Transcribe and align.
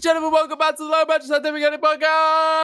gentlemen, 0.00 0.30
welcome 0.30 0.58
back 0.58 0.76
to 0.76 0.84
the 0.84 0.88
Low 0.88 1.04
Budget 1.04 1.28
Scientific 1.28 1.80
Podcast. 1.80 2.62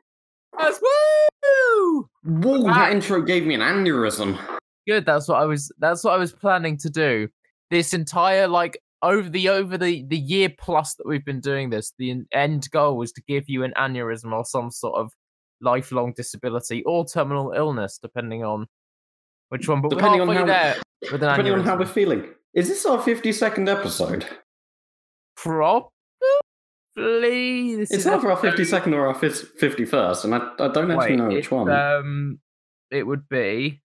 That's 0.57 0.81
woo! 0.81 2.09
Whoa, 2.25 2.63
that 2.63 2.77
ah. 2.77 2.91
intro 2.91 3.23
gave 3.23 3.45
me 3.45 3.55
an 3.55 3.61
aneurysm. 3.61 4.39
Good. 4.87 5.05
That's 5.05 5.29
what 5.29 5.41
I 5.41 5.45
was. 5.45 5.73
That's 5.79 6.05
what 6.05 6.15
I 6.15 6.17
was 6.17 6.33
planning 6.33 6.77
to 6.79 6.91
do. 6.91 7.29
This 7.71 7.93
entire 7.93 8.47
like 8.47 8.79
over 9.03 9.29
the 9.29 9.49
over 9.49 9.77
the 9.77 10.05
the 10.07 10.19
year 10.19 10.49
plus 10.59 10.95
that 10.95 11.07
we've 11.07 11.25
been 11.25 11.41
doing 11.41 11.71
this, 11.71 11.93
the 11.99 12.23
end 12.33 12.71
goal 12.71 12.97
was 12.97 13.13
to 13.13 13.23
give 13.27 13.45
you 13.49 13.65
an 13.65 13.73
aneurysm 13.77 14.33
or 14.33 14.45
some 14.45 14.71
sort 14.71 14.95
of 14.95 15.11
lifelong 15.61 16.13
disability 16.17 16.85
or 16.85 17.05
terminal 17.05 17.53
illness, 17.53 17.99
depending 18.01 18.45
on 18.45 18.67
which 19.49 19.69
one. 19.69 19.81
But 19.81 19.91
Depending 19.91 20.21
on 20.21 20.29
how- 20.29 20.45
there 20.45 20.77
Depending 21.03 21.55
on 21.55 21.65
how 21.65 21.77
we're 21.77 21.87
feeling. 21.87 22.29
Is 22.55 22.69
this 22.69 22.87
our 22.87 22.99
52nd 22.99 23.69
episode? 23.69 24.25
Probably. 25.37 25.91
This 26.97 27.91
It's 27.91 28.07
either 28.07 28.31
our 28.31 28.37
52nd 28.39 28.93
or 28.93 29.09
our 29.09 29.15
51st, 29.15 30.25
and 30.25 30.35
I, 30.35 30.39
I 30.61 30.69
don't 30.69 30.91
actually 30.91 30.97
Wait, 30.97 31.17
know 31.19 31.29
which 31.29 31.51
one. 31.51 31.69
Um, 31.71 32.39
it 32.91 33.05
would 33.05 33.29
be. 33.29 33.83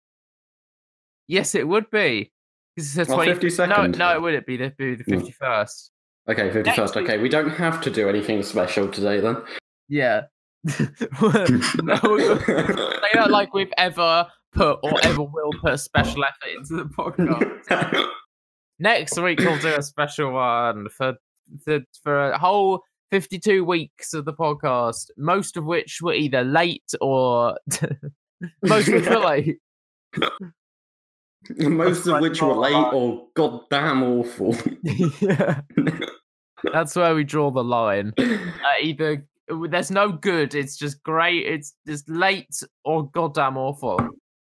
Yes, 1.27 1.55
it 1.55 1.67
would 1.67 1.91
be. 1.91 2.33
it's 2.77 2.97
a 2.97 3.05
20 3.05 3.33
No, 3.33 3.39
52nd. 3.39 3.97
no, 3.99 4.15
it 4.15 4.23
wouldn't 4.23 4.47
be. 4.47 4.55
It'd 4.55 4.77
be 4.77 4.95
the 4.95 5.05
Hmm. 5.05 5.11
fifty-first. 5.19 5.91
okay, 6.29 6.51
51st. 6.51 6.97
Okay, 7.03 7.19
we 7.19 7.29
don't 7.29 7.51
have 7.51 7.81
to 7.83 7.91
do 7.91 8.09
anything 8.09 8.43
special 8.45 8.89
today 8.89 9.21
then. 9.21 9.37
Yeah. 9.89 10.23
no, 10.65 11.97
they 11.99 13.09
don't 13.15 13.31
like 13.33 13.53
we've 13.53 13.73
ever 13.79 14.29
put 14.53 14.79
or 14.85 14.93
ever 15.03 15.23
will 15.23 15.51
put 15.61 15.81
special 15.81 16.25
effort 16.25 16.57
into 16.57 16.77
the 16.77 16.85
podcast. 16.85 18.07
Next 18.79 19.19
week 19.21 19.41
we'll 19.41 19.59
do 19.59 19.75
a 19.75 19.83
special 19.83 20.33
one 20.33 20.89
for 20.91 21.15
for, 21.65 21.81
for 22.05 22.31
a 22.31 22.39
whole 22.39 22.85
fifty-two 23.13 23.63
weeks 23.63 24.15
of 24.15 24.25
the 24.25 24.33
podcast, 24.33 25.11
most 25.19 25.59
of 25.59 25.67
which 25.67 26.01
were 26.01 26.15
either 26.15 26.43
late 26.43 26.91
or 27.03 27.59
most 28.63 28.89
of 28.89 28.95
which 28.95 29.07
were 29.07 29.19
late. 29.19 29.59
Most 31.59 32.07
of 32.07 32.21
which 32.21 32.41
were 32.41 32.55
late 32.55 32.93
or 32.95 33.27
goddamn 33.35 34.03
awful. 34.03 34.57
yeah. 35.21 35.61
That's 36.73 36.97
where 36.97 37.15
we 37.15 37.25
draw 37.25 37.51
the 37.51 37.63
line. 37.63 38.15
Uh, 38.19 38.37
either 38.81 39.27
there's 39.69 39.91
no 39.91 40.11
good, 40.11 40.55
it's 40.55 40.79
just 40.79 41.03
great, 41.03 41.45
it's 41.45 41.75
just 41.87 42.09
late 42.09 42.63
or 42.85 43.11
goddamn 43.11 43.59
awful. 43.59 43.99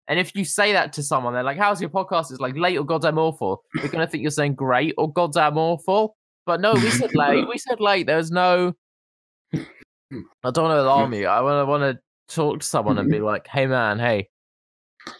And 0.06 0.20
if 0.20 0.36
you 0.36 0.44
say 0.44 0.72
that 0.72 0.92
to 0.92 1.02
someone, 1.02 1.33
they're 1.33 1.42
like, 1.42 1.58
"How's 1.58 1.80
your 1.80 1.90
podcast?" 1.90 2.30
It's 2.30 2.40
like 2.40 2.56
late 2.56 2.77
or 2.77 2.84
goddamn 2.84 3.18
awful. 3.18 3.64
They're 3.74 3.88
gonna 3.88 4.06
think 4.06 4.22
you're 4.22 4.30
saying 4.30 4.55
great 4.55 4.94
or 4.98 5.12
goddamn 5.12 5.56
awful. 5.56 6.16
But 6.44 6.60
no, 6.60 6.74
we 6.74 6.90
said 6.90 7.14
late. 7.14 7.48
We 7.48 7.58
said 7.58 7.80
late. 7.80 8.06
There's 8.06 8.30
no. 8.30 8.74
I 9.54 10.50
don't 10.50 10.64
want 10.64 10.76
to 10.76 10.82
alarm 10.82 11.14
you. 11.14 11.26
I 11.26 11.40
want 11.40 11.62
to 11.62 11.70
want 11.70 11.82
to 11.96 12.34
talk 12.34 12.60
to 12.60 12.66
someone 12.66 12.98
and 12.98 13.10
be 13.10 13.20
like, 13.20 13.46
"Hey, 13.46 13.66
man, 13.66 13.98
hey, 13.98 14.28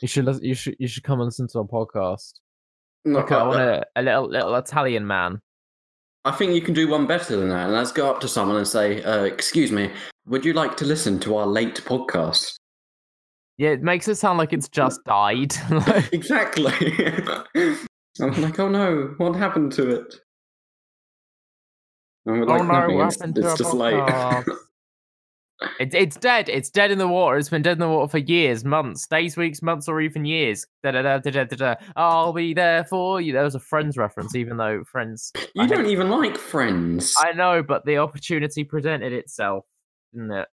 you 0.01 0.09
should 0.09 0.25
lis- 0.25 0.43
you 0.43 0.55
should 0.55 0.77
you 0.79 0.89
should 0.89 1.05
come 1.05 1.21
and 1.21 1.27
listen 1.27 1.49
to 1.49 1.59
our 1.59 1.65
podcast." 1.65 2.35
No, 3.05 3.21
Okay, 3.21 3.35
I 3.35 3.43
want 3.43 3.61
a, 3.61 3.87
a 3.97 4.03
little 4.03 4.29
little 4.29 4.55
Italian 4.57 5.07
man. 5.07 5.41
I 6.25 6.31
think 6.31 6.53
you 6.55 6.61
can 6.61 6.75
do 6.75 6.89
one 6.89 7.07
better 7.07 7.37
than 7.37 7.49
that, 7.49 7.65
and 7.65 7.73
let's 7.73 7.91
go 7.93 8.09
up 8.11 8.21
to 8.21 8.29
someone 8.29 8.57
and 8.57 8.69
say, 8.69 9.03
uh, 9.03 9.23
"Excuse 9.25 9.73
me, 9.73 9.91
would 10.27 10.45
you 10.45 10.53
like 10.53 10.77
to 10.79 10.85
listen 10.85 11.19
to 11.21 11.37
our 11.37 11.47
late 11.47 11.77
podcast?" 11.85 12.59
Yeah, 13.59 13.71
it 13.71 13.83
makes 13.83 14.09
it 14.09 14.17
sound 14.17 14.39
like 14.39 14.53
it's 14.53 14.69
just 14.69 15.05
died. 15.05 15.55
Exactly. 16.13 16.73
I'm 18.21 18.43
like, 18.43 18.59
"Oh 18.59 18.69
no, 18.69 19.15
what 19.17 19.35
happened 19.37 19.73
to 19.73 19.89
it?" 19.89 20.15
And 22.27 22.41
we're 22.41 22.51
oh 22.51 22.59
no, 22.59 22.65
"Nothing, 22.65 22.97
what 22.97 23.07
it's, 23.07 23.17
happened 23.17 23.35
to 23.37 23.49
it's 23.49 23.59
just 23.59 23.75
late." 23.75 23.95
podcast? 23.95 24.57
It's 25.79 25.95
it's 25.95 26.17
dead. 26.17 26.49
It's 26.49 26.71
dead 26.71 26.91
in 26.91 26.99
the 26.99 27.09
water. 27.09 27.37
It's 27.37 27.49
been 27.49 27.63
dead 27.63 27.73
in 27.73 27.79
the 27.79 27.89
water 27.89 28.09
for 28.09 28.19
years, 28.19 28.65
months, 28.65 29.07
days, 29.07 29.37
weeks, 29.37 29.63
months, 29.63 29.89
or 29.89 30.01
even 30.01 30.25
years. 30.25 30.67
Da 30.83 30.91
da 30.93 31.03
da 31.03 31.19
da 31.19 31.45
da 31.45 31.57
da. 31.57 31.75
I'll 31.97 32.33
be 32.33 32.55
there 32.55 32.85
for 32.85 33.21
you. 33.21 33.33
There 33.33 33.45
was 33.45 33.55
a 33.55 33.61
Friends 33.61 33.97
reference, 33.97 34.35
even 34.35 34.57
though 34.57 34.85
Friends. 34.85 35.33
you 35.55 35.63
I 35.63 35.67
don't 35.67 35.87
even 35.87 36.11
like 36.11 36.37
Friends. 36.37 37.15
I 37.19 37.33
know, 37.33 37.63
but 37.63 37.85
the 37.85 37.99
opportunity 37.99 38.65
presented 38.65 39.13
itself, 39.13 39.65
didn't 40.13 40.33
it? 40.33 40.49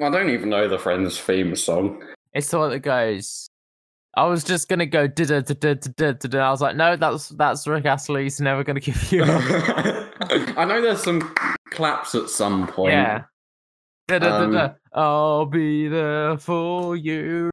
I 0.00 0.10
don't 0.10 0.30
even 0.30 0.48
know 0.48 0.68
the 0.68 0.78
Friends 0.78 1.18
theme 1.18 1.56
song. 1.56 2.02
It's 2.32 2.50
the 2.50 2.58
one 2.58 2.70
that 2.70 2.80
goes. 2.80 3.50
I 4.18 4.24
was 4.24 4.42
just 4.42 4.68
gonna 4.68 4.84
go 4.84 5.06
da 5.06 5.24
da 5.26 5.40
da 5.42 5.54
da 5.54 5.74
da 5.74 6.12
da 6.12 6.28
da. 6.28 6.48
I 6.48 6.50
was 6.50 6.60
like, 6.60 6.74
no, 6.74 6.96
that's 6.96 7.28
that's 7.28 7.68
Rick 7.68 7.84
Astley. 7.84 8.24
He's 8.24 8.40
never 8.40 8.64
gonna 8.64 8.80
give 8.80 9.12
you. 9.12 9.22
I 9.24 10.64
know 10.66 10.82
there's 10.82 11.04
some 11.04 11.20
claps 11.70 12.16
at 12.16 12.28
some 12.28 12.66
point. 12.66 12.94
Yeah. 12.94 13.22
Da, 14.08 14.18
da, 14.18 14.44
da, 14.44 14.50
da. 14.50 14.74
I'll 14.92 15.46
be 15.46 15.86
there 15.86 16.36
for 16.36 16.96
you 16.96 17.50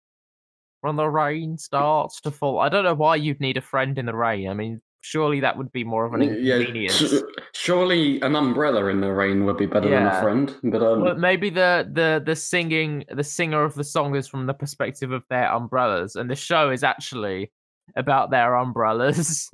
when 0.82 0.96
the 0.96 1.08
rain 1.08 1.60
starts 1.60 2.20
to 2.22 2.32
fall. 2.32 2.60
I 2.60 2.70
don't 2.70 2.84
know 2.84 2.96
why 2.96 3.18
you'd 3.18 3.40
need 3.40 3.58
a 3.58 3.62
friend 3.62 4.00
in 4.00 4.08
the 4.08 4.16
rain. 4.16 4.50
I 4.50 4.56
mean, 4.56 4.82
surely 5.06 5.40
that 5.40 5.58
would 5.58 5.72
be 5.72 5.84
more 5.84 6.06
of 6.06 6.14
an 6.14 6.22
Yeah, 6.22 6.56
inconvenience. 6.58 7.14
surely 7.54 8.20
an 8.22 8.36
umbrella 8.36 8.88
in 8.88 9.02
the 9.02 9.12
rain 9.14 9.46
would 9.46 9.58
be 9.58 9.66
better 9.68 9.90
than 9.90 10.08
a 10.08 10.22
friend. 10.22 10.56
But 10.64 10.82
um, 10.82 11.04
But 11.04 11.20
maybe 11.20 11.50
the 11.50 11.88
the 11.92 12.22
the 12.26 12.36
singing 12.36 13.06
the 13.14 13.24
singer 13.24 13.64
of 13.64 13.76
the 13.76 13.84
song 13.84 14.16
is 14.16 14.28
from 14.28 14.46
the 14.48 14.54
perspective 14.54 15.12
of 15.12 15.24
their 15.30 15.52
umbrellas, 15.54 16.16
and 16.16 16.30
the 16.30 16.36
show 16.36 16.72
is 16.72 16.84
actually 16.84 17.52
about 17.96 18.32
their 18.32 18.56
umbrellas. 18.56 19.50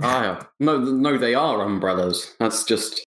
ah, 0.00 0.48
no, 0.60 0.78
no, 0.78 1.18
they 1.18 1.34
are 1.34 1.60
umbrellas. 1.62 2.34
That's 2.38 2.64
just 2.64 3.04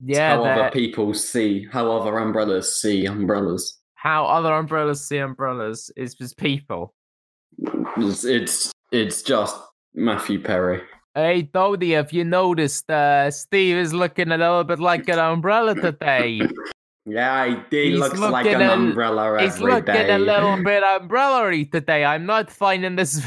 yeah, 0.00 0.36
how 0.36 0.44
other 0.44 0.70
people 0.70 1.14
see, 1.14 1.66
how 1.70 1.90
other 1.92 2.18
umbrellas 2.18 2.80
see 2.80 3.06
umbrellas. 3.06 3.78
how 3.94 4.24
other 4.26 4.52
umbrellas 4.52 5.06
see 5.06 5.18
umbrellas 5.18 5.90
is 5.96 6.14
just 6.14 6.36
people. 6.36 6.94
It's 7.96 8.24
it's, 8.24 8.72
it's 8.92 9.22
just 9.22 9.56
Matthew 9.94 10.40
Perry. 10.42 10.82
Hey, 11.14 11.42
Dodie, 11.42 11.92
have 11.92 12.12
you 12.12 12.24
noticed 12.24 12.90
uh, 12.90 13.30
Steve 13.30 13.76
is 13.76 13.94
looking 13.94 14.32
a 14.32 14.36
little 14.36 14.64
bit 14.64 14.80
like 14.80 15.08
an 15.08 15.20
umbrella 15.20 15.74
today? 15.76 16.40
Yeah, 17.06 17.62
he 17.70 17.90
He's 17.90 18.00
looks 18.00 18.18
like 18.18 18.46
an 18.46 18.62
a- 18.62 18.72
umbrella 18.72 19.40
He's 19.40 19.60
looking 19.60 19.84
day. 19.94 20.10
a 20.12 20.18
little 20.18 20.56
bit 20.64 20.82
umbrella 20.82 21.52
today. 21.66 22.04
I'm 22.04 22.26
not 22.26 22.50
finding 22.50 22.96
this. 22.96 23.24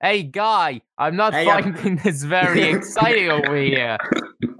Hey, 0.00 0.22
guy, 0.22 0.80
I'm 0.96 1.16
not 1.16 1.34
Hey, 1.34 1.44
finding 1.44 1.96
this 1.96 2.22
very 2.22 2.62
exciting 2.62 3.30
over 3.30 3.56
here. 3.56 3.98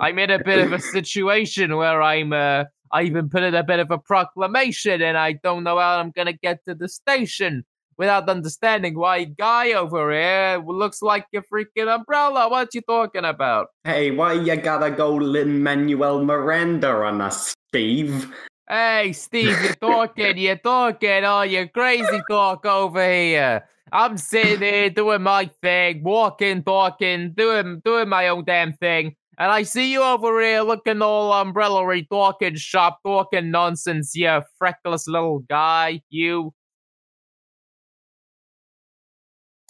I'm 0.01 0.19
in 0.19 0.31
a 0.31 0.43
bit 0.43 0.59
of 0.59 0.73
a 0.73 0.79
situation 0.81 1.77
where 1.77 2.03
I'm. 2.03 2.33
Uh, 2.35 2.65
I 2.93 3.03
even 3.03 3.29
put 3.31 3.43
in 3.43 3.55
a 3.55 3.65
bit 3.65 3.81
of 3.81 3.91
a 3.91 3.99
proclamation, 3.99 5.01
and 5.01 5.17
I 5.17 5.33
don't 5.43 5.65
know 5.65 5.79
how 5.79 5.99
I'm 5.99 6.11
gonna 6.11 6.33
get 6.35 6.61
to 6.69 6.75
the 6.75 6.89
station 6.89 7.65
without 7.99 8.29
understanding 8.29 8.99
why 8.99 9.25
guy 9.25 9.73
over 9.73 10.13
here 10.13 10.63
looks 10.67 11.03
like 11.03 11.27
a 11.35 11.43
freaking 11.43 11.89
umbrella. 11.89 12.49
What 12.49 12.75
you 12.75 12.83
talking 12.83 13.25
about? 13.25 13.69
Hey, 13.85 14.11
why 14.11 14.35
you 14.35 14.57
gotta 14.57 14.91
go 14.91 15.15
Lin 15.15 15.63
Manuel 15.63 16.25
Miranda 16.25 16.89
on 16.89 17.21
us, 17.21 17.55
Steve? 17.69 18.33
Hey, 18.69 19.13
Steve, 19.13 19.57
you're 19.63 19.75
talking, 19.75 20.39
you're 20.39 20.57
talking, 20.57 21.25
oh, 21.25 21.43
you 21.43 21.69
crazy 21.69 22.21
talk 22.29 22.67
over 22.67 23.05
here. 23.09 23.65
I'm 23.93 24.19
sitting 24.19 24.61
here 24.61 24.91
doing 24.91 25.23
my 25.23 25.49
thing, 25.63 26.03
walking, 26.03 26.65
talking, 26.65 27.33
doing 27.33 27.81
doing 27.85 28.09
my 28.09 28.29
own 28.29 28.45
damn 28.45 28.73
thing. 28.73 29.15
And 29.39 29.53
I 29.53 29.63
see 29.63 29.93
you 29.93 30.03
over 30.03 30.41
here 30.41 30.63
looking 30.63 31.03
all 31.03 31.33
umbrella 31.33 32.03
talking 32.11 32.57
shop, 32.57 33.01
talking 33.05 33.51
nonsense, 33.51 34.17
you 34.17 34.43
freckless 34.59 35.07
little 35.07 35.41
guy, 35.41 36.01
you. 36.09 36.53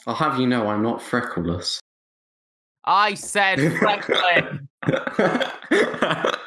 I'll 0.06 0.14
have 0.14 0.38
you 0.38 0.46
know 0.46 0.68
I'm 0.68 0.82
not 0.82 1.02
freckleless. 1.02 1.80
I 2.84 3.14
said 3.14 3.58
freckling. 3.58 4.68
yeah, 5.70 6.30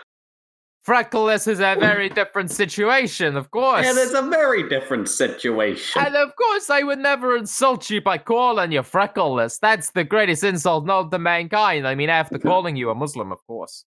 Freckless 0.89 1.45
is 1.45 1.59
a 1.59 1.75
very 1.79 2.09
different 2.09 2.49
situation, 2.49 3.37
of 3.37 3.51
course. 3.51 3.85
Yeah, 3.85 3.93
there's 3.93 4.15
a 4.15 4.23
very 4.23 4.67
different 4.67 5.07
situation. 5.07 6.01
And 6.03 6.15
of 6.15 6.35
course, 6.35 6.71
I 6.71 6.81
would 6.81 6.97
never 6.97 7.37
insult 7.37 7.91
you 7.91 8.01
by 8.01 8.17
calling 8.17 8.71
you 8.71 8.81
freckleless. 8.81 9.59
That's 9.59 9.91
the 9.91 10.03
greatest 10.03 10.43
insult 10.43 10.87
known 10.87 11.11
to 11.11 11.19
mankind. 11.19 11.87
I 11.87 11.93
mean, 11.93 12.09
after 12.09 12.39
calling 12.39 12.75
you 12.75 12.89
a 12.89 12.95
Muslim, 12.95 13.31
of 13.31 13.45
course. 13.45 13.85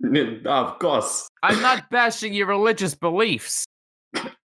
Of 0.46 0.78
course. 0.78 1.28
I'm 1.42 1.60
not 1.60 1.90
bashing 1.90 2.32
your 2.32 2.46
religious 2.46 2.94
beliefs. 2.94 3.66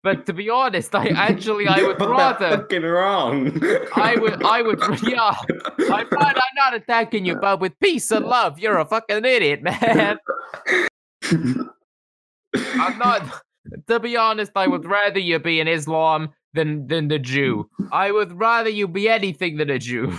But 0.02 0.24
to 0.26 0.32
be 0.32 0.48
honest, 0.48 0.94
I 0.94 1.08
actually, 1.14 1.66
I 1.66 1.82
would 1.82 2.00
rather. 2.00 2.56
Fucking 2.58 2.82
wrong. 2.82 3.60
I 3.94 4.16
would, 4.16 4.42
I 4.42 4.62
would, 4.62 4.80
yeah. 5.02 5.34
I'm 5.78 6.08
not, 6.10 6.36
I'm 6.36 6.54
not 6.56 6.74
attacking 6.74 7.26
you, 7.26 7.36
but 7.36 7.60
with 7.60 7.78
peace 7.80 8.10
and 8.10 8.24
love, 8.24 8.58
you're 8.58 8.78
a 8.78 8.84
fucking 8.84 9.24
idiot, 9.24 9.62
man. 9.62 10.18
I'm 12.54 12.98
not. 12.98 13.42
To 13.88 14.00
be 14.00 14.16
honest, 14.16 14.52
I 14.56 14.66
would 14.66 14.86
rather 14.86 15.20
you 15.20 15.38
be 15.38 15.60
an 15.60 15.68
Islam 15.68 16.30
than 16.54 16.86
than 16.86 17.08
the 17.08 17.18
Jew. 17.18 17.68
I 17.92 18.10
would 18.10 18.32
rather 18.32 18.70
you 18.70 18.88
be 18.88 19.08
anything 19.08 19.58
than 19.58 19.68
a 19.70 19.78
Jew. 19.78 20.12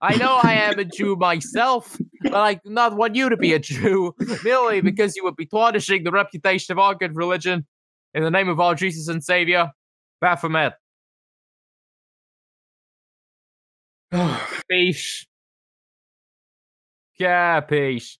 I 0.00 0.16
know 0.16 0.38
I 0.42 0.54
am 0.54 0.78
a 0.78 0.84
Jew 0.84 1.16
myself. 1.16 1.96
but 2.22 2.34
I 2.34 2.54
do 2.54 2.70
not 2.70 2.96
want 2.96 3.16
you 3.16 3.28
to 3.28 3.36
be 3.36 3.52
a 3.54 3.58
Jew 3.58 4.14
merely 4.44 4.80
because 4.80 5.16
you 5.16 5.24
would 5.24 5.36
be 5.36 5.46
tarnishing 5.46 6.04
the 6.04 6.10
reputation 6.10 6.72
of 6.72 6.78
our 6.78 6.94
good 6.94 7.16
religion 7.16 7.66
in 8.16 8.22
the 8.24 8.30
name 8.30 8.48
of 8.48 8.58
our 8.58 8.74
Jesus 8.74 9.08
and 9.08 9.22
Savior, 9.22 9.70
Baphomet. 10.20 10.72
Peace. 14.70 15.26
Yeah, 17.18 17.60
peace. 17.60 18.18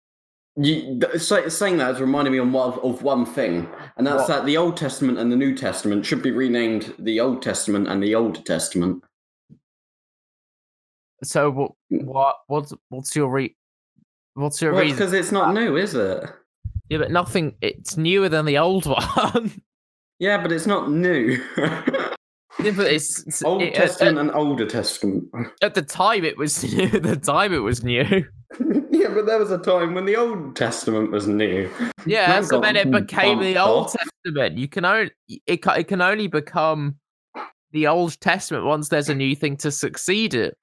You, 0.57 0.99
th- 1.01 1.21
say, 1.21 1.49
saying 1.51 1.77
that 1.79 1.87
has 1.87 2.01
reminded 2.01 2.31
me 2.31 2.39
of 2.39 2.51
one, 2.51 2.79
of 2.81 3.03
one 3.03 3.27
thing, 3.27 3.69
and 3.99 4.07
that's 4.07 4.21
What? 4.21 4.29
that 4.29 4.47
the 4.47 4.57
Old 4.57 4.77
Testament 4.77 5.19
and 5.19 5.31
the 5.31 5.37
New 5.37 5.55
Testament 5.55 6.07
should 6.07 6.23
be 6.23 6.31
renamed 6.31 6.95
the 6.99 7.21
Old 7.21 7.43
Testament 7.43 7.89
and 7.89 8.03
the 8.03 8.15
Old 8.15 8.45
Testament. 8.47 9.03
So 11.23 11.51
what? 11.51 11.73
What? 11.89 12.37
What's 12.47 12.73
what's 12.89 13.15
your 13.17 13.29
re? 13.31 13.55
What's 14.35 14.61
your 14.63 14.73
Well, 14.73 14.83
reason? 14.83 14.97
because 14.97 15.13
it's 15.13 15.33
not 15.33 15.53
new, 15.53 15.77
is 15.77 15.95
it? 15.95 16.25
Yeah, 16.89 16.99
but 16.99 17.11
nothing. 17.11 17.55
It's 17.61 17.97
newer 17.99 18.29
than 18.31 18.47
the 18.47 18.57
old 18.59 18.87
one. 18.87 19.61
Yeah, 20.19 20.41
but 20.43 20.53
it's 20.53 20.67
not 20.67 20.91
new. 20.91 21.43
yeah, 21.59 22.71
but 22.75 22.87
it's, 22.87 23.21
it's- 23.21 23.43
Old 23.45 23.63
it- 23.63 23.69
at- 23.69 23.75
Testament 23.75 24.19
and 24.19 24.33
Older 24.33 24.67
Testament. 24.67 25.25
At, 25.63 25.75
the 25.75 25.83
time, 25.83 26.25
it 26.25 26.37
was 26.39 26.63
new. 26.75 26.85
At 26.85 27.03
the 27.03 27.17
time, 27.17 27.53
it 27.53 27.59
was 27.59 27.83
new. 27.85 28.03
yeah, 28.91 29.09
but 29.09 29.27
there 29.27 29.39
was 29.39 29.51
a 29.51 29.59
time 29.59 29.95
when 29.95 30.05
the 30.07 30.17
Old 30.17 30.57
Testament 30.57 31.11
was 31.11 31.27
new. 31.27 31.69
Yeah, 32.07 32.41
so 32.43 32.61
then 32.61 32.77
it 32.77 32.91
became 32.91 33.41
the 33.41 33.59
Old 33.59 33.87
off. 33.87 33.97
Testament. 34.25 34.57
You 34.59 34.69
can 34.69 34.85
only 34.85 35.11
it 35.47 35.61
it 35.67 35.89
can 35.89 36.01
only 36.01 36.29
become 36.29 36.97
the 37.73 37.87
Old 37.89 38.19
Testament 38.21 38.65
once 38.65 38.89
there's 38.89 39.09
a 39.11 39.15
new 39.15 39.35
thing 39.37 39.57
to 39.59 39.71
succeed 39.71 40.33
it. 40.35 40.57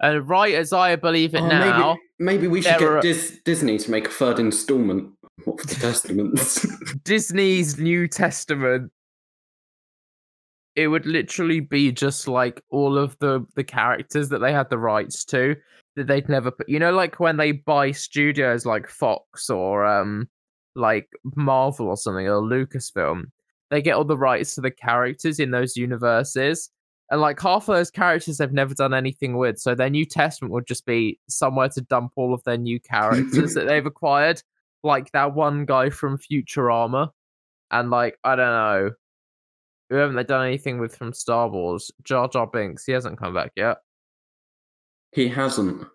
And 0.00 0.28
right 0.28 0.54
as 0.54 0.72
I 0.72 0.96
believe 0.96 1.34
it 1.34 1.40
Oh, 1.40 1.46
now, 1.48 1.96
maybe, 2.18 2.38
maybe 2.38 2.48
we 2.48 2.62
should 2.62 2.78
get 2.78 2.82
are- 2.88 3.00
Dis- 3.00 3.38
Disney 3.44 3.78
to 3.78 3.90
make 3.90 4.06
a 4.08 4.10
third 4.10 4.38
installment 4.38 5.10
of 5.46 5.56
the 5.58 5.76
Testaments. 5.80 6.66
Disney's 7.04 7.78
New 7.78 8.08
Testament, 8.08 8.92
it 10.76 10.88
would 10.88 11.06
literally 11.06 11.60
be 11.60 11.92
just 11.92 12.28
like 12.28 12.62
all 12.70 12.96
of 12.96 13.18
the 13.18 13.44
the 13.54 13.64
characters 13.64 14.28
that 14.28 14.38
they 14.38 14.52
had 14.52 14.70
the 14.70 14.78
rights 14.78 15.24
to 15.26 15.56
that 15.96 16.06
they'd 16.06 16.28
never 16.28 16.50
put. 16.50 16.68
You 16.68 16.78
know, 16.78 16.92
like 16.92 17.20
when 17.20 17.36
they 17.36 17.52
buy 17.52 17.90
studios 17.92 18.64
like 18.64 18.88
Fox 18.88 19.50
or 19.50 19.84
um 19.84 20.28
like 20.74 21.08
Marvel 21.34 21.88
or 21.88 21.96
something 21.96 22.26
or 22.28 22.40
Lucasfilm, 22.40 23.24
they 23.70 23.82
get 23.82 23.94
all 23.94 24.04
the 24.04 24.16
rights 24.16 24.54
to 24.54 24.60
the 24.60 24.70
characters 24.70 25.40
in 25.40 25.50
those 25.50 25.76
universes. 25.76 26.70
And 27.10 27.20
like 27.20 27.40
half 27.40 27.68
of 27.68 27.74
those 27.74 27.90
characters 27.90 28.38
they've 28.38 28.52
never 28.52 28.74
done 28.74 28.94
anything 28.94 29.36
with. 29.36 29.58
So 29.58 29.74
their 29.74 29.90
new 29.90 30.04
testament 30.04 30.52
would 30.52 30.66
just 30.66 30.86
be 30.86 31.18
somewhere 31.28 31.68
to 31.70 31.80
dump 31.80 32.12
all 32.14 32.32
of 32.32 32.44
their 32.44 32.58
new 32.58 32.78
characters 32.92 33.54
that 33.54 33.66
they've 33.66 33.84
acquired. 33.84 34.42
Like 34.82 35.12
that 35.12 35.34
one 35.34 35.64
guy 35.66 35.90
from 35.90 36.18
Futurama. 36.18 37.10
And 37.70 37.90
like, 37.90 38.18
I 38.24 38.36
don't 38.36 38.46
know. 38.46 38.90
Who 39.90 39.96
haven't 39.96 40.16
they 40.16 40.24
done 40.24 40.46
anything 40.46 40.78
with 40.78 40.96
from 40.96 41.12
Star 41.12 41.48
Wars? 41.48 41.90
Jar 42.04 42.28
Jar 42.28 42.46
Binks, 42.46 42.84
he 42.84 42.92
hasn't 42.92 43.18
come 43.18 43.34
back 43.34 43.52
yet. 43.56 43.78
he 45.12 45.28
hasn't. 45.28 45.86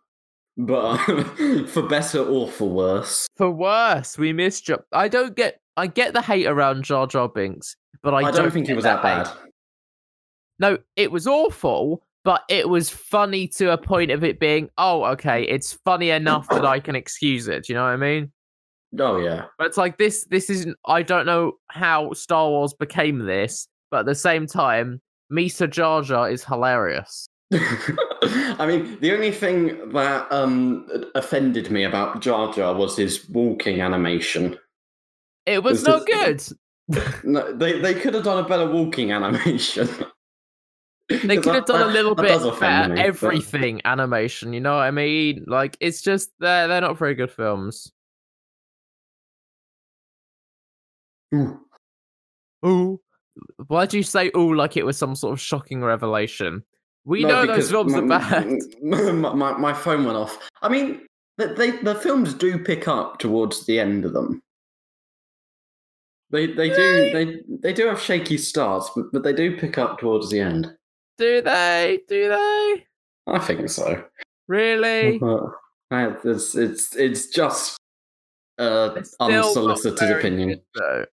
But 0.58 0.98
for 1.68 1.84
better 1.84 2.20
or 2.20 2.50
for 2.50 2.70
worse, 2.70 3.28
For 3.36 3.50
worse, 3.50 4.18
we 4.18 4.32
missed 4.34 4.66
Jar. 4.66 4.86
I 4.92 5.08
don't 5.08 5.36
get 5.36 5.60
I 5.78 5.88
get 5.88 6.14
the 6.14 6.22
hate 6.22 6.48
around 6.48 6.84
Jar 6.84 7.08
Jar 7.08 7.28
Binks, 7.28 7.76
but 8.02 8.14
I, 8.14 8.20
I, 8.20 8.32
don't, 8.32 8.52
think 8.52 8.70
it 8.70 8.76
was 8.76 8.84
that 8.84 8.98
hate. 8.98 9.24
bad. 9.24 9.30
No, 10.60 10.78
it 10.96 11.12
was 11.12 11.28
awful, 11.28 12.04
but 12.24 12.44
it 12.50 12.70
was 12.70 12.90
funny 12.90 13.48
to 13.50 13.74
a 13.74 13.78
point 13.78 14.12
of 14.12 14.24
it 14.24 14.40
being, 14.40 14.70
oh, 14.78 15.04
okay, 15.06 15.44
it's 15.44 15.74
funny 15.74 16.10
enough 16.10 16.48
that 16.50 16.66
I 16.66 16.80
can 16.80 16.96
excuse 16.96 17.48
it. 17.48 17.66
Do 17.66 17.74
you 17.74 17.78
know 17.78 17.84
what 17.84 17.90
I 17.90 17.98
mean? 17.98 18.32
Oh 19.00 19.18
yeah. 19.18 19.46
But 19.58 19.68
it's 19.68 19.78
like 19.78 19.98
this. 19.98 20.26
This 20.30 20.50
isn't. 20.50 20.78
I 20.86 21.02
don't 21.02 21.26
know 21.26 21.54
how 21.70 22.14
Star 22.14 22.50
Wars 22.50 22.74
became 22.74 23.20
this, 23.26 23.68
but 23.92 24.02
at 24.02 24.06
the 24.06 24.16
same 24.16 24.48
time, 24.48 25.02
Misa 25.32 25.70
Jar 25.70 26.02
Jar 26.02 26.30
is 26.30 26.44
hilarious. 26.44 27.28
I 27.54 28.66
mean, 28.68 28.98
the 29.02 29.12
only 29.14 29.32
thing 29.32 29.90
that 29.92 30.32
um, 30.32 30.88
offended 31.14 31.70
me 31.70 31.84
about 31.84 32.22
Jar 32.22 32.52
Jar 32.54 32.74
was 32.74 32.98
his 32.98 33.30
walking 33.30 33.82
animation. 33.82 34.58
It 35.46 35.62
was 35.64 35.80
It's 35.80 35.88
no 35.88 36.04
just- 36.06 36.50
good. 36.50 36.58
No, 37.24 37.52
they 37.52 37.80
they 37.80 37.96
could 37.96 38.14
have 38.14 38.24
done 38.24 38.44
a 38.44 38.48
better 38.48 38.68
walking 38.70 39.12
animation. 39.12 39.90
They 41.08 41.38
could 41.38 41.54
have 41.54 41.66
done 41.68 41.84
a 41.88 41.94
little 41.94 42.16
bit 42.16 42.26
better 42.28 42.46
me, 42.46 42.58
but- 42.60 42.98
everything 42.98 43.80
animation. 43.86 44.54
You 44.54 44.60
know 44.60 44.74
what 44.76 44.82
I 44.84 44.92
mean? 44.92 45.44
Like 45.46 45.78
it's 45.80 46.02
just 46.02 46.32
they're 46.40 46.68
they're 46.68 46.82
not 46.82 46.98
very 46.98 47.14
good 47.14 47.32
films. 47.32 47.92
Ooh. 51.36 51.60
Ooh, 52.66 53.02
why 53.68 53.86
do 53.86 53.98
you 53.98 54.04
say 54.04 54.32
ooh 54.36 54.54
like 54.56 54.76
it 54.78 54.86
was 54.86 54.98
some 54.98 55.16
sort 55.16 55.34
of 55.34 55.42
shocking 55.42 55.82
revelation? 55.84 56.64
We 57.04 57.22
No, 57.22 57.44
know 57.46 57.54
those 57.56 57.70
films 57.70 57.94
are 57.94 58.02
my- 58.02 58.18
bad. 58.18 58.48
My, 58.82 59.12
my, 59.34 59.58
my 59.58 59.74
phone 59.74 60.06
went 60.06 60.18
off. 60.18 60.40
I 60.64 60.70
mean, 60.70 61.02
they, 61.38 61.54
they, 61.54 61.72
the 61.72 61.94
films 61.96 62.34
do 62.34 62.58
pick 62.58 62.88
up 62.88 63.20
towards 63.20 63.66
the 63.68 63.80
end 63.80 64.06
of 64.06 64.14
them. 64.14 64.42
They 66.32 66.48
they 66.48 66.70
do 66.70 67.12
they 67.12 67.42
they 67.62 67.72
do 67.74 67.86
have 67.88 68.02
shaky 68.02 68.38
starts, 68.40 68.90
but, 68.96 69.12
but 69.14 69.22
they 69.24 69.32
do 69.34 69.56
pick 69.58 69.78
up 69.78 70.00
towards 70.00 70.32
the 70.32 70.40
end. 70.40 70.74
Do 71.20 71.42
they? 71.42 72.00
Do 72.10 72.30
they? 72.30 72.86
I 73.28 73.40
think 73.40 73.70
so. 73.70 74.04
Really? 74.48 75.20
Uh, 75.92 76.16
it's 76.24 76.56
it's 76.56 76.96
it's 76.96 77.28
just 77.28 77.78
uh, 78.58 79.00
still 79.04 79.30
not 79.30 79.46
unsolicited 79.50 80.12
opinion. 80.18 80.60
good. 80.74 81.08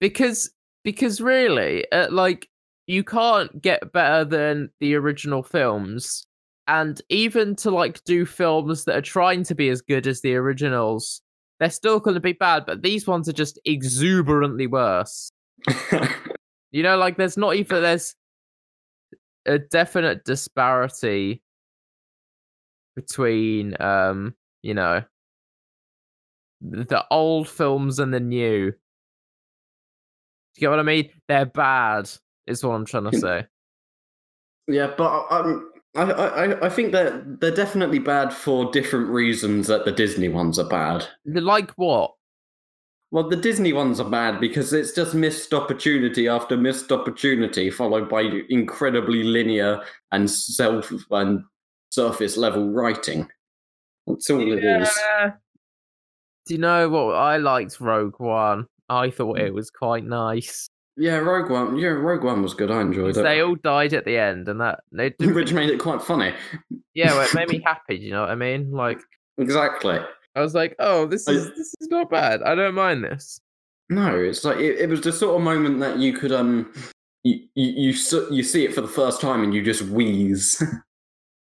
Because 0.00 0.50
because 0.84 1.20
really, 1.20 1.90
uh, 1.92 2.08
like 2.10 2.48
you 2.86 3.04
can't 3.04 3.62
get 3.62 3.92
better 3.92 4.24
than 4.24 4.70
the 4.80 4.94
original 4.94 5.42
films, 5.42 6.26
and 6.68 7.00
even 7.08 7.56
to 7.56 7.70
like 7.70 8.02
do 8.04 8.26
films 8.26 8.84
that 8.84 8.96
are 8.96 9.02
trying 9.02 9.44
to 9.44 9.54
be 9.54 9.68
as 9.70 9.80
good 9.80 10.06
as 10.06 10.20
the 10.20 10.34
originals, 10.34 11.22
they're 11.60 11.70
still 11.70 12.00
going 12.00 12.14
to 12.14 12.20
be 12.20 12.32
bad. 12.32 12.66
But 12.66 12.82
these 12.82 13.06
ones 13.06 13.28
are 13.28 13.32
just 13.32 13.58
exuberantly 13.64 14.66
worse. 14.66 15.30
You 16.74 16.82
know, 16.82 16.96
like 16.96 17.16
there's 17.16 17.36
not 17.36 17.54
even 17.54 17.82
there's 17.82 18.16
a 19.46 19.60
definite 19.60 20.24
disparity 20.24 21.40
between 22.96 23.80
um, 23.80 24.34
you 24.62 24.74
know, 24.74 25.04
the 26.60 27.04
old 27.12 27.48
films 27.48 28.00
and 28.00 28.12
the 28.12 28.18
new. 28.18 28.72
Do 30.54 30.60
you 30.60 30.66
get 30.66 30.70
what 30.70 30.78
I 30.78 30.82
mean? 30.82 31.10
They're 31.28 31.46
bad, 31.46 32.10
is 32.46 32.62
what 32.62 32.74
I'm 32.74 32.84
trying 32.84 33.10
to 33.10 33.18
say. 33.18 33.46
yeah, 34.68 34.92
but 34.96 35.26
um, 35.30 35.70
I, 35.96 36.02
I 36.02 36.66
I 36.66 36.68
think 36.68 36.92
that 36.92 37.40
they're 37.40 37.54
definitely 37.54 37.98
bad 37.98 38.32
for 38.32 38.70
different 38.70 39.08
reasons. 39.08 39.66
That 39.66 39.84
the 39.84 39.92
Disney 39.92 40.28
ones 40.28 40.58
are 40.58 40.68
bad. 40.68 41.06
Like 41.24 41.70
what? 41.72 42.12
Well, 43.10 43.28
the 43.28 43.36
Disney 43.36 43.72
ones 43.72 44.00
are 44.00 44.10
bad 44.10 44.40
because 44.40 44.72
it's 44.72 44.92
just 44.92 45.14
missed 45.14 45.54
opportunity 45.54 46.26
after 46.26 46.56
missed 46.56 46.90
opportunity, 46.90 47.70
followed 47.70 48.08
by 48.08 48.22
incredibly 48.48 49.22
linear 49.22 49.82
and 50.10 50.28
self 50.28 50.92
and 51.10 51.44
surface 51.90 52.36
level 52.36 52.70
writing. 52.70 53.28
That's 54.06 54.28
all 54.30 54.40
it 54.40 54.64
is. 54.64 54.98
Do 56.46 56.54
you 56.54 56.60
know 56.60 56.88
what? 56.88 57.14
I 57.14 57.36
liked 57.36 57.80
Rogue 57.80 58.18
One. 58.18 58.66
I 58.94 59.10
thought 59.10 59.38
it 59.38 59.52
was 59.54 59.70
quite 59.70 60.04
nice. 60.04 60.68
Yeah, 60.96 61.16
Rogue 61.16 61.50
One. 61.50 61.76
Yeah, 61.76 61.88
Rogue 61.88 62.22
One 62.22 62.42
was 62.42 62.54
good. 62.54 62.70
I 62.70 62.80
enjoyed 62.80 63.16
it. 63.16 63.22
They 63.22 63.40
all 63.40 63.56
died 63.56 63.94
at 63.94 64.04
the 64.04 64.16
end, 64.16 64.48
and 64.48 64.60
that 64.60 64.80
which 65.20 65.52
made 65.52 65.70
it 65.70 65.80
quite 65.80 66.00
funny. 66.02 66.32
yeah, 66.94 67.12
well, 67.12 67.22
it 67.28 67.34
made 67.34 67.48
me 67.48 67.60
happy. 67.66 67.98
Do 67.98 68.04
you 68.04 68.12
know 68.12 68.20
what 68.22 68.30
I 68.30 68.34
mean? 68.36 68.70
Like 68.70 69.00
Exactly. 69.38 69.98
I 70.36 70.40
was 70.40 70.54
like, 70.54 70.74
oh, 70.78 71.06
this 71.06 71.26
I- 71.28 71.32
is 71.32 71.48
this 71.50 71.74
is 71.80 71.88
not 71.88 72.10
bad. 72.10 72.42
I 72.42 72.54
don't 72.54 72.74
mind 72.74 73.02
this. 73.04 73.40
No, 73.90 74.16
it's 74.16 74.44
like 74.44 74.58
it, 74.58 74.78
it 74.80 74.88
was 74.88 75.00
the 75.00 75.12
sort 75.12 75.36
of 75.36 75.42
moment 75.42 75.80
that 75.80 75.98
you 75.98 76.12
could 76.12 76.32
um. 76.32 76.72
You, 77.24 77.40
you 77.54 77.92
you 77.92 77.94
you 78.30 78.42
see 78.42 78.64
it 78.64 78.74
for 78.74 78.80
the 78.82 78.88
first 78.88 79.20
time 79.20 79.42
and 79.42 79.52
you 79.54 79.62
just 79.62 79.82
wheeze. 79.82 80.62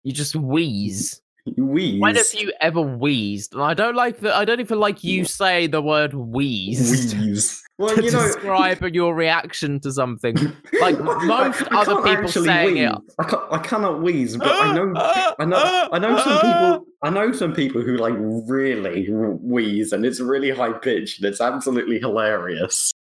You 0.06 0.14
just 0.14 0.34
wheeze. 0.34 1.22
You 1.58 1.66
wheeze. 1.66 2.02
When 2.02 2.16
have 2.16 2.34
you 2.34 2.52
ever 2.62 2.82
wheezed? 2.82 3.54
And 3.54 3.62
I 3.64 3.74
don't 3.74 3.96
like 3.96 4.20
the. 4.20 4.36
I 4.36 4.46
don't 4.46 4.60
even 4.60 4.80
like 4.80 5.04
you 5.04 5.26
say 5.26 5.68
the 5.68 5.82
word 5.82 6.14
wheeze 6.14 7.14
wheeze? 7.14 7.64
Well, 7.80 7.96
to 7.96 8.04
you 8.04 8.12
know, 8.12 8.24
describe 8.24 8.84
your 8.94 9.16
reaction 9.16 9.80
to 9.80 9.92
something. 9.94 10.36
Like, 10.82 11.00
most 11.00 11.62
other 11.72 11.94
can't 11.94 12.04
people 12.06 12.26
actually 12.26 12.48
saying 12.48 12.78
it- 12.78 12.96
I, 13.20 13.24
can't, 13.24 13.44
I 13.52 13.58
cannot 13.60 14.02
wheeze, 14.02 14.36
but 14.36 14.50
I 14.50 14.74
know, 14.74 14.92
I 15.40 15.46
know, 15.46 15.90
I 15.94 15.98
know 16.00 16.18
some 16.20 16.40
people. 16.42 16.86
I 17.04 17.10
know 17.10 17.32
some 17.32 17.54
people 17.54 17.82
who 17.82 17.96
like 17.96 18.16
really 18.18 19.06
wheeze, 19.10 19.94
and 19.94 20.06
it's 20.06 20.20
really 20.20 20.50
high 20.52 20.74
pitched. 20.74 21.20
and 21.22 21.30
It's 21.30 21.40
absolutely 21.40 22.00
hilarious. 22.00 22.92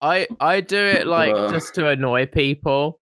I 0.00 0.28
I 0.38 0.60
do 0.60 0.78
it 0.78 1.06
like 1.08 1.34
Uh. 1.34 1.50
just 1.50 1.74
to 1.74 1.88
annoy 1.88 2.26
people. 2.26 3.00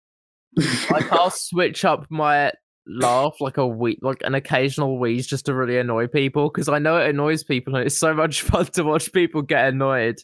Like 0.89 1.11
I'll 1.11 1.29
switch 1.49 1.85
up 1.85 2.07
my 2.09 2.51
laugh 2.85 3.39
like 3.39 3.57
a 3.57 3.65
wee 3.65 3.97
like 4.01 4.21
an 4.23 4.35
occasional 4.35 4.99
wheeze 4.99 5.25
just 5.25 5.45
to 5.45 5.53
really 5.53 5.77
annoy 5.77 6.05
people 6.05 6.49
because 6.49 6.67
I 6.67 6.79
know 6.79 6.97
it 6.97 7.09
annoys 7.09 7.43
people 7.43 7.75
and 7.75 7.85
it's 7.85 7.97
so 7.97 8.13
much 8.13 8.41
fun 8.43 8.65
to 8.65 8.83
watch 8.83 9.11
people 9.13 9.41
get 9.41 9.69
annoyed 9.69 10.19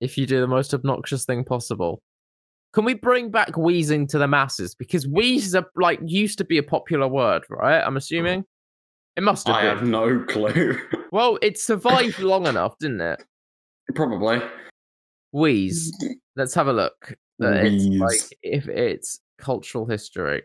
if 0.00 0.16
you 0.16 0.26
do 0.26 0.40
the 0.40 0.46
most 0.46 0.72
obnoxious 0.74 1.24
thing 1.24 1.44
possible. 1.44 2.00
Can 2.72 2.84
we 2.84 2.94
bring 2.94 3.30
back 3.30 3.56
wheezing 3.56 4.06
to 4.08 4.18
the 4.18 4.28
masses? 4.28 4.74
Because 4.74 5.08
wheeze 5.08 5.46
is 5.46 5.54
a, 5.54 5.64
like 5.74 5.98
used 6.04 6.38
to 6.38 6.44
be 6.44 6.58
a 6.58 6.62
popular 6.62 7.08
word, 7.08 7.42
right? 7.48 7.80
I'm 7.80 7.96
assuming 7.96 8.44
it 9.16 9.22
must 9.22 9.46
have 9.48 9.56
I 9.56 9.62
been. 9.62 9.76
have 9.78 9.86
no 9.86 10.24
clue. 10.28 10.78
Well, 11.10 11.38
it 11.40 11.58
survived 11.58 12.18
long 12.18 12.46
enough, 12.46 12.76
didn't 12.78 13.00
it? 13.00 13.24
Probably. 13.94 14.42
Wheeze. 15.32 15.90
Let's 16.36 16.52
have 16.54 16.68
a 16.68 16.72
look. 16.74 17.14
That 17.38 17.64
it's 17.64 17.84
like 17.86 18.38
if 18.42 18.68
it's 18.68 19.20
cultural 19.38 19.86
history. 19.86 20.42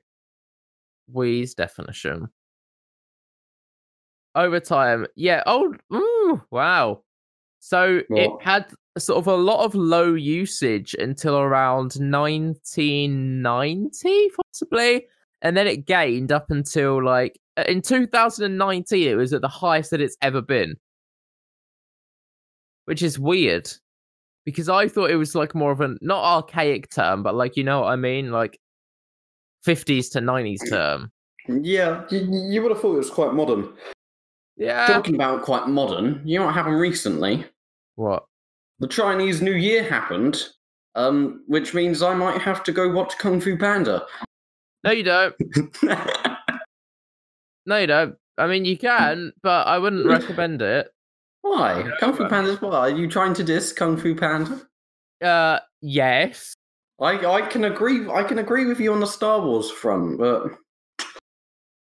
Wheeze 1.13 1.53
definition. 1.53 2.27
Over 4.35 4.59
time, 4.59 5.07
yeah. 5.15 5.43
Oh, 5.45 5.73
ooh, 5.93 6.41
wow. 6.51 7.03
So 7.59 8.01
it 8.09 8.31
had 8.41 8.65
sort 8.97 9.19
of 9.19 9.27
a 9.27 9.35
lot 9.35 9.63
of 9.63 9.75
low 9.75 10.15
usage 10.15 10.95
until 10.95 11.39
around 11.39 11.93
1990, 11.95 14.31
possibly, 14.35 15.07
and 15.41 15.55
then 15.55 15.67
it 15.67 15.85
gained 15.85 16.31
up 16.31 16.51
until 16.51 17.03
like 17.03 17.39
uh, 17.57 17.63
in 17.67 17.81
2019. 17.81 19.07
It 19.07 19.15
was 19.15 19.33
at 19.33 19.41
the 19.41 19.47
highest 19.47 19.91
that 19.91 20.01
it's 20.01 20.17
ever 20.21 20.41
been, 20.41 20.75
which 22.85 23.03
is 23.03 23.19
weird 23.19 23.69
because 24.45 24.69
I 24.69 24.87
thought 24.87 25.11
it 25.11 25.15
was 25.15 25.35
like 25.35 25.55
more 25.55 25.71
of 25.71 25.81
a 25.81 25.95
not 26.01 26.23
archaic 26.23 26.89
term, 26.89 27.23
but 27.23 27.35
like 27.35 27.55
you 27.55 27.63
know 27.63 27.81
what 27.81 27.91
I 27.91 27.95
mean, 27.95 28.31
like 28.31 28.59
50s 29.65 30.11
to 30.11 30.19
90s 30.19 30.69
term. 30.69 31.11
Yeah, 31.47 32.03
you, 32.09 32.27
you 32.49 32.61
would 32.61 32.71
have 32.71 32.79
thought 32.79 32.95
it 32.95 32.99
was 32.99 33.09
quite 33.09 33.33
modern. 33.33 33.73
Yeah. 34.55 34.87
Talking 34.87 35.15
about 35.15 35.43
quite 35.43 35.67
modern, 35.67 36.21
you 36.23 36.39
know 36.39 36.45
what 36.45 36.53
happened 36.53 36.79
recently? 36.79 37.45
What? 37.95 38.25
The 38.79 38.87
Chinese 38.87 39.41
New 39.41 39.53
Year 39.53 39.83
happened, 39.83 40.49
um, 40.95 41.43
which 41.47 41.73
means 41.73 42.01
I 42.01 42.13
might 42.13 42.39
have 42.41 42.63
to 42.63 42.71
go 42.71 42.89
watch 42.89 43.17
Kung 43.17 43.41
Fu 43.41 43.57
Panda. 43.57 44.05
No, 44.83 44.91
you 44.91 45.03
don't. 45.03 45.35
No, 47.65 47.77
you 47.77 47.87
don't. 47.87 48.15
I 48.37 48.47
mean, 48.47 48.65
you 48.65 48.77
can, 48.77 49.31
but 49.41 49.67
I 49.67 49.77
wouldn't 49.77 50.05
recommend 50.05 50.61
it. 50.61 50.87
Why? 51.41 51.89
Kung 51.99 52.13
Fu 52.13 52.27
Panda's 52.27 52.61
what? 52.61 52.73
Are 52.73 52.89
you 52.89 53.07
trying 53.07 53.33
to 53.35 53.43
diss 53.43 53.71
Kung 53.71 53.97
Fu 53.97 54.15
Panda? 54.15 54.61
Uh, 55.23 55.59
yes. 55.81 56.53
I 57.03 57.25
I 57.25 57.41
can 57.41 57.65
agree 57.65 58.09
I 58.09 58.23
can 58.23 58.39
agree 58.39 58.65
with 58.65 58.79
you 58.79 58.93
on 58.93 58.99
the 58.99 59.05
Star 59.07 59.41
Wars 59.41 59.69
front, 59.69 60.17
but 60.17 60.47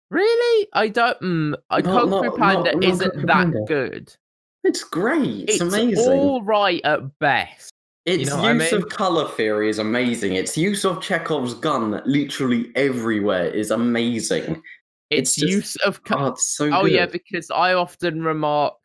Really? 0.10 0.68
I 0.74 0.90
don't. 0.90 1.20
Mm, 1.22 1.56
I 1.70 1.82
Not- 1.82 2.10
Kung 2.10 2.24
Fu 2.24 2.38
Panda 2.38 2.72
not- 2.72 2.76
not 2.76 2.84
isn't 2.84 3.12
Kung 3.14 3.26
that 3.26 3.34
Panda. 3.34 3.60
good. 3.68 4.16
it's 4.64 4.84
great. 4.84 5.50
It's, 5.50 5.54
It's 5.56 5.62
amazing. 5.62 6.10
all 6.20 6.42
right 6.44 6.82
at 6.86 7.20
best. 7.20 7.72
its 8.06 8.30
know 8.30 8.38
what 8.38 8.46
I 8.46 8.52
use 8.54 8.72
mean? 8.72 8.82
of 8.84 8.90
color 8.90 9.28
theory 9.30 9.70
is 9.70 9.80
amazing. 9.80 10.36
Its 10.36 10.58
use 10.58 10.86
of 10.86 11.02
Chekhov's 11.02 11.54
gun 11.54 12.02
literally 12.06 12.72
everywhere 12.76 13.48
is 13.48 13.72
amazing. 13.72 14.62
Its 15.10 15.32
It's 15.32 15.36
just- 15.36 15.52
use 15.52 15.76
of. 15.78 16.04
co- 16.04 16.16
Oh, 16.18 16.28
it's 16.28 16.46
so 16.56 16.66
oh 16.74 16.84
good. 16.84 16.92
yeah, 16.92 17.06
because 17.08 17.50
I 17.52 17.74
often 17.74 18.24
remark 18.24 18.76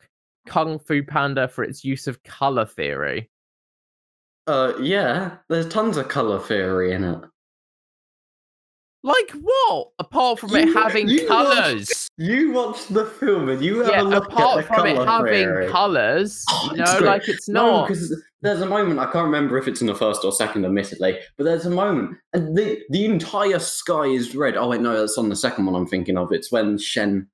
Kung 0.47 0.79
Fu 0.79 1.03
Panda 1.03 1.47
for 1.47 1.63
its 1.63 1.83
use 1.85 2.07
of 2.07 2.21
color 2.23 2.65
theory. 2.65 3.29
Uh, 4.49 4.73
yeah, 4.81 5.37
there's 5.47 5.67
tons 5.67 5.95
of 5.95 6.07
color 6.07 6.39
theory 6.39 6.91
in 6.91 7.03
it. 7.03 7.19
Like 9.03 9.31
what? 9.31 9.89
Apart 9.99 10.39
from 10.39 10.55
it 10.55 10.73
having 10.73 11.07
you 11.07 11.19
watched- 11.19 11.27
colors. 11.29 12.07
You 12.17 12.51
watch 12.51 12.87
the 12.87 13.05
film 13.05 13.47
and 13.47 13.61
you 13.63 13.77
have 13.79 13.87
Yeah, 13.89 14.01
a 14.01 14.03
look 14.03 14.25
apart 14.25 14.57
at 14.59 14.67
the 14.67 14.73
from 14.75 14.87
it 14.87 15.07
having 15.07 15.31
theory. 15.33 15.69
colors, 15.69 16.43
Oh, 16.49 16.69
you 16.75 16.77
know, 16.83 16.99
like 17.03 17.29
it's 17.29 17.47
not. 17.47 17.87
because 17.87 18.23
there's 18.41 18.59
a 18.61 18.65
moment 18.65 18.99
I 18.99 19.05
can't 19.05 19.25
remember 19.25 19.57
if 19.57 19.67
it's 19.69 19.81
in 19.81 19.87
the 19.87 19.95
first 19.95 20.25
or 20.25 20.31
second, 20.33 20.65
admittedly, 20.65 21.19
but 21.37 21.43
there's 21.43 21.65
a 21.65 21.69
moment 21.69 22.17
and 22.33 22.57
the 22.57 22.81
the 22.89 23.05
entire 23.05 23.59
sky 23.59 24.05
is 24.05 24.35
red. 24.35 24.57
Oh 24.57 24.67
wait, 24.69 24.81
no, 24.81 24.99
that's 24.99 25.17
on 25.17 25.29
the 25.29 25.35
second 25.35 25.65
one 25.67 25.75
I'm 25.75 25.87
thinking 25.87 26.17
of. 26.17 26.31
It's 26.33 26.51
when 26.51 26.77
Shen 26.79 27.27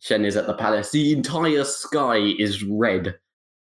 Shen 0.00 0.24
is 0.26 0.36
at 0.36 0.46
the 0.46 0.54
palace. 0.54 0.90
The 0.90 1.12
entire 1.12 1.64
sky 1.64 2.16
is 2.16 2.62
red. 2.64 3.14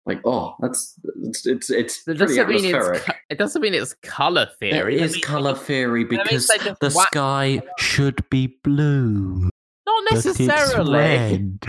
Like, 0.07 0.21
oh, 0.25 0.55
that's 0.61 0.95
it's 1.23 1.47
it's, 1.47 1.69
it's 1.71 2.03
pretty 2.05 2.19
doesn't 2.19 2.49
mean 2.49 2.65
it's. 2.75 3.09
It 3.29 3.39
doesn't 3.39 3.61
mean 3.61 3.75
it's 3.75 3.93
color 4.03 4.43
It 4.43 4.59
theory. 4.73 4.97
That 4.99 5.05
is 5.05 5.13
means- 5.15 5.25
color 5.25 5.55
theory 5.55 6.05
because 6.05 6.47
the 6.47 6.93
whack- 6.95 7.09
sky 7.09 7.61
should 7.79 8.29
be 8.31 8.57
blue. 8.63 9.51
Not 9.87 10.05
necessarily. 10.13 10.93
red. 10.99 11.61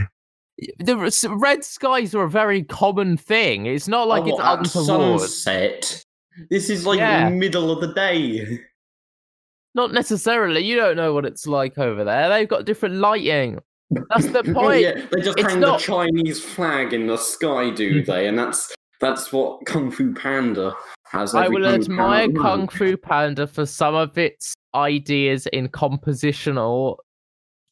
The 0.79 1.35
red 1.37 1.63
skies 1.63 2.13
are 2.15 2.23
a 2.23 2.29
very 2.29 2.63
common 2.63 3.17
thing. 3.17 3.65
It's 3.65 3.87
not 3.87 4.07
like 4.07 4.23
Oh, 4.23 4.27
it's 4.29 4.39
at 4.39 4.59
untoward. 4.59 5.19
sunset. 5.21 6.03
This 6.51 6.69
is 6.69 6.85
like 6.85 6.99
Yeah. 6.99 7.29
the 7.29 7.35
middle 7.35 7.71
of 7.71 7.81
the 7.81 7.93
day. 7.93 8.59
Not 9.75 9.93
necessarily. 9.93 10.61
You 10.63 10.75
don't 10.75 10.95
know 10.95 11.13
what 11.13 11.25
it's 11.25 11.45
like 11.47 11.77
over 11.77 12.03
there. 12.03 12.29
They've 12.29 12.47
got 12.47 12.65
different 12.65 12.95
lighting. 12.95 13.59
That's 13.89 14.27
the 14.27 14.43
point. 14.53 14.81
yeah, 14.81 15.05
they 15.11 15.21
just 15.21 15.39
It's 15.39 15.51
hang 15.51 15.59
not- 15.59 15.79
the 15.79 15.85
Chinese 15.85 16.43
flag 16.43 16.93
in 16.93 17.07
the 17.07 17.17
sky, 17.17 17.69
do 17.69 18.01
hmm. 18.01 18.11
they? 18.11 18.27
And 18.27 18.37
that's 18.37 18.73
that's 18.99 19.31
what 19.31 19.65
Kung 19.65 19.91
Fu 19.91 20.13
Panda 20.13 20.73
has. 21.05 21.35
I 21.35 21.47
will 21.47 21.63
Kung 21.63 21.73
admire 21.73 22.27
Panda- 22.27 22.41
Kung 22.41 22.67
Fu 22.67 22.97
Panda 22.97 23.47
for 23.47 23.65
some 23.65 23.95
of 23.95 24.17
its 24.17 24.55
ideas 24.75 25.47
in 25.47 25.67
compositional 25.69 26.97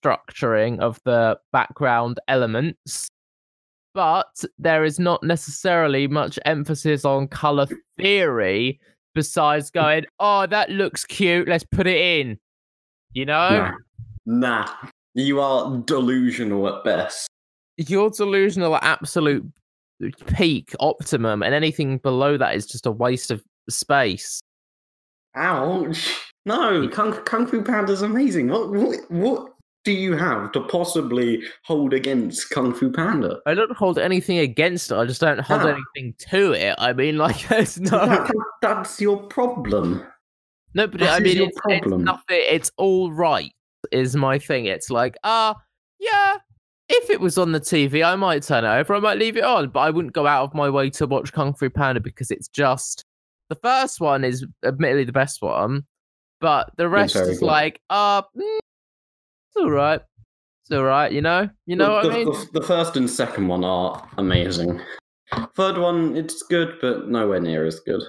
structuring 0.04 0.80
of 0.80 1.00
the 1.06 1.38
background 1.52 2.20
elements, 2.28 3.08
but 3.94 4.44
there 4.60 4.84
is 4.84 5.00
not 5.00 5.24
necessarily 5.24 6.08
much 6.08 6.38
emphasis 6.46 7.06
on 7.06 7.28
color 7.28 7.68
theory 7.98 8.80
besides 9.14 9.72
going, 9.72 10.06
oh, 10.20 10.46
that 10.46 10.70
looks 10.70 11.06
cute, 11.06 11.48
let's 11.48 11.64
put 11.64 11.88
it 11.88 11.98
in. 11.98 12.38
You 13.14 13.26
know? 13.26 13.72
Nah. 14.26 14.66
nah, 14.66 14.90
you 15.16 15.40
are 15.42 15.78
delusional 15.86 16.68
at 16.68 16.84
best. 16.84 17.28
You're 17.78 18.10
delusional 18.12 18.76
at 18.76 18.84
absolute 18.84 19.46
peak 20.28 20.76
optimum, 20.80 21.42
and 21.42 21.54
anything 21.56 21.98
below 21.98 22.38
that 22.38 22.56
is 22.56 22.68
just 22.68 22.86
a 22.86 22.92
waste 22.92 23.32
of 23.32 23.44
space. 23.70 24.40
Ouch! 25.36 26.16
No, 26.46 26.88
Kung, 26.90 27.14
Kung 27.24 27.48
Fu 27.48 27.62
Panda's 27.62 28.02
amazing. 28.02 28.50
What, 28.50 28.70
what 28.72 29.12
what 29.12 29.52
do 29.84 29.92
you 29.92 30.14
have 30.16 30.52
to 30.54 30.62
possibly 30.62 31.44
hold 31.64 31.94
against 31.94 32.50
Kung 32.52 32.74
Fu 32.74 32.92
Panda? 32.92 33.40
I 33.46 33.54
don't 33.54 33.76
hold 33.76 34.00
anything 34.00 34.40
against 34.40 34.92
it. 34.92 34.96
I 34.96 35.06
just 35.06 35.22
don't 35.22 35.40
hold 35.40 35.62
Ah. 35.62 35.76
anything 35.96 36.14
to 36.30 36.54
it. 36.54 36.76
I 36.78 36.94
mean, 36.94 37.18
like, 37.26 37.48
there's 37.50 37.80
no, 37.80 37.90
That- 38.06 38.32
that's 38.62 39.00
your 39.02 39.18
problem. 39.24 40.04
no, 40.74 40.88
but 40.88 41.04
I 41.04 41.20
mean, 41.20 41.38
it's, 41.42 41.58
it's 41.58 41.60
problem. 41.82 42.04
nothing. 42.04 42.42
It's 42.50 42.72
all 42.78 43.12
right. 43.12 43.52
Is 43.92 44.16
my 44.16 44.40
thing. 44.40 44.66
It's 44.66 44.90
like, 44.90 45.16
ah, 45.24 45.56
yeah. 46.00 46.38
If 46.88 47.10
it 47.10 47.20
was 47.20 47.38
on 47.38 47.52
the 47.52 47.60
TV, 47.60 48.06
I 48.06 48.16
might 48.16 48.44
turn 48.44 48.64
it 48.64 48.68
over. 48.68 48.94
I 48.94 49.00
might 49.00 49.18
leave 49.18 49.38
it 49.38 49.44
on, 49.44 49.70
but 49.70 49.80
I 49.80 49.90
wouldn't 49.90 50.14
go 50.14 50.28
out 50.28 50.44
of 50.44 50.54
my 50.54 50.70
way 50.70 50.90
to 50.92 51.08
watch 51.08 51.34
Kung 51.34 51.54
Fu 51.54 51.70
Panda 51.70 52.00
because 52.00 52.30
it's 52.30 52.48
just 52.48 53.06
the 53.50 53.56
first 53.56 54.00
one 54.00 54.24
is 54.24 54.46
admittedly 54.64 55.04
the 55.04 55.12
best 55.12 55.42
one, 55.42 55.86
but 56.42 56.72
the 56.78 56.88
rest 56.88 57.16
is 57.16 57.40
good. 57.40 57.46
like, 57.46 57.82
uh, 57.90 58.22
mm, 58.22 58.26
it's 58.38 59.58
all 59.58 59.72
right. 59.72 60.02
It's 60.64 60.76
all 60.76 60.84
right. 60.84 61.12
You 61.12 61.22
know. 61.22 61.50
You 61.66 61.76
know 61.76 62.02
the, 62.02 62.08
what 62.08 62.16
I 62.16 62.18
mean? 62.18 62.32
the, 62.32 62.60
the 62.60 62.66
first 62.66 62.98
and 62.98 63.10
second 63.10 63.48
one 63.48 63.64
are 63.64 64.08
amazing. 64.18 64.80
Third 65.56 65.78
one, 65.78 66.16
it's 66.16 66.44
good, 66.44 66.76
but 66.82 67.08
nowhere 67.10 67.40
near 67.40 67.66
as 67.66 67.80
good. 67.80 68.04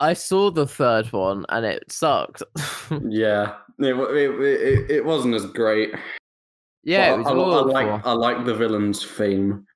I 0.00 0.14
saw 0.14 0.50
the 0.50 0.66
third 0.66 1.12
one 1.12 1.46
and 1.48 1.64
it 1.64 1.84
sucked. 1.90 2.42
Yeah, 3.08 3.54
it, 3.84 3.96
it, 3.96 4.40
it, 4.40 4.90
it 4.90 5.04
wasn't 5.04 5.34
as 5.34 5.46
great. 5.46 5.94
yeah, 6.84 7.14
it 7.14 7.18
was 7.18 7.26
I, 7.26 7.30
I, 7.30 7.34
I 7.34 7.62
like 7.62 8.06
I 8.06 8.12
like 8.12 8.44
the 8.44 8.54
villain's 8.54 9.04
theme. 9.04 9.66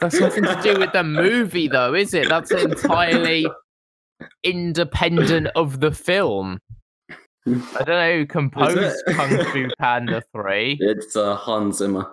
That's 0.00 0.18
nothing 0.20 0.44
to 0.44 0.58
do 0.62 0.78
with 0.78 0.92
the 0.92 1.04
movie, 1.04 1.68
though, 1.68 1.94
is 1.94 2.14
it? 2.14 2.28
That's 2.28 2.50
entirely 2.50 3.46
independent 4.42 5.48
of 5.54 5.80
the 5.80 5.92
film. 5.92 6.58
I 7.46 7.84
don't 7.84 7.88
know 7.88 8.12
who 8.18 8.26
composed? 8.26 9.02
Kung 9.08 9.44
Fu 9.52 9.68
Panda 9.78 10.22
3. 10.32 10.78
It's 10.80 11.14
uh, 11.14 11.36
Hans 11.36 11.78
Zimmer. 11.78 12.10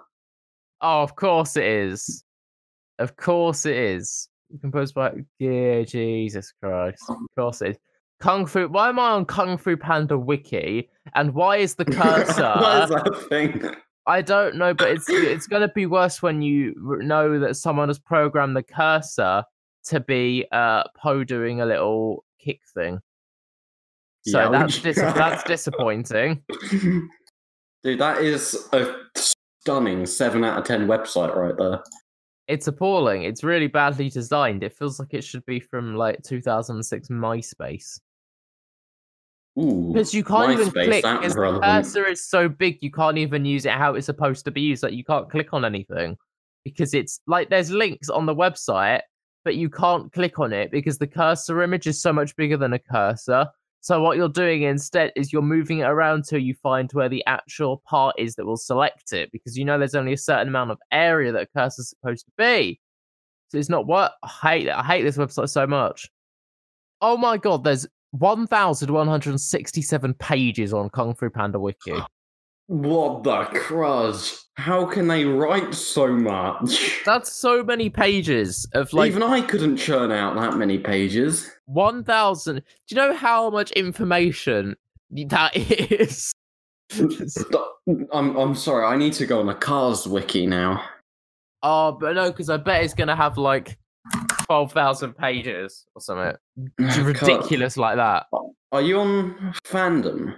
Oh, 0.82 1.02
of 1.02 1.16
course 1.16 1.56
it 1.58 1.66
is. 1.66 2.24
Of 3.00 3.16
course 3.16 3.66
it 3.66 3.75
is. 3.75 4.28
Composed 4.62 4.94
by. 4.94 5.13
Yeah, 5.40 5.82
Jesus 5.84 6.54
Christ. 6.62 7.04
Of 7.10 7.18
course 7.36 7.62
it 7.62 7.70
is. 7.72 7.78
Kung 8.24 8.46
Fu. 8.46 8.70
Why 8.70 8.88
am 8.88 9.00
I 9.00 9.10
on 9.10 9.25
Kung 9.25 9.58
Fu 9.58 9.75
Panda 9.75 10.18
Wiki? 10.18 10.89
And 11.13 11.34
why 11.34 11.58
is 11.58 11.75
the 11.75 11.84
cursor. 12.00 12.53
is 12.84 12.89
that 12.89 13.25
thing? 13.27 13.62
I 14.08 14.22
don't 14.22 14.56
know, 14.56 14.74
but 14.74 14.92
it's 14.92 15.10
it's 15.10 15.46
going 15.46 15.62
to 15.62 15.74
be 15.75 15.88
worse 15.88 16.22
when 16.22 16.42
you 16.42 16.74
know 17.03 17.38
that 17.39 17.58
someone 17.58 17.89
has 17.89 18.00
programmed 18.00 18.56
the 18.56 18.63
cursor 18.63 19.44
to 19.88 20.00
be 20.00 20.46
uh 20.53 20.84
Po 20.98 21.25
doing 21.25 21.60
a 21.60 21.65
little 21.65 22.24
kick 22.39 22.62
thing. 22.74 23.00
So 24.25 24.39
Yeah, 24.39 24.50
that's 24.50 24.80
dis- 24.80 24.96
that's 24.96 25.44
disappointing. 25.56 26.42
Dude, 26.72 28.00
that 28.00 28.22
is 28.22 28.70
a 28.72 28.96
stunning 29.18 30.06
seven 30.06 30.46
out 30.46 30.60
of 30.60 30.63
ten 30.63 30.88
website 30.88 31.36
right 31.36 31.58
there. 31.58 31.84
It's 32.48 32.68
appalling. 32.68 33.24
It's 33.24 33.44
really 33.44 33.68
badly 33.68 34.10
designed. 34.10 34.63
It 34.63 34.77
feels 34.77 34.98
like 34.98 35.13
it 35.13 35.25
should 35.25 35.46
be 35.46 35.60
from 35.60 35.96
like 35.96 36.24
2006 36.24 37.10
MySpace. 37.10 38.00
Ooh, 39.60 39.92
Because 39.94 40.14
you 40.14 40.24
can't 40.24 40.52
even 40.52 40.72
click. 40.72 41.04
Because 41.04 41.36
the 41.36 41.60
cursor 41.62 42.06
is 42.08 42.28
so 42.28 42.50
big, 42.50 42.80
you 42.82 42.92
can't 42.92 43.18
even 43.18 43.46
use 43.46 43.66
it 43.66 43.74
how 43.74 43.94
it's 43.94 44.08
supposed 44.08 44.46
to 44.46 44.52
be 44.52 44.62
used. 44.62 44.84
Like 44.84 44.94
you 44.94 45.04
can't 45.04 45.30
click 45.30 45.54
on 45.54 45.64
anything 45.64 46.18
because 46.66 46.94
it's 46.94 47.20
like 47.28 47.50
there's 47.50 47.70
links 47.70 48.10
on 48.10 48.26
the 48.26 48.36
website, 48.36 49.02
but 49.44 49.56
you 49.56 49.70
can't 49.70 50.12
click 50.12 50.40
on 50.40 50.54
it 50.54 50.72
because 50.72 50.98
the 50.98 51.08
cursor 51.08 51.62
image 51.62 51.88
is 51.88 52.02
so 52.02 52.12
much 52.12 52.36
bigger 52.36 52.58
than 52.58 52.74
a 52.74 52.80
cursor. 52.80 53.48
So 53.82 54.02
what 54.02 54.16
you're 54.16 54.30
doing 54.30 54.62
instead 54.64 55.12
is 55.16 55.34
you're 55.34 55.42
moving 55.42 55.80
it 55.80 55.90
around 55.90 56.24
till 56.24 56.40
you 56.40 56.56
find 56.56 56.90
where 56.94 57.10
the 57.10 57.24
actual 57.26 57.84
part 57.86 58.16
is 58.18 58.36
that 58.36 58.46
will 58.46 58.56
select 58.56 59.12
it 59.12 59.30
because 59.34 59.58
you 59.58 59.66
know 59.66 59.78
there's 59.78 59.94
only 59.94 60.14
a 60.14 60.18
certain 60.18 60.48
amount 60.48 60.72
of 60.72 60.80
area 60.92 61.34
that 61.34 61.44
a 61.44 61.48
cursor's 61.48 61.90
supposed 61.90 62.26
to 62.26 62.32
be. 62.38 62.80
So 63.50 63.58
it's 63.58 63.70
not 63.70 63.86
what 63.86 64.14
I 64.24 64.28
hate 64.28 64.68
it. 64.68 64.74
I 64.74 64.84
hate 64.84 65.04
this 65.04 65.18
website 65.18 65.50
so 65.50 65.68
much. 65.68 66.10
Oh 67.02 67.18
my 67.18 67.36
god, 67.36 67.66
there's 67.66 67.86
1,167 68.13 70.13
pages 70.15 70.74
on 70.74 70.89
Kung 70.89 71.13
Fu 71.15 71.29
Panda 71.29 71.60
Wiki. 71.60 71.93
What 72.67 73.24
the 73.24 73.43
crud? 73.60 74.39
How 74.55 74.86
can 74.86 75.10
they 75.10 75.25
write 75.25 75.75
so 75.75 76.08
much? 76.08 77.01
That's 77.05 77.29
so 77.29 77.62
many 77.62 77.89
pages 77.89 78.65
of 78.74 78.93
like 78.93 79.12
Even 79.12 79.22
I 79.22 79.41
couldn't 79.41 79.75
churn 79.75 80.13
out 80.13 80.36
that 80.36 80.55
many 80.55 80.77
pages. 80.77 81.51
1,000. 81.65 82.55
Do 82.55 82.62
you 82.88 82.96
know 82.96 83.13
how 83.13 83.50
much 83.50 83.72
information 83.72 84.77
that 85.27 85.51
is? 85.58 86.32
I'm 88.13 88.38
I'm 88.38 88.55
sorry. 88.55 88.86
I 88.86 88.96
need 88.96 89.12
to 89.13 89.25
go 89.25 89.41
on 89.41 89.50
a 89.50 89.55
Cars 89.55 90.08
wiki 90.08 90.46
now. 90.46 90.82
oh, 91.63 91.91
but 91.91 92.15
no, 92.15 92.32
because 92.32 92.50
I 92.50 92.55
bet 92.58 92.86
it's 92.86 92.93
going 92.93 93.10
to 93.10 93.15
have 93.15 93.38
like 93.38 93.77
12,000 94.46 95.14
pages 95.18 95.86
or 95.96 96.02
something. 96.02 96.36
Ridiculous 97.04 97.78
like 97.78 97.98
that. 97.98 98.26
Are 98.72 98.82
you 98.82 99.00
on 99.00 99.54
fandom? 99.66 100.36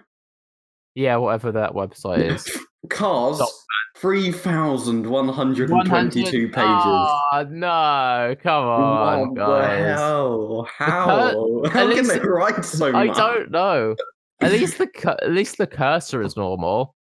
Yeah, 0.95 1.17
whatever 1.17 1.51
that 1.51 1.73
website 1.73 2.19
is. 2.33 2.45
Cars, 2.89 3.37
Stop 3.37 3.49
three 3.97 4.31
thousand 4.31 5.09
one 5.09 5.27
hundred 5.27 5.69
and 5.71 5.85
twenty-two 5.85 6.49
pages. 6.49 6.67
Oh, 6.67 7.47
no. 7.49 8.35
Come 8.41 8.63
on, 8.65 9.29
what 9.29 9.35
guys. 9.35 9.79
the 9.79 9.93
hell? 9.95 10.69
How? 10.77 11.63
How 11.71 11.93
can 11.93 12.07
they 12.07 12.19
write 12.19 12.63
so 12.63 12.93
I 12.93 13.05
much? 13.05 13.17
don't 13.17 13.51
know. 13.51 13.95
At 14.41 14.51
least 14.51 14.77
the 14.77 14.87
cu- 14.87 15.09
at 15.09 15.31
least 15.31 15.57
the 15.57 15.65
cursor 15.65 16.21
is 16.21 16.37
normal. 16.37 16.93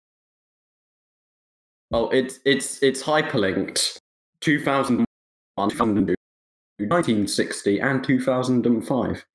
Oh, 1.92 2.10
it's 2.10 2.40
it's 2.46 2.82
it's 2.82 3.04
hyperlinked. 3.04 3.98
2001, 4.42 5.06
1960, 6.80 7.80
and 7.80 8.04
2005 8.04 9.26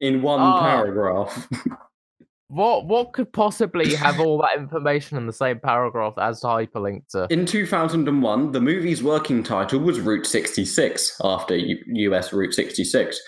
in 0.00 0.22
one 0.22 0.40
Oh. 0.40 0.60
paragraph. 0.60 1.48
What 2.48 2.86
what 2.86 3.14
could 3.14 3.32
possibly 3.32 3.94
have 3.96 4.20
all 4.20 4.38
that 4.42 4.56
information 4.58 5.16
in 5.16 5.26
the 5.26 5.32
same 5.32 5.58
paragraph 5.58 6.14
as 6.18 6.42
hyperlinked 6.42 7.08
to? 7.08 7.26
In 7.30 7.46
2001, 7.46 8.52
the 8.52 8.60
movie's 8.60 9.02
working 9.02 9.42
title 9.42 9.80
was 9.80 9.98
Route 9.98 10.26
66, 10.26 11.20
after 11.24 11.56
U- 11.56 11.82
US 12.12 12.32
Route 12.34 12.52
66. 12.54 13.18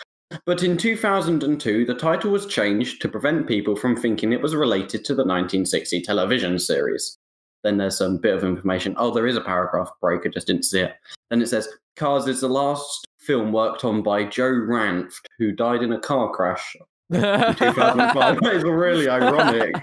But 0.44 0.62
in 0.62 0.76
2002, 0.76 1.86
the 1.86 1.94
title 1.94 2.30
was 2.30 2.46
changed 2.46 3.00
to 3.02 3.08
prevent 3.08 3.48
people 3.48 3.74
from 3.74 3.96
thinking 3.96 4.32
it 4.32 4.42
was 4.42 4.54
related 4.54 5.04
to 5.06 5.14
the 5.14 5.24
1960 5.24 6.02
television 6.02 6.58
series. 6.58 7.18
Then 7.66 7.78
there's 7.78 7.98
some 7.98 8.18
bit 8.18 8.32
of 8.32 8.44
information. 8.44 8.94
Oh, 8.96 9.10
there 9.10 9.26
is 9.26 9.36
a 9.36 9.40
paragraph 9.40 9.90
break, 10.00 10.24
I 10.24 10.28
just 10.28 10.46
didn't 10.46 10.62
see 10.66 10.78
it. 10.82 10.94
Then 11.30 11.42
it 11.42 11.48
says 11.48 11.68
Cars 11.96 12.28
is 12.28 12.40
the 12.40 12.48
last 12.48 13.04
film 13.18 13.50
worked 13.52 13.84
on 13.84 14.04
by 14.04 14.22
Joe 14.22 14.52
Ranft, 14.52 15.16
who 15.40 15.50
died 15.50 15.82
in 15.82 15.90
a 15.92 15.98
car 15.98 16.30
crash 16.30 16.76
in 17.10 17.20
2005. 17.20 18.40
that 18.40 18.54
is 18.54 18.62
really 18.62 19.08
ironic. 19.18 19.74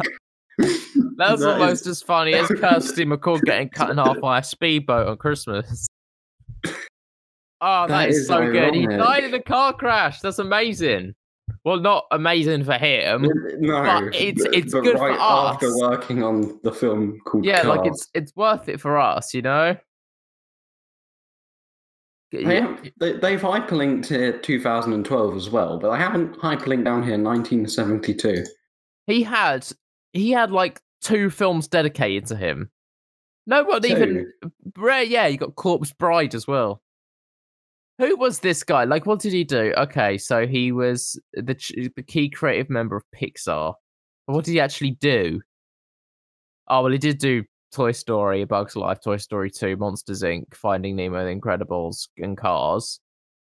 That's 1.18 1.42
That 1.42 1.60
almost 1.60 1.82
is- 1.82 1.88
as 1.88 2.02
funny 2.02 2.36
as 2.36 2.48
Kirsty 2.62 3.04
MacColl 3.06 3.42
getting 3.42 3.68
cut 3.68 3.90
in 3.90 3.98
half 3.98 4.18
by 4.22 4.40
a 4.40 4.44
speedboat 4.44 5.10
on 5.10 5.18
Christmas. 5.18 5.86
Oh, 7.60 7.88
That 7.88 8.10
is, 8.12 8.20
is 8.20 8.28
so 8.28 8.50
good. 8.50 8.74
He 8.76 8.88
died 8.88 9.26
in 9.26 9.34
a 9.34 9.42
car 9.44 9.74
crash. 9.74 10.22
That's 10.22 10.40
amazing. 10.40 11.16
Well, 11.66 11.80
not 11.80 12.06
amazing 12.12 12.66
for 12.66 12.74
him. 12.74 13.22
No, 13.60 13.84
But 13.84 14.16
it's- 14.16 14.44
but- 14.44 14.54
it's 14.54 14.74
but 14.74 14.84
good 14.84 14.98
for 14.98 15.08
right 15.08 15.20
after 15.20 15.70
working 15.78 16.22
on 16.22 16.60
the 16.64 16.74
film 16.74 17.20
called 17.26 17.46
Yeah, 17.46 17.62
like 17.64 17.86
it's 17.86 18.10
it's 18.14 18.36
worth 18.36 18.68
it 18.68 18.82
for 18.82 18.98
us, 18.98 19.34
you 19.34 19.42
know. 19.42 19.78
They 22.32 22.42
Yeah, 22.42 22.62
have, 22.68 22.90
they, 23.00 23.14
they've 23.14 23.40
hyperlinked 23.42 24.08
here 24.08 24.38
2012 24.40 25.36
as 25.38 25.50
well, 25.52 25.78
but 25.78 25.92
I 25.92 25.98
haven't 25.98 26.36
hyperlinked 26.38 26.84
down 26.84 27.04
here 27.04 27.18
1972. 27.18 28.44
He 29.08 29.24
had 29.24 29.68
he 30.14 30.32
had 30.32 30.52
like 30.52 30.82
two 31.02 31.30
films 31.30 31.68
dedicated 31.68 32.26
to 32.28 32.36
him. 32.36 32.72
No 33.46 33.64
one 33.64 33.86
even 33.86 34.32
yeah, 34.78 35.28
you 35.28 35.38
got 35.38 35.56
Corpse 35.56 35.94
Bride 35.94 36.34
as 36.36 36.48
well. 36.48 36.82
Who 38.00 38.18
was 38.18 38.40
this 38.40 38.64
guy? 38.64 38.86
Like, 38.86 39.06
what 39.06 39.20
did 39.20 39.34
he 39.34 39.44
do? 39.44 39.74
Okay, 39.78 40.18
so 40.18 40.48
he 40.48 40.72
was 40.72 41.20
the 41.34 41.54
ch- 41.54 41.74
the 41.96 42.04
key 42.04 42.30
creative 42.30 42.70
member 42.70 42.96
of 42.96 43.04
Pixar. 43.16 43.76
But 44.26 44.34
what 44.34 44.46
did 44.46 44.52
he 44.52 44.60
actually 44.60 44.92
do? 44.92 45.42
Oh 46.68 46.82
well, 46.84 46.92
he 46.92 46.98
did 46.98 47.20
do 47.20 47.44
Toy 47.72 47.92
Story, 47.92 48.42
A 48.42 48.48
Bug's 48.48 48.76
Life, 48.76 49.00
Toy 49.04 49.18
Story 49.18 49.52
Two, 49.52 49.76
Monsters 49.78 50.24
Inc., 50.24 50.54
Finding 50.56 50.96
Nemo, 50.96 51.24
The 51.24 51.40
Incredibles, 51.40 52.08
and 52.18 52.38
Cars. 52.38 53.00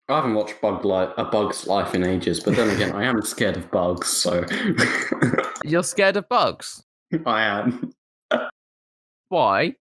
I 0.09 0.15
haven't 0.15 0.33
watched 0.33 0.59
Bug 0.61 0.83
Life, 0.85 1.09
A 1.17 1.25
Bug's 1.25 1.67
Life 1.67 1.93
in 1.93 2.03
ages, 2.03 2.39
but 2.39 2.55
then 2.55 2.69
again, 2.69 2.91
I 2.93 3.05
am 3.05 3.21
scared 3.21 3.57
of 3.57 3.69
bugs, 3.71 4.07
so 4.07 4.43
You're 5.63 5.83
scared 5.83 6.17
of 6.17 6.27
bugs? 6.27 6.83
I 7.25 7.43
am. 7.43 7.91
Why? 9.29 9.75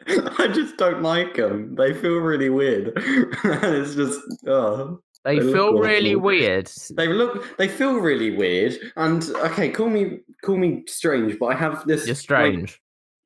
I 0.38 0.48
just 0.52 0.76
don't 0.76 1.02
like 1.02 1.34
them. 1.36 1.74
They 1.74 1.94
feel 1.94 2.18
really 2.18 2.50
weird. 2.50 2.92
it's 2.96 3.94
just, 3.94 4.20
oh. 4.46 5.00
They 5.24 5.40
They 5.40 5.52
feel 5.52 5.78
really 5.78 6.14
weird. 6.14 6.70
They 6.96 7.08
look, 7.08 7.56
they 7.56 7.66
feel 7.66 7.94
really 7.94 8.36
weird. 8.36 8.78
And 8.96 9.28
okay, 9.30 9.70
call 9.70 9.88
me, 9.88 10.20
call 10.44 10.56
me 10.56 10.84
strange, 10.86 11.38
but 11.40 11.46
I 11.46 11.56
have 11.56 11.84
this 11.86 12.06
You're 12.06 12.14
like, 12.14 12.20
strange. 12.20 12.80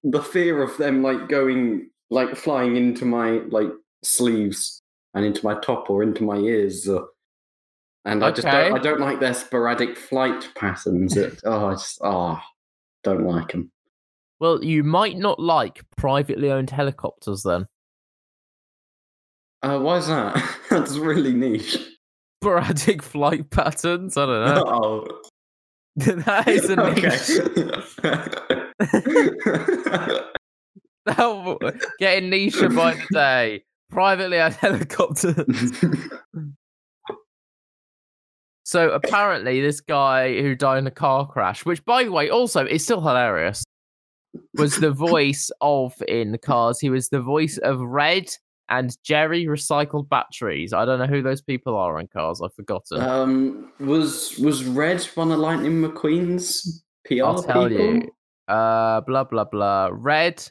the 0.05 0.23
fear 0.23 0.63
of 0.63 0.75
them 0.79 1.03
like 1.03 1.29
going 1.29 1.91
like 2.11 2.37
flying 2.37 2.77
into 2.77 3.05
my 3.05 3.41
like 3.49 3.71
sleeves 4.03 4.83
and 5.15 5.25
into 5.25 5.45
my 5.45 5.59
top 5.61 5.91
or 5.91 6.03
into 6.03 6.23
my 6.23 6.37
ears 6.37 6.89
uh, 6.89 7.03
and 8.05 8.25
i 8.25 8.31
just 8.31 8.47
don't, 8.47 8.75
i 8.75 8.79
don't 8.79 9.01
like 9.01 9.21
their 9.21 9.35
sporadic 9.35 9.97
flight 9.97 10.49
patterns 10.57 11.17
it, 11.17 11.41
oh 11.45 11.67
i 11.67 11.73
just 11.73 11.99
oh 12.03 12.39
don't 13.05 13.27
like 13.27 13.53
them 13.53 13.71
Well, 14.41 14.65
you 14.65 14.83
might 14.83 15.19
not 15.19 15.39
like 15.39 15.83
privately 15.97 16.51
owned 16.51 16.71
helicopters 16.71 17.43
then. 17.43 17.67
uh 19.63 19.79
why 19.79 19.99
is 19.99 20.07
that 20.07 20.59
that's 20.71 20.97
really 20.97 21.35
niche 21.35 21.77
Sporadic 22.43 23.03
flight 23.13 23.51
patterns? 23.51 24.17
I 24.17 24.27
don't 24.27 24.55
know. 24.55 24.65
oh 24.67 25.21
that 25.97 26.49
is 26.49 26.71
a 26.71 26.77
niche. 26.77 27.31
okay 31.09 31.81
Getting 31.99 32.31
niche 32.31 32.61
by 32.75 32.95
the 32.95 33.07
day. 33.13 33.65
Privately 33.91 34.39
owned 34.41 34.55
helicopters. 34.55 35.73
So 38.65 38.91
apparently, 38.93 39.61
this 39.61 39.81
guy 39.81 40.41
who 40.41 40.55
died 40.55 40.79
in 40.79 40.87
a 40.87 40.93
car 40.93 41.27
crash, 41.27 41.65
which 41.67 41.85
by 41.85 42.05
the 42.05 42.13
way, 42.13 42.31
also 42.31 42.65
is 42.65 42.85
still 42.85 43.01
hilarious, 43.01 43.65
was 44.55 44.77
the 44.77 44.91
voice 44.91 45.51
of 45.61 45.95
in 46.09 46.37
Cars. 46.43 46.81
He 46.81 46.91
was 46.91 47.09
the 47.09 47.21
voice 47.21 47.59
of 47.59 47.81
Red 47.81 48.31
and 48.69 48.97
Jerry 49.03 49.47
Recycled 49.47 50.09
Batteries. 50.09 50.73
I 50.73 50.85
don't 50.85 50.99
know 51.01 51.07
who 51.07 51.23
those 51.23 51.43
people 51.43 51.77
are 51.77 51.99
in 51.99 52.07
Cars. 52.07 52.41
I've 52.41 52.55
forgotten. 52.55 53.01
um 53.01 53.73
was 53.81 54.39
was 54.39 54.65
red 54.65 55.03
one 55.15 55.33
of 55.33 55.39
lightning 55.39 55.81
mcqueen's 55.83 56.83
pr 57.05 57.23
I'll 57.25 57.43
tell 57.43 57.69
people? 57.69 57.85
you. 57.85 58.11
Uh, 58.49 59.01
blah 59.03 59.25
blah 59.25 59.45
blah. 59.45 59.89
Red 59.93 60.45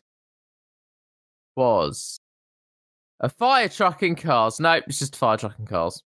was 1.56 2.20
a 3.22 3.30
fire 3.30 3.70
truck 3.70 4.04
in 4.04 4.16
Cars. 4.16 4.60
Nope, 4.60 4.86
it's 4.88 5.00
just 5.00 5.16
a 5.16 5.18
fire 5.18 5.38
truck 5.38 5.58
in 5.60 5.66
Cars. 5.66 6.04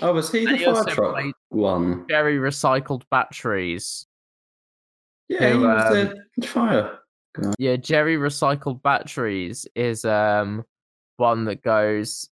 Oh, 0.00 0.14
was 0.14 0.32
he 0.32 0.46
the 0.46 0.56
They 0.56 0.64
also 0.64 0.84
fire 0.84 0.94
truck 0.94 1.34
one? 1.50 2.06
Jerry 2.08 2.36
Recycled 2.38 3.02
Batteries. 3.10 4.06
Yeah, 5.32 5.50
who, 5.50 5.58
he 5.58 5.66
was 5.66 6.08
um, 6.08 6.14
the 6.36 6.46
fire. 6.46 6.98
Yeah, 7.58 7.76
Jerry 7.76 8.16
Recycled 8.16 8.82
Batteries 8.82 9.66
is 9.74 10.04
um 10.04 10.64
one 11.16 11.44
that 11.46 11.62
goes. 11.62 12.28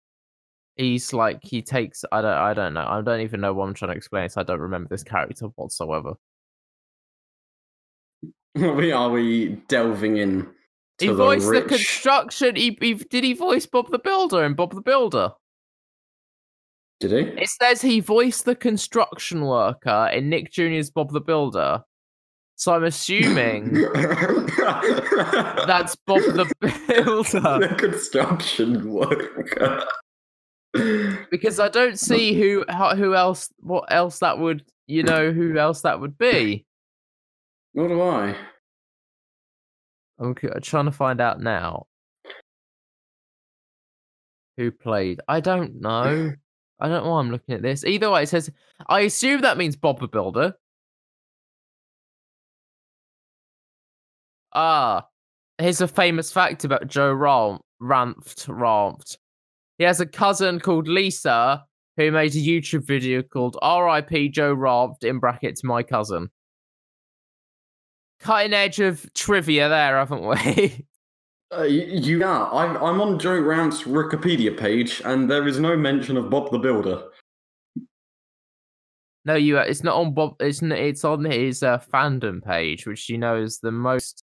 He's 0.77 1.13
like 1.13 1.41
he 1.43 1.63
takes. 1.63 2.05
I 2.13 2.23
don't. 2.23 2.33
I 2.33 2.55
don't 2.55 2.75
know. 2.75 2.87
I 2.87 3.01
don't 3.03 3.21
even 3.21 3.41
know 3.41 3.53
what 3.53 3.69
I'm 3.69 3.75
trying 3.75 3.93
to 3.93 3.97
explain. 3.97 4.29
So 4.29 4.41
I 4.41 4.45
don't 4.45 4.61
remember 4.61 4.89
this 4.89 5.03
character 5.03 5.47
whatsoever. 5.57 6.15
Are 8.59 8.73
we 8.75 8.93
are 8.93 9.11
we 9.11 9.61
delving 9.69 10.17
in? 10.19 10.49
He 10.99 11.09
voiced 11.09 11.45
the, 11.45 11.53
rich? 11.53 11.69
construction. 11.69 12.57
He, 12.57 12.77
he 12.81 12.95
did 12.95 13.25
he 13.25 13.35
voice 13.35 13.67
Bob 13.67 13.91
the 13.91 13.99
Builder 13.99 14.45
in 14.45 14.55
Bob 14.55 14.75
the 14.75 14.81
Builder? 14.81 15.33
Did 17.01 17.13
he? 17.13 17.43
It 17.43 17.49
says 17.51 17.83
he 17.83 18.01
voiced 18.01 18.47
the 18.47 18.55
construction 18.55 19.43
worker 19.43 20.11
in 20.13 20.31
Nick 20.31 20.51
Jr.'s 20.51 20.91
Bob 20.91 21.13
the 21.13 21.21
Builder. 21.21 21.83
So 22.59 22.75
I'm 22.75 22.85
assuming 22.85 23.75
that's 25.67 25.95
Bob 26.07 26.23
the 26.23 26.51
Builder 26.89 27.69
the 27.69 27.75
construction 27.79 28.91
worker. 28.91 29.85
because 31.31 31.61
I 31.61 31.69
don't 31.69 31.99
see 31.99 32.33
who 32.33 32.65
who 32.97 33.15
else 33.15 33.51
what 33.61 33.93
else 33.93 34.21
that 34.21 34.39
would 34.39 34.65
you 34.87 35.03
know 35.03 35.33
who 35.33 35.59
else 35.59 35.83
that 35.83 36.01
would 36.01 36.17
be. 36.17 36.65
Nor 37.75 37.89
do 37.89 38.01
I. 38.01 38.35
I'm 40.19 40.35
trying 40.63 40.87
to 40.87 40.93
find 40.93 41.21
out 41.21 41.41
now. 41.41 41.87
Who 44.57 44.71
played? 44.71 45.21
I 45.29 45.41
don't 45.41 45.83
know. 45.83 46.33
I 46.81 46.89
don't 46.89 47.05
know 47.05 47.11
why 47.11 47.21
I'm 47.21 47.31
looking 47.31 47.55
at 47.55 47.63
this. 47.63 47.85
Either 47.85 48.11
way, 48.11 48.23
it 48.23 48.31
says 48.31 48.51
I 48.89 49.01
assume 49.01 49.43
that 49.43 49.59
means 49.59 49.77
Bob 49.77 50.01
the 50.01 50.09
Builder. 50.09 50.55
Ah, 54.57 55.07
here's 55.59 55.83
a 55.83 55.87
famous 55.87 56.33
fact 56.33 56.65
about 56.65 56.87
Joe 56.87 57.13
Ram- 57.13 57.61
Ranft 57.81 58.47
Ranft. 58.49 59.19
He 59.77 59.85
has 59.85 60.01
a 60.01 60.07
cousin 60.07 60.61
called 60.61 60.89
Lisa 60.89 61.63
who 61.99 62.11
made 62.11 62.35
a 62.35 62.39
YouTube 62.39 62.87
video 62.87 63.23
called 63.23 63.59
R.I.P. 63.61 64.31
Joe 64.31 64.57
Ranft 64.57 65.05
in 65.05 65.19
brackets 65.19 65.63
my 65.63 65.83
cousin. 65.83 66.31
Cutting 68.21 68.55
edge 68.55 68.81
of 68.81 69.13
trivia 69.13 69.69
there, 69.69 69.99
haven't 69.99 70.27
we? 70.27 70.87
Uh, 71.57 71.63
you, 71.63 71.85
you 71.85 72.25
are. 72.25 72.53
I'm, 72.53 72.77
I'm 72.83 73.01
on 73.01 73.21
Joe 73.21 73.41
Ranft's 73.41 73.85
Wikipedia 73.85 74.59
page, 74.59 75.01
and 75.05 75.31
there 75.31 75.47
is 75.47 75.61
no 75.61 75.77
mention 75.77 76.17
of 76.17 76.29
Bob 76.29 76.51
the 76.51 76.59
Builder. 76.59 77.05
No, 79.25 79.37
you. 79.37 79.57
It's 79.59 79.85
not 79.85 79.95
on 79.95 80.13
Bob. 80.13 80.35
It's 80.41 80.61
it's 80.61 81.05
on 81.05 81.25
his 81.25 81.63
uh, 81.63 81.79
fandom 81.79 82.45
page, 82.45 82.85
which 82.85 83.09
you 83.09 83.17
know 83.17 83.37
is 83.37 83.61
the 83.61 83.71
most 83.71 84.25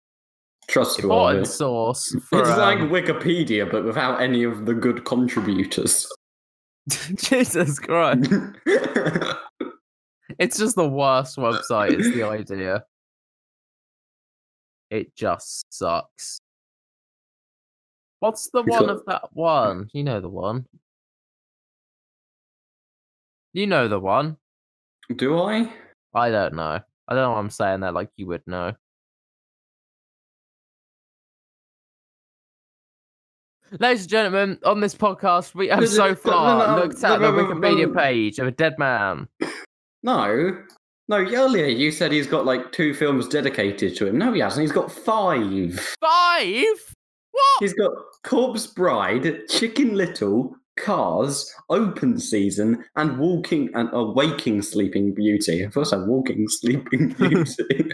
Trustworthy. 0.68 1.44
source. 1.44 2.14
It's 2.32 2.48
like 2.56 2.80
um, 2.80 2.90
Wikipedia, 2.90 3.70
but 3.70 3.84
without 3.84 4.20
any 4.20 4.44
of 4.44 4.66
the 4.66 4.74
good 4.74 5.04
contributors. 5.04 6.06
Jesus 7.16 7.78
Christ! 7.78 8.30
It's 10.38 10.58
just 10.58 10.74
the 10.74 10.88
worst 10.88 11.36
website. 11.36 11.98
Is 12.00 12.12
the 12.12 12.22
idea? 12.24 12.84
It 14.90 15.14
just 15.14 15.66
sucks. 15.72 16.40
What's 18.20 18.48
the 18.50 18.62
one 18.62 18.86
got- 18.86 18.90
of 18.90 19.02
that 19.06 19.22
one? 19.32 19.90
You 19.92 20.02
know 20.02 20.20
the 20.20 20.30
one. 20.30 20.66
You 23.52 23.66
know 23.66 23.86
the 23.86 24.00
one. 24.00 24.38
Do 25.14 25.38
I? 25.40 25.70
I 26.14 26.30
don't 26.30 26.54
know. 26.54 26.80
I 27.06 27.14
don't 27.14 27.22
know 27.22 27.32
why 27.32 27.38
I'm 27.38 27.50
saying 27.50 27.80
that 27.80 27.94
like 27.94 28.08
you 28.16 28.26
would 28.26 28.42
know. 28.46 28.72
Ladies 33.80 34.02
and 34.02 34.10
gentlemen, 34.10 34.58
on 34.64 34.78
this 34.80 34.94
podcast, 34.94 35.54
we 35.54 35.66
have 35.66 35.88
so 35.88 36.08
no, 36.08 36.14
far 36.14 36.76
no, 36.76 36.82
looked 36.82 37.02
at 37.02 37.20
no, 37.20 37.32
the 37.32 37.42
no, 37.42 37.48
no, 37.48 37.54
Wikipedia 37.54 37.92
no. 37.92 38.00
page 38.00 38.38
of 38.38 38.46
a 38.46 38.52
dead 38.52 38.78
man. 38.78 39.26
No. 40.04 40.62
No, 41.08 41.16
earlier 41.16 41.66
you 41.66 41.90
said 41.90 42.12
he's 42.12 42.28
got 42.28 42.46
like 42.46 42.70
two 42.70 42.94
films 42.94 43.26
dedicated 43.26 43.96
to 43.96 44.06
him. 44.06 44.16
No, 44.16 44.32
he 44.32 44.40
hasn't. 44.40 44.62
He's 44.62 44.72
got 44.72 44.92
five. 44.92 45.78
Five? 46.00 46.94
What? 47.32 47.58
He's 47.58 47.74
got 47.74 47.90
Corpse 48.22 48.68
Bride, 48.68 49.48
Chicken 49.48 49.94
Little, 49.94 50.54
Cars, 50.78 51.52
Open 51.68 52.20
Season, 52.20 52.84
and 52.94 53.18
Walking 53.18 53.70
and 53.74 53.92
uh, 53.92 54.04
Waking 54.04 54.62
Sleeping 54.62 55.14
Beauty. 55.14 55.66
I 55.66 55.68
thought 55.68 55.88
I 55.88 55.90
said 55.90 56.06
Walking 56.06 56.46
Sleeping 56.48 57.08
Beauty. 57.18 57.90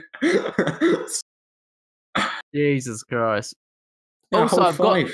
Jesus 2.55 3.03
Christ. 3.03 3.55
Yeah, 4.31 4.41
Also, 4.41 4.61
I've 4.63 4.77
got-. 4.77 5.11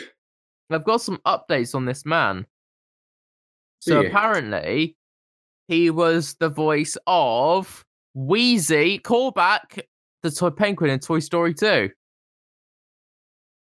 I've 0.70 0.84
got 0.84 1.00
some 1.00 1.20
updates 1.26 1.74
on 1.74 1.84
this 1.84 2.04
man. 2.04 2.46
So 3.80 4.00
you? 4.00 4.08
apparently, 4.08 4.96
he 5.68 5.90
was 5.90 6.34
the 6.34 6.48
voice 6.48 6.96
of 7.06 7.84
Wheezy. 8.14 8.98
Callback 8.98 9.80
the 10.22 10.30
toy 10.30 10.50
penguin 10.50 10.90
in 10.90 10.98
Toy 10.98 11.20
Story 11.20 11.54
2. 11.54 11.90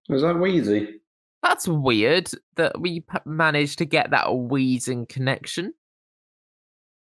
Was 0.09 0.23
that 0.23 0.39
Wheezy? 0.39 1.01
That's 1.43 1.69
weird 1.69 2.31
that 2.57 2.81
we 2.81 3.01
p- 3.01 3.19
managed 3.27 3.79
to 3.79 3.85
get 3.85 4.11
that 4.11 4.35
wheezing 4.35 5.07
connection. 5.07 5.75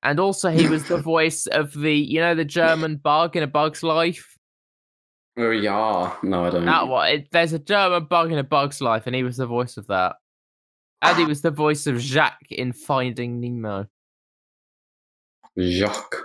And 0.03 0.19
also, 0.19 0.51
he 0.51 0.69
was 0.69 0.85
the 0.89 0.99
voice 1.03 1.47
of 1.47 1.73
the, 1.73 1.95
you 1.95 2.21
know, 2.21 2.35
the 2.35 2.45
German 2.45 2.97
bug 2.97 3.37
in 3.37 3.43
A 3.43 3.47
Bug's 3.47 3.83
Life. 3.83 4.34
Oh 5.37 5.51
yeah. 5.51 6.17
No, 6.23 6.45
I 6.45 6.51
don't. 6.51 6.65
That 6.65 6.89
one. 6.89 7.09
It, 7.09 7.29
there's 7.33 7.53
a 7.53 7.59
German 7.59 8.05
bug 8.05 8.31
in 8.31 8.39
A 8.39 8.45
Bug's 8.45 8.81
Life, 8.81 9.07
and 9.07 9.17
he 9.17 9.23
was 9.23 9.37
the 9.37 9.47
voice 9.47 9.77
of 9.77 9.87
that. 9.89 10.17
And 11.03 11.19
he 11.19 11.25
was 11.25 11.43
the 11.43 11.51
voice 11.51 11.87
of 11.87 12.01
Jacques 12.01 12.51
in 12.51 12.73
Finding 12.73 13.41
Nemo. 13.41 13.87
Jacques. 15.59 16.17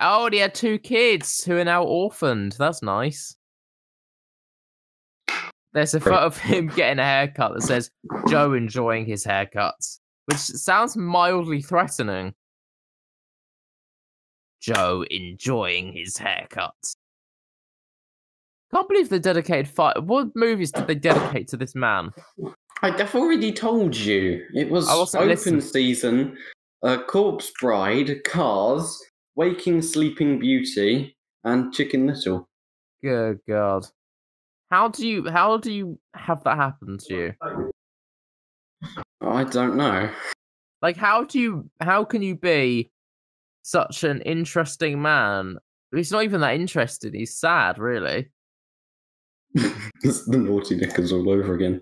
Oh, 0.00 0.28
he 0.30 0.38
had 0.38 0.54
two 0.54 0.78
kids 0.78 1.44
who 1.44 1.56
are 1.56 1.64
now 1.64 1.82
orphaned. 1.82 2.56
That's 2.58 2.82
nice. 2.82 3.36
There's 5.72 5.94
a 5.94 6.00
photo 6.00 6.18
of 6.18 6.38
him 6.38 6.68
getting 6.68 6.98
a 6.98 7.04
haircut 7.04 7.52
that 7.54 7.62
says 7.62 7.90
Joe 8.28 8.54
enjoying 8.54 9.04
his 9.04 9.26
haircuts, 9.26 9.98
which 10.26 10.38
sounds 10.38 10.96
mildly 10.96 11.60
threatening. 11.60 12.32
Joe 14.60 15.04
enjoying 15.10 15.92
his 15.92 16.16
haircuts. 16.16 16.96
Can't 18.76 18.88
believe 18.90 19.08
they 19.08 19.18
dedicated 19.18 19.68
five. 19.68 20.04
What 20.04 20.36
movies 20.36 20.70
did 20.70 20.86
they 20.86 20.96
dedicate 20.96 21.48
to 21.48 21.56
this 21.56 21.74
man? 21.74 22.10
I've 22.82 23.14
already 23.14 23.50
told 23.50 23.96
you. 23.96 24.44
It 24.52 24.70
was 24.70 24.86
open 24.86 25.28
listening. 25.28 25.62
season, 25.62 26.36
uh, 26.82 27.02
Corpse 27.04 27.50
Bride, 27.58 28.22
Cars, 28.24 29.02
Waking 29.34 29.80
Sleeping 29.80 30.38
Beauty, 30.38 31.16
and 31.42 31.72
Chicken 31.72 32.06
Little. 32.06 32.50
Good 33.02 33.38
God. 33.48 33.86
How 34.70 34.88
do 34.88 35.08
you 35.08 35.26
how 35.30 35.56
do 35.56 35.72
you 35.72 35.98
have 36.14 36.44
that 36.44 36.58
happen 36.58 36.98
to 36.98 37.14
you? 37.14 37.32
I 39.22 39.44
don't 39.44 39.76
know. 39.76 40.10
Like 40.82 40.98
how 40.98 41.24
do 41.24 41.40
you 41.40 41.70
how 41.80 42.04
can 42.04 42.20
you 42.20 42.36
be 42.36 42.90
such 43.62 44.04
an 44.04 44.20
interesting 44.20 45.00
man? 45.00 45.56
He's 45.94 46.12
not 46.12 46.24
even 46.24 46.42
that 46.42 46.56
interested, 46.56 47.14
he's 47.14 47.38
sad, 47.38 47.78
really. 47.78 48.28
it's 50.02 50.24
the 50.26 50.36
naughty 50.36 50.76
knickers 50.76 51.12
all 51.12 51.28
over 51.30 51.54
again. 51.54 51.80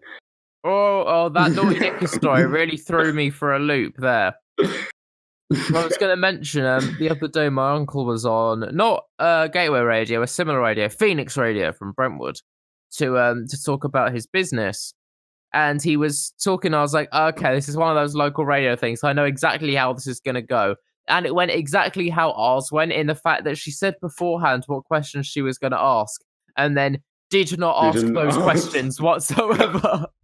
Oh, 0.64 1.04
oh, 1.06 1.28
that 1.30 1.52
naughty 1.52 1.78
Nicker 1.80 2.06
story 2.06 2.46
really 2.46 2.76
threw 2.76 3.12
me 3.12 3.30
for 3.30 3.54
a 3.54 3.58
loop 3.58 3.94
there. 3.98 4.34
Well, 4.58 5.82
I 5.82 5.84
was 5.84 5.98
going 5.98 6.10
to 6.10 6.16
mention 6.16 6.64
um, 6.64 6.96
the 6.98 7.10
other 7.10 7.28
day 7.28 7.50
my 7.50 7.72
uncle 7.72 8.06
was 8.06 8.24
on 8.24 8.74
not 8.74 9.04
uh, 9.18 9.48
Gateway 9.48 9.80
Radio, 9.80 10.22
a 10.22 10.26
similar 10.26 10.60
radio, 10.60 10.88
Phoenix 10.88 11.36
Radio 11.36 11.72
from 11.72 11.92
Brentwood, 11.92 12.36
to 12.92 13.18
um 13.18 13.46
to 13.48 13.62
talk 13.62 13.84
about 13.84 14.14
his 14.14 14.26
business. 14.26 14.94
And 15.52 15.82
he 15.82 15.96
was 15.96 16.32
talking. 16.42 16.74
I 16.74 16.80
was 16.80 16.94
like, 16.94 17.12
okay, 17.12 17.54
this 17.54 17.68
is 17.68 17.76
one 17.76 17.94
of 17.94 18.02
those 18.02 18.14
local 18.14 18.46
radio 18.46 18.74
things. 18.74 19.04
I 19.04 19.12
know 19.12 19.24
exactly 19.24 19.74
how 19.74 19.92
this 19.92 20.06
is 20.06 20.18
going 20.18 20.34
to 20.34 20.42
go. 20.42 20.76
And 21.08 21.26
it 21.26 21.34
went 21.34 21.50
exactly 21.50 22.08
how 22.08 22.32
ours 22.32 22.72
went 22.72 22.92
in 22.92 23.06
the 23.06 23.14
fact 23.14 23.44
that 23.44 23.58
she 23.58 23.70
said 23.70 23.96
beforehand 24.00 24.64
what 24.66 24.84
questions 24.84 25.26
she 25.26 25.42
was 25.42 25.58
going 25.58 25.72
to 25.72 25.80
ask, 25.80 26.22
and 26.56 26.76
then 26.76 27.02
did 27.42 27.58
not 27.58 27.82
ask 27.82 27.96
Didn't 27.98 28.12
those 28.14 28.34
ask. 28.36 28.42
questions 28.42 29.00
whatsoever. 29.00 30.06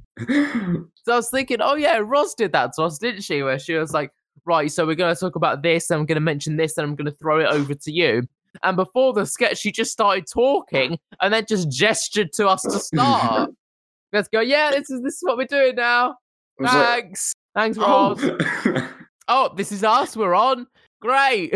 So 1.02 1.12
I 1.12 1.16
was 1.16 1.30
thinking, 1.30 1.62
oh 1.62 1.76
yeah, 1.76 1.96
Roz 2.04 2.34
did 2.34 2.52
that 2.52 2.74
to 2.74 2.82
us, 2.82 2.98
didn't 2.98 3.22
she? 3.22 3.42
Where 3.42 3.58
she 3.58 3.72
was 3.72 3.94
like, 3.94 4.12
right, 4.44 4.70
so 4.70 4.86
we're 4.86 4.94
going 4.94 5.14
to 5.14 5.18
talk 5.18 5.34
about 5.34 5.62
this, 5.62 5.88
and 5.90 5.98
I'm 5.98 6.04
going 6.04 6.16
to 6.16 6.20
mention 6.20 6.58
this, 6.58 6.76
and 6.76 6.86
I'm 6.86 6.94
going 6.94 7.10
to 7.10 7.16
throw 7.16 7.40
it 7.40 7.46
over 7.46 7.74
to 7.74 7.90
you. 7.90 8.22
And 8.62 8.76
before 8.76 9.14
the 9.14 9.24
sketch, 9.24 9.56
she 9.56 9.72
just 9.72 9.90
started 9.92 10.26
talking 10.30 10.98
and 11.22 11.32
then 11.32 11.46
just 11.48 11.70
gestured 11.70 12.34
to 12.34 12.48
us 12.48 12.60
to 12.62 12.78
start. 12.78 13.50
Let's 14.12 14.28
go, 14.28 14.40
yeah, 14.40 14.70
this 14.72 14.90
is 14.90 15.00
this 15.02 15.14
is 15.14 15.20
what 15.22 15.38
we're 15.38 15.46
doing 15.46 15.76
now. 15.76 16.16
Was 16.58 16.70
like, 16.74 17.04
Thanks. 17.04 17.34
Thanks, 17.54 17.78
Roz. 17.78 18.18
oh. 18.22 18.88
Oh, 19.28 19.54
this 19.56 19.72
is 19.72 19.82
us. 19.84 20.16
We're 20.18 20.34
on. 20.34 20.66
Great. 21.00 21.54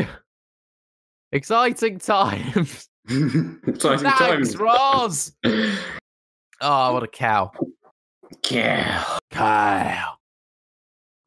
Exciting 1.32 1.98
times. 1.98 2.88
Exciting 3.08 3.98
Thanks, 3.98 4.18
times. 4.18 4.56
Roz. 4.56 5.32
Oh, 6.60 6.92
what 6.92 7.02
a 7.02 7.08
cow. 7.08 7.52
Yeah. 8.50 9.04
Cow. 9.30 10.14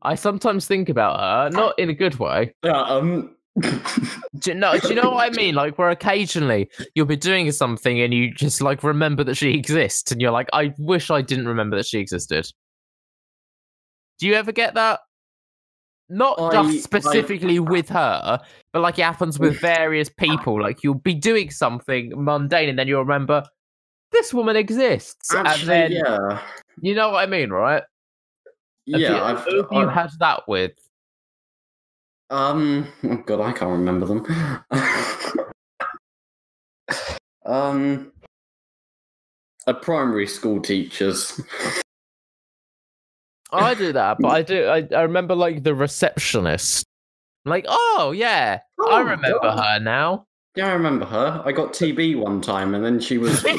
I 0.01 0.15
sometimes 0.15 0.67
think 0.67 0.89
about 0.89 1.19
her, 1.19 1.49
not 1.55 1.77
in 1.77 1.89
a 1.89 1.93
good 1.93 2.15
way. 2.19 2.53
Yeah, 2.63 2.81
um, 2.81 3.35
Do 3.59 3.81
you 4.45 4.53
know? 4.53 4.77
Do 4.77 4.89
you 4.89 4.95
know 4.95 5.09
what 5.11 5.25
I 5.25 5.35
mean? 5.35 5.55
Like, 5.55 5.77
where 5.77 5.89
occasionally 5.89 6.69
you'll 6.93 7.07
be 7.07 7.15
doing 7.15 7.51
something 7.51 7.99
and 7.99 8.13
you 8.13 8.31
just 8.33 8.61
like 8.61 8.83
remember 8.83 9.23
that 9.23 9.35
she 9.35 9.53
exists, 9.53 10.11
and 10.11 10.21
you're 10.21 10.31
like, 10.31 10.49
I 10.53 10.73
wish 10.77 11.09
I 11.09 11.21
didn't 11.21 11.47
remember 11.47 11.75
that 11.77 11.87
she 11.87 11.99
existed. 11.99 12.47
Do 14.19 14.27
you 14.27 14.33
ever 14.35 14.51
get 14.51 14.75
that? 14.75 14.99
Not 16.09 16.39
I- 16.39 16.51
just 16.51 16.69
I- 16.69 16.79
specifically 16.79 17.59
with 17.59 17.89
her, 17.89 18.39
but 18.71 18.81
like 18.81 18.97
it 18.97 19.03
happens 19.03 19.39
with 19.39 19.59
various 19.59 20.09
people. 20.09 20.61
Like 20.61 20.83
you'll 20.83 20.93
be 20.95 21.13
doing 21.13 21.49
something 21.49 22.13
mundane, 22.15 22.69
and 22.69 22.79
then 22.79 22.87
you'll 22.87 23.01
remember 23.01 23.43
this 24.11 24.33
woman 24.33 24.55
exists, 24.55 25.33
and 25.33 25.47
Actually, 25.47 25.67
then 25.67 25.91
yeah, 25.91 26.41
you 26.81 26.95
know 26.95 27.09
what 27.09 27.23
I 27.23 27.25
mean, 27.25 27.49
right? 27.49 27.83
Have 28.91 29.01
yeah. 29.01 29.09
you, 29.09 29.17
I've, 29.21 29.39
who 29.43 29.57
have 29.57 29.67
you 29.71 29.79
I've- 29.79 29.91
had 29.91 30.11
that 30.19 30.47
with? 30.47 30.71
Um, 32.29 32.87
oh 33.03 33.17
God, 33.25 33.41
I 33.41 33.51
can't 33.51 33.71
remember 33.71 34.05
them. 34.05 34.25
um, 37.45 38.11
a 39.65 39.73
primary 39.73 40.27
school 40.27 40.61
teachers. 40.61 41.41
I 43.51 43.73
do 43.73 43.93
that, 43.93 44.17
but 44.19 44.29
I 44.29 44.41
do. 44.41 44.65
I, 44.65 44.87
I 44.95 45.01
remember 45.03 45.35
like 45.35 45.63
the 45.63 45.73
receptionist. 45.73 46.85
Like, 47.45 47.65
oh 47.69 48.11
yeah, 48.15 48.59
I 48.79 48.83
Oh, 48.83 48.99
remember 49.03 49.39
God. 49.41 49.59
her 49.63 49.79
now. 49.79 50.25
Yeah, 50.55 50.69
I 50.69 50.73
remember 50.73 51.05
her. 51.05 51.41
I 51.45 51.51
got 51.51 51.71
TB 51.71 52.19
one 52.19 52.41
time, 52.41 52.73
and 52.75 52.83
then 52.83 52.99
she 52.99 53.17
was. 53.19 53.45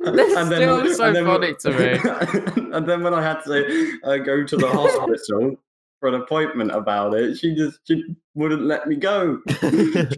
And 0.00 0.46
still 0.48 0.94
so 0.94 1.04
and 1.04 1.16
then- 1.16 1.24
funny 1.26 1.54
to 1.60 1.70
me. 1.70 2.70
and 2.76 2.88
then 2.88 3.02
when 3.02 3.14
I 3.14 3.22
had 3.22 3.40
to 3.44 3.98
uh, 4.04 4.16
go 4.18 4.44
to 4.44 4.56
the 4.56 4.68
hospital 4.68 5.56
for 6.00 6.08
an 6.08 6.14
appointment 6.14 6.72
about 6.72 7.14
it, 7.14 7.36
she 7.36 7.54
just 7.54 7.78
she 7.86 8.02
wouldn't 8.34 8.62
let 8.62 8.88
me 8.88 8.96
go. 8.96 9.40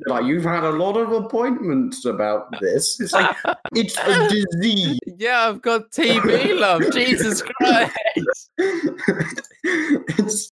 Like, 0.06 0.24
you've 0.24 0.44
had 0.44 0.64
a 0.64 0.70
lot 0.70 0.96
of 0.96 1.12
appointments 1.12 2.04
about 2.04 2.48
this. 2.60 3.00
It's 3.00 3.12
like 3.12 3.36
it's 3.74 3.98
a 3.98 4.28
disease. 4.28 4.98
yeah, 5.18 5.48
I've 5.48 5.60
got 5.62 5.90
TB, 5.90 6.58
love. 6.58 6.82
Jesus 6.92 7.42
Christ. 7.42 7.96
it's 8.58 10.50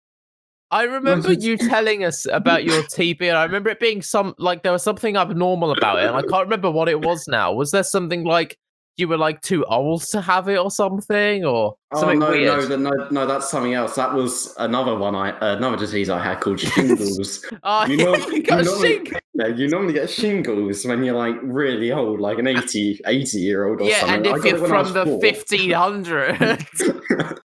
I 0.71 0.83
remember 0.83 1.33
you 1.33 1.57
telling 1.57 2.03
us 2.03 2.27
about 2.31 2.63
your 2.63 2.83
TB, 2.83 3.21
and 3.21 3.37
I 3.37 3.43
remember 3.43 3.69
it 3.69 3.79
being 3.79 4.01
some 4.01 4.35
like 4.37 4.63
there 4.63 4.71
was 4.71 4.83
something 4.83 5.17
abnormal 5.17 5.71
about 5.71 5.99
it, 5.99 6.05
and 6.05 6.15
I 6.15 6.21
can't 6.21 6.45
remember 6.45 6.69
what 6.69 6.89
it 6.89 7.01
was 7.01 7.27
now. 7.27 7.51
Was 7.53 7.71
there 7.71 7.83
something 7.83 8.23
like 8.23 8.57
you 8.99 9.07
were 9.07 9.17
like 9.17 9.41
too 9.41 9.65
old 9.65 10.03
to 10.09 10.21
have 10.21 10.47
it 10.49 10.57
or 10.57 10.69
something, 10.69 11.43
or 11.45 11.75
oh 11.91 11.99
something 11.99 12.19
no, 12.19 12.29
weird? 12.29 12.69
no, 12.69 12.75
no, 12.77 12.91
no, 13.09 13.25
that's 13.25 13.49
something 13.49 13.73
else. 13.73 13.95
That 13.95 14.13
was 14.13 14.53
another 14.59 14.95
one. 14.97 15.15
I 15.15 15.29
another 15.53 15.77
disease 15.77 16.09
I 16.09 16.21
had 16.23 16.39
called 16.41 16.59
shingles. 16.59 17.45
Oh, 17.63 17.85
You 17.85 17.97
know- 17.97 18.15
you 18.27 18.43
you 18.43 18.63
shingles. 18.81 19.21
Yeah, 19.33 19.47
you 19.47 19.67
normally 19.69 19.93
get 19.93 20.09
shingles 20.09 20.85
when 20.85 21.03
you're 21.03 21.15
like 21.15 21.35
really 21.43 21.91
old, 21.91 22.19
like 22.19 22.39
an 22.39 22.47
80, 22.47 22.99
80 23.05 23.37
year 23.39 23.65
old 23.67 23.81
or 23.81 23.85
Yeah, 23.85 23.99
something. 24.01 24.17
and 24.17 24.27
I 24.27 24.37
if 24.37 24.45
you're 24.45 24.67
from 24.67 24.93
the 24.93 25.05
four. 25.05 25.19
1500s, 25.21 27.39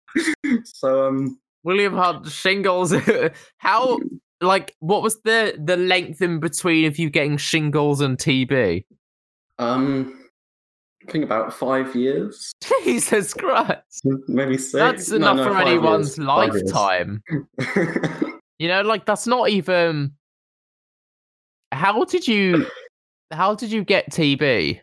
so 0.66 1.08
um, 1.08 1.40
William 1.64 1.96
had 1.98 2.28
shingles. 2.28 2.94
How, 3.58 4.00
like, 4.42 4.76
what 4.80 5.02
was 5.04 5.22
the 5.22 5.56
the 5.64 5.78
length 5.78 6.22
in 6.22 6.40
between 6.40 6.86
of 6.86 6.98
you 6.98 7.10
getting 7.10 7.38
shingles 7.38 8.02
and 8.02 8.18
TB? 8.18 8.86
um, 9.60 10.21
think 11.12 11.24
about 11.24 11.54
five 11.54 11.96
years, 11.96 12.52
Jesus 12.84 13.34
Christ, 13.34 14.06
maybe 14.28 14.58
six. 14.58 14.72
that's 14.72 15.10
No, 15.10 15.16
enough 15.18 15.38
no, 15.38 15.44
for 15.54 15.58
anyone's 15.60 16.18
years, 16.18 16.28
lifetime. 16.28 17.22
You 18.60 18.68
know, 18.68 18.82
like 18.84 19.08
that's 19.08 19.26
not 19.26 19.50
even. 19.50 20.12
How 21.72 22.04
did 22.04 22.28
you? 22.28 22.68
How 23.32 23.56
did 23.56 23.72
you 23.72 23.84
get 23.84 24.12
TB? 24.12 24.80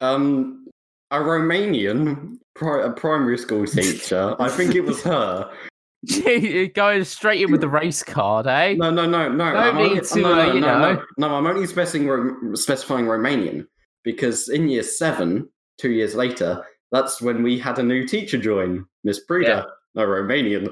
um, 0.00 0.66
a 1.10 1.18
Romanian 1.18 2.38
pri- 2.54 2.84
a 2.84 2.90
primary 2.90 3.36
school 3.36 3.66
teacher. 3.66 4.34
I 4.38 4.48
think 4.48 4.74
it 4.74 4.80
was 4.80 5.02
her. 5.02 5.50
You're 6.04 6.68
Going 6.68 7.04
straight 7.04 7.42
in 7.42 7.52
with 7.52 7.60
the 7.60 7.68
race 7.68 8.02
card, 8.02 8.46
eh? 8.46 8.74
No, 8.78 8.90
no, 8.90 9.04
no, 9.04 9.28
no. 9.28 9.52
No 9.52 9.58
I'm 9.58 9.76
only, 9.76 10.00
to, 10.00 10.20
no, 10.20 10.32
uh, 10.32 10.36
no, 10.46 10.54
you 10.54 10.60
no, 10.60 10.78
know. 10.78 10.94
no, 10.94 11.28
no, 11.28 11.34
I'm 11.34 11.46
only 11.46 11.66
specifying, 11.66 12.56
specifying 12.56 13.04
Romanian 13.04 13.66
because 14.04 14.48
in 14.48 14.68
year 14.68 14.82
seven, 14.82 15.48
two 15.78 15.90
years 15.90 16.14
later, 16.14 16.64
that's 16.92 17.20
when 17.20 17.42
we 17.42 17.58
had 17.58 17.78
a 17.78 17.82
new 17.82 18.06
teacher 18.06 18.38
join, 18.38 18.84
Miss 19.02 19.20
Breda, 19.20 19.66
a 19.96 20.00
Romanian. 20.00 20.68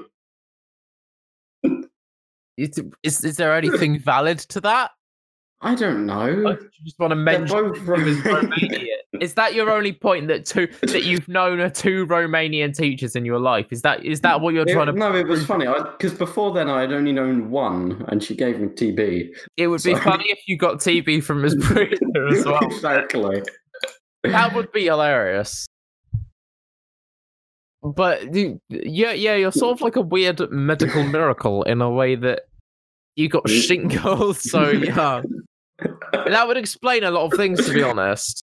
Is, 2.55 2.79
is, 3.01 3.25
is 3.25 3.37
there 3.37 3.55
anything 3.55 3.99
valid 3.99 4.39
to 4.39 4.61
that? 4.61 4.91
I 5.65 5.75
don't 5.75 6.05
know. 6.05 6.27
Or 6.27 6.55
do 6.55 6.63
you 6.77 6.83
just 6.85 6.99
want 6.99 7.11
to 7.11 7.15
mention 7.15 7.47
both 7.47 7.77
Romanian. 7.79 8.87
Is 9.21 9.35
that 9.35 9.53
your 9.53 9.69
only 9.71 9.93
point 9.93 10.27
that 10.27 10.45
two 10.45 10.67
that 10.81 11.03
you've 11.03 11.27
known 11.29 11.59
are 11.61 11.69
two 11.69 12.05
Romanian 12.07 12.75
teachers 12.75 13.15
in 13.15 13.23
your 13.23 13.39
life? 13.39 13.67
Is 13.71 13.81
that 13.83 14.03
is 14.05 14.21
that 14.21 14.41
what 14.41 14.53
you're 14.53 14.67
It- 14.67 14.73
trying 14.73 14.87
to? 14.87 14.91
no, 14.93 15.15
it 15.15 15.25
was 15.27 15.45
funny 15.45 15.65
because 15.97 16.13
before 16.13 16.51
then 16.53 16.69
I 16.69 16.81
had 16.81 16.91
only 16.91 17.13
known 17.13 17.49
one, 17.49 18.03
and 18.09 18.21
she 18.21 18.35
gave 18.35 18.59
me 18.59 18.67
TB. 18.67 19.29
It 19.55 19.67
would 19.67 19.81
be 19.83 19.95
funny 19.95 20.25
if 20.29 20.39
you 20.47 20.57
got 20.57 20.79
TB 20.79 21.23
from 21.23 21.41
Miss 21.41 21.55
Breeder 21.55 22.27
as 22.29 22.43
well. 22.45 22.59
exactly. 22.63 23.41
That 24.23 24.53
would 24.55 24.71
be 24.73 24.85
hilarious. 24.85 25.65
But 27.81 28.33
you- 28.33 28.59
yeah, 28.69 29.11
yeah, 29.13 29.35
you're 29.35 29.51
sort 29.51 29.73
of 29.77 29.81
like 29.81 29.95
a 29.95 30.01
weird 30.01 30.41
medical 30.51 31.03
miracle 31.03 31.63
in 31.63 31.81
a 31.81 31.89
way 31.89 32.15
that 32.15 32.41
you 33.15 33.29
got 33.29 33.47
shingles 33.49 34.49
so 34.49 34.69
young. 34.71 35.23
That 35.79 36.47
would 36.47 36.57
explain 36.57 37.03
a 37.03 37.11
lot 37.11 37.31
of 37.31 37.37
things, 37.37 37.65
to 37.65 37.73
be 37.73 37.83
honest. 37.83 38.43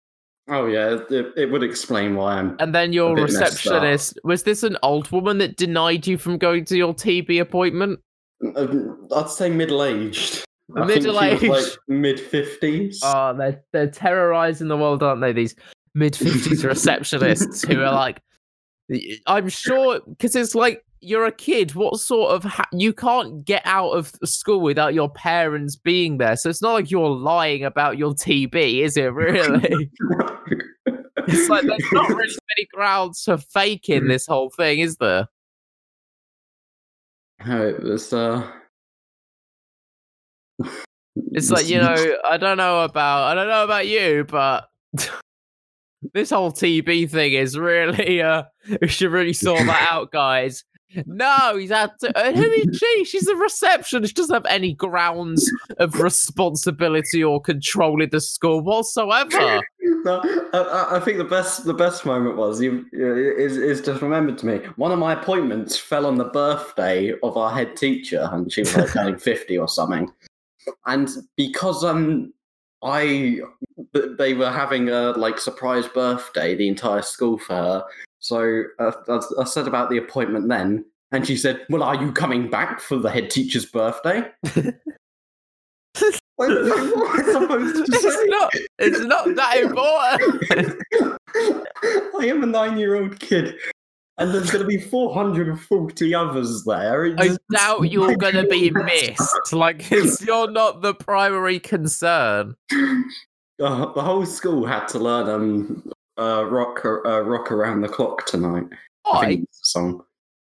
Oh 0.49 0.67
yeah, 0.67 0.99
it, 1.11 1.33
it 1.37 1.51
would 1.51 1.63
explain 1.63 2.17
why 2.17 2.35
I'm. 2.35 2.57
And 2.59 2.75
then 2.75 2.93
your 2.93 3.17
receptionist 3.17 4.19
was 4.25 4.43
this 4.43 4.63
an 4.63 4.77
old 4.83 5.11
woman 5.11 5.39
that 5.39 5.57
denied 5.57 6.07
you 6.07 6.19
from 6.19 6.37
going 6.37 6.67
to 6.67 6.77
your 6.77 6.93
TB 6.93 7.41
appointment? 7.41 8.01
um, 8.57 9.09
I'd 9.15 9.31
say 9.31 9.51
think 10.87 11.03
she 11.03 11.09
was 11.09 11.71
like 11.71 11.79
mid 11.89 12.21
fifties. 12.21 13.01
Oh, 13.03 13.35
they're 13.37 13.63
they're 13.73 13.91
terrorizing 13.91 14.69
the 14.69 14.77
world, 14.77 15.03
aren't 15.03 15.21
they? 15.21 15.33
These 15.33 15.55
mid 15.95 16.17
fifties 16.17 16.63
receptionists 16.65 17.67
who 17.67 17.81
are 17.81 17.93
like, 17.93 18.21
I'm 19.27 19.49
sure 19.49 20.01
because 20.07 20.37
it's 20.37 20.55
like 20.55 20.85
you're 21.05 21.27
a 21.27 21.33
kid. 21.33 21.75
What 21.75 21.99
sort 22.01 22.33
of 22.33 22.45
ha- 22.45 22.69
you 22.73 22.93
can't 22.93 23.45
get 23.45 23.63
out 23.65 23.91
of 23.91 24.13
school 24.25 24.61
without 24.61 24.95
your 24.95 25.11
parents 25.11 25.77
being 25.77 26.19
there, 26.19 26.37
so 26.37 26.51
it's 26.51 26.63
not 26.63 26.73
like 26.73 26.91
you're 26.91 27.09
lying 27.09 27.65
about 27.65 27.99
your 27.99 28.13
TB, 28.15 28.81
is 28.83 28.97
it? 28.97 29.13
Really? 29.13 29.91
it's 30.87 31.49
like 31.49 31.65
there's 31.67 31.93
not 31.93 32.09
really 32.09 32.37
many 32.57 32.69
grounds 32.73 33.23
for 33.23 33.39
faking 33.39 34.09
this 34.09 34.27
whole 34.27 34.51
thing, 34.51 34.81
is 34.81 34.97
there? 34.97 35.27
How 37.39 37.63
it 37.63 37.83
was. 37.83 38.13
Uh, 38.13 38.51
It's 41.33 41.51
like 41.51 41.69
you 41.69 41.79
know, 41.79 42.17
I 42.29 42.37
don't 42.37 42.57
know 42.57 42.83
about 42.83 43.25
I 43.25 43.35
don't 43.35 43.49
know 43.49 43.65
about 43.65 43.87
you, 43.87 44.25
but 44.29 44.69
this 46.15 46.31
whole 46.31 46.53
TB 46.53 47.11
thing 47.11 47.33
is 47.35 47.59
really 47.59 48.21
uh 48.23 48.45
we 48.81 48.89
should 48.89 49.13
really 49.13 49.33
sort 49.33 49.67
that 49.67 49.89
out, 49.91 50.11
guys. 50.11 50.65
No, 51.07 51.57
he's 51.57 51.71
had 51.71 51.91
to. 52.01 52.17
Uh, 52.17 52.33
who 52.33 52.43
is 52.51 52.77
she? 52.79 53.05
She's 53.05 53.27
a 53.27 53.35
receptionist. 53.35 54.11
She 54.11 54.15
doesn't 54.15 54.35
have 54.35 54.47
any 54.47 54.75
grounds 54.75 55.51
of 55.79 56.01
responsibility 56.01 57.23
or 57.23 57.41
control 57.41 58.01
in 58.03 58.11
the 58.11 58.21
school 58.21 58.61
whatsoever. 58.61 59.61
No, 60.05 60.21
I- 60.53 60.97
I, 60.97 61.01
think 61.01 61.17
the 61.17 61.25
best 61.25 61.65
the 61.65 61.73
best 61.73 62.05
moment 62.05 62.37
was 62.37 62.61
you 62.61 62.85
is 62.93 63.57
is 63.57 63.81
just 63.81 64.03
remembered 64.03 64.37
to 64.39 64.47
me. 64.47 64.57
One 64.77 64.93
of 64.93 64.99
my 64.99 65.15
appointments 65.15 65.79
fell 65.79 66.05
on 66.05 66.17
the 66.17 66.25
birthday 66.27 67.15
of 67.23 67.39
our 67.39 67.51
head 67.51 67.75
teacher, 67.75 68.29
and 68.33 68.53
she 68.53 68.61
was 68.63 68.77
like 68.77 68.89
turning 68.93 69.19
fifty 69.19 69.57
or 69.57 69.67
something. 69.67 70.11
And 70.85 71.09
because 71.37 71.85
um 71.85 72.35
I 72.83 73.41
they 74.19 74.35
were 74.35 74.51
having 74.51 74.91
a 74.91 75.13
like 75.13 75.39
surprise 75.39 75.89
birthday, 75.89 76.55
the 76.55 76.69
entire 76.69 77.03
school 77.03 77.39
for 77.39 77.55
her. 77.55 77.85
So 78.25 78.63
uh, 78.79 78.93
I, 79.07 79.21
I 79.43 79.45
said 79.45 79.69
about 79.69 79.91
the 79.91 79.99
appointment 79.99 80.49
then, 80.49 80.87
and 81.13 81.27
she 81.27 81.37
said, 81.37 81.61
"Well, 81.69 81.83
are 81.83 81.95
you 82.03 82.11
coming 82.11 82.49
back 82.49 82.81
for 82.81 82.97
the 82.97 83.11
head 83.11 83.29
teacher's 83.29 83.67
birthday?" 83.67 84.25
What 86.37 86.49
what 86.49 86.49
am 86.49 86.73
I 87.13 87.23
supposed 87.33 87.77
to 87.77 87.83
It's 87.93 88.03
say? 88.17 88.27
not. 88.29 88.53
It's 88.79 89.01
not 89.01 89.35
that 89.37 89.59
important. 89.63 90.83
I 92.19 92.27
am 92.27 92.43
a 92.43 92.47
nine-year-old 92.47 93.21
kid, 93.21 93.57
and 94.17 94.33
there's 94.33 94.51
going 94.51 94.63
to 94.63 94.67
be 94.69 94.79
440 94.79 96.15
others 96.15 96.65
there. 96.65 97.05
It 97.05 97.21
I 97.21 97.29
just- 97.29 97.41
doubt 97.53 97.83
you're 97.93 98.17
gonna 98.17 98.47
be 98.47 98.71
missed. 98.71 99.53
Like, 99.53 99.93
it's, 99.93 100.23
you're 100.25 100.51
not 100.51 100.81
the 100.81 100.95
primary 100.95 101.61
concern. 101.61 102.57
Uh, 102.73 103.93
the 103.93 104.03
whole 104.03 104.25
school 104.25 104.65
had 104.65 104.87
to 104.89 104.99
learn 104.99 105.29
um 105.29 105.93
uh, 106.19 106.45
rock 106.47 106.85
uh, 106.85 107.23
rock 107.23 107.51
around 107.53 107.81
the 107.83 107.89
clock 107.89 108.27
tonight. 108.27 108.65
I 109.07 109.11
Why? 109.11 109.27
think 109.27 109.43
it's 109.45 109.59
a 109.59 109.67
song. 109.67 110.05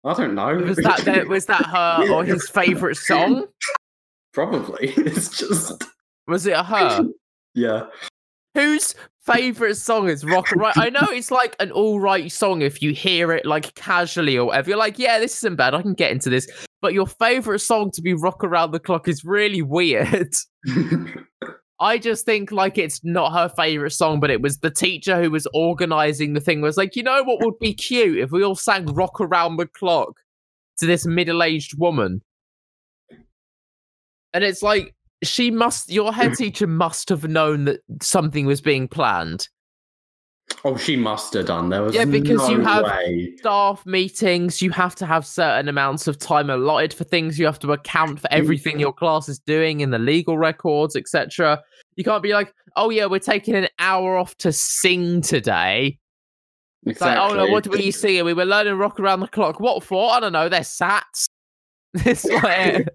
I 0.03 0.13
don't 0.13 0.33
know. 0.35 0.55
Was 0.55 0.77
that 0.77 1.05
the, 1.05 1.25
was 1.29 1.45
that 1.45 1.65
her 1.65 2.11
or 2.11 2.23
his 2.23 2.49
favorite 2.49 2.95
song? 2.97 3.45
Probably. 4.33 4.93
It's 4.97 5.37
just 5.37 5.83
Was 6.27 6.45
it 6.47 6.51
a 6.51 6.63
her? 6.63 7.05
yeah. 7.53 7.85
Whose 8.55 8.95
favorite 9.25 9.75
song 9.75 10.09
is 10.09 10.25
Rock 10.25 10.51
Right? 10.53 10.77
I 10.77 10.89
know 10.89 11.07
it's 11.09 11.31
like 11.31 11.55
an 11.59 11.71
all 11.71 11.99
right 11.99 12.31
song 12.31 12.61
if 12.61 12.81
you 12.81 12.93
hear 12.93 13.31
it 13.31 13.45
like 13.45 13.73
casually 13.75 14.37
or 14.37 14.45
whatever. 14.47 14.69
You're 14.69 14.79
like, 14.79 14.97
yeah, 14.97 15.19
this 15.19 15.37
isn't 15.37 15.55
bad. 15.55 15.73
I 15.73 15.81
can 15.81 15.93
get 15.93 16.11
into 16.11 16.29
this. 16.29 16.47
But 16.81 16.93
your 16.93 17.07
favorite 17.07 17.59
song 17.59 17.91
to 17.91 18.01
be 18.01 18.13
Rock 18.13 18.43
Around 18.43 18.71
the 18.71 18.79
Clock 18.79 19.07
is 19.07 19.23
really 19.23 19.61
weird. 19.61 20.33
I 21.81 21.97
just 21.97 22.25
think 22.25 22.51
like 22.51 22.77
it's 22.77 23.03
not 23.03 23.33
her 23.33 23.49
favorite 23.49 23.91
song, 23.91 24.19
but 24.19 24.29
it 24.29 24.39
was 24.39 24.59
the 24.59 24.69
teacher 24.69 25.21
who 25.21 25.31
was 25.31 25.47
organizing 25.51 26.33
the 26.33 26.39
thing 26.39 26.61
was 26.61 26.77
like, 26.77 26.95
you 26.95 27.01
know 27.01 27.23
what 27.23 27.43
would 27.43 27.57
be 27.59 27.73
cute 27.73 28.19
if 28.19 28.31
we 28.31 28.43
all 28.43 28.55
sang 28.55 28.85
Rock 28.85 29.19
Around 29.19 29.57
the 29.57 29.65
Clock 29.65 30.19
to 30.77 30.85
this 30.85 31.07
middle 31.07 31.41
aged 31.41 31.77
woman. 31.79 32.21
And 34.31 34.43
it's 34.43 34.61
like, 34.61 34.93
she 35.23 35.49
must, 35.49 35.91
your 35.91 36.13
head 36.13 36.31
mm-hmm. 36.31 36.43
teacher 36.43 36.67
must 36.67 37.09
have 37.09 37.27
known 37.27 37.65
that 37.65 37.81
something 38.01 38.45
was 38.45 38.61
being 38.61 38.87
planned. 38.87 39.49
oh, 40.63 40.77
she 40.77 40.95
must 40.95 41.33
have 41.33 41.47
done. 41.47 41.69
There 41.69 41.81
was 41.81 41.95
Yeah, 41.95 42.05
because 42.05 42.37
no 42.37 42.49
you 42.49 42.61
have- 42.61 42.83
way. 42.83 43.33
Staff 43.37 43.85
meetings, 43.87 44.61
you 44.61 44.69
have 44.69 44.95
to 44.95 45.05
have 45.07 45.25
certain 45.25 45.67
amounts 45.67 46.07
of 46.07 46.19
time 46.19 46.49
allotted 46.51 46.93
for 46.93 47.05
things. 47.05 47.39
You 47.39 47.45
have 47.47 47.59
to 47.59 47.71
account 47.71 48.19
for 48.19 48.27
mm-hmm. 48.27 48.39
everything 48.39 48.79
your 48.79 48.93
class 48.93 49.27
is 49.27 49.39
doing 49.39 49.79
in 49.79 49.89
the 49.89 49.99
legal 49.99 50.37
records, 50.37 50.95
etc. 50.95 51.61
You 51.95 52.03
can't 52.03 52.23
be 52.23 52.33
like, 52.33 52.53
oh 52.75 52.89
yeah, 52.89 53.05
we're 53.05 53.19
taking 53.19 53.55
an 53.55 53.67
hour 53.79 54.17
off 54.17 54.35
to 54.37 54.51
sing 54.51 55.21
today. 55.21 55.97
It's 56.85 57.01
like, 57.01 57.17
oh 57.17 57.35
no, 57.35 57.45
what 57.47 57.67
were 57.67 57.77
you 57.77 57.91
singing? 57.91 58.25
We 58.25 58.33
were 58.33 58.45
learning 58.45 58.75
rock 58.75 58.99
around 58.99 59.19
the 59.19 59.27
clock. 59.27 59.59
What 59.59 59.83
for? 59.83 60.11
I 60.11 60.19
don't 60.19 60.33
know. 60.33 60.49
They're 60.49 60.61
sats. 60.61 61.27
it's 61.93 62.25
like, 62.25 62.87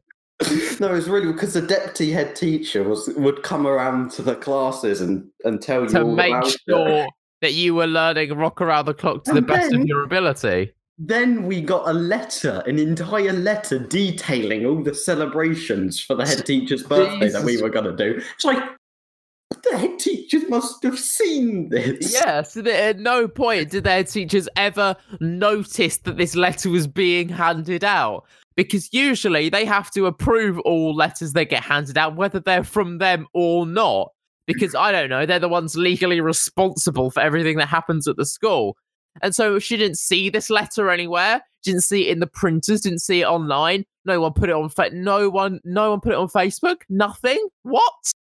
no, 0.81 0.95
it's 0.95 1.07
really 1.07 1.33
because 1.33 1.55
the 1.55 1.63
deputy 1.63 2.11
head 2.11 2.35
teacher 2.35 2.83
was 2.83 3.09
would 3.17 3.43
come 3.43 3.67
around 3.67 4.11
to 4.13 4.23
the 4.23 4.35
classes 4.35 5.01
and, 5.01 5.29
and 5.45 5.61
tell 5.63 5.83
you 5.83 5.89
to 5.91 6.05
make 6.05 6.33
about 6.33 6.47
it. 6.49 6.61
sure 6.69 7.07
that 7.43 7.53
you 7.53 7.75
were 7.75 7.87
learning 7.87 8.33
rock 8.35 8.61
around 8.61 8.87
the 8.87 8.95
clock 8.95 9.25
to 9.25 9.33
the 9.33 9.39
And 9.39 9.47
best 9.47 9.71
then- 9.71 9.83
of 9.83 9.87
your 9.87 10.03
ability. 10.03 10.73
Then 10.99 11.45
we 11.45 11.61
got 11.61 11.87
a 11.87 11.93
letter, 11.93 12.63
an 12.67 12.79
entire 12.79 13.35
letter 13.35 13.79
detailing 13.79 14.65
all 14.65 14.83
the 14.83 14.95
celebrations 14.95 16.01
for 16.01 16.15
the 16.17 16.27
head 16.27 16.47
teacher's 16.47 16.83
birthday 16.83 17.29
that 17.29 17.45
we 17.45 17.61
were 17.61 17.69
going 17.69 17.85
to 17.85 17.95
do. 17.95 18.19
It's 18.35 18.47
like, 18.47 18.63
the 19.63 19.79
head 19.79 19.99
teachers 19.99 20.49
must 20.49 20.83
have 20.83 20.99
seen 20.99 21.69
this. 21.69 22.13
That 22.55 22.67
at 22.67 22.99
no 22.99 23.29
point 23.29 23.71
did 23.71 23.85
their 23.85 24.05
teachers 24.05 24.49
ever 24.57 24.97
notice 25.21 25.99
that 25.99 26.17
this 26.17 26.35
letter 26.35 26.71
was 26.71 26.87
being 26.87 27.29
handed 27.29 27.85
out. 27.85 28.25
Because 28.57 28.93
usually 28.93 29.51
they 29.51 29.65
have 29.67 29.91
to 29.91 30.07
approve 30.07 30.59
all 30.61 30.95
letters 30.95 31.35
that 31.35 31.51
get 31.51 31.63
handed 31.63 31.99
out, 31.99 32.17
whether 32.17 32.41
they're 32.41 32.65
from 32.65 32.99
them 32.99 33.27
or 33.35 33.67
not. 33.67 34.13
Because 34.47 34.75
I 34.75 34.93
don't 34.93 35.11
know, 35.11 35.27
they're 35.27 35.39
the 35.39 35.49
ones 35.49 35.77
legally 35.77 36.21
responsible 36.21 37.11
for 37.11 37.21
everything 37.21 37.59
that 37.59 37.69
happens 37.69 38.09
at 38.09 38.17
the 38.17 38.25
school. 38.25 38.77
And 39.23 39.35
so 39.35 39.59
she 39.59 39.77
didn't 39.77 39.99
see 39.99 40.31
this 40.31 40.51
letter 40.51 40.91
anywhere. 40.91 41.43
Didn't 41.65 41.83
see 41.83 42.09
it 42.09 42.13
in 42.13 42.21
the 42.21 42.27
printers. 42.27 42.83
Didn't 42.83 43.01
see 43.01 43.23
it 43.23 43.27
online. 43.27 43.85
No 44.05 44.21
one 44.21 44.33
put 44.33 44.49
it 44.49 44.55
on. 44.55 44.69
Fa- 44.69 44.91
no 44.93 45.29
one. 45.29 45.61
No 45.65 45.91
one 45.91 46.01
put 46.01 46.13
it 46.13 46.19
on 46.19 46.29
Facebook. 46.29 46.83
Nothing. 46.89 47.45
What? 47.63 48.13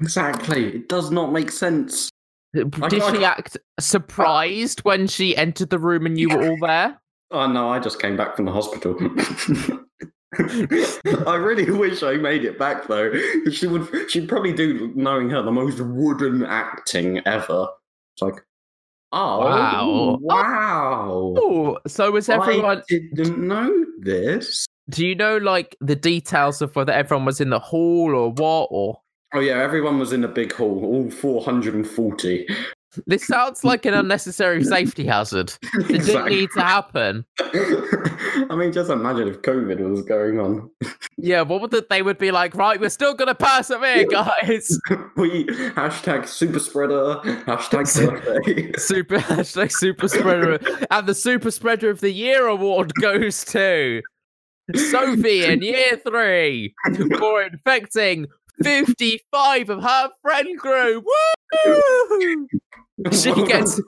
Exactly. 0.00 0.76
It 0.76 0.88
does 0.88 1.10
not 1.10 1.32
make 1.32 1.50
sense. 1.50 2.10
Did 2.52 2.74
I- 2.82 3.12
she 3.12 3.24
I- 3.24 3.30
act 3.30 3.56
surprised 3.78 4.80
when 4.80 5.06
she 5.06 5.36
entered 5.36 5.70
the 5.70 5.78
room 5.78 6.06
and 6.06 6.18
you 6.18 6.28
were 6.28 6.48
all 6.48 6.58
there? 6.60 7.00
Oh 7.32 7.46
no, 7.46 7.68
I 7.68 7.78
just 7.78 8.02
came 8.02 8.16
back 8.16 8.34
from 8.34 8.46
the 8.46 8.50
hospital. 8.50 8.96
I 11.28 11.36
really 11.36 11.70
wish 11.70 12.02
I 12.02 12.14
made 12.14 12.44
it 12.44 12.58
back 12.58 12.88
though. 12.88 13.12
She 13.52 13.68
would 13.68 14.10
she'd 14.10 14.28
probably 14.28 14.52
do 14.52 14.90
knowing 14.96 15.30
her 15.30 15.40
the 15.40 15.52
most 15.52 15.78
wooden 15.80 16.44
acting 16.44 17.18
ever. 17.26 17.68
It's 18.14 18.22
like 18.22 18.44
Oh 19.12 19.38
Wow. 19.40 20.18
Wow. 20.20 21.34
Oh, 21.38 21.78
so 21.86 22.10
was 22.10 22.28
everyone? 22.28 22.82
I 22.90 23.00
didn't 23.14 23.46
know 23.46 23.72
this. 24.00 24.66
Do 24.88 25.06
you 25.06 25.14
know 25.14 25.36
like 25.36 25.76
the 25.80 25.94
details 25.94 26.60
of 26.60 26.74
whether 26.74 26.92
everyone 26.92 27.26
was 27.26 27.40
in 27.40 27.50
the 27.50 27.60
hall 27.60 28.12
or 28.12 28.32
what? 28.32 28.66
Or 28.72 28.98
Oh 29.32 29.40
yeah, 29.40 29.62
everyone 29.62 29.98
was 29.98 30.12
in 30.12 30.24
a 30.24 30.28
big 30.28 30.52
hall, 30.52 30.84
all 30.84 31.10
440. 31.10 32.46
this 33.06 33.24
sounds 33.26 33.62
like 33.62 33.86
an 33.86 33.94
unnecessary 33.94 34.64
safety 34.76 35.06
hazard. 35.06 35.52
It 35.88 36.04
didn't 36.04 36.26
need 36.26 36.50
to 36.54 36.60
happen. 36.60 37.24
I 37.40 38.56
mean, 38.56 38.72
just 38.72 38.90
imagine 38.90 39.28
if 39.28 39.42
COVID 39.42 39.78
was 39.88 40.02
going 40.02 40.40
on. 40.40 40.70
Yeah, 41.22 41.42
what 41.42 41.60
would 41.60 41.70
the, 41.70 41.86
they 41.90 42.00
would 42.00 42.16
be 42.16 42.30
like? 42.30 42.54
Right, 42.54 42.80
we're 42.80 42.88
still 42.88 43.12
gonna 43.12 43.34
persevere, 43.34 44.06
guys. 44.06 44.80
we 45.16 45.44
hashtag 45.44 46.26
super 46.26 46.58
spreader, 46.58 47.20
hashtag 47.44 48.24
birthday. 48.24 48.72
Super 48.78 49.18
hashtag 49.18 49.70
super 49.70 50.08
spreader, 50.08 50.58
and 50.90 51.06
the 51.06 51.14
super 51.14 51.50
spreader 51.50 51.90
of 51.90 52.00
the 52.00 52.10
year 52.10 52.46
award 52.46 52.94
goes 53.02 53.44
to 53.46 54.00
Sophie 54.74 55.44
in 55.44 55.60
year 55.60 56.00
three 56.06 56.72
for 57.18 57.42
infecting 57.42 58.26
55 58.62 59.70
of 59.70 59.82
her 59.82 60.10
friend 60.22 60.58
group. 60.58 61.04
Woo! 61.66 62.48
She 63.12 63.32
gets- 63.46 63.80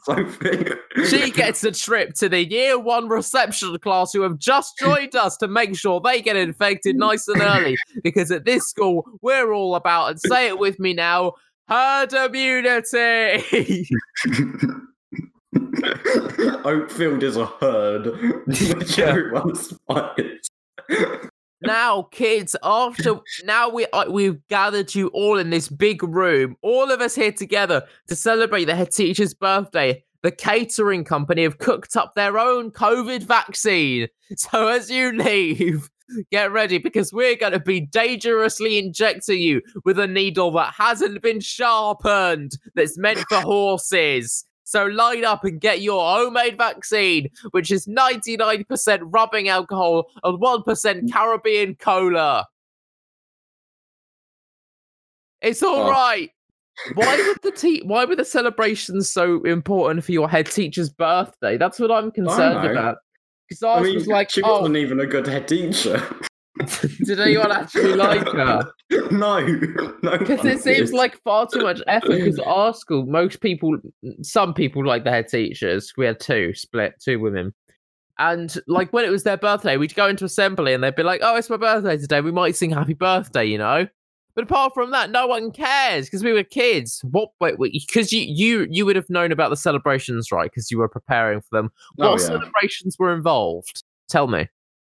She 1.10 1.30
gets 1.30 1.62
a 1.64 1.70
trip 1.72 2.14
to 2.14 2.30
the 2.30 2.44
year 2.48 2.78
one 2.78 3.08
reception 3.08 3.78
class 3.80 4.12
who 4.14 4.22
have 4.22 4.38
just 4.38 4.78
joined 4.78 5.14
us 5.14 5.36
to 5.38 5.48
make 5.48 5.76
sure 5.76 6.00
they 6.00 6.22
get 6.22 6.36
infected 6.36 6.96
nice 6.96 7.28
and 7.28 7.42
early. 7.42 7.76
Because 8.02 8.30
at 8.30 8.46
this 8.46 8.66
school, 8.68 9.04
we're 9.20 9.52
all 9.52 9.74
about, 9.74 10.10
and 10.12 10.20
say 10.20 10.48
it 10.48 10.58
with 10.58 10.78
me 10.80 10.94
now, 10.94 11.34
herd 11.68 12.14
immunity. 12.14 13.86
Oakfield 16.64 17.22
is 17.22 17.36
a 17.36 17.46
herd, 17.46 18.06
which 18.46 18.96
Yeah. 18.98 19.04
everyone 19.06 19.54
spires. 19.54 20.48
Now, 21.62 22.02
kids, 22.10 22.56
after 22.62 23.20
now 23.44 23.68
we 23.68 23.86
we've 24.08 24.46
gathered 24.48 24.94
you 24.94 25.08
all 25.08 25.38
in 25.38 25.50
this 25.50 25.68
big 25.68 26.02
room, 26.02 26.56
all 26.62 26.90
of 26.90 27.00
us 27.00 27.14
here 27.14 27.32
together 27.32 27.86
to 28.08 28.16
celebrate 28.16 28.64
the 28.64 28.74
head 28.74 28.90
teacher's 28.90 29.34
birthday. 29.34 30.02
The 30.22 30.30
catering 30.30 31.02
company 31.04 31.42
have 31.42 31.58
cooked 31.58 31.96
up 31.96 32.14
their 32.14 32.38
own 32.38 32.70
COVID 32.70 33.22
vaccine. 33.22 34.08
So 34.34 34.68
as 34.68 34.90
you 34.90 35.12
leave, 35.12 35.90
get 36.30 36.52
ready 36.52 36.78
because 36.78 37.12
we're 37.12 37.36
going 37.36 37.52
to 37.52 37.60
be 37.60 37.80
dangerously 37.80 38.78
injecting 38.78 39.40
you 39.40 39.60
with 39.84 39.98
a 39.98 40.06
needle 40.06 40.50
that 40.52 40.72
hasn't 40.72 41.20
been 41.20 41.40
sharpened, 41.40 42.52
that's 42.74 42.96
meant 42.96 43.18
for 43.28 43.42
horses. 43.42 44.46
So 44.72 44.86
line 44.86 45.22
up 45.22 45.44
and 45.44 45.60
get 45.60 45.82
your 45.82 46.00
homemade 46.02 46.56
vaccine, 46.56 47.28
which 47.50 47.70
is 47.70 47.84
99% 47.86 49.00
rubbing 49.02 49.50
alcohol 49.50 50.06
and 50.24 50.40
1% 50.40 50.64
mm. 50.64 51.12
Caribbean 51.12 51.74
cola. 51.74 52.46
It's 55.42 55.62
all 55.62 55.88
Oh. 55.88 55.90
right. 55.90 56.30
Why 56.94 57.16
would 57.26 57.42
the 57.42 57.50
te- 57.50 57.82
why 57.84 58.06
were 58.06 58.16
the 58.16 58.24
celebrations 58.24 59.12
so 59.12 59.42
important 59.42 60.04
for 60.04 60.12
your 60.12 60.26
head 60.26 60.46
teacher's 60.46 60.88
birthday? 60.88 61.58
That's 61.58 61.78
what 61.78 61.92
I'm 61.92 62.10
concerned 62.10 62.66
about. 62.66 62.96
Because 63.50 63.62
I 63.62 63.74
I 63.74 63.82
mean, 63.82 63.94
was 63.96 64.06
like, 64.06 64.30
she 64.30 64.40
oh, 64.42 64.60
wasn't 64.60 64.78
even 64.78 65.00
a 65.00 65.06
good 65.06 65.26
head 65.26 65.48
teacher. 65.48 66.02
did 67.04 67.18
anyone 67.20 67.50
actually 67.50 67.94
like 67.94 68.26
her? 68.28 68.70
no, 69.10 69.40
no. 70.02 70.18
Because 70.18 70.44
it 70.44 70.60
seems 70.60 70.92
like 70.92 71.20
far 71.22 71.46
too 71.46 71.60
much 71.62 71.80
effort. 71.86 72.10
Because 72.22 72.38
our 72.40 72.74
school, 72.74 73.06
most 73.06 73.40
people, 73.40 73.76
some 74.22 74.52
people 74.54 74.84
like 74.84 75.04
the 75.04 75.10
head 75.10 75.28
teachers. 75.28 75.92
We 75.96 76.06
had 76.06 76.20
two 76.20 76.52
split, 76.54 76.94
two 77.02 77.18
women. 77.20 77.54
And 78.18 78.54
like 78.66 78.92
when 78.92 79.04
it 79.04 79.10
was 79.10 79.22
their 79.24 79.38
birthday, 79.38 79.76
we'd 79.78 79.94
go 79.94 80.06
into 80.06 80.24
assembly 80.26 80.74
and 80.74 80.84
they'd 80.84 80.94
be 80.94 81.02
like, 81.02 81.20
"Oh, 81.24 81.34
it's 81.36 81.48
my 81.50 81.56
birthday 81.56 81.96
today. 81.96 82.20
We 82.20 82.30
might 82.30 82.54
sing 82.54 82.70
happy 82.70 82.94
birthday," 82.94 83.46
you 83.46 83.56
know. 83.58 83.86
But 84.34 84.44
apart 84.44 84.74
from 84.74 84.90
that, 84.92 85.10
no 85.10 85.26
one 85.26 85.50
cares 85.50 86.06
because 86.06 86.22
we 86.22 86.32
were 86.32 86.44
kids. 86.44 87.00
What? 87.10 87.30
Wait, 87.40 87.56
because 87.58 88.12
you 88.12 88.20
you 88.22 88.66
you 88.70 88.84
would 88.86 88.96
have 88.96 89.08
known 89.10 89.32
about 89.32 89.48
the 89.48 89.56
celebrations, 89.56 90.30
right? 90.30 90.50
Because 90.50 90.70
you 90.70 90.78
were 90.78 90.88
preparing 90.88 91.40
for 91.40 91.48
them. 91.52 91.70
Oh, 91.72 91.92
what 91.94 92.06
Oh, 92.08 92.10
yeah. 92.12 92.26
celebrations 92.26 92.96
were 92.98 93.12
involved? 93.14 93.82
Tell 94.08 94.28
me. 94.28 94.48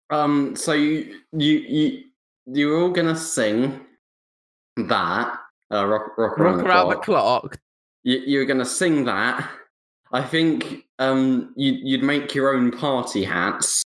Um, 0.09 0.55
so 0.55 0.73
you 0.73 1.19
you 1.33 1.53
you 1.59 2.03
you 2.47 2.67
were 2.69 2.79
all 2.79 2.89
gonna 2.89 3.15
sing 3.15 3.79
that 4.77 5.37
uh, 5.71 5.85
rock 5.85 6.17
rock 6.17 6.39
around, 6.39 6.55
Rock 6.57 6.63
the, 6.63 6.69
around 6.69 6.89
the 6.89 6.95
clock. 6.95 7.41
clock. 7.41 7.57
You, 8.03 8.17
you 8.25 8.39
were 8.39 8.45
gonna 8.45 8.65
sing 8.65 9.05
that. 9.05 9.49
I 10.11 10.23
think 10.23 10.85
um 10.97 11.53
you 11.55 11.73
you'd 11.73 12.03
make 12.03 12.33
your 12.33 12.55
own 12.55 12.71
party 12.71 13.23
hats 13.23 13.83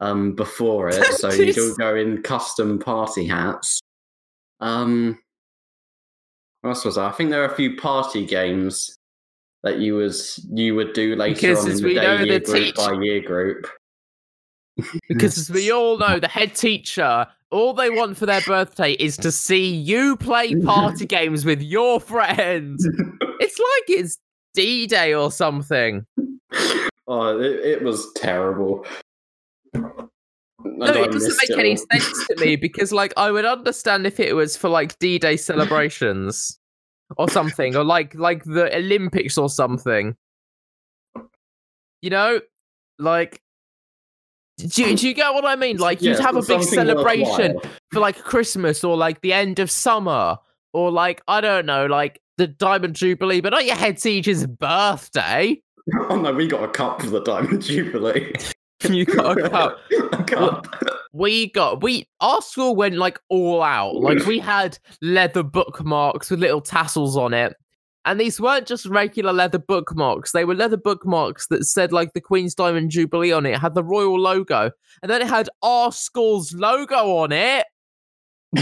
um 0.00 0.34
before 0.34 0.88
it, 0.90 1.04
so 1.14 1.30
you'd 1.32 1.58
all 1.58 1.74
go 1.76 1.94
in 1.96 2.22
custom 2.22 2.78
party 2.78 3.26
hats. 3.26 3.80
Um, 4.60 5.18
what 6.60 6.70
else 6.70 6.84
was 6.84 6.96
there? 6.96 7.04
I 7.04 7.12
think 7.12 7.30
there 7.30 7.42
are 7.42 7.52
a 7.52 7.56
few 7.56 7.76
party 7.76 8.26
games 8.26 8.96
that 9.62 9.78
you 9.78 9.94
was 9.94 10.44
you 10.52 10.74
would 10.74 10.92
do 10.92 11.16
later 11.16 11.34
Because 11.34 11.64
on 11.64 11.70
in 11.70 11.76
the 11.78 11.94
day, 11.94 12.16
the 12.18 12.26
year 12.26 12.40
group 12.40 12.64
teach- 12.64 12.74
by 12.74 12.92
year 13.00 13.20
group. 13.22 13.66
Because 15.08 15.38
as 15.38 15.50
we 15.50 15.72
all 15.72 15.98
know, 15.98 16.18
the 16.18 16.28
head 16.28 16.54
teacher 16.54 17.26
All 17.50 17.72
they 17.72 17.90
want 17.90 18.16
for 18.16 18.26
their 18.26 18.42
birthday 18.42 18.92
is 18.92 19.16
to 19.18 19.32
see 19.32 19.74
you 19.74 20.16
play 20.16 20.54
party 20.54 21.06
games 21.16 21.44
with 21.44 21.62
your 21.62 21.98
friends. 22.00 22.86
It's 23.40 23.58
like 23.58 23.98
it's 23.98 24.18
D 24.54 24.86
Day 24.86 25.14
or 25.14 25.30
something. 25.32 26.04
Oh, 27.06 27.38
it, 27.38 27.64
it 27.64 27.82
was 27.82 28.12
terrible. 28.16 28.84
No, 29.72 30.86
it 30.86 31.12
doesn't 31.12 31.36
make 31.48 31.58
any 31.58 31.76
sense 31.76 32.26
to 32.28 32.36
me 32.36 32.56
because, 32.66 32.92
like, 32.92 33.12
I 33.16 33.30
would 33.30 33.44
understand 33.44 34.06
if 34.06 34.20
it 34.20 34.34
was 34.34 34.56
for 34.56 34.68
like 34.68 34.98
D 34.98 35.18
Day 35.18 35.36
celebrations 35.36 36.58
or 37.16 37.28
something, 37.28 37.74
or 37.76 37.84
like 37.84 38.14
like 38.14 38.44
the 38.44 38.74
Olympics 38.76 39.38
or 39.38 39.48
something. 39.48 40.16
You 42.02 42.10
know, 42.10 42.40
like, 42.98 43.40
do 44.58 44.82
you, 44.82 44.96
do 44.96 45.08
you 45.08 45.14
get 45.14 45.32
what 45.34 45.44
I 45.44 45.54
mean? 45.54 45.76
Like, 45.76 46.02
you'd 46.02 46.18
have 46.18 46.36
a 46.36 46.42
big 46.42 46.62
celebration 46.62 47.54
worthwhile. 47.54 47.72
for 47.92 48.00
like 48.00 48.18
Christmas 48.18 48.82
or 48.82 48.96
like 48.96 49.20
the 49.20 49.32
end 49.32 49.60
of 49.60 49.70
summer 49.70 50.36
or 50.72 50.90
like 50.90 51.22
I 51.28 51.40
don't 51.40 51.66
know, 51.66 51.86
like 51.86 52.20
the 52.36 52.46
Diamond 52.46 52.96
Jubilee, 52.96 53.40
but 53.40 53.50
not 53.50 53.66
your 53.66 53.76
head 53.76 53.96
siege's 53.96 54.46
birthday. 54.46 55.60
Oh 56.10 56.20
no, 56.20 56.34
we 56.34 56.46
got 56.46 56.62
a 56.62 56.68
cup 56.68 57.00
for 57.00 57.08
the 57.08 57.22
Diamond 57.22 57.62
Jubilee. 57.62 58.34
You 58.88 59.06
got 59.06 59.40
a 59.40 59.48
cup. 59.48 59.78
a 60.12 60.22
cup. 60.22 60.66
we 61.12 61.50
got 61.50 61.82
we 61.82 62.06
our 62.20 62.40
school 62.42 62.76
went 62.76 62.96
like 62.96 63.18
all 63.28 63.62
out. 63.62 63.96
Like 63.96 64.24
we 64.26 64.38
had 64.38 64.78
leather 65.02 65.42
bookmarks 65.42 66.30
with 66.30 66.40
little 66.40 66.60
tassels 66.60 67.16
on 67.16 67.32
it. 67.34 67.56
And 68.04 68.18
these 68.18 68.40
weren't 68.40 68.66
just 68.66 68.86
regular 68.86 69.32
leather 69.32 69.58
bookmarks. 69.58 70.32
They 70.32 70.44
were 70.44 70.54
leather 70.54 70.76
bookmarks 70.76 71.46
that 71.48 71.64
said 71.64 71.92
like 71.92 72.12
the 72.12 72.20
Queen's 72.20 72.54
Diamond 72.54 72.90
Jubilee 72.90 73.32
on 73.32 73.44
it. 73.44 73.54
It 73.54 73.58
had 73.58 73.74
the 73.74 73.84
royal 73.84 74.18
logo. 74.18 74.70
And 75.02 75.10
then 75.10 75.20
it 75.20 75.28
had 75.28 75.50
our 75.62 75.92
school's 75.92 76.54
logo 76.54 77.16
on 77.18 77.32
it. 77.32 77.66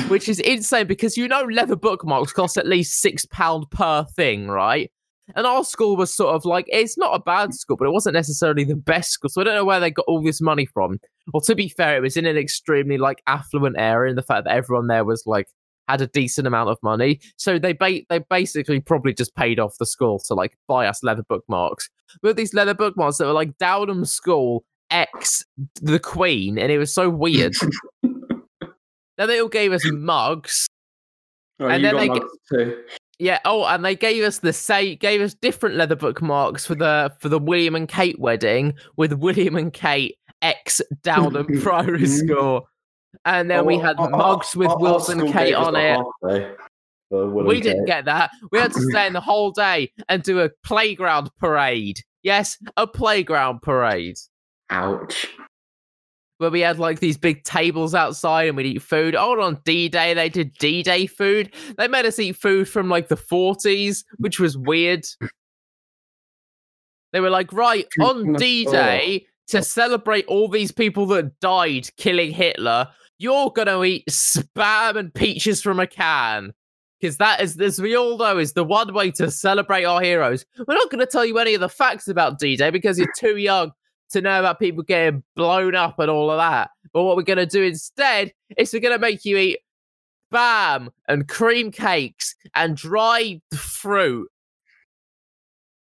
Which 0.09 0.29
is 0.29 0.41
insane 0.41 0.89
because 0.89 1.17
you 1.17 1.29
know 1.29 1.45
leather 1.45 1.77
bookmarks 1.77 2.33
cost 2.33 2.57
at 2.57 2.67
least 2.67 3.01
six 3.01 3.25
pound 3.27 3.71
per 3.71 4.05
thing, 4.17 4.49
right? 4.49 4.91
And 5.35 5.47
our 5.47 5.65
school 5.65 5.97
was 5.97 6.15
sort 6.15 6.35
of 6.35 6.45
like 6.45 6.67
it's 6.69 6.97
not 6.97 7.15
a 7.15 7.21
bad 7.21 7.55
school, 7.55 7.77
but 7.77 7.87
it 7.87 7.93
wasn't 7.93 8.15
necessarily 8.15 8.65
the 8.65 8.77
best 8.77 9.13
school. 9.13 9.29
So 9.29 9.41
I 9.41 9.45
don't 9.45 9.55
know 9.55 9.65
where 9.65 9.81
they 9.81 9.91
got 9.91 10.07
all 10.07 10.23
this 10.23 10.41
money 10.41 10.67
from. 10.67 10.99
Well, 11.33 11.41
to 11.43 11.55
be 11.55 11.69
fair, 11.69 11.97
it 11.97 12.01
was 12.01 12.17
in 12.17 12.27
an 12.27 12.37
extremely 12.37 12.99
like 12.99 13.23
affluent 13.27 13.77
area, 13.79 14.11
and 14.11 14.19
the 14.19 14.23
fact 14.23 14.45
that 14.45 14.55
everyone 14.55 14.87
there 14.87 15.05
was 15.05 15.25
like 15.27 15.49
had 15.89 16.01
a 16.01 16.07
decent 16.07 16.47
amount 16.47 16.71
of 16.71 16.79
money, 16.83 17.21
so 17.37 17.59
they 17.59 17.73
ba- 17.73 18.03
they 18.09 18.19
basically 18.19 18.81
probably 18.81 19.15
just 19.15 19.35
paid 19.35 19.61
off 19.61 19.79
the 19.79 19.87
school 19.87 20.19
to 20.27 20.35
like 20.35 20.57
buy 20.67 20.87
us 20.87 21.03
leather 21.03 21.25
bookmarks. 21.29 21.89
But 22.23 22.37
these 22.37 22.55
leather 22.55 22.75
bookmarks 22.75 23.19
that 23.19 23.27
were 23.27 23.33
like 23.33 23.57
Dowdham 23.59 24.07
School 24.07 24.65
X 24.91 25.45
the 25.83 25.99
Queen, 25.99 26.59
and 26.59 26.71
it 26.71 26.79
was 26.79 26.93
so 26.93 27.09
weird. 27.11 27.55
then 28.03 29.29
they 29.29 29.41
all 29.41 29.49
gave 29.49 29.73
us 29.73 29.83
mugs. 29.91 30.67
Oh, 31.59 31.67
and 31.67 31.85
then 31.85 31.97
they 31.97 32.09
too. 32.51 32.83
Yeah. 33.19 33.39
Oh, 33.45 33.65
and 33.65 33.85
they 33.85 33.97
gave 33.97 34.23
us 34.25 34.41
the 34.41 34.53
say 34.53 34.95
gave 34.95 35.21
us 35.21 35.35
different 35.35 35.77
leather 35.77 35.97
bookmarks 35.97 36.67
for 36.67 36.75
the 36.75 37.13
for 37.19 37.29
the 37.29 37.39
William 37.39 37.75
and 37.75 37.89
Kate 37.89 38.21
wedding 38.21 38.75
with 38.97 39.15
William 39.15 39.57
and 39.57 39.73
Kate 39.73 40.17
X 40.43 40.83
Dowdham 41.03 41.47
Primary 41.63 42.07
School, 42.07 42.69
and 43.25 43.51
then 43.51 43.65
we 43.65 43.77
Oh, 43.77 43.81
had 43.81 43.97
our- 43.99 44.11
mugs 44.11 44.55
with 44.55 44.69
our- 44.69 44.75
our 44.75 44.81
Wilson 44.81 45.33
Kate 45.33 45.55
on 45.55 45.75
it. 45.77 45.97
half 45.97 46.07
day 46.29 46.55
for 47.09 47.29
Will 47.31 47.45
We 47.47 47.61
didn't 47.61 47.85
get 47.87 48.05
that. 48.07 48.31
We 48.53 48.59
had 48.59 48.73
to 48.73 48.81
stay 48.91 49.07
in 49.07 49.13
the 49.13 49.21
whole 49.21 49.51
day 49.53 49.93
and 50.09 50.23
do 50.23 50.41
a 50.41 50.51
playground 50.65 51.31
parade. 51.39 52.01
Yes, 52.23 52.57
a 52.77 52.87
playground 52.87 53.63
parade 53.63 54.17
Ouch. 54.71 55.29
where 56.39 56.51
we 56.51 56.61
had 56.61 56.79
like 56.81 56.99
these 56.99 57.17
big 57.17 57.45
tables 57.45 57.95
outside 57.95 58.49
and 58.49 58.57
we'd 58.57 58.67
eat 58.67 58.83
food. 58.83 59.15
Oh, 59.15 59.41
on 59.41 59.61
D 59.65 59.89
Day, 59.89 60.13
they 60.15 60.29
did 60.29 60.53
D 60.59 60.83
Day 60.83 61.07
food. 61.07 61.55
They 61.79 61.87
made 61.87 62.05
us 62.07 62.19
eat 62.19 62.35
food 62.37 62.69
from 62.69 62.89
like 62.89 63.07
the 63.09 63.17
40s, 63.17 64.05
which 64.19 64.41
was 64.41 64.59
weird. 64.59 65.07
They 67.13 67.21
were 67.21 67.31
like, 67.31 67.53
right, 67.53 67.87
on 68.01 68.35
Oh. 68.35 68.39
D 68.39 68.65
Day, 68.67 69.27
to 69.49 69.63
celebrate 69.63 70.27
all 70.27 70.49
these 70.49 70.73
people 70.73 71.07
that 71.07 71.39
died 71.39 71.89
killing 71.97 72.33
Hitler, 72.33 72.89
you're 73.19 73.51
going 73.51 73.69
to 73.69 73.85
eat 73.85 74.07
spam 74.09 74.97
and 74.97 75.13
peaches 75.13 75.63
from 75.63 75.81
a 75.81 75.87
can. 75.87 76.53
Because 77.01 77.19
that 77.19 77.43
is, 77.43 77.61
as 77.61 77.79
we 77.81 77.95
all 77.95 78.17
know, 78.17 78.39
is 78.39 78.55
the 78.55 78.65
one 78.65 78.93
way 78.95 79.11
to 79.13 79.31
celebrate 79.31 79.85
our 79.85 80.01
heroes. 80.01 80.47
We're 80.67 80.75
not 80.75 80.91
going 80.91 81.01
to 81.01 81.07
tell 81.07 81.27
you 81.27 81.39
any 81.39 81.55
of 81.55 81.61
the 81.61 81.69
facts 81.69 82.09
about 82.09 82.39
D 82.39 82.57
Day 82.57 82.71
because 82.71 82.99
you're 82.99 83.13
too 83.19 83.37
young 83.37 83.73
to 84.11 84.23
know 84.23 84.41
about 84.41 84.59
people 84.59 84.83
getting 84.83 85.23
blown 85.35 85.75
up 85.75 85.99
and 85.99 86.11
all 86.11 86.31
of 86.31 86.39
that. 86.39 86.71
But 86.95 87.03
what 87.03 87.17
we're 87.17 87.23
going 87.23 87.37
to 87.37 87.47
do 87.47 87.63
instead 87.63 88.33
is 88.57 88.73
we're 88.73 88.81
going 88.81 88.95
to 88.95 88.99
make 88.99 89.27
you 89.27 89.37
eat 89.37 89.59
spam 90.33 90.89
and 91.07 91.29
cream 91.29 91.71
cakes 91.71 92.35
and 92.55 92.77
dried 92.77 93.43
fruit. 93.55 94.31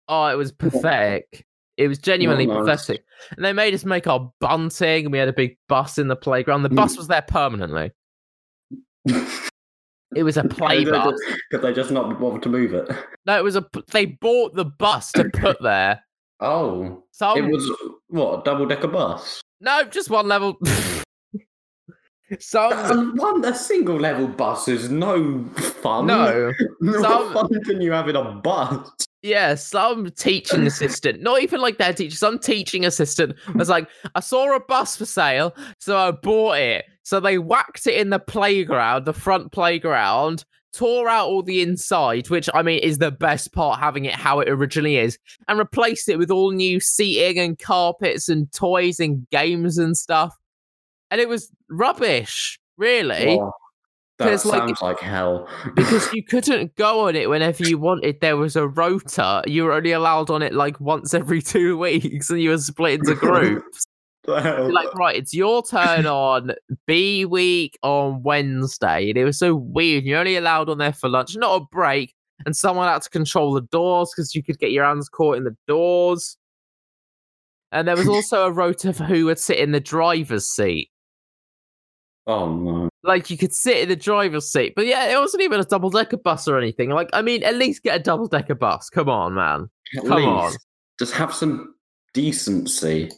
Oh, 0.07 0.25
it 0.27 0.37
was 0.37 0.51
pathetic. 0.51 1.45
It 1.77 1.87
was 1.89 1.97
genuinely 1.99 2.45
Not 2.45 2.65
nice. 2.65 2.81
pathetic. 2.85 3.03
And 3.35 3.43
they 3.45 3.51
made 3.53 3.73
us 3.73 3.83
make 3.85 4.07
our 4.07 4.31
bunting, 4.39 5.05
and 5.05 5.11
we 5.11 5.17
had 5.17 5.27
a 5.27 5.33
big 5.33 5.57
bus 5.67 5.97
in 5.97 6.07
the 6.07 6.15
playground. 6.15 6.63
The 6.63 6.69
Mm. 6.69 6.75
bus 6.75 6.97
was 6.97 7.07
there 7.07 7.23
permanently. 7.27 7.91
It 10.15 10.23
was 10.23 10.37
a 10.37 10.45
play 10.45 10.85
bus. 10.85 11.19
Could 11.51 11.61
they 11.61 11.73
just 11.73 11.91
not 11.91 12.17
bother 12.21 12.39
to 12.39 12.47
move 12.47 12.73
it? 12.73 12.89
No, 13.25 13.37
it 13.37 13.43
was 13.43 13.57
a. 13.57 13.65
They 13.91 14.05
bought 14.05 14.55
the 14.55 14.63
bus 14.63 15.11
to 15.13 15.25
put 15.29 15.61
there. 15.61 16.01
Oh, 16.39 17.03
So 17.11 17.35
it 17.35 17.41
was 17.41 17.69
what 18.07 18.39
a 18.39 18.43
double 18.45 18.65
decker 18.65 18.87
bus. 18.87 19.41
no, 19.59 19.83
just 19.83 20.09
one 20.09 20.29
level. 20.29 20.57
Some 22.39 22.71
And 22.73 23.17
one 23.19 23.43
a 23.43 23.53
single 23.53 23.97
level 23.99 24.27
bus 24.27 24.69
is 24.69 24.89
no 24.89 25.43
fun. 25.49 26.07
no. 26.07 26.53
what 26.79 27.01
some- 27.01 27.33
fun 27.33 27.63
can 27.65 27.81
you 27.81 27.91
have 27.91 28.07
in 28.07 28.15
a 28.15 28.23
bus? 28.35 28.89
Yeah, 29.25 29.55
some 29.55 30.11
teaching 30.11 30.67
assistant, 30.67 31.23
not 31.23 31.41
even 31.41 31.59
like 31.59 31.79
their 31.79 31.93
teacher, 31.93 32.15
some 32.15 32.37
teaching 32.37 32.85
assistant 32.85 33.35
was 33.55 33.69
like, 33.69 33.89
I 34.13 34.19
saw 34.19 34.55
a 34.55 34.59
bus 34.59 34.95
for 34.95 35.05
sale, 35.05 35.55
so 35.79 35.97
I 35.97 36.11
bought 36.11 36.59
it. 36.59 36.85
So 37.01 37.19
they 37.19 37.39
whacked 37.39 37.87
it 37.87 37.95
in 37.95 38.11
the 38.11 38.19
playground, 38.19 39.05
the 39.05 39.13
front 39.13 39.51
playground, 39.51 40.45
tore 40.73 41.09
out 41.09 41.25
all 41.25 41.41
the 41.41 41.63
inside, 41.63 42.29
which 42.29 42.47
I 42.53 42.61
mean 42.61 42.77
is 42.83 42.99
the 42.99 43.09
best 43.09 43.51
part, 43.51 43.79
having 43.79 44.05
it 44.05 44.13
how 44.13 44.41
it 44.41 44.47
originally 44.47 44.97
is, 44.97 45.17
and 45.47 45.57
replaced 45.57 46.07
it 46.07 46.19
with 46.19 46.29
all 46.29 46.51
new 46.51 46.79
seating 46.79 47.39
and 47.39 47.57
carpets 47.57 48.29
and 48.29 48.51
toys 48.51 48.99
and 48.99 49.27
games 49.31 49.79
and 49.79 49.97
stuff. 49.97 50.35
And 51.09 51.19
it 51.19 51.27
was 51.27 51.51
rubbish, 51.67 52.59
really. 52.77 53.37
Wow, 53.37 53.53
that 54.17 54.29
'Cause, 54.29 54.45
like, 54.45 54.59
sounds 54.59 54.81
like 54.81 54.99
hell. 54.99 55.47
because 55.75 56.11
you 56.13 56.23
couldn't 56.29 56.75
go 56.75 57.07
on 57.07 57.15
it 57.15 57.29
whenever 57.29 57.63
you 57.63 57.77
wanted. 57.77 58.19
There 58.21 58.37
was 58.37 58.55
a 58.55 58.67
rota. 58.67 59.43
You 59.45 59.65
were 59.65 59.73
only 59.73 59.91
allowed 59.91 60.29
on 60.29 60.41
it 60.41 60.53
like 60.53 60.79
once 60.79 61.13
every 61.13 61.41
two 61.53 61.77
weeks, 61.77 62.29
and 62.29 62.41
you 62.41 62.49
were 62.51 62.57
split 62.57 62.99
into 62.99 63.15
groups. 63.19 63.83
The 64.23 64.41
hell? 64.41 64.63
You're 64.63 64.73
like, 64.73 64.93
right, 64.95 65.15
it's 65.15 65.33
your 65.33 65.61
turn 65.63 66.05
on 66.07 66.53
B 66.87 67.25
week 67.25 67.77
on 67.83 68.23
Wednesday, 68.23 69.09
and 69.09 69.17
it 69.17 69.25
was 69.25 69.37
so 69.37 69.53
weird. 69.55 70.03
You're 70.05 70.19
only 70.19 70.35
allowed 70.37 70.69
on 70.69 70.77
there 70.79 70.93
for 70.93 71.09
lunch, 71.09 71.35
not 71.35 71.61
a 71.61 71.65
break. 71.71 72.13
And 72.45 72.55
someone 72.55 72.87
had 72.89 73.01
to 73.03 73.09
control 73.09 73.53
the 73.53 73.61
doors 73.61 74.11
because 74.15 74.35
you 74.35 74.43
could 74.43 74.59
get 74.59 74.71
your 74.71 74.83
hands 74.83 75.07
caught 75.07 75.37
in 75.37 75.45
the 75.45 75.55
doors. 75.67 76.37
And 77.71 77.87
there 77.87 77.95
was 77.95 78.07
also 78.09 78.45
a 78.45 78.51
rota 78.51 78.91
for 78.93 79.03
who 79.05 79.25
would 79.25 79.39
sit 79.39 79.57
in 79.57 79.71
the 79.71 79.79
driver's 79.79 80.49
seat. 80.49 80.89
oh 82.27 82.53
no. 82.53 82.84
Like 83.05 83.29
you 83.29 83.37
could 83.37 83.53
sit 83.53 83.77
in 83.77 83.89
the 83.89 83.95
driver's 83.95 84.51
seat, 84.51 84.73
but 84.75 84.85
yeah, 84.85 85.05
it 85.05 85.19
wasn't 85.19 85.43
even 85.43 85.59
a 85.59 85.65
double 85.65 85.89
decker 85.89 86.17
bus 86.17 86.47
or 86.47 86.57
anything. 86.57 86.89
Like, 86.89 87.09
I 87.13 87.21
mean, 87.21 87.43
at 87.43 87.55
least 87.55 87.83
get 87.83 87.95
a 87.95 88.03
double 88.03 88.27
decker 88.27 88.55
bus. 88.55 88.89
Come 88.89 89.09
on, 89.09 89.35
man. 89.35 89.69
At 89.97 90.05
Come 90.05 90.25
on. 90.25 90.53
just 90.97 91.13
have 91.13 91.33
some 91.33 91.75
decency. 92.13 93.11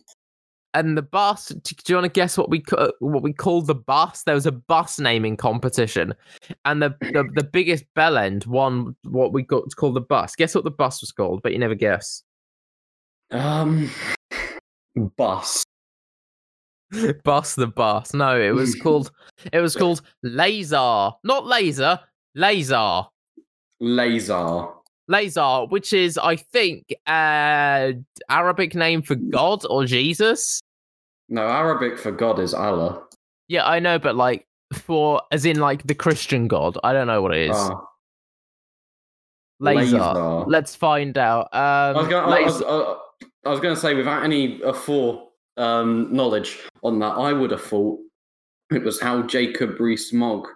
And 0.74 0.98
the 0.98 1.02
bus. 1.02 1.48
Do 1.48 1.76
you 1.88 1.96
want 1.96 2.06
to 2.06 2.10
guess 2.10 2.38
what 2.38 2.50
we 2.50 2.64
what 3.00 3.24
we 3.24 3.34
called 3.34 3.68
the 3.68 3.76
bus? 3.76 4.24
There 4.24 4.36
was 4.36 4.46
a 4.46 4.52
bus 4.52 5.00
naming 5.00 5.38
competition, 5.38 6.14
and 6.66 6.84
the 6.84 6.94
the, 7.00 7.28
the 7.34 7.44
biggest 7.44 7.86
bell 7.96 8.18
end 8.18 8.46
won 8.46 8.96
what 9.04 9.34
we 9.34 9.42
got 9.42 9.64
called 9.76 9.96
the 9.96 10.02
bus. 10.02 10.36
Guess 10.36 10.54
what 10.54 10.66
the 10.66 10.72
bus 10.72 11.02
was 11.02 11.12
called? 11.12 11.42
But 11.42 11.54
you 11.54 11.60
never 11.60 11.74
guess. 11.74 12.22
Um, 13.32 13.90
bus. 15.16 15.64
bus 17.24 17.56
the 17.56 17.68
bus. 17.68 18.14
No, 18.14 18.40
it 18.40 18.52
was 18.52 18.76
called 18.82 19.12
it 19.52 19.60
was 19.60 19.76
called 19.76 20.02
laser, 20.24 21.12
not 21.24 21.46
laser, 21.46 22.00
laser. 22.36 23.04
Laser. 23.80 24.68
Laser, 25.10 25.66
which 25.68 25.94
is, 25.94 26.18
I 26.18 26.36
think, 26.36 26.94
uh, 27.06 27.94
Arabic 28.30 28.76
name 28.76 29.02
for 29.02 29.16
God 29.16 29.66
or 29.70 29.86
Jesus. 29.86 30.60
No, 31.30 31.48
Arabic 31.48 31.98
for 31.98 32.12
God 32.12 32.40
is 32.40 32.54
Allah. 32.54 33.04
Yeah, 33.48 33.66
I 33.66 33.80
know, 33.80 34.00
but 34.00 34.16
like 34.16 34.48
for 34.74 35.22
as 35.32 35.46
in 35.46 35.60
like 35.60 35.86
the 35.88 35.96
Christian 35.96 36.48
God. 36.48 36.78
I 36.84 36.94
don't 36.94 37.08
know 37.08 37.22
what 37.22 37.36
it 37.36 37.50
is. 37.50 37.56
Ah, 37.58 37.82
laser. 39.60 39.98
laser. 39.98 40.46
Let's 40.48 40.76
find 40.76 41.18
out. 41.18 41.48
Um, 41.54 41.62
I 41.62 41.92
was 41.94 42.08
going. 42.08 42.26
I 42.26 42.42
was, 42.42 42.54
laser- 42.56 42.68
uh, 42.68 42.96
I 43.46 43.50
was 43.50 43.60
going 43.60 43.76
to 43.76 43.80
say 43.80 43.94
without 43.94 44.24
any 44.24 44.62
uh, 44.64 44.74
fore 44.74 45.27
um, 45.58 46.14
knowledge 46.14 46.60
on 46.84 47.00
that, 47.00 47.14
I 47.18 47.34
would 47.34 47.52
have 47.52 47.64
thought 47.64 48.00
It 48.72 48.84
was 48.84 49.00
how 49.00 49.24
Jacob 49.24 49.80
Rees-Mogg 49.80 50.48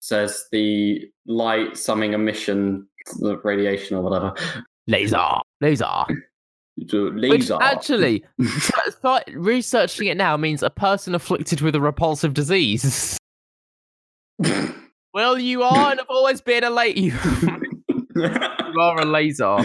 says 0.00 0.44
the 0.52 1.08
light 1.26 1.76
summing 1.76 2.12
emission, 2.12 2.86
the 3.20 3.38
radiation 3.38 3.96
or 3.96 4.02
whatever. 4.02 4.34
Laser, 4.86 5.38
laser. 5.60 6.04
Which 6.76 6.92
Laser. 6.92 7.58
actually, 7.60 8.24
researching 9.32 10.08
it 10.08 10.16
now 10.16 10.36
means 10.36 10.62
a 10.62 10.70
person 10.70 11.14
afflicted 11.14 11.60
with 11.60 11.76
a 11.76 11.80
repulsive 11.80 12.34
disease. 12.34 13.16
well, 15.14 15.38
you 15.38 15.62
are 15.62 15.90
and 15.92 16.00
have 16.00 16.10
always 16.10 16.40
been 16.40 16.64
a 16.64 16.70
late. 16.70 16.96
You, 16.96 17.12
you 18.16 18.80
are 18.80 19.00
a 19.00 19.04
laser. 19.04 19.56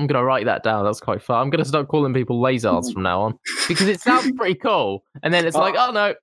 I'm 0.00 0.06
gonna 0.06 0.24
write 0.24 0.46
that 0.46 0.62
down. 0.62 0.84
That's 0.84 0.98
quite 0.98 1.22
fun. 1.22 1.42
I'm 1.42 1.50
gonna 1.50 1.64
start 1.64 1.88
calling 1.88 2.14
people 2.14 2.40
lasers 2.40 2.90
from 2.92 3.02
now 3.02 3.20
on 3.20 3.38
because 3.68 3.86
it 3.86 4.00
sounds 4.00 4.32
pretty 4.36 4.54
cool. 4.54 5.04
And 5.22 5.32
then 5.32 5.46
it's 5.46 5.56
uh, 5.56 5.60
like, 5.60 5.74
oh 5.76 5.90
no, 5.92 6.14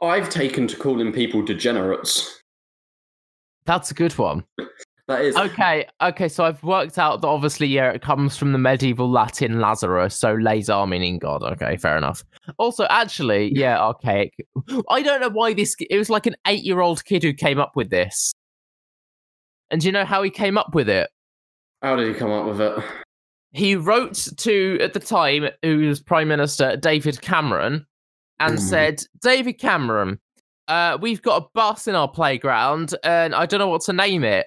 I've 0.00 0.30
taken 0.30 0.68
to 0.68 0.76
calling 0.76 1.12
people 1.12 1.42
degenerates. 1.42 2.40
that's 3.66 3.90
a 3.90 3.94
good 3.94 4.16
one. 4.16 4.44
That 5.06 5.22
is 5.22 5.36
Okay, 5.36 5.86
okay. 6.00 6.28
So 6.28 6.44
I've 6.44 6.62
worked 6.62 6.98
out 6.98 7.20
that 7.20 7.26
obviously, 7.26 7.66
yeah, 7.66 7.90
it 7.90 8.00
comes 8.00 8.36
from 8.36 8.52
the 8.52 8.58
medieval 8.58 9.10
Latin 9.10 9.60
Lazarus, 9.60 10.16
so 10.16 10.34
laser 10.34 10.86
meaning 10.86 11.18
god. 11.18 11.42
Okay, 11.42 11.76
fair 11.76 11.98
enough. 11.98 12.24
Also, 12.58 12.86
actually, 12.88 13.52
yeah, 13.54 13.78
archaic. 13.78 14.32
I 14.88 15.02
don't 15.02 15.20
know 15.20 15.30
why 15.30 15.52
this. 15.52 15.74
It 15.90 15.98
was 15.98 16.08
like 16.08 16.26
an 16.26 16.36
eight-year-old 16.46 17.04
kid 17.04 17.22
who 17.22 17.34
came 17.34 17.58
up 17.58 17.72
with 17.74 17.90
this. 17.90 18.32
And 19.70 19.80
do 19.80 19.88
you 19.88 19.92
know 19.92 20.04
how 20.04 20.22
he 20.22 20.30
came 20.30 20.56
up 20.56 20.74
with 20.74 20.88
it? 20.88 21.10
How 21.84 21.96
did 21.96 22.08
he 22.08 22.14
come 22.14 22.30
up 22.30 22.46
with 22.46 22.60
it? 22.62 22.82
he 23.52 23.76
wrote 23.76 24.26
to 24.38 24.78
at 24.80 24.94
the 24.94 24.98
time 24.98 25.46
who 25.62 25.86
was 25.86 26.00
prime 26.00 26.26
minister 26.26 26.76
david 26.76 27.20
cameron 27.20 27.86
and 28.40 28.56
Mhm. 28.56 28.60
said 28.60 29.02
david 29.22 29.60
cameron 29.60 30.18
uh, 30.66 30.98
we've 31.00 31.22
got 31.22 31.42
a 31.42 31.46
bus 31.54 31.86
in 31.86 31.94
our 31.94 32.08
playground 32.08 32.96
and 33.04 33.32
i 33.32 33.46
don't 33.46 33.60
know 33.60 33.68
what 33.68 33.82
to 33.82 33.92
name 33.92 34.24
it 34.24 34.46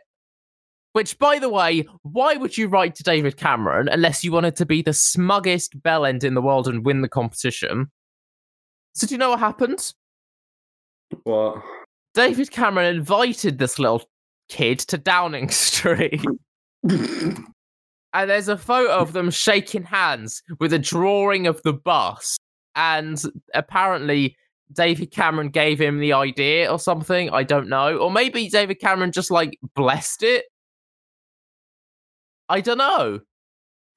which 0.92 1.18
by 1.20 1.40
the 1.40 1.48
way 1.48 1.86
why 2.02 2.36
would 2.36 2.58
you 2.58 2.68
write 2.68 2.96
to 2.96 3.04
david 3.04 3.38
cameron 3.38 3.88
unless 3.88 4.26
you 4.26 4.32
wanted 4.34 4.58
to 4.58 4.66
be 4.66 4.82
the 4.82 4.92
smuggest 4.92 5.82
bell 5.82 6.06
end 6.06 6.26
in 6.26 6.34
the 6.34 6.42
world 6.42 6.68
and 6.68 6.84
win 6.86 7.00
the 7.02 7.08
competition 7.08 7.90
so 8.94 9.08
do 9.08 9.14
you 9.14 9.18
know 9.20 9.30
what 9.30 9.40
happened 9.40 9.94
What? 11.24 11.64
david 12.14 12.52
cameron 12.52 12.94
invited 12.94 13.58
this 13.58 13.80
little 13.80 14.04
kid 14.50 14.80
to 14.80 14.98
downing 14.98 15.48
street 15.68 16.26
and 16.90 18.30
there's 18.30 18.48
a 18.48 18.58
photo 18.58 18.94
of 18.94 19.14
them 19.14 19.30
shaking 19.30 19.84
hands 19.84 20.42
with 20.60 20.74
a 20.74 20.80
drawing 20.80 21.48
of 21.48 21.62
the 21.64 21.74
bus. 21.74 22.38
And 22.76 23.22
apparently, 23.54 24.36
David 24.72 25.12
Cameron 25.12 25.50
gave 25.50 25.80
him 25.80 26.00
the 26.00 26.14
idea 26.14 26.72
or 26.72 26.80
something. 26.80 27.30
I 27.32 27.44
don't 27.44 27.70
know. 27.70 27.98
Or 27.98 28.12
maybe 28.12 28.50
David 28.50 28.80
Cameron 28.80 29.12
just 29.12 29.32
like 29.32 29.58
blessed 29.76 30.24
it. 30.24 30.46
I 32.50 32.62
don't 32.62 32.78
know. 32.78 33.22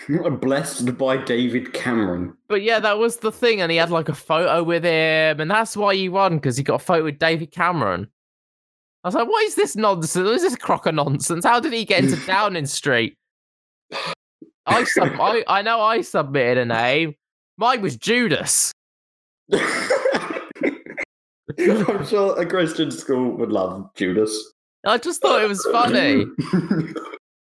Blessed 0.09 0.97
by 0.97 1.19
David 1.19 1.73
Cameron. 1.73 2.35
But 2.49 2.63
yeah, 2.63 2.81
that 2.81 2.99
was 2.99 3.19
the 3.19 3.31
thing. 3.31 3.61
And 3.61 3.71
he 3.71 3.77
had 3.77 3.91
like 3.91 4.09
a 4.09 4.15
photo 4.15 4.63
with 4.63 4.85
him. 4.85 5.41
And 5.41 5.51
that's 5.51 5.77
why 5.77 5.95
he 5.95 6.09
won 6.09 6.37
because 6.37 6.57
he 6.57 6.63
got 6.63 6.77
a 6.77 6.85
photo 6.85 7.05
with 7.05 7.19
David 7.19 7.53
Cameron. 7.53 8.09
I 9.03 9.09
was 9.09 9.15
like, 9.15 9.29
what 9.29 9.45
is 9.45 9.55
this 9.55 9.77
nonsense? 9.77 10.25
What 10.25 10.35
is 10.35 10.43
this 10.43 10.57
crock 10.57 10.87
of 10.87 10.95
nonsense? 10.95 11.45
How 11.45 11.61
did 11.61 11.73
he 11.73 11.85
get 11.85 12.05
into 12.05 12.17
Downing 12.27 12.67
Street? 12.67 13.17
I, 14.67 14.85
sub- 14.85 15.21
I 15.21 15.43
I 15.49 15.63
know 15.63 15.81
I 15.81 16.03
submitted 16.03 16.59
a 16.59 16.65
name. 16.67 17.15
Mine 17.57 17.83
was 17.83 17.97
Judas. 17.97 18.73
I'm 19.53 19.61
sure 22.07 22.41
a 22.41 22.47
Christian 22.47 22.91
school 22.91 23.33
would 23.37 23.51
love 23.51 23.91
Judas. 23.97 24.53
I 24.87 24.99
just 24.99 25.21
thought 25.21 25.43
it 25.43 25.49
was 25.49 25.67
funny. 25.71 26.25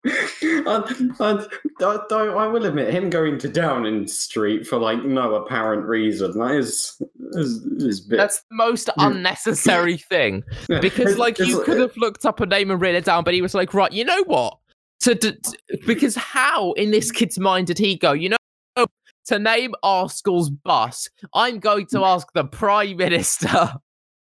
I, 0.07 1.35
I 1.79 2.47
will 2.47 2.65
admit, 2.65 2.93
him 2.93 3.09
going 3.09 3.37
to 3.39 3.47
Downing 3.49 4.07
Street 4.07 4.65
for 4.65 4.77
like 4.77 5.03
no 5.03 5.35
apparent 5.35 5.85
reason 5.85 6.37
that 6.37 6.51
is 6.55 7.01
is, 7.33 7.63
is 7.77 8.01
bit. 8.01 8.17
That's 8.17 8.39
the 8.49 8.55
most 8.55 8.89
unnecessary 8.97 9.97
thing 9.97 10.43
because, 10.67 10.99
it's- 10.99 11.17
like, 11.17 11.39
you 11.39 11.61
could 11.63 11.79
have 11.79 11.95
looked 11.97 12.25
up 12.25 12.39
a 12.39 12.45
name 12.45 12.71
and 12.71 12.79
written 12.81 12.97
it 12.97 13.05
down, 13.05 13.23
but 13.23 13.33
he 13.33 13.41
was 13.41 13.53
like, 13.53 13.73
right, 13.73 13.91
you 13.91 14.05
know 14.05 14.23
what? 14.25 14.57
To, 15.01 15.15
to, 15.15 15.31
to- 15.31 15.57
because 15.85 16.15
how 16.15 16.71
in 16.73 16.91
this 16.91 17.11
kid's 17.11 17.37
mind 17.37 17.67
did 17.67 17.77
he 17.77 17.95
go? 17.97 18.13
You 18.13 18.29
know, 18.29 18.85
to 19.25 19.39
name 19.39 19.73
our 19.83 20.09
school's 20.09 20.49
bus, 20.49 21.09
I'm 21.33 21.59
going 21.59 21.85
to 21.87 22.03
ask 22.05 22.27
the 22.33 22.45
prime 22.45 22.97
minister. 22.97 23.73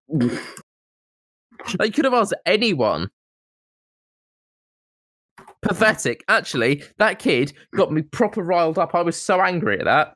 They 1.78 1.90
could 1.90 2.04
have 2.04 2.12
asked 2.14 2.34
anyone. 2.44 3.08
Pathetic. 5.64 6.24
Actually, 6.28 6.82
that 6.98 7.18
kid 7.18 7.52
got 7.74 7.92
me 7.92 8.02
proper 8.02 8.42
riled 8.42 8.78
up. 8.78 8.94
I 8.94 9.02
was 9.02 9.20
so 9.20 9.40
angry 9.40 9.78
at 9.78 9.86
that. 9.86 10.14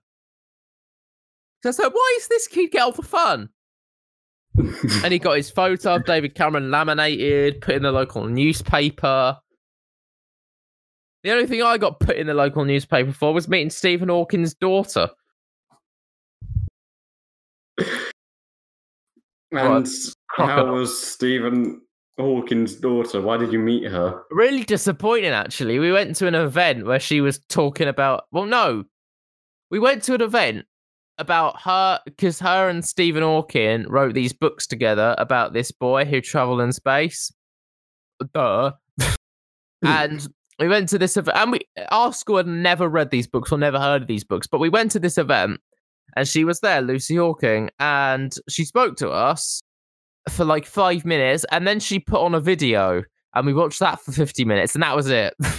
So 1.63 1.71
I 1.71 1.87
like, 1.87 1.95
why 1.95 2.17
is 2.19 2.29
this 2.29 2.47
kid 2.47 2.71
get 2.71 2.83
all 2.83 2.93
the 2.93 3.03
fun? 3.03 3.49
And 5.05 5.13
he 5.13 5.19
got 5.19 5.37
his 5.37 5.51
photo 5.51 5.97
of 5.97 6.05
David 6.05 6.35
Cameron 6.35 6.71
laminated, 6.71 7.61
put 7.61 7.77
in 7.77 7.83
the 7.83 7.93
local 7.93 8.25
newspaper. 8.25 9.39
The 11.23 11.31
only 11.31 11.47
thing 11.47 11.63
I 11.63 11.79
got 11.79 12.01
put 12.01 12.17
in 12.17 12.27
the 12.27 12.35
local 12.35 12.65
newspaper 12.65 13.13
for 13.13 13.33
was 13.33 13.49
meeting 13.49 13.71
Stephen 13.71 14.09
Hawking's 14.09 14.55
daughter. 14.55 15.11
and 19.53 19.89
how 20.31 20.73
was 20.73 21.01
Stephen 21.01 21.81
Hawking's 22.19 22.75
daughter? 22.75 23.21
Why 23.21 23.37
did 23.37 23.53
you 23.53 23.59
meet 23.59 23.85
her? 23.85 24.23
really 24.31 24.65
disappointing 24.65 25.31
actually. 25.31 25.79
We 25.79 25.93
went 25.93 26.17
to 26.17 26.27
an 26.27 26.35
event 26.35 26.87
where 26.87 27.01
she 27.01 27.21
was 27.21 27.41
talking 27.49 27.89
about 27.89 28.25
well 28.33 28.47
no. 28.47 28.85
We 29.71 29.79
went 29.79 30.03
to 30.05 30.15
an 30.15 30.23
event 30.23 30.67
about 31.19 31.61
her 31.63 32.01
because 32.05 32.39
her 32.39 32.69
and 32.69 32.85
stephen 32.85 33.25
hawking 33.25 33.89
wrote 33.89 34.15
these 34.15 34.33
books 34.33 34.69
together 34.69 35.17
about 35.19 35.53
this 35.53 35.73
boy 35.73 36.05
who 36.05 36.21
traveled 36.21 36.61
in 36.61 36.73
space. 36.73 37.33
Duh. 38.35 38.73
Hmm. 39.01 39.87
And 39.87 40.29
we 40.59 40.69
went 40.69 40.89
to 40.89 40.99
this 40.99 41.17
event 41.17 41.37
and 41.37 41.53
we 41.53 41.61
our 41.91 42.13
school 42.13 42.39
had 42.39 42.47
never 42.47 42.89
read 42.89 43.11
these 43.11 43.27
books 43.27 43.53
or 43.53 43.59
never 43.59 43.79
heard 43.79 44.03
of 44.03 44.09
these 44.09 44.25
books 44.25 44.47
but 44.47 44.59
we 44.59 44.69
went 44.69 44.91
to 44.91 44.99
this 44.99 45.19
event 45.19 45.61
and 46.17 46.27
she 46.27 46.45
was 46.45 46.61
there 46.61 46.81
lucy 46.81 47.17
hawking 47.17 47.71
and 47.79 48.35
she 48.49 48.65
spoke 48.65 48.97
to 48.97 49.11
us 49.11 49.63
for 50.29 50.45
like 50.45 50.67
five 50.67 51.05
minutes 51.05 51.45
and 51.51 51.67
then 51.67 51.81
she 51.81 51.99
put 51.99 52.21
on 52.21 52.35
a 52.35 52.41
video 52.41 53.03
and 53.35 53.47
we 53.47 53.53
watched 53.53 53.81
that 53.81 54.01
for 54.01 54.13
50 54.13 54.45
minutes 54.45 54.75
and 54.75 54.83
that 54.83 54.97
was 54.97 55.09
it 55.09 55.35
and 55.41 55.51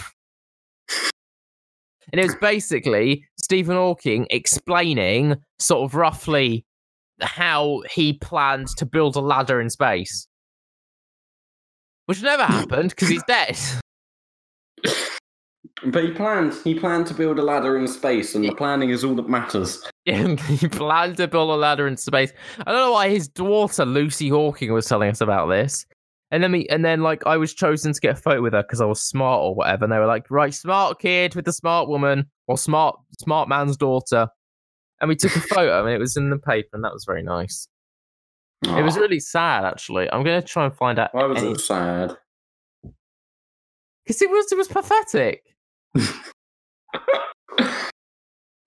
it 2.13 2.23
was 2.23 2.35
basically 2.35 3.25
stephen 3.37 3.75
hawking 3.75 4.27
explaining 4.29 5.35
sort 5.59 5.83
of 5.83 5.95
roughly 5.95 6.65
how 7.21 7.81
he 7.91 8.13
planned 8.13 8.67
to 8.77 8.85
build 8.85 9.15
a 9.15 9.21
ladder 9.21 9.59
in 9.59 9.69
space 9.69 10.27
which 12.05 12.21
never 12.21 12.43
happened 12.43 12.89
because 12.89 13.09
he's 13.09 13.23
dead 13.23 13.57
But 15.85 16.03
he 16.03 16.11
planned. 16.11 16.55
He 16.63 16.77
planned 16.77 17.07
to 17.07 17.13
build 17.13 17.39
a 17.39 17.41
ladder 17.41 17.77
in 17.77 17.87
space, 17.87 18.35
and 18.35 18.43
the 18.43 18.53
planning 18.53 18.89
is 18.89 19.03
all 19.03 19.15
that 19.15 19.29
matters. 19.29 19.81
He 20.15 20.67
planned 20.67 21.17
to 21.17 21.27
build 21.27 21.49
a 21.49 21.55
ladder 21.55 21.87
in 21.87 21.97
space. 21.97 22.31
I 22.65 22.71
don't 22.71 22.81
know 22.81 22.91
why 22.91 23.09
his 23.09 23.27
daughter 23.27 23.85
lucy 23.85 24.29
hawking 24.29 24.73
was 24.73 24.85
telling 24.87 25.09
us 25.09 25.21
about 25.21 25.47
this. 25.47 25.85
And 26.31 26.43
then 26.43 26.51
we 26.51 26.67
and 26.67 26.85
then 26.85 27.01
like 27.01 27.25
i 27.25 27.37
was 27.37 27.55
chosen 27.55 27.91
to 27.91 27.99
get 27.99 28.17
a 28.17 28.21
photo 28.21 28.39
with 28.43 28.53
her 28.53 28.61
because 28.61 28.81
i 28.81 28.85
was 28.85 29.01
smart 29.01 29.41
or 29.41 29.55
whatever 29.55 29.85
and 29.85 29.91
they 29.91 29.97
were 29.97 30.05
like 30.05 30.29
right 30.29 30.53
smart 30.53 30.99
kid 30.99 31.33
with 31.33 31.45
the 31.45 31.51
smart 31.51 31.89
woman 31.89 32.29
or 32.47 32.55
smart 32.55 32.95
smart 33.19 33.49
man's 33.49 33.77
daughter. 33.77 34.27
And 35.01 35.09
we 35.09 35.15
took 35.15 35.35
a 35.35 35.39
photo 35.55 35.83
and 35.85 35.93
it 35.93 35.97
was 35.97 36.15
in 36.17 36.29
the 36.29 36.37
paper 36.37 36.69
and 36.73 36.83
that 36.83 36.93
was 36.93 37.03
very 37.05 37.23
nice. 37.23 37.67
It 38.63 38.83
was 38.83 38.97
really 38.97 39.19
sad 39.19 39.65
actually. 39.65 40.11
I'm 40.11 40.23
gonna 40.23 40.41
try 40.41 40.65
and 40.65 40.75
find 40.75 40.99
out 40.99 41.15
Why 41.15 41.25
was 41.25 41.41
it 41.41 41.59
sad? 41.61 42.15
because 44.05 44.21
it 44.21 44.29
was 44.29 44.51
it 44.51 44.57
was 44.57 44.67
pathetic 44.67 45.43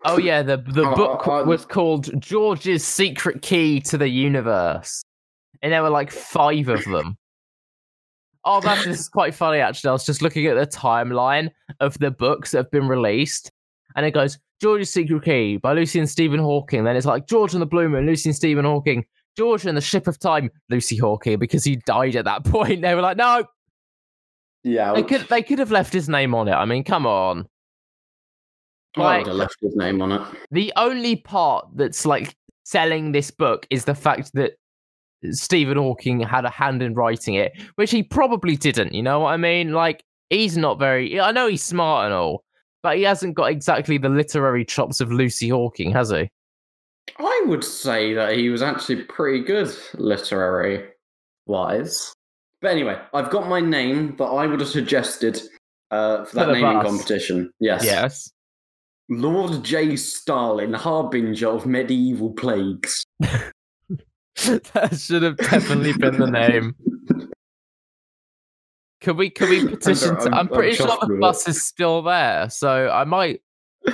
oh 0.04 0.18
yeah 0.18 0.42
the 0.42 0.56
the 0.56 0.84
Oh, 0.84 0.94
book 0.94 1.28
I- 1.28 1.42
was 1.42 1.64
called 1.64 2.20
george's 2.20 2.84
secret 2.84 3.42
key 3.42 3.80
to 3.82 3.98
the 3.98 4.08
universe. 4.08 5.02
And 5.62 5.72
there 5.72 5.82
were 5.82 5.90
like 5.90 6.10
five 6.10 6.68
of 6.68 6.84
them. 6.84 7.16
Oh 8.44 8.60
that's 8.60 9.08
quite 9.08 9.34
funny 9.34 9.58
actually. 9.58 9.90
I 9.90 9.92
was 9.92 10.04
just 10.04 10.20
looking 10.22 10.46
at 10.46 10.56
the 10.56 10.66
timeline 10.66 11.50
of 11.80 11.96
the 11.98 12.10
books 12.10 12.50
that 12.50 12.58
have 12.58 12.70
been 12.72 12.88
released 12.88 13.50
and 13.94 14.04
it 14.04 14.10
goes 14.12 14.38
george's 14.60 14.90
secret 14.90 15.22
key 15.24 15.56
by 15.58 15.72
lucy 15.72 15.98
and 16.00 16.10
stephen 16.10 16.40
hawking. 16.40 16.82
Then 16.84 16.96
it's 16.96 17.06
like 17.06 17.26
george 17.28 17.52
and 17.52 17.62
the 17.62 17.66
blue 17.66 17.88
moon 17.88 18.06
lucy 18.06 18.28
and 18.30 18.36
stephen 18.36 18.64
hawking. 18.64 19.04
George 19.36 19.64
and 19.64 19.74
the 19.76 19.80
ship 19.80 20.08
of 20.08 20.18
time 20.18 20.50
lucy 20.68 20.96
hawking 20.96 21.38
because 21.38 21.64
he 21.64 21.76
died 21.76 22.16
at 22.16 22.26
that 22.26 22.44
point. 22.46 22.82
They 22.82 22.94
were 22.94 23.00
like 23.00 23.16
no. 23.16 23.44
Yeah, 24.64 24.92
they 24.92 25.02
could 25.02 25.22
they 25.28 25.42
could 25.42 25.58
have 25.58 25.70
left 25.70 25.92
his 25.92 26.08
name 26.08 26.34
on 26.34 26.48
it. 26.48 26.52
I 26.52 26.64
mean, 26.66 26.84
come 26.84 27.06
on. 27.06 27.46
I 28.96 29.18
would 29.18 29.26
have 29.26 29.36
left 29.36 29.56
his 29.60 29.74
name 29.76 30.02
on 30.02 30.12
it. 30.12 30.22
the 30.50 30.72
only 30.76 31.16
part 31.16 31.66
that's 31.74 32.04
like 32.04 32.34
selling 32.64 33.12
this 33.12 33.30
book 33.30 33.66
is 33.70 33.84
the 33.84 33.94
fact 33.94 34.32
that 34.34 34.52
Stephen 35.30 35.78
Hawking 35.78 36.20
had 36.20 36.44
a 36.44 36.50
hand 36.50 36.82
in 36.82 36.94
writing 36.94 37.34
it, 37.34 37.52
which 37.76 37.90
he 37.90 38.02
probably 38.02 38.56
didn't. 38.56 38.92
You 38.92 39.02
know 39.02 39.20
what 39.20 39.30
I 39.30 39.36
mean? 39.36 39.72
Like 39.72 40.04
he's 40.30 40.56
not 40.56 40.78
very. 40.78 41.20
I 41.20 41.32
know 41.32 41.46
he's 41.46 41.62
smart 41.62 42.06
and 42.06 42.14
all, 42.14 42.44
but 42.82 42.96
he 42.96 43.02
hasn't 43.02 43.34
got 43.34 43.50
exactly 43.50 43.98
the 43.98 44.08
literary 44.08 44.64
chops 44.64 45.00
of 45.00 45.12
Lucy 45.12 45.48
Hawking, 45.48 45.92
has 45.92 46.10
he? 46.10 46.30
I 47.18 47.42
would 47.46 47.64
say 47.64 48.14
that 48.14 48.36
he 48.36 48.48
was 48.48 48.62
actually 48.62 49.02
pretty 49.04 49.44
good 49.44 49.74
literary 49.94 50.88
wise. 51.46 52.12
But 52.60 52.70
anyway, 52.70 52.98
I've 53.12 53.30
got 53.30 53.48
my 53.48 53.60
name 53.60 54.14
that 54.18 54.24
I 54.24 54.46
would 54.46 54.60
have 54.60 54.68
suggested 54.68 55.42
uh, 55.90 56.24
for 56.24 56.36
that 56.36 56.48
naming 56.48 56.74
bus. 56.74 56.86
competition. 56.86 57.52
Yes. 57.60 57.84
Yes. 57.84 58.32
Lord 59.20 59.64
J. 59.64 59.96
Stalin, 59.96 60.72
harbinger 60.72 61.48
of 61.48 61.66
medieval 61.66 62.32
plagues. 62.32 63.04
that 63.20 64.98
should 64.98 65.22
have 65.22 65.36
definitely 65.36 65.92
been 65.92 66.18
the 66.18 66.30
name. 66.30 66.74
Could 69.00 69.16
we 69.16 69.30
could 69.30 69.50
we 69.50 69.66
petition? 69.76 70.10
I'm- 70.10 70.18
to, 70.18 70.26
I'm, 70.28 70.34
I'm 70.34 70.48
pretty 70.48 70.76
sure 70.76 70.86
the 70.86 71.18
bus 71.20 71.46
is 71.48 71.62
still 71.62 72.02
there, 72.02 72.48
so 72.50 72.88
I 72.88 73.04
might. 73.04 73.42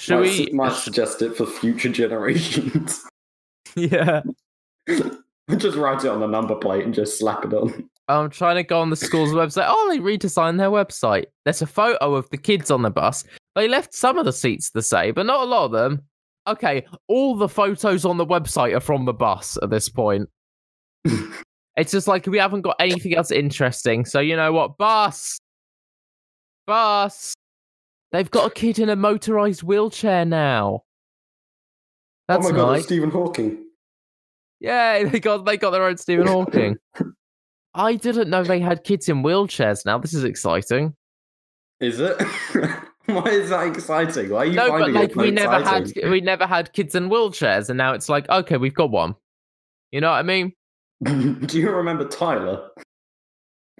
Should 0.00 0.20
might, 0.20 0.22
we? 0.22 0.50
might 0.52 0.72
suggest 0.72 1.22
it 1.22 1.36
for 1.36 1.46
future 1.46 1.88
generations. 1.88 3.04
Yeah, 3.76 4.22
just 5.56 5.76
write 5.76 6.04
it 6.04 6.08
on 6.08 6.18
the 6.18 6.26
number 6.26 6.56
plate 6.56 6.84
and 6.84 6.92
just 6.92 7.16
slap 7.18 7.44
it 7.44 7.52
on. 7.54 7.88
I'm 8.08 8.30
trying 8.30 8.56
to 8.56 8.62
go 8.62 8.80
on 8.80 8.90
the 8.90 8.96
school's 8.96 9.30
website. 9.30 9.66
Oh, 9.68 9.88
they 9.90 9.98
redesigned 9.98 10.56
their 10.56 10.70
website. 10.70 11.26
There's 11.44 11.60
a 11.60 11.66
photo 11.66 12.14
of 12.14 12.28
the 12.30 12.38
kids 12.38 12.70
on 12.70 12.82
the 12.82 12.90
bus. 12.90 13.24
They 13.54 13.68
left 13.68 13.92
some 13.92 14.16
of 14.16 14.24
the 14.24 14.32
seats 14.32 14.70
the 14.70 14.82
same, 14.82 15.14
but 15.14 15.26
not 15.26 15.42
a 15.42 15.44
lot 15.44 15.66
of 15.66 15.72
them. 15.72 16.02
Okay, 16.46 16.86
all 17.08 17.36
the 17.36 17.48
photos 17.48 18.06
on 18.06 18.16
the 18.16 18.24
website 18.24 18.74
are 18.74 18.80
from 18.80 19.04
the 19.04 19.12
bus 19.12 19.58
at 19.62 19.68
this 19.68 19.90
point. 19.90 20.28
it's 21.04 21.92
just 21.92 22.08
like 22.08 22.26
we 22.26 22.38
haven't 22.38 22.62
got 22.62 22.76
anything 22.80 23.14
else 23.14 23.30
interesting. 23.30 24.06
So 24.06 24.20
you 24.20 24.36
know 24.36 24.52
what? 24.52 24.78
Bus, 24.78 25.38
bus. 26.66 27.34
They've 28.12 28.30
got 28.30 28.50
a 28.50 28.54
kid 28.54 28.78
in 28.78 28.88
a 28.88 28.96
motorized 28.96 29.62
wheelchair 29.62 30.24
now. 30.24 30.84
That's 32.26 32.46
oh 32.46 32.50
my 32.50 32.56
god, 32.56 32.72
nice. 32.72 32.84
Stephen 32.84 33.10
Hawking. 33.10 33.64
Yeah, 34.60 35.04
they 35.08 35.20
got 35.20 35.44
they 35.44 35.58
got 35.58 35.70
their 35.70 35.84
own 35.84 35.98
Stephen 35.98 36.26
Hawking. 36.26 36.76
I 37.78 37.94
didn't 37.94 38.28
know 38.28 38.42
they 38.42 38.58
had 38.58 38.82
kids 38.82 39.08
in 39.08 39.22
wheelchairs 39.22 39.86
now. 39.86 39.98
This 39.98 40.12
is 40.12 40.24
exciting. 40.24 40.94
Is 41.80 42.00
it? 42.00 42.20
Why 43.06 43.24
is 43.28 43.50
that 43.50 43.68
exciting? 43.68 44.30
Why 44.30 44.38
are 44.38 44.44
you 44.46 44.56
no, 44.56 44.68
but 44.68 44.78
finding 44.80 44.94
like 44.94 45.10
it 45.10 45.16
we 45.16 45.30
never 45.30 45.60
exciting? 45.60 46.02
had 46.02 46.10
we 46.10 46.20
never 46.20 46.46
had 46.46 46.72
kids 46.74 46.94
in 46.94 47.08
wheelchairs, 47.08 47.70
and 47.70 47.78
now 47.78 47.94
it's 47.94 48.08
like 48.08 48.28
okay, 48.28 48.58
we've 48.58 48.74
got 48.74 48.90
one. 48.90 49.14
You 49.92 50.02
know 50.02 50.10
what 50.10 50.16
I 50.18 50.22
mean? 50.22 50.52
Do 51.04 51.58
you 51.58 51.70
remember 51.70 52.06
Tyler? 52.06 52.68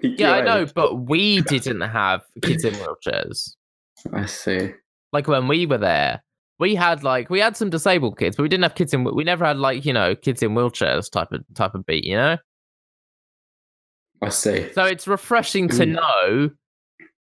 Yeah, 0.01 0.31
I 0.31 0.41
know, 0.41 0.65
but 0.73 1.01
we 1.01 1.41
didn't 1.41 1.81
have 1.81 2.21
kids 2.41 2.63
in 2.63 2.73
wheelchairs. 2.75 3.55
I 4.13 4.25
see. 4.25 4.71
Like 5.11 5.27
when 5.27 5.47
we 5.47 5.65
were 5.65 5.77
there, 5.77 6.23
we 6.57 6.73
had 6.73 7.03
like 7.03 7.29
we 7.29 7.39
had 7.39 7.57
some 7.57 7.69
disabled 7.69 8.17
kids, 8.17 8.37
but 8.37 8.43
we 8.43 8.49
didn't 8.49 8.63
have 8.63 8.75
kids 8.75 8.93
in. 8.93 9.03
We 9.03 9.25
never 9.25 9.45
had 9.45 9.57
like 9.57 9.85
you 9.85 9.93
know 9.93 10.15
kids 10.15 10.41
in 10.41 10.51
wheelchairs 10.51 11.11
type 11.11 11.31
of 11.33 11.43
type 11.53 11.75
of 11.75 11.85
beat. 11.85 12.05
You 12.05 12.15
know, 12.15 12.37
I 14.21 14.29
see. 14.29 14.71
so 14.73 14.83
it's 14.85 15.07
refreshing 15.07 15.69
to 15.69 15.85
Mm. 15.85 15.91
know 15.93 16.49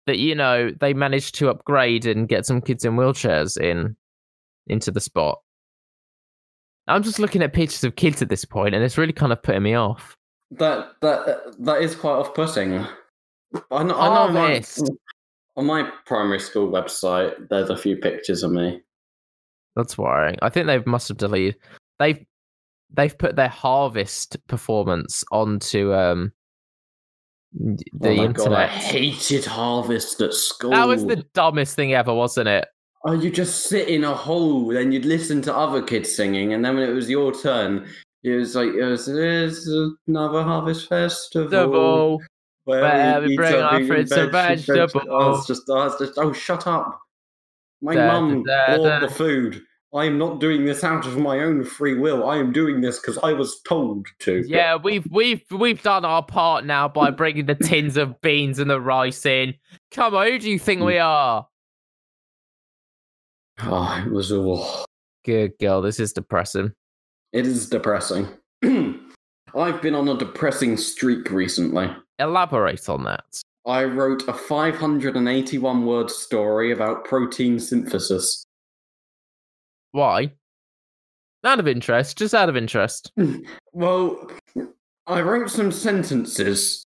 that 0.07 0.19
you 0.19 0.35
know 0.35 0.71
they 0.81 0.95
managed 0.95 1.35
to 1.37 1.51
upgrade 1.51 2.07
and 2.07 2.29
get 2.29 2.47
some 2.47 2.61
kids 2.63 2.85
in 2.85 2.97
wheelchairs 2.97 3.61
in 3.61 3.95
into 4.69 4.91
the 4.91 5.01
spot. 5.01 5.39
I'm 6.87 7.03
just 7.03 7.19
looking 7.19 7.43
at 7.43 7.53
pictures 7.53 7.85
of 7.85 7.97
kids 7.97 8.23
at 8.23 8.31
this 8.31 8.45
point, 8.47 8.75
and 8.75 8.83
it's 8.83 8.97
really 8.97 9.13
kind 9.13 9.33
of 9.33 9.43
putting 9.43 9.63
me 9.63 9.75
off. 9.75 10.17
That 10.53 10.93
that 11.03 11.43
that 11.59 11.83
is 11.83 11.95
quite 11.95 12.13
off-putting. 12.15 12.73
I 13.71 13.83
know. 13.83 13.99
I 13.99 14.27
know 14.27 14.33
my, 14.33 14.63
on 15.57 15.67
my 15.67 15.91
primary 16.07 16.41
school 16.41 16.71
website, 16.71 17.49
there's 17.51 17.69
a 17.71 17.77
few 17.77 17.97
pictures 17.97 18.43
of 18.43 18.53
me. 18.53 18.81
That's 19.77 19.99
worrying. 19.99 20.37
I 20.41 20.49
think 20.49 20.67
they 20.67 20.79
must 20.87 21.09
have 21.09 21.19
deleted. 21.19 21.57
They've 21.99 22.25
they've 22.91 23.17
put 23.19 23.37
their 23.37 23.49
harvest 23.49 24.39
performance 24.47 25.23
onto 25.31 25.93
um 25.93 26.33
the 27.53 27.79
oh 28.03 28.15
my 28.17 28.25
internet. 28.25 28.35
god, 28.35 28.53
I 28.53 28.67
hated 28.67 29.45
Harvest 29.45 30.21
at 30.21 30.35
school. 30.35 30.71
that 30.71 30.87
was 30.87 31.07
the 31.07 31.25
dumbest 31.35 31.75
thing 31.77 31.95
ever, 31.95 32.13
wasn't 32.15 32.49
it? 32.49 32.67
Oh, 33.05 33.13
you 33.13 33.31
just 33.31 33.67
sit 33.67 33.89
in 33.89 34.05
a 34.05 34.15
hole, 34.15 34.67
then 34.69 34.91
you'd 34.93 35.05
listen 35.05 35.41
to 35.43 35.57
other 35.57 35.81
kids 35.83 36.15
singing, 36.15 36.53
and 36.53 36.65
then 36.65 36.77
when 36.77 36.89
it 36.89 36.93
was 36.93 37.09
your 37.09 37.33
turn, 37.33 37.89
it 38.25 38.33
was 38.33 38.55
like 38.57 38.75
it 38.75 38.85
was 38.85 39.07
there's 39.07 39.69
another 40.09 40.43
harvest 40.43 40.89
festival. 40.89 41.49
Double. 41.49 42.23
Where, 42.65 42.83
where 42.83 43.21
we 43.23 43.33
eat 43.33 43.37
bring 43.37 43.55
our 43.55 43.83
fruits 43.87 44.13
and 44.13 44.31
veg- 44.31 44.59
veg- 44.59 44.67
vegetables. 44.67 45.05
I 45.09 45.29
was 45.29 45.47
just, 45.47 45.71
I 45.71 45.85
was 45.85 45.99
just, 45.99 46.19
oh, 46.19 46.35
shut 46.35 46.67
up! 46.67 47.01
My 47.81 47.95
Da, 47.95 48.21
mum 48.21 48.43
da, 48.43 48.67
da, 48.67 48.77
bought 48.77 48.85
da. 48.85 49.01
the 49.01 49.09
food. 49.09 49.63
I 49.95 50.05
am 50.05 50.19
not 50.19 50.39
doing 50.39 50.67
this 50.67 50.85
out 50.85 51.07
of 51.07 51.17
my 51.17 51.41
own 51.41 51.65
free 51.65 51.95
will. 51.95 52.29
I 52.29 52.37
am 52.37 52.53
doing 52.53 52.83
this 52.83 52.99
because 52.99 53.17
I 53.19 53.33
was 53.33 53.61
told 53.61 54.07
to. 54.21 54.45
Yeah, 54.47 54.77
we've 54.77 55.07
we've 55.11 55.43
we've 55.51 55.83
done 55.83 56.05
our 56.05 56.23
part 56.23 56.67
now 56.67 56.89
by 56.89 57.11
bringing 57.13 57.47
the 57.47 57.55
tins 57.55 57.97
of 57.97 58.21
beans 58.21 58.59
and 58.59 58.71
the 58.71 58.81
rice 58.81 59.25
in. 59.25 59.55
Come 59.91 60.15
on, 60.15 60.27
who 60.27 60.39
do 60.39 60.51
you 60.51 60.59
think 60.59 60.83
we 60.83 60.95
mm. 60.95 61.05
are? 61.05 61.49
Oh, 63.61 64.05
it 64.07 64.13
was 64.13 64.31
all. 64.31 64.85
Good 65.25 65.53
girl, 65.59 65.81
this 65.81 65.99
is 65.99 66.13
depressing. 66.13 66.73
It 67.33 67.47
is 67.47 67.69
depressing. 67.69 68.29
I've 68.63 69.83
been 69.83 69.95
on 69.95 70.09
a 70.09 70.17
depressing 70.17 70.77
streak 70.77 71.31
recently. 71.31 71.91
Elaborate 72.19 72.89
on 72.89 73.05
that. 73.05 73.25
I 73.67 73.85
wrote 73.85 74.27
a 74.29 74.33
581 74.33 75.87
word 75.87 76.11
story 76.11 76.73
about 76.73 77.05
protein 77.05 77.59
synthesis. 77.59 78.45
Why? 79.93 80.33
Out 81.45 81.61
of 81.61 81.69
interest, 81.69 82.19
just 82.19 82.35
out 82.35 82.49
of 82.49 82.57
interest. 82.57 83.13
Well, 83.73 84.29
I 85.07 85.21
wrote 85.21 85.51
some 85.51 85.71
sentences, 85.71 86.85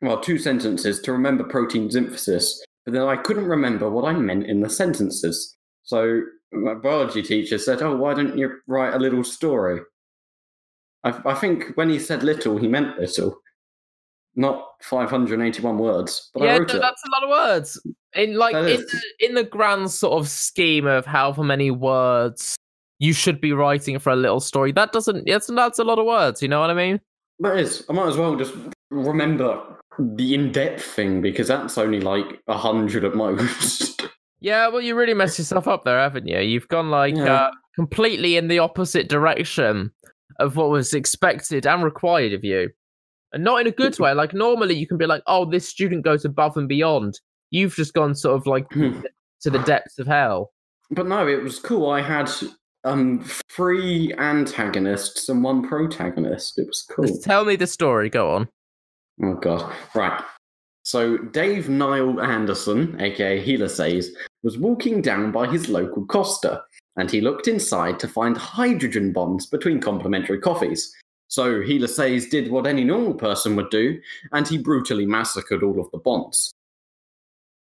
well, 0.00 0.20
two 0.20 0.38
sentences 0.38 1.00
to 1.00 1.12
remember 1.12 1.42
protein 1.42 1.90
synthesis, 1.90 2.64
but 2.84 2.94
then 2.94 3.02
I 3.02 3.16
couldn't 3.16 3.46
remember 3.46 3.90
what 3.90 4.04
I 4.04 4.12
meant 4.12 4.46
in 4.46 4.60
the 4.60 4.70
sentences. 4.70 5.56
So 5.82 6.20
my 6.52 6.74
biology 6.74 7.22
teacher 7.22 7.58
said, 7.58 7.82
Oh, 7.82 7.96
why 7.96 8.14
don't 8.14 8.38
you 8.38 8.60
write 8.68 8.94
a 8.94 8.98
little 8.98 9.24
story? 9.24 9.80
I, 11.02 11.20
I 11.24 11.34
think 11.34 11.72
when 11.74 11.88
he 11.90 11.98
said 11.98 12.22
little, 12.22 12.58
he 12.58 12.68
meant 12.68 12.98
little, 12.98 13.40
not 14.36 14.66
581 14.82 15.78
words. 15.78 16.30
But 16.34 16.42
I 16.42 16.46
yeah, 16.46 16.58
wrote 16.58 16.68
no, 16.68 16.74
it. 16.76 16.80
that's 16.80 17.02
a 17.04 17.10
lot 17.10 17.22
of 17.24 17.30
words. 17.30 17.80
In 18.14 18.36
like 18.36 18.52
That 18.54 18.64
in 18.70 18.80
is. 18.80 18.86
the, 18.90 19.26
in 19.26 19.34
the 19.34 19.44
grand 19.44 19.90
sort 19.90 20.14
of 20.20 20.28
scheme 20.28 20.86
of 20.86 21.06
however 21.06 21.44
many 21.44 21.70
words 21.70 22.56
you 22.98 23.12
should 23.12 23.40
be 23.40 23.52
writing 23.52 23.98
for 23.98 24.10
a 24.10 24.16
little 24.16 24.40
story, 24.40 24.72
that 24.72 24.92
doesn't. 24.92 25.24
That's 25.26 25.46
that's 25.48 25.78
a 25.78 25.84
lot 25.84 25.98
of 25.98 26.06
words. 26.06 26.42
You 26.42 26.48
know 26.48 26.60
what 26.60 26.70
I 26.70 26.74
mean? 26.74 27.00
That 27.38 27.56
is, 27.58 27.84
I 27.88 27.92
might 27.94 28.08
as 28.08 28.16
well 28.18 28.36
just 28.36 28.54
remember 28.90 29.62
the 29.98 30.34
in-depth 30.34 30.82
thing 30.82 31.22
because 31.22 31.48
that's 31.48 31.78
only 31.78 32.00
like 32.00 32.40
a 32.48 32.56
hundred 32.58 33.04
at 33.04 33.14
most. 33.16 34.02
Yeah, 34.40 34.68
well, 34.68 34.80
you 34.80 34.94
really 34.94 35.14
messed 35.14 35.38
yourself 35.38 35.66
up 35.68 35.84
there, 35.84 35.98
haven't 35.98 36.26
you? 36.26 36.38
You've 36.40 36.68
gone 36.68 36.90
like 36.90 37.14
Yeah. 37.16 37.32
uh, 37.34 37.50
completely 37.76 38.36
in 38.36 38.48
the 38.48 38.58
opposite 38.58 39.08
direction 39.08 39.90
of 40.38 40.56
what 40.56 40.70
was 40.70 40.92
expected 40.94 41.66
and 41.66 41.82
required 41.84 42.32
of 42.32 42.42
you, 42.44 42.70
and 43.32 43.44
not 43.44 43.60
in 43.60 43.66
a 43.66 43.70
good 43.70 43.98
way. 44.00 44.12
Like 44.14 44.34
normally, 44.34 44.74
you 44.74 44.86
can 44.86 44.96
be 44.98 45.06
like, 45.06 45.22
"Oh, 45.26 45.44
this 45.44 45.68
student 45.68 46.04
goes 46.04 46.24
above 46.24 46.56
and 46.56 46.68
beyond." 46.68 47.18
You've 47.50 47.74
just 47.74 47.94
gone 47.94 48.14
sort 48.14 48.36
of 48.36 48.46
like 48.46 48.72
Hmm. 48.72 49.00
to 49.42 49.50
the 49.50 49.58
depths 49.60 49.98
of 49.98 50.06
hell. 50.06 50.52
but 50.92 51.06
no, 51.06 51.26
it 51.26 51.42
was 51.42 51.58
cool. 51.58 51.90
I 51.90 52.00
had 52.00 52.30
um 52.84 53.22
three 53.54 54.12
antagonists 54.18 55.28
and 55.28 55.42
one 55.44 55.66
protagonist. 55.66 56.58
It 56.58 56.66
was 56.66 56.84
cool. 56.90 57.06
Just 57.06 57.22
tell 57.24 57.44
me 57.44 57.56
the 57.56 57.66
story. 57.66 58.08
Go 58.08 58.30
on. 58.30 58.48
Oh 59.22 59.34
god. 59.34 59.72
Right. 59.94 60.22
So 60.82 61.18
Dave 61.18 61.68
Niall 61.68 62.20
Anderson, 62.20 62.98
aka 63.00 63.44
Helicase, 63.44 64.06
was 64.42 64.56
walking 64.58 65.02
down 65.02 65.30
by 65.30 65.46
his 65.46 65.68
local 65.68 66.06
Costa, 66.06 66.62
and 66.96 67.10
he 67.10 67.20
looked 67.20 67.46
inside 67.48 67.98
to 68.00 68.08
find 68.08 68.36
hydrogen 68.36 69.12
bonds 69.12 69.46
between 69.46 69.80
complementary 69.80 70.40
coffees. 70.40 70.92
So 71.30 71.60
Helicase 71.60 72.28
did 72.28 72.50
what 72.50 72.66
any 72.66 72.82
normal 72.82 73.14
person 73.14 73.54
would 73.54 73.70
do, 73.70 74.00
and 74.32 74.46
he 74.46 74.58
brutally 74.58 75.06
massacred 75.06 75.62
all 75.62 75.80
of 75.80 75.88
the 75.92 75.98
bonds. 75.98 76.52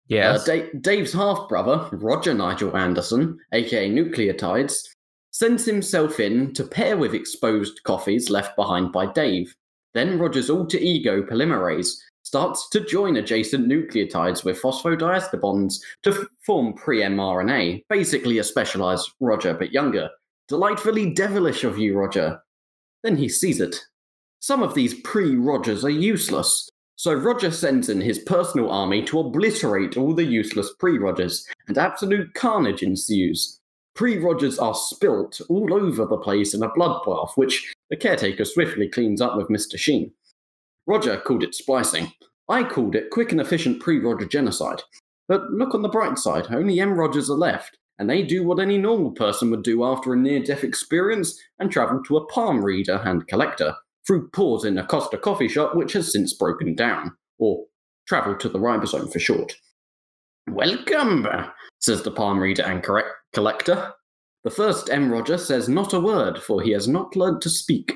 Yes. 0.08 0.48
Uh, 0.48 0.52
Da- 0.56 0.70
Dave's 0.80 1.12
half 1.12 1.48
brother, 1.48 1.88
Roger 1.92 2.34
Nigel 2.34 2.76
Anderson, 2.76 3.38
aka 3.52 3.88
Nucleotides, 3.88 4.88
sends 5.30 5.64
himself 5.64 6.18
in 6.18 6.52
to 6.54 6.64
pair 6.64 6.96
with 6.96 7.14
exposed 7.14 7.80
coffees 7.84 8.30
left 8.30 8.56
behind 8.56 8.90
by 8.90 9.06
Dave. 9.06 9.54
Then 9.94 10.18
Roger's 10.18 10.50
alter 10.50 10.78
ego 10.78 11.22
Polymerase 11.22 11.98
starts 12.24 12.68
to 12.70 12.80
join 12.80 13.16
adjacent 13.16 13.68
nucleotides 13.68 14.44
with 14.44 14.60
phosphodiester 14.60 15.40
bonds 15.40 15.84
to 16.02 16.10
f- 16.10 16.26
form 16.44 16.72
pre 16.74 17.02
mRNA, 17.02 17.84
basically 17.88 18.38
a 18.38 18.44
specialized 18.44 19.12
Roger 19.20 19.54
but 19.54 19.70
younger. 19.72 20.10
Delightfully 20.48 21.14
devilish 21.14 21.62
of 21.62 21.78
you, 21.78 21.96
Roger. 21.96 22.41
Then 23.03 23.16
he 23.16 23.28
sees 23.28 23.61
it. 23.61 23.84
Some 24.40 24.62
of 24.62 24.74
these 24.74 24.94
pre 25.00 25.36
Rogers 25.36 25.84
are 25.84 25.90
useless, 25.90 26.68
so 26.96 27.12
Roger 27.14 27.50
sends 27.50 27.88
in 27.88 28.00
his 28.00 28.18
personal 28.20 28.70
army 28.70 29.05
to 29.05 29.20
obliterate 29.20 29.96
all 29.96 30.14
the 30.14 30.24
useless 30.24 30.72
pre 30.78 30.98
Rogers, 30.98 31.46
and 31.68 31.78
absolute 31.78 32.34
carnage 32.34 32.82
ensues. 32.82 33.59
Pre 33.94 34.18
Rogers 34.18 34.59
are 34.59 34.74
spilt 34.74 35.40
all 35.48 35.74
over 35.74 36.07
the 36.07 36.16
place 36.16 36.55
in 36.55 36.62
a 36.62 36.70
bloodbath, 36.70 37.32
which 37.36 37.72
the 37.90 37.96
caretaker 37.96 38.44
swiftly 38.44 38.88
cleans 38.88 39.20
up 39.20 39.36
with 39.36 39.48
Mr. 39.48 39.78
Sheen. 39.78 40.12
Roger 40.86 41.18
called 41.18 41.42
it 41.42 41.55
splicing. 41.55 42.12
I 42.48 42.64
called 42.64 42.96
it 42.96 43.11
quick 43.11 43.32
and 43.32 43.40
efficient 43.40 43.80
pre 43.80 43.98
Roger 43.98 44.26
genocide. 44.26 44.82
But 45.28 45.50
look 45.50 45.74
on 45.74 45.82
the 45.82 45.88
bright 45.88 46.18
side, 46.18 46.46
only 46.50 46.80
M. 46.80 46.94
Rogers 46.94 47.30
are 47.30 47.36
left, 47.36 47.78
and 48.03 48.11
they 48.11 48.24
do 48.24 48.42
what 48.42 48.59
any 48.59 48.78
normal 48.78 49.12
person 49.12 49.48
would 49.48 49.62
do 49.62 49.84
after 49.84 50.12
a 50.12 50.16
near 50.16 50.42
death 50.42 50.64
experience 50.64 51.40
and 51.61 51.70
travel 51.70 52.03
to 52.03 52.16
a 52.16 52.26
palm 52.26 52.61
reader 52.61 53.00
and 53.05 53.28
collector 53.28 53.76
through 54.05 54.28
pause 54.30 54.64
in 54.64 54.76
a 54.76 54.84
Costa 54.84 55.16
coffee 55.16 55.46
shop 55.46 55.76
which 55.76 55.92
has 55.92 56.11
since 56.11 56.32
broken 56.32 56.74
down, 56.74 57.12
or 57.38 57.64
travel 58.09 58.34
to 58.34 58.48
the 58.48 58.59
ribosome 58.59 59.12
for 59.12 59.20
short. 59.20 59.55
Welcome, 60.50 61.28
says 61.78 62.03
the 62.03 62.11
palm 62.11 62.40
reader 62.40 62.64
and 62.64 62.84
collector. 63.32 63.92
The 64.42 64.50
first 64.50 64.90
M. 64.90 65.12
Roger 65.12 65.38
says 65.38 65.68
not 65.68 65.92
a 65.92 66.00
word, 66.00 66.42
for 66.42 66.61
he 66.61 66.72
has 66.72 66.88
not 66.88 67.14
learned 67.14 67.40
to 67.42 67.50
speak. 67.50 67.92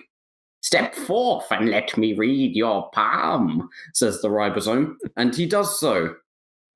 Step 0.62 0.94
forth 0.94 1.46
and 1.50 1.68
let 1.68 1.98
me 1.98 2.14
read 2.14 2.54
your 2.54 2.88
palm, 2.92 3.68
says 3.92 4.22
the 4.22 4.28
ribosome, 4.28 4.94
and 5.16 5.34
he 5.34 5.46
does 5.46 5.80
so. 5.80 6.14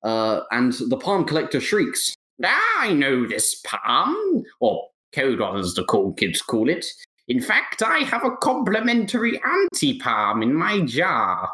Uh, 0.03 0.41
and 0.51 0.73
the 0.89 0.97
palm 0.97 1.23
collector 1.23 1.61
shrieks, 1.61 2.13
I 2.45 2.93
know 2.93 3.27
this 3.27 3.61
palm, 3.65 4.43
or 4.59 4.87
codon 5.13 5.59
as 5.59 5.73
the 5.73 5.83
cool 5.85 6.13
kids 6.13 6.41
call 6.41 6.69
it. 6.69 6.85
In 7.27 7.41
fact, 7.41 7.81
I 7.83 7.99
have 7.99 8.25
a 8.25 8.35
complementary 8.37 9.39
anti 9.45 9.99
palm 9.99 10.41
in 10.41 10.53
my 10.53 10.81
jar. 10.81 11.49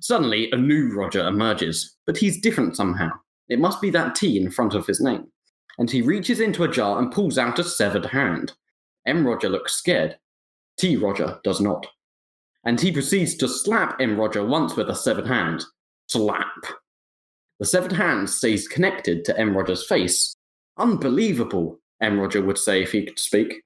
Suddenly, 0.00 0.50
a 0.52 0.56
new 0.56 0.94
Roger 0.94 1.26
emerges, 1.26 1.96
but 2.06 2.16
he's 2.16 2.40
different 2.40 2.76
somehow. 2.76 3.10
It 3.48 3.58
must 3.58 3.80
be 3.80 3.90
that 3.90 4.14
T 4.14 4.38
in 4.38 4.50
front 4.50 4.74
of 4.74 4.86
his 4.86 5.00
name. 5.00 5.26
And 5.78 5.90
he 5.90 6.02
reaches 6.02 6.40
into 6.40 6.64
a 6.64 6.68
jar 6.70 6.98
and 6.98 7.12
pulls 7.12 7.38
out 7.38 7.58
a 7.58 7.64
severed 7.64 8.06
hand. 8.06 8.52
M. 9.06 9.26
Roger 9.26 9.48
looks 9.48 9.74
scared. 9.74 10.18
T. 10.78 10.96
Roger 10.96 11.40
does 11.44 11.60
not. 11.60 11.86
And 12.64 12.80
he 12.80 12.92
proceeds 12.92 13.36
to 13.36 13.48
slap 13.48 14.00
M. 14.00 14.18
Roger 14.18 14.44
once 14.44 14.76
with 14.76 14.90
a 14.90 14.94
severed 14.94 15.26
hand. 15.26 15.64
Slap. 16.08 16.46
The 17.58 17.66
severed 17.66 17.92
hand 17.92 18.30
stays 18.30 18.68
connected 18.68 19.24
to 19.24 19.38
M. 19.38 19.56
Roger's 19.56 19.86
face. 19.86 20.34
Unbelievable, 20.76 21.80
M. 22.00 22.20
Roger 22.20 22.40
would 22.42 22.58
say 22.58 22.82
if 22.82 22.92
he 22.92 23.04
could 23.04 23.18
speak. 23.18 23.62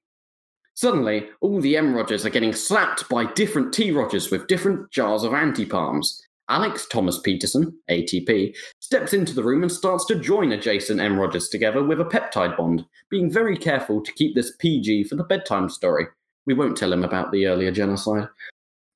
Suddenly, 0.73 1.29
all 1.41 1.61
the 1.61 1.77
M. 1.77 1.93
Rogers 1.93 2.25
are 2.25 2.31
getting 2.31 2.53
slapped 2.53 3.07
by 3.07 3.31
different 3.33 3.73
T. 3.73 3.91
Rogers 3.91 4.31
with 4.31 4.47
different 4.47 4.89
jars 4.91 5.23
of 5.23 5.33
anti 5.33 5.65
palms. 5.65 6.23
Alex 6.49 6.87
Thomas 6.87 7.19
Peterson, 7.19 7.77
ATP, 7.89 8.55
steps 8.79 9.13
into 9.13 9.33
the 9.33 9.43
room 9.43 9.61
and 9.61 9.71
starts 9.71 10.05
to 10.05 10.15
join 10.15 10.51
adjacent 10.51 10.99
M. 10.99 11.19
Rogers 11.19 11.47
together 11.47 11.83
with 11.83 12.01
a 12.01 12.05
peptide 12.05 12.57
bond, 12.57 12.85
being 13.09 13.31
very 13.31 13.55
careful 13.55 14.01
to 14.01 14.11
keep 14.13 14.35
this 14.35 14.55
PG 14.57 15.05
for 15.05 15.15
the 15.15 15.23
bedtime 15.23 15.69
story. 15.69 16.07
We 16.45 16.53
won't 16.53 16.75
tell 16.75 16.91
him 16.91 17.03
about 17.03 17.31
the 17.31 17.45
earlier 17.45 17.71
genocide. 17.71 18.27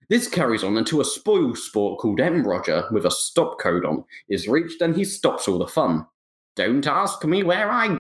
This 0.10 0.30
carries 0.30 0.64
on 0.64 0.78
until 0.78 1.02
a 1.02 1.06
spoil 1.06 1.54
sport 1.56 2.00
called 2.00 2.22
M. 2.22 2.48
Roger 2.48 2.86
with 2.92 3.06
a 3.06 3.12
stop 3.12 3.60
codon 3.60 4.06
is 4.30 4.48
reached 4.48 4.82
and 4.82 4.96
he 4.96 5.04
stops 5.04 5.48
all 5.48 5.60
the 5.60 5.68
fun. 5.68 6.06
Don't 6.56 6.88
ask 6.88 7.24
me 7.26 7.44
where 7.44 7.70
I 7.70 7.98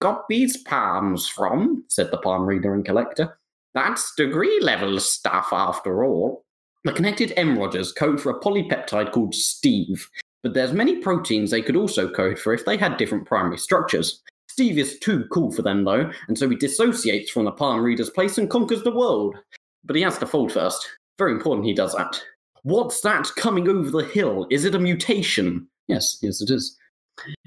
got 0.00 0.28
these 0.28 0.58
palms 0.58 1.26
from, 1.26 1.84
said 1.88 2.10
the 2.10 2.18
palm 2.18 2.46
reader 2.46 2.74
and 2.74 2.84
collector. 2.84 3.38
That's 3.74 4.14
degree 4.14 4.60
level 4.60 5.00
stuff 5.00 5.48
after 5.50 6.04
all. 6.04 6.44
The 6.84 6.92
connected 6.92 7.32
M 7.36 7.58
Rogers 7.58 7.90
code 7.90 8.20
for 8.20 8.30
a 8.30 8.40
polypeptide 8.40 9.10
called 9.10 9.34
Steve, 9.34 10.08
but 10.42 10.54
there's 10.54 10.72
many 10.72 10.98
proteins 10.98 11.50
they 11.50 11.62
could 11.62 11.74
also 11.74 12.08
code 12.08 12.38
for 12.38 12.54
if 12.54 12.64
they 12.64 12.76
had 12.76 12.98
different 12.98 13.26
primary 13.26 13.58
structures. 13.58 14.22
Steve 14.54 14.78
is 14.78 15.00
too 15.00 15.24
cool 15.32 15.50
for 15.50 15.62
them 15.62 15.82
though, 15.82 16.08
and 16.28 16.38
so 16.38 16.48
he 16.48 16.54
dissociates 16.54 17.28
from 17.28 17.44
the 17.44 17.50
palm 17.50 17.82
reader's 17.82 18.08
place 18.08 18.38
and 18.38 18.48
conquers 18.48 18.84
the 18.84 18.94
world. 18.94 19.34
But 19.82 19.96
he 19.96 20.02
has 20.02 20.16
to 20.18 20.26
fold 20.26 20.52
first. 20.52 20.88
Very 21.18 21.32
important 21.32 21.66
he 21.66 21.74
does 21.74 21.92
that. 21.96 22.22
What's 22.62 23.00
that 23.00 23.28
coming 23.34 23.68
over 23.68 23.90
the 23.90 24.04
hill? 24.04 24.46
Is 24.50 24.64
it 24.64 24.76
a 24.76 24.78
mutation? 24.78 25.66
Yes, 25.88 26.18
yes 26.22 26.40
it 26.40 26.50
is. 26.50 26.78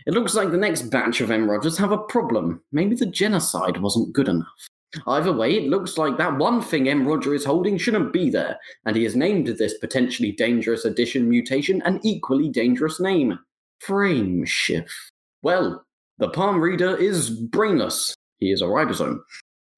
It 0.05 0.15
looks 0.15 0.35
like 0.35 0.51
the 0.51 0.57
next 0.57 0.89
batch 0.89 1.21
of 1.21 1.31
M. 1.31 1.49
Rogers 1.49 1.77
have 1.77 1.93
a 1.93 1.97
problem. 1.97 2.61
Maybe 2.73 2.93
the 2.93 3.05
genocide 3.05 3.77
wasn't 3.77 4.11
good 4.11 4.27
enough. 4.27 4.67
Either 5.07 5.31
way, 5.31 5.55
it 5.55 5.69
looks 5.69 5.97
like 5.97 6.17
that 6.17 6.37
one 6.37 6.61
thing 6.61 6.89
M. 6.89 7.07
Roger 7.07 7.33
is 7.33 7.45
holding 7.45 7.77
shouldn't 7.77 8.11
be 8.11 8.29
there, 8.29 8.59
and 8.85 8.97
he 8.97 9.05
has 9.05 9.15
named 9.15 9.47
this 9.47 9.77
potentially 9.77 10.33
dangerous 10.33 10.83
addition 10.83 11.29
mutation 11.29 11.81
an 11.83 12.01
equally 12.03 12.49
dangerous 12.49 12.99
name 12.99 13.39
Frame 13.79 14.43
Shift. 14.43 15.13
Well, 15.41 15.85
the 16.19 16.29
palm 16.29 16.59
reader 16.59 16.95
is 16.95 17.29
brainless. 17.29 18.15
He 18.39 18.51
is 18.51 18.61
a 18.61 18.65
ribosome. 18.65 19.19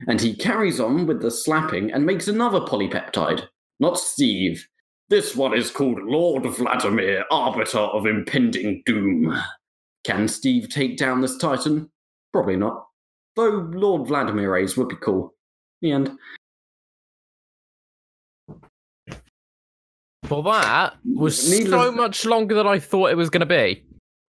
And 0.07 0.21
he 0.21 0.35
carries 0.35 0.79
on 0.79 1.05
with 1.07 1.21
the 1.21 1.31
slapping 1.31 1.91
and 1.91 2.05
makes 2.05 2.27
another 2.27 2.61
polypeptide. 2.61 3.47
Not 3.79 3.99
Steve. 3.99 4.65
This 5.09 5.35
one 5.35 5.53
is 5.57 5.71
called 5.71 5.99
Lord 6.03 6.43
Vladimir, 6.45 7.25
Arbiter 7.31 7.79
of 7.79 8.05
Impending 8.05 8.81
Doom. 8.85 9.35
Can 10.05 10.27
Steve 10.27 10.69
take 10.69 10.97
down 10.97 11.21
this 11.21 11.37
Titan? 11.37 11.89
Probably 12.31 12.55
not. 12.55 12.85
Though 13.35 13.69
Lord 13.73 14.07
Vladimir 14.07 14.55
A's 14.55 14.77
would 14.77 14.89
be 14.89 14.95
cool. 15.01 15.33
The 15.81 15.91
end. 15.91 16.17
Well, 20.29 20.43
that 20.43 20.95
was 21.05 21.49
Needless- 21.49 21.69
so 21.71 21.91
much 21.91 22.25
longer 22.25 22.55
than 22.55 22.67
I 22.67 22.79
thought 22.79 23.11
it 23.11 23.17
was 23.17 23.29
going 23.29 23.39
to 23.41 23.45
be. 23.45 23.83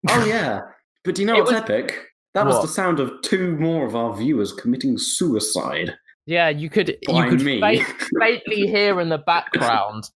Oh, 0.09 0.25
yeah. 0.25 0.61
But 1.03 1.15
do 1.15 1.21
you 1.21 1.27
know 1.27 1.35
It 1.35 1.39
what's 1.39 1.51
was- 1.51 1.61
epic? 1.61 2.05
That 2.35 2.45
was 2.45 2.61
the 2.61 2.67
sound 2.67 2.99
of 2.99 3.11
two 3.23 3.55
more 3.57 3.85
of 3.87 3.95
our 3.95 4.15
viewers 4.15 4.53
committing 4.53 4.97
suicide 4.99 5.95
Yeah, 6.27 6.49
you 6.49 6.69
could 6.69 6.89
you 7.07 7.23
could 7.27 7.41
me. 7.41 7.59
fa- 7.59 7.93
faintly 8.19 8.67
hear 8.67 9.01
in 9.01 9.09
the 9.09 9.17
background 9.17 10.09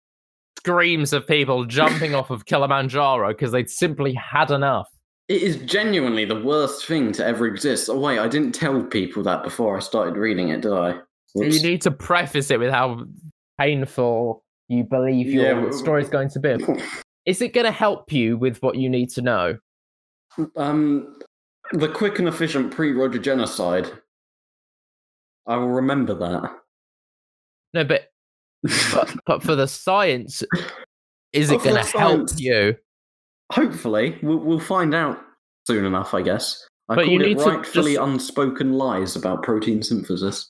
screams 0.59 1.13
of 1.13 1.25
people 1.25 1.65
jumping 1.65 2.13
off 2.13 2.29
of 2.29 2.45
Kilimanjaro 2.45 3.29
because 3.29 3.51
they'd 3.53 3.69
simply 3.69 4.13
had 4.13 4.51
enough. 4.51 4.87
It 5.29 5.41
is 5.41 5.55
genuinely 5.57 6.25
the 6.25 6.39
worst 6.39 6.85
thing 6.85 7.13
to 7.13 7.25
ever 7.25 7.47
exist. 7.47 7.89
Oh 7.89 7.97
wait, 7.97 8.19
I 8.19 8.27
didn't 8.27 8.51
tell 8.51 8.83
people 8.83 9.23
that 9.23 9.43
before 9.43 9.77
I 9.77 9.79
started 9.79 10.17
reading 10.17 10.49
it, 10.49 10.61
did 10.61 10.73
I? 10.73 10.99
You 11.35 11.47
need 11.61 11.81
to 11.83 11.91
preface 11.91 12.51
it 12.51 12.59
with 12.59 12.71
how 12.71 13.05
painful 13.59 14.43
you 14.67 14.83
believe 14.83 15.27
your 15.27 15.43
Yeah, 15.45 15.53
w- 15.53 15.71
story's 15.71 16.09
going 16.09 16.29
to 16.31 16.39
be. 16.39 16.57
Is 17.25 17.41
it 17.41 17.53
going 17.53 17.65
to 17.65 17.71
help 17.71 18.11
you 18.11 18.37
with 18.37 18.57
what 18.61 18.75
you 18.75 18.89
need 18.89 19.09
to 19.11 19.21
know? 19.21 19.57
Um, 20.55 21.19
the 21.73 21.87
quick 21.87 22.19
and 22.19 22.27
efficient 22.27 22.71
pre-Roger 22.73 23.19
genocide. 23.19 23.91
I 25.47 25.57
will 25.57 25.69
remember 25.69 26.13
that. 26.13 26.51
No, 27.73 27.83
but 27.83 28.11
but, 28.93 29.15
but 29.25 29.43
for 29.43 29.55
the 29.55 29.67
science, 29.67 30.43
is 31.33 31.51
it 31.51 31.63
going 31.63 31.83
to 31.83 31.97
help 31.97 32.29
you? 32.37 32.75
Hopefully, 33.51 34.17
we'll, 34.21 34.37
we'll 34.37 34.59
find 34.59 34.93
out 34.93 35.19
soon 35.67 35.85
enough. 35.85 36.13
I 36.13 36.21
guess. 36.21 36.67
I 36.89 36.95
But 36.95 37.07
you 37.07 37.19
it 37.21 37.25
need 37.27 37.39
to 37.39 37.45
rightfully 37.45 37.93
just- 37.95 38.03
unspoken 38.07 38.73
lies 38.73 39.15
about 39.15 39.43
protein 39.43 39.81
synthesis. 39.81 40.49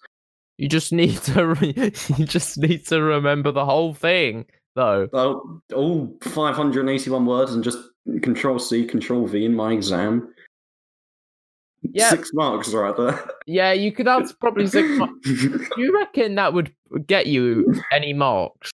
You 0.57 0.67
just 0.67 0.91
need 0.91 1.17
to 1.23 1.47
re- 1.61 1.91
you 2.17 2.25
just 2.25 2.57
need 2.57 2.86
to 2.88 3.01
remember 3.01 3.51
the 3.51 3.65
whole 3.65 3.93
thing, 3.93 4.45
though. 4.75 5.07
Well, 5.11 5.61
all 5.73 6.15
581 6.23 7.25
words 7.25 7.53
and 7.53 7.63
just 7.63 7.79
Control 8.21 8.59
C, 8.59 8.85
Control 8.85 9.27
V 9.27 9.45
in 9.45 9.55
my 9.55 9.73
exam. 9.73 10.33
Yeah. 11.83 12.09
Six 12.09 12.31
marks 12.33 12.73
right 12.73 12.95
there. 12.95 13.19
Yeah, 13.47 13.73
you 13.73 13.91
could 13.91 14.07
have 14.07 14.39
probably 14.39 14.67
six. 14.67 14.87
mar- 14.97 15.09
Do 15.23 15.67
you 15.77 15.93
reckon 15.93 16.35
that 16.35 16.53
would 16.53 16.73
get 17.07 17.25
you 17.27 17.81
any 17.91 18.13
marks? 18.13 18.71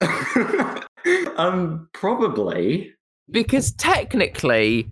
um, 1.36 1.88
probably 1.92 2.92
Because 3.30 3.72
technically, 3.72 4.90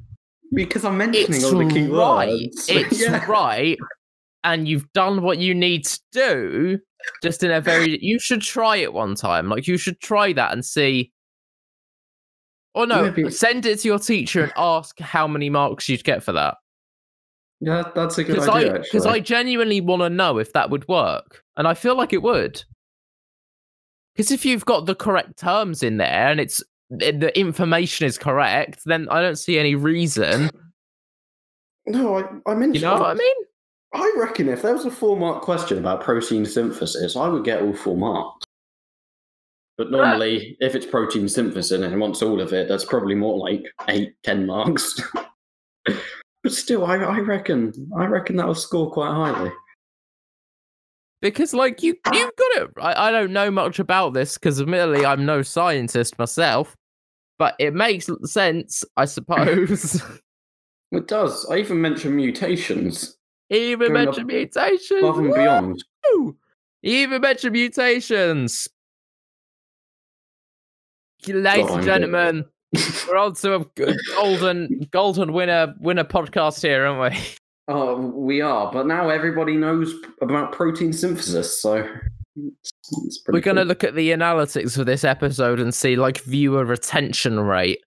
because 0.54 0.84
I'm 0.84 0.96
mentioning 0.98 1.34
it's 1.34 1.44
all 1.44 1.58
the 1.58 1.72
key 1.72 1.86
right. 1.88 2.28
words. 2.28 2.68
It's 2.68 3.00
Yeah. 3.02 3.24
right, 3.26 3.78
and 4.44 4.66
you've 4.68 4.90
done 4.92 5.22
what 5.22 5.38
you 5.38 5.54
need 5.54 5.84
to 5.86 6.00
do. 6.12 6.78
Just 7.22 7.42
in 7.42 7.50
a 7.50 7.60
very, 7.62 7.98
you 8.02 8.18
should 8.18 8.42
try 8.42 8.76
it 8.76 8.92
one 8.92 9.14
time. 9.14 9.48
Like 9.48 9.66
you 9.66 9.76
should 9.78 10.00
try 10.00 10.32
that 10.34 10.52
and 10.52 10.64
see. 10.64 11.12
Or 12.74 12.86
no, 12.86 13.12
send 13.30 13.66
it 13.66 13.80
to 13.80 13.88
your 13.88 13.98
teacher 13.98 14.44
and 14.44 14.52
ask 14.56 14.98
how 15.00 15.26
many 15.26 15.50
marks 15.50 15.88
you'd 15.88 16.04
get 16.04 16.22
for 16.22 16.32
that. 16.32 16.56
Yeah, 17.60 17.90
that's 17.94 18.16
a 18.18 18.24
good 18.24 18.38
idea. 18.38 18.74
Because 18.74 19.06
actually. 19.06 19.18
I 19.18 19.20
genuinely 19.20 19.80
want 19.80 20.02
to 20.02 20.10
know 20.10 20.38
if 20.38 20.52
that 20.52 20.70
would 20.70 20.86
work, 20.88 21.42
and 21.56 21.66
I 21.66 21.74
feel 21.74 21.96
like 21.96 22.12
it 22.12 22.22
would. 22.22 22.62
Because 24.14 24.30
if 24.30 24.44
you've 24.44 24.64
got 24.64 24.86
the 24.86 24.94
correct 24.94 25.38
terms 25.38 25.82
in 25.82 25.96
there 25.96 26.28
and 26.30 26.40
it's 26.40 26.62
the 26.90 27.12
the 27.12 27.38
information 27.38 28.06
is 28.06 28.18
correct, 28.18 28.82
then 28.86 29.08
I 29.10 29.20
don't 29.20 29.36
see 29.36 29.58
any 29.58 29.74
reason. 29.74 30.50
No, 31.86 32.18
I, 32.18 32.50
I 32.50 32.54
mentioned. 32.54 32.76
You 32.76 32.82
know 32.82 32.94
what 32.94 33.10
I 33.10 33.14
mean? 33.14 33.34
I 33.94 34.14
reckon 34.16 34.48
if 34.48 34.62
there 34.62 34.74
was 34.74 34.84
a 34.84 34.90
four 34.90 35.16
mark 35.16 35.42
question 35.42 35.78
about 35.78 36.02
protein 36.02 36.46
synthesis, 36.46 37.16
I 37.16 37.28
would 37.28 37.44
get 37.44 37.62
all 37.62 37.74
four 37.74 37.96
marks. 37.96 38.46
But 39.80 39.90
normally, 39.90 40.58
if 40.60 40.74
it's 40.74 40.84
protein 40.84 41.26
synthesis 41.26 41.70
and 41.70 41.98
wants 41.98 42.20
all 42.20 42.42
of 42.42 42.52
it, 42.52 42.68
that's 42.68 42.84
probably 42.84 43.14
more 43.14 43.38
like 43.38 43.64
eight, 43.88 44.12
ten 44.22 44.44
marks. 44.44 45.00
but 45.86 46.52
still, 46.52 46.84
I, 46.84 46.96
I 46.96 47.20
reckon, 47.20 47.72
I 47.96 48.04
reckon 48.04 48.36
that 48.36 48.46
will 48.46 48.54
score 48.54 48.90
quite 48.90 49.10
highly. 49.10 49.50
Because 51.22 51.54
like 51.54 51.82
you 51.82 51.96
you've 52.12 52.36
got 52.36 52.62
it. 52.62 52.70
I, 52.78 53.08
I 53.08 53.10
don't 53.10 53.32
know 53.32 53.50
much 53.50 53.78
about 53.78 54.12
this 54.12 54.34
because 54.34 54.60
admittedly 54.60 55.06
I'm 55.06 55.24
no 55.24 55.40
scientist 55.40 56.18
myself, 56.18 56.76
but 57.38 57.54
it 57.58 57.72
makes 57.72 58.10
sense, 58.24 58.84
I 58.98 59.06
suppose. 59.06 60.02
It 60.92 61.06
does. 61.06 61.46
I 61.48 61.58
even 61.58 61.80
mentioned 61.80 62.16
mutations 62.16 63.16
even 63.50 63.92
mentioned 63.92 64.26
mutations. 64.26 64.90
above 64.90 65.18
and 65.18 65.32
beyond. 65.32 65.84
He 66.82 67.02
even 67.02 67.20
mentioned 67.20 67.52
mutations. 67.52 68.68
Ladies 71.26 71.66
God, 71.66 71.70
I'm 71.70 71.76
and 71.78 71.84
gentlemen, 71.84 72.44
we're 73.08 73.16
on 73.16 73.34
to 73.34 73.56
a 73.56 73.64
g- 73.76 73.96
golden 74.14 74.88
golden 74.90 75.32
winner 75.32 75.74
winner 75.80 76.04
podcast 76.04 76.62
here, 76.62 76.86
aren't 76.86 77.14
we? 77.14 77.20
Oh, 77.72 77.98
we 78.00 78.40
are, 78.40 78.72
but 78.72 78.88
now 78.88 79.10
everybody 79.10 79.56
knows 79.56 79.94
about 80.22 80.50
protein 80.50 80.92
synthesis, 80.92 81.62
so 81.62 81.86
it's, 82.34 82.72
it's 83.04 83.22
We're 83.28 83.38
gonna 83.38 83.60
cool. 83.60 83.68
look 83.68 83.84
at 83.84 83.94
the 83.94 84.10
analytics 84.10 84.74
for 84.74 84.82
this 84.82 85.04
episode 85.04 85.60
and 85.60 85.72
see 85.72 85.94
like 85.94 86.18
viewer 86.24 86.64
retention 86.64 87.38
rate. 87.38 87.78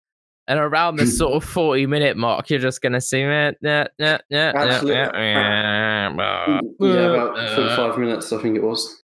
And 0.48 0.58
around 0.58 0.98
the 0.98 1.06
sort 1.08 1.34
of 1.34 1.44
40 1.44 1.86
minute 1.88 2.16
mark, 2.16 2.50
you're 2.50 2.60
just 2.62 2.82
gonna 2.82 3.02
see 3.02 3.24
it. 3.24 3.58
Yeah, 3.62 3.88
yeah, 3.98 4.20
yeah, 4.30 4.54
Actually, 4.56 4.94
yeah, 4.94 5.10
yeah, 5.16 6.10
yeah, 6.14 6.14
about 6.14 7.56
forty-five 7.56 7.98
minutes, 7.98 8.32
I 8.32 8.42
think 8.42 8.56
it 8.56 8.64
was. 8.64 9.04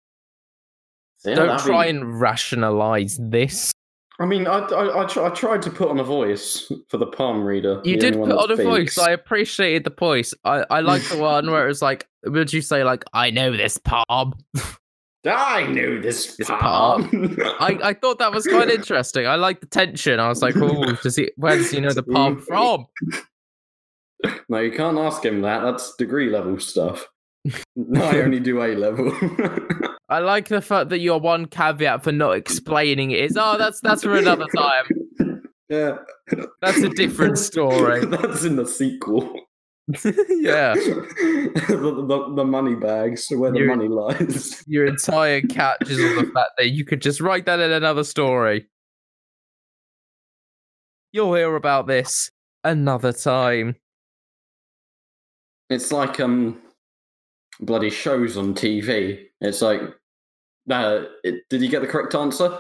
Yeah, 1.24 1.36
Don't 1.36 1.58
try 1.60 1.84
be- 1.84 1.90
and 1.96 2.20
rationalize 2.20 3.18
this. 3.18 3.72
I 4.18 4.24
mean, 4.24 4.46
I, 4.46 4.60
I, 4.60 5.02
I, 5.02 5.06
tr- 5.06 5.24
I 5.24 5.28
tried 5.30 5.62
to 5.62 5.70
put 5.70 5.90
on 5.90 5.98
a 6.00 6.04
voice 6.04 6.72
for 6.88 6.96
the 6.96 7.06
palm 7.06 7.44
reader. 7.44 7.82
You 7.84 7.98
did 7.98 8.14
put 8.14 8.32
on 8.32 8.48
that 8.48 8.60
a 8.60 8.64
voice. 8.64 8.96
I 8.96 9.10
appreciated 9.10 9.84
the 9.84 9.90
voice. 9.90 10.32
I, 10.44 10.64
I 10.70 10.80
like 10.80 11.02
the 11.08 11.18
one 11.20 11.50
where 11.50 11.64
it 11.64 11.68
was 11.68 11.82
like, 11.82 12.08
would 12.24 12.52
you 12.52 12.62
say 12.62 12.82
like, 12.82 13.04
I 13.12 13.30
know 13.30 13.54
this 13.54 13.76
palm? 13.78 14.34
I 15.26 15.66
knew 15.66 16.00
this 16.00 16.36
This 16.38 16.48
palm. 16.48 17.36
I, 17.60 17.78
I 17.82 17.94
thought 17.94 18.18
that 18.20 18.32
was 18.32 18.46
quite 18.46 18.70
interesting. 18.70 19.26
I 19.26 19.34
like 19.34 19.60
the 19.60 19.66
tension. 19.66 20.18
I 20.18 20.28
was 20.28 20.40
like, 20.40 20.56
oh, 20.56 20.92
does 21.02 21.16
he? 21.16 21.30
Where 21.36 21.56
does 21.56 21.70
he 21.70 21.80
know 21.80 21.92
the 21.92 22.02
palm 22.02 22.40
from? 22.40 22.86
no, 24.48 24.60
you 24.60 24.72
can't 24.72 24.98
ask 24.98 25.24
him 25.24 25.42
that. 25.42 25.60
That's 25.60 25.94
degree 25.96 26.30
level 26.30 26.58
stuff. 26.58 27.06
No, 27.76 28.02
I 28.02 28.20
only 28.20 28.40
do 28.40 28.62
A 28.62 28.74
level. 28.74 29.12
I 30.08 30.20
like 30.20 30.48
the 30.48 30.62
fact 30.62 30.90
that 30.90 31.00
your 31.00 31.18
one 31.18 31.46
caveat 31.46 32.04
for 32.04 32.12
not 32.12 32.32
explaining 32.32 33.10
it 33.10 33.20
is, 33.20 33.36
oh, 33.38 33.58
that's 33.58 33.80
that's 33.80 34.04
for 34.04 34.16
another 34.16 34.46
time. 34.56 34.84
yeah, 35.68 35.98
That's 36.62 36.78
a 36.78 36.90
different 36.90 37.38
story. 37.38 38.04
That's 38.06 38.44
in 38.44 38.56
the 38.56 38.66
sequel. 38.66 39.32
yeah, 40.04 40.74
the, 40.74 42.04
the, 42.08 42.34
the 42.34 42.44
money 42.44 42.74
bags, 42.74 43.28
where 43.30 43.52
the 43.52 43.64
money 43.66 43.86
lies. 43.86 44.64
your 44.66 44.84
entire 44.84 45.40
catch 45.42 45.88
is 45.88 45.98
on 46.00 46.24
the 46.24 46.32
fact 46.32 46.50
that 46.58 46.70
you 46.70 46.84
could 46.84 47.00
just 47.00 47.20
write 47.20 47.46
that 47.46 47.60
in 47.60 47.70
another 47.70 48.02
story. 48.02 48.66
You'll 51.12 51.34
hear 51.34 51.54
about 51.54 51.86
this 51.86 52.32
another 52.64 53.12
time. 53.12 53.76
It's 55.70 55.92
like 55.92 56.18
um, 56.18 56.60
bloody 57.60 57.90
shows 57.90 58.36
on 58.36 58.54
TV. 58.54 59.26
It's 59.40 59.62
like, 59.62 59.80
uh, 60.70 61.04
it, 61.24 61.48
did 61.48 61.62
you 61.62 61.68
get 61.68 61.80
the 61.80 61.86
correct 61.86 62.14
answer? 62.14 62.58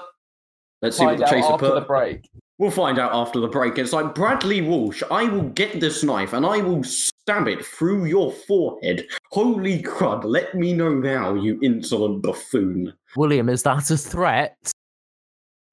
Let's 0.82 0.98
see 0.98 1.04
what 1.04 1.18
the 1.18 1.26
chaser 1.26 1.56
put. 1.58 1.74
The 1.74 1.80
break. 1.80 2.28
We'll 2.58 2.70
find 2.70 2.98
out 2.98 3.12
after 3.12 3.38
the 3.38 3.48
break. 3.48 3.76
It's 3.76 3.92
like 3.92 4.14
Bradley 4.14 4.62
Walsh. 4.62 5.02
I 5.10 5.24
will 5.24 5.48
get 5.50 5.78
this 5.80 6.02
knife 6.02 6.32
and 6.32 6.46
I 6.46 6.58
will 6.58 6.82
stab 6.84 7.48
it 7.48 7.64
through 7.64 8.06
your 8.06 8.32
forehead. 8.32 9.06
Holy 9.30 9.82
crud! 9.82 10.24
Let 10.24 10.54
me 10.54 10.72
know 10.72 10.94
now, 10.94 11.34
you 11.34 11.58
insolent 11.62 12.22
buffoon. 12.22 12.94
William, 13.14 13.48
is 13.50 13.62
that 13.64 13.90
a 13.90 13.96
threat? 13.96 14.56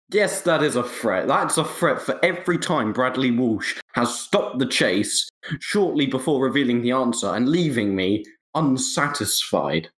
Yes, 0.10 0.42
that 0.42 0.62
is 0.62 0.76
a 0.76 0.84
threat. 0.84 1.28
That's 1.28 1.58
a 1.58 1.64
threat 1.64 2.02
for 2.02 2.24
every 2.24 2.58
time 2.58 2.92
Bradley 2.92 3.32
Walsh 3.32 3.80
has 3.94 4.20
stopped 4.20 4.60
the 4.60 4.66
chase 4.66 5.30
shortly 5.60 6.06
before 6.06 6.44
revealing 6.44 6.82
the 6.82 6.92
answer 6.92 7.34
and 7.34 7.50
leaving 7.50 7.96
me 7.96 8.26
unsatisfied. 8.56 9.90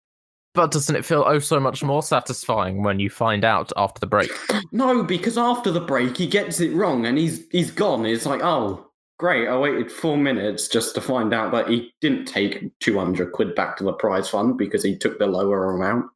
But 0.54 0.70
doesn't 0.70 0.94
it 0.94 1.04
feel 1.04 1.24
oh 1.26 1.40
so 1.40 1.58
much 1.58 1.82
more 1.82 2.02
satisfying 2.02 2.84
when 2.84 3.00
you 3.00 3.10
find 3.10 3.44
out 3.44 3.72
after 3.76 3.98
the 3.98 4.06
break? 4.06 4.30
No, 4.72 5.02
because 5.02 5.38
after 5.38 5.70
the 5.70 5.80
break 5.80 6.16
he 6.16 6.26
gets 6.26 6.60
it 6.60 6.72
wrong 6.72 7.06
and 7.06 7.18
he's 7.18 7.44
he's 7.50 7.70
gone. 7.70 8.06
It's 8.06 8.26
like, 8.26 8.40
oh, 8.42 8.90
great, 9.18 9.48
I 9.48 9.56
waited 9.56 9.90
four 9.90 10.16
minutes 10.16 10.68
just 10.68 10.94
to 10.94 11.00
find 11.00 11.32
out 11.32 11.52
that 11.52 11.68
he 11.68 11.92
didn't 12.00 12.26
take 12.26 12.70
two 12.80 12.98
hundred 12.98 13.32
quid 13.32 13.54
back 13.54 13.76
to 13.78 13.84
the 13.84 13.92
prize 13.92 14.28
fund 14.28 14.56
because 14.56 14.82
he 14.82 14.96
took 14.96 15.18
the 15.18 15.26
lower 15.26 15.74
amount. 15.74 16.06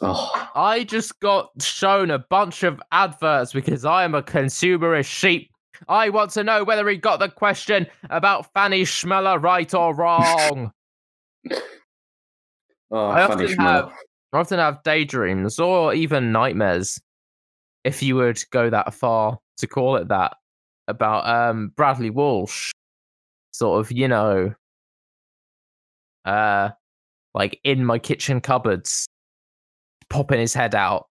Oh, 0.00 0.50
I 0.54 0.84
just 0.84 1.18
got 1.20 1.50
shown 1.60 2.10
a 2.10 2.18
bunch 2.18 2.62
of 2.62 2.80
adverts 2.90 3.52
because 3.52 3.84
I 3.84 4.04
am 4.04 4.14
a 4.14 4.22
consumerist 4.22 5.06
sheep. 5.06 5.50
I 5.88 6.08
want 6.08 6.30
to 6.32 6.44
know 6.44 6.64
whether 6.64 6.88
he 6.88 6.96
got 6.96 7.18
the 7.18 7.28
question 7.28 7.86
about 8.10 8.52
Fanny 8.52 8.82
Chmelar 8.82 9.42
right 9.42 9.72
or 9.74 9.94
wrong. 9.94 10.72
oh 12.90 13.06
I 13.08 13.22
often 13.22 13.48
have 13.58 13.92
I 14.32 14.38
often 14.38 14.58
have 14.58 14.82
daydreams 14.82 15.58
or 15.58 15.94
even 15.94 16.32
nightmares, 16.32 17.00
if 17.84 18.02
you 18.02 18.16
would 18.16 18.42
go 18.50 18.70
that 18.70 18.92
far 18.94 19.38
to 19.58 19.66
call 19.66 19.96
it 19.96 20.08
that, 20.08 20.36
about 20.88 21.26
um 21.26 21.72
Bradley 21.76 22.10
Walsh. 22.10 22.72
Sort 23.52 23.80
of, 23.80 23.92
you 23.92 24.08
know, 24.08 24.52
uh 26.24 26.70
like 27.34 27.60
in 27.64 27.84
my 27.84 27.98
kitchen 27.98 28.40
cupboards, 28.40 29.06
popping 30.08 30.40
his 30.40 30.54
head 30.54 30.74
out, 30.74 31.06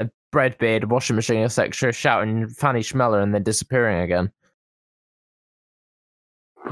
a 0.00 0.10
bread 0.32 0.58
beard, 0.58 0.90
washing 0.90 1.16
machine, 1.16 1.42
etc., 1.42 1.92
shouting 1.92 2.48
Fanny 2.48 2.80
Chmelar 2.80 3.22
and 3.22 3.34
then 3.34 3.42
disappearing 3.42 4.00
again. 4.02 4.30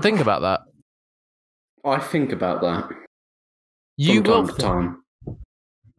Think 0.00 0.20
about 0.20 0.42
that. 0.42 0.60
I 1.84 1.98
think 1.98 2.32
about 2.32 2.62
that 2.62 2.88
You 3.96 4.22
from 4.24 4.46
time 4.46 4.46
to 4.48 4.62
time. 4.62 5.04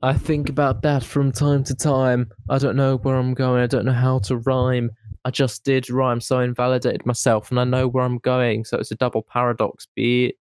I 0.01 0.13
think 0.13 0.49
about 0.49 0.81
that 0.81 1.03
from 1.03 1.31
time 1.31 1.63
to 1.63 1.75
time. 1.75 2.31
I 2.49 2.57
don't 2.57 2.75
know 2.75 2.97
where 2.97 3.15
I'm 3.15 3.33
going. 3.33 3.61
I 3.61 3.67
don't 3.67 3.85
know 3.85 3.91
how 3.91 4.19
to 4.19 4.37
rhyme. 4.37 4.91
I 5.25 5.31
just 5.31 5.63
did 5.63 5.89
rhyme, 5.89 6.21
so 6.21 6.39
I 6.39 6.43
invalidated 6.43 7.05
myself, 7.05 7.49
and 7.49 7.59
I 7.59 7.63
know 7.63 7.87
where 7.87 8.03
I'm 8.03 8.17
going. 8.19 8.65
So 8.65 8.77
it's 8.77 8.91
a 8.91 8.95
double 8.95 9.23
paradox, 9.23 9.87
bitch. 9.97 10.33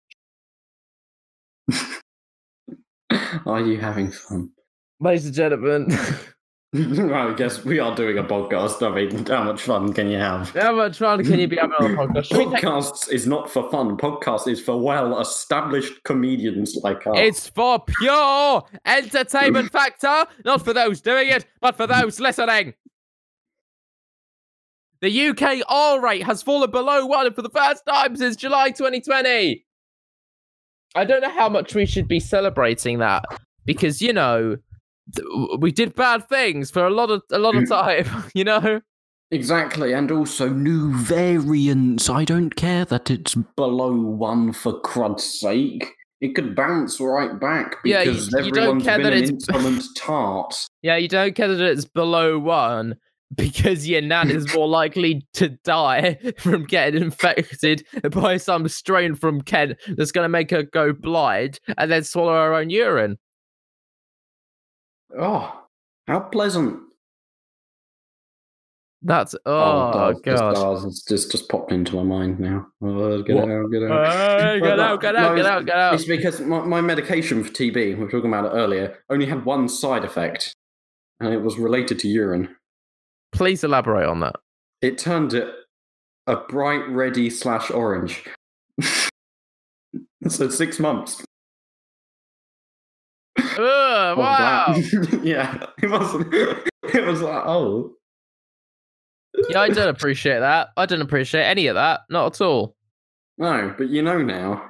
Are 3.45 3.61
you 3.61 3.77
having 3.77 4.11
fun? 4.11 4.49
Ladies 4.99 5.25
and 5.25 5.35
gentlemen, 5.35 5.87
well, 7.07 7.13
I 7.13 7.33
guess 7.35 7.63
we 7.63 7.77
are 7.77 7.95
doing 7.95 8.17
a 8.17 8.23
podcast. 8.23 8.81
I 8.81 8.95
mean, 8.95 9.25
how 9.27 9.43
much 9.43 9.61
fun 9.61 9.93
can 9.93 10.09
you 10.09 10.17
have? 10.17 10.49
how 10.55 10.75
much 10.75 10.97
fun 10.97 11.23
can 11.23 11.39
you 11.39 11.47
be 11.47 11.57
having 11.57 11.75
on 11.79 11.91
a 11.91 11.95
podcast? 11.95 12.35
We 12.35 12.45
take- 12.45 12.63
Podcasts 12.63 13.11
is 13.11 13.27
not 13.27 13.47
for 13.47 13.69
fun. 13.69 13.95
Podcast 13.95 14.47
is 14.47 14.59
for 14.59 14.81
well-established 14.81 16.03
comedians 16.03 16.75
like 16.83 17.05
us. 17.05 17.13
It's 17.15 17.47
for 17.47 17.79
pure 17.99 18.63
entertainment 18.87 19.71
factor, 19.71 20.25
not 20.45 20.65
for 20.65 20.73
those 20.73 20.99
doing 20.99 21.29
it, 21.29 21.45
but 21.61 21.77
for 21.77 21.85
those 21.85 22.19
listening. 22.19 22.73
The 25.01 25.27
UK 25.27 25.63
R 25.69 26.01
rate 26.01 26.23
has 26.23 26.41
fallen 26.41 26.71
below 26.71 27.05
one 27.05 27.31
for 27.35 27.43
the 27.43 27.49
first 27.49 27.85
time 27.85 28.15
since 28.15 28.35
July 28.35 28.71
2020. 28.71 29.63
I 30.95 31.05
don't 31.05 31.21
know 31.21 31.29
how 31.29 31.49
much 31.49 31.75
we 31.75 31.85
should 31.85 32.07
be 32.07 32.19
celebrating 32.19 32.97
that 32.99 33.25
because 33.65 34.01
you 34.01 34.13
know 34.13 34.57
we 35.59 35.71
did 35.71 35.95
bad 35.95 36.27
things 36.27 36.71
for 36.71 36.85
a 36.85 36.89
lot 36.89 37.09
of 37.11 37.21
a 37.31 37.39
lot 37.39 37.55
of 37.55 37.63
mm. 37.63 37.69
time. 37.69 38.23
You 38.33 38.43
know, 38.43 38.81
Exactly, 39.31 39.93
and 39.93 40.11
also 40.11 40.49
new 40.49 40.95
variants. 40.95 42.07
I 42.07 42.23
don't 42.23 42.55
care 42.55 42.85
that 42.85 43.09
it's 43.09 43.33
below 43.33 43.95
one 43.95 44.53
for 44.53 44.79
crud's 44.81 45.23
sake. 45.23 45.91
It 46.21 46.35
could 46.35 46.55
bounce 46.55 46.99
right 46.99 47.37
back 47.39 47.77
Yeah, 47.83 48.03
you- 48.03 48.11
because 48.11 48.45
you 48.45 48.51
don't 48.51 48.79
care 48.79 48.97
been 48.97 49.05
that 49.05 49.13
an 49.13 49.23
insolent 49.29 49.83
tart. 49.97 50.55
yeah, 50.83 50.97
you 50.97 51.07
don't 51.07 51.35
care 51.35 51.47
that 51.47 51.59
it's 51.59 51.83
below 51.83 52.37
one 52.37 52.95
because 53.35 53.89
your 53.89 54.01
nan 54.01 54.29
is 54.29 54.53
more 54.53 54.67
likely 54.67 55.25
to 55.33 55.49
die 55.63 56.19
from 56.37 56.63
getting 56.65 57.01
infected 57.01 57.83
by 58.11 58.37
some 58.37 58.67
strain 58.67 59.15
from 59.15 59.41
Kent 59.41 59.79
that's 59.97 60.11
going 60.11 60.25
to 60.25 60.29
make 60.29 60.51
her 60.51 60.61
go 60.61 60.93
blind 60.93 61.59
and 61.77 61.91
then 61.91 62.03
swallow 62.03 62.33
her 62.33 62.53
own 62.53 62.69
urine. 62.69 63.17
Oh, 65.19 65.65
how 66.07 66.19
pleasant. 66.21 66.79
That's 69.05 69.35
oh, 69.45 70.13
the 70.13 70.19
god. 70.21 70.55
stars, 70.55 70.85
it's 70.85 71.03
just 71.03 71.29
just 71.31 71.49
popped 71.49 71.73
into 71.73 71.95
my 71.97 72.03
mind 72.03 72.39
now. 72.39 72.67
Oh, 72.81 73.21
get 73.21 73.35
What? 73.35 73.49
out, 73.49 73.69
get 73.69 73.83
out. 73.83 74.39
Hey, 74.41 74.59
get 74.61 74.79
out, 74.79 75.01
get 75.01 75.11
no, 75.15 75.19
out, 75.19 75.35
get 75.35 75.39
it's- 75.39 75.45
out, 75.45 75.65
get 75.65 75.75
out. 75.75 75.93
It's 75.93 76.05
because 76.05 76.39
my, 76.39 76.61
my 76.63 76.79
medication 76.79 77.43
for 77.43 77.51
TB, 77.51 77.75
we 77.75 77.95
were 77.95 78.09
talking 78.09 78.29
about 78.29 78.45
it 78.45 78.55
earlier, 78.57 78.97
only 79.09 79.25
had 79.25 79.43
one 79.43 79.67
side 79.67 80.05
effect, 80.05 80.55
and 81.19 81.33
it 81.33 81.41
was 81.41 81.57
related 81.57 81.99
to 81.99 82.07
urine. 82.07 82.55
Please 83.33 83.63
elaborate 83.65 84.07
on 84.07 84.21
that. 84.21 84.37
It 84.81 84.97
turned 84.97 85.33
it 85.33 85.53
a 86.27 86.37
bright 86.37 86.87
reddy 86.87 87.29
slash 87.29 87.71
orange. 87.71 88.23
so 90.29 90.47
six 90.49 90.79
months. 90.79 91.21
Ugh, 93.53 93.59
oh, 93.59 94.15
wow. 94.17 94.75
yeah, 95.23 95.65
it 95.81 95.89
wasn't. 95.89 96.33
It 96.93 97.05
was 97.05 97.21
like, 97.21 97.43
oh, 97.45 97.95
yeah, 99.49 99.61
I 99.61 99.69
don't 99.69 99.89
appreciate 99.89 100.39
that. 100.39 100.69
I 100.77 100.85
don't 100.85 101.01
appreciate 101.01 101.43
any 101.43 101.67
of 101.67 101.75
that. 101.75 102.01
Not 102.09 102.35
at 102.35 102.41
all. 102.41 102.75
no, 103.37 103.73
but 103.77 103.89
you 103.89 104.01
know 104.01 104.21
now. 104.21 104.69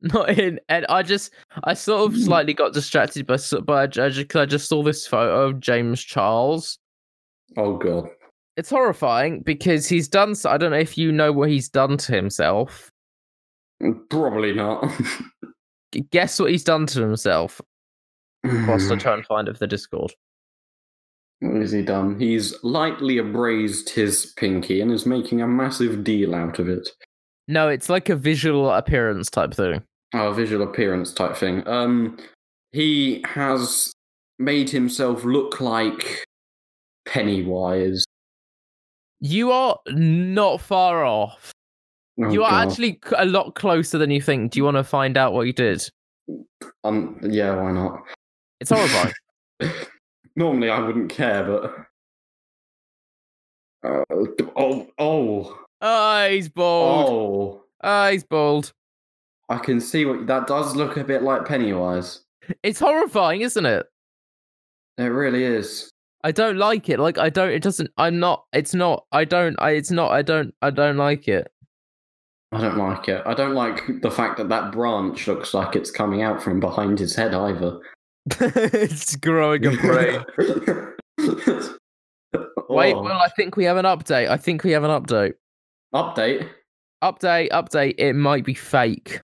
Not 0.02 0.30
in, 0.30 0.60
and 0.68 0.84
I 0.88 1.02
just, 1.02 1.32
I 1.64 1.74
sort 1.74 2.10
of 2.10 2.16
hmm. 2.16 2.24
slightly 2.24 2.52
got 2.52 2.74
distracted 2.74 3.26
by, 3.26 3.38
by, 3.64 3.84
I 3.84 3.86
just, 3.86 4.36
I 4.36 4.44
just 4.44 4.68
saw 4.68 4.82
this 4.82 5.06
photo 5.06 5.46
of 5.46 5.60
James 5.60 6.02
Charles. 6.02 6.78
Oh 7.56 7.76
god. 7.76 8.08
It's 8.56 8.70
horrifying 8.70 9.40
because 9.40 9.88
he's 9.88 10.08
done. 10.08 10.34
I 10.44 10.58
don't 10.58 10.72
know 10.72 10.78
if 10.78 10.98
you 10.98 11.10
know 11.10 11.32
what 11.32 11.48
he's 11.48 11.68
done 11.68 11.96
to 11.96 12.12
himself. 12.12 12.90
Mm, 13.82 13.98
probably 14.10 14.52
not. 14.52 14.84
Guess 16.10 16.38
what 16.40 16.50
he's 16.50 16.64
done 16.64 16.86
to 16.86 17.00
himself. 17.00 17.60
Whilst 18.44 18.90
I 18.90 18.96
try 18.96 19.14
and 19.14 19.26
find 19.26 19.48
it 19.48 19.54
for 19.54 19.60
the 19.60 19.66
Discord. 19.66 20.12
What 21.40 21.60
has 21.60 21.72
he 21.72 21.82
done? 21.82 22.18
He's 22.18 22.54
lightly 22.62 23.18
abrased 23.18 23.90
his 23.90 24.32
pinky 24.36 24.80
and 24.80 24.90
is 24.90 25.06
making 25.06 25.42
a 25.42 25.46
massive 25.46 26.04
deal 26.04 26.34
out 26.34 26.58
of 26.58 26.68
it. 26.68 26.88
No, 27.48 27.68
it's 27.68 27.88
like 27.88 28.08
a 28.08 28.16
visual 28.16 28.70
appearance 28.70 29.28
type 29.28 29.52
thing. 29.52 29.82
Oh, 30.14 30.28
a 30.28 30.34
visual 30.34 30.66
appearance 30.66 31.12
type 31.12 31.36
thing. 31.36 31.66
Um, 31.66 32.18
he 32.72 33.22
has 33.26 33.92
made 34.38 34.70
himself 34.70 35.24
look 35.24 35.60
like 35.60 36.24
Pennywise. 37.06 38.04
You 39.20 39.50
are 39.52 39.78
not 39.88 40.60
far 40.60 41.04
off. 41.04 41.52
Oh, 42.20 42.30
you 42.30 42.44
are 42.44 42.50
God. 42.50 42.68
actually 42.68 43.00
a 43.16 43.24
lot 43.24 43.54
closer 43.54 43.98
than 43.98 44.10
you 44.10 44.22
think. 44.22 44.52
Do 44.52 44.58
you 44.58 44.64
want 44.64 44.76
to 44.76 44.84
find 44.84 45.16
out 45.16 45.32
what 45.32 45.46
you 45.46 45.52
did? 45.52 45.88
Um, 46.84 47.18
yeah, 47.22 47.54
why 47.56 47.72
not? 47.72 48.02
It's 48.60 48.70
horrifying. 48.70 49.14
Normally, 50.36 50.70
I 50.70 50.80
wouldn't 50.80 51.10
care, 51.10 51.44
but. 51.44 51.74
Uh, 53.84 54.04
oh, 54.56 54.86
oh, 54.98 55.58
oh, 55.80 56.28
he's 56.28 56.48
bald. 56.48 57.10
oh! 57.10 57.62
Oh, 57.82 58.10
he's 58.10 58.24
bald. 58.24 58.72
I 59.48 59.58
can 59.58 59.80
see 59.80 60.06
what 60.06 60.26
that 60.26 60.46
does 60.46 60.74
look 60.74 60.96
a 60.96 61.04
bit 61.04 61.22
like 61.22 61.44
Pennywise. 61.44 62.20
It's 62.62 62.80
horrifying, 62.80 63.42
isn't 63.42 63.66
it? 63.66 63.86
It 64.98 65.04
really 65.04 65.44
is. 65.44 65.90
I 66.22 66.32
don't 66.32 66.56
like 66.56 66.88
it. 66.88 66.98
Like 66.98 67.18
I 67.18 67.28
don't. 67.28 67.50
It 67.50 67.62
doesn't. 67.62 67.90
I'm 67.98 68.18
not. 68.18 68.44
It's 68.52 68.74
not. 68.74 69.04
I 69.12 69.24
don't. 69.24 69.56
I. 69.58 69.72
It's 69.72 69.90
not. 69.90 70.10
I 70.12 70.22
don't. 70.22 70.54
I 70.62 70.70
don't 70.70 70.96
like 70.96 71.28
it. 71.28 71.50
I 72.54 72.60
don't 72.60 72.76
like 72.76 73.08
it. 73.08 73.22
I 73.26 73.34
don't 73.34 73.54
like 73.54 74.00
the 74.00 74.10
fact 74.10 74.36
that 74.36 74.48
that 74.48 74.70
branch 74.70 75.26
looks 75.26 75.54
like 75.54 75.74
it's 75.74 75.90
coming 75.90 76.22
out 76.22 76.42
from 76.42 76.60
behind 76.60 77.00
his 77.00 77.16
head 77.16 77.34
either. 77.34 77.80
it's 78.40 79.16
growing 79.16 79.66
a 79.66 79.70
brain. 79.72 80.24
Wait. 82.68 82.94
Oh. 82.94 83.02
Well, 83.02 83.20
I 83.20 83.28
think 83.36 83.56
we 83.56 83.64
have 83.64 83.76
an 83.76 83.84
update. 83.84 84.28
I 84.28 84.36
think 84.36 84.62
we 84.62 84.70
have 84.70 84.84
an 84.84 84.90
update. 84.90 85.34
update. 85.94 86.48
Update. 87.02 87.50
Update. 87.50 87.94
It 87.98 88.14
might 88.14 88.44
be 88.44 88.54
fake. 88.54 89.20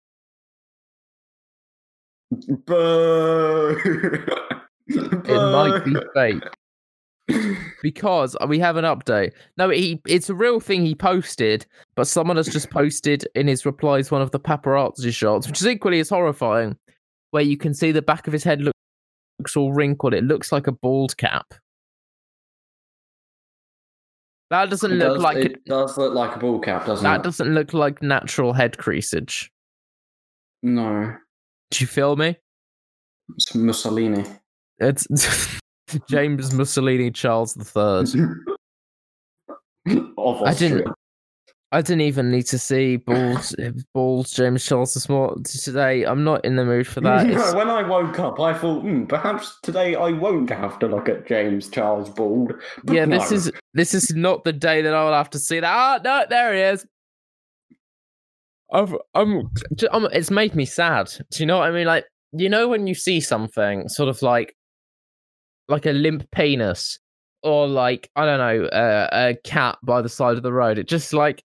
Boo! 2.66 4.24
It 4.92 5.28
might 5.28 5.84
be 5.84 5.94
fake. 6.14 6.42
Because 7.82 8.36
we 8.48 8.58
have 8.58 8.76
an 8.76 8.84
update. 8.84 9.32
No, 9.56 9.68
he 9.70 10.00
it's 10.06 10.28
a 10.30 10.34
real 10.34 10.60
thing 10.60 10.84
he 10.84 10.94
posted, 10.94 11.66
but 11.96 12.06
someone 12.06 12.36
has 12.36 12.48
just 12.48 12.70
posted 12.70 13.26
in 13.34 13.46
his 13.46 13.64
replies 13.66 14.10
one 14.10 14.22
of 14.22 14.30
the 14.30 14.40
paparazzi 14.40 15.12
shots, 15.12 15.46
which 15.46 15.60
is 15.60 15.66
equally 15.66 16.00
as 16.00 16.08
horrifying, 16.10 16.76
where 17.30 17.42
you 17.42 17.56
can 17.56 17.74
see 17.74 17.92
the 17.92 18.02
back 18.02 18.26
of 18.26 18.32
his 18.32 18.44
head 18.44 18.60
look, 18.62 18.74
looks 19.38 19.56
all 19.56 19.72
wrinkled. 19.72 20.14
It 20.14 20.24
looks 20.24 20.52
like 20.52 20.66
a 20.66 20.72
bald 20.72 21.16
cap. 21.16 21.54
That 24.50 24.68
doesn't 24.68 24.90
It 24.92 24.96
look 24.96 25.14
does, 25.14 25.22
like 25.22 25.36
it 25.36 25.52
it, 25.52 25.64
does 25.64 25.96
look 25.96 26.12
like 26.12 26.34
a 26.34 26.38
ball 26.40 26.58
cap, 26.58 26.84
doesn't 26.84 27.04
that 27.04 27.20
it? 27.20 27.22
doesn't 27.22 27.54
look 27.54 27.72
like 27.72 28.02
natural 28.02 28.52
head 28.52 28.76
creasage. 28.76 29.48
No, 30.62 31.14
Do 31.70 31.80
you 31.82 31.86
feel 31.86 32.16
me? 32.16 32.36
it's 33.36 33.54
Mussolini. 33.54 34.24
It's 34.80 35.06
James 36.08 36.52
Mussolini 36.52 37.10
Charles 37.10 37.54
the 37.54 37.64
Third. 37.64 38.08
I 40.44 40.54
didn't- 40.54 40.88
I 41.72 41.82
didn't 41.82 42.00
even 42.00 42.32
need 42.32 42.46
to 42.46 42.58
see 42.58 42.96
balls, 42.96 43.54
balls 43.94 44.32
James 44.32 44.64
Charles 44.64 44.92
this 44.92 45.08
morning 45.08 45.44
today. 45.44 46.02
I'm 46.04 46.24
not 46.24 46.44
in 46.44 46.56
the 46.56 46.64
mood 46.64 46.88
for 46.88 47.00
that. 47.02 47.28
No, 47.28 47.54
when 47.54 47.70
I 47.70 47.86
woke 47.86 48.18
up, 48.18 48.40
I 48.40 48.52
thought, 48.52 48.82
hmm, 48.82 49.04
perhaps 49.04 49.56
today 49.62 49.94
I 49.94 50.10
won't 50.10 50.50
have 50.50 50.80
to 50.80 50.88
look 50.88 51.08
at 51.08 51.28
James 51.28 51.68
Charles 51.68 52.10
Bald. 52.10 52.54
But 52.82 52.94
yeah, 52.96 53.06
this 53.06 53.30
no. 53.30 53.36
is 53.36 53.52
this 53.74 53.94
is 53.94 54.12
not 54.16 54.42
the 54.42 54.52
day 54.52 54.82
that 54.82 54.92
I 54.92 55.04
will 55.04 55.12
have 55.12 55.30
to 55.30 55.38
see 55.38 55.60
that. 55.60 55.72
Ah, 55.72 56.00
no, 56.02 56.24
there 56.28 56.54
he 56.54 56.60
is. 56.60 56.84
I've, 58.72 58.94
I'm, 59.14 59.48
I'm, 59.92 60.06
it's 60.06 60.30
made 60.30 60.56
me 60.56 60.64
sad. 60.64 61.12
Do 61.30 61.42
you 61.42 61.46
know 61.46 61.58
what 61.58 61.68
I 61.68 61.72
mean? 61.72 61.86
Like, 61.86 62.04
you 62.32 62.48
know, 62.48 62.68
when 62.68 62.88
you 62.88 62.94
see 62.94 63.20
something 63.20 63.88
sort 63.88 64.08
of 64.08 64.22
like, 64.22 64.54
like 65.70 65.86
a 65.86 65.92
limp 65.92 66.30
penis, 66.32 66.98
or 67.42 67.66
like 67.66 68.10
I 68.16 68.26
don't 68.26 68.38
know, 68.38 68.66
uh, 68.66 69.08
a 69.12 69.36
cat 69.44 69.78
by 69.82 70.02
the 70.02 70.08
side 70.08 70.36
of 70.36 70.42
the 70.42 70.52
road, 70.52 70.78
it 70.78 70.88
just 70.88 71.12
like 71.14 71.42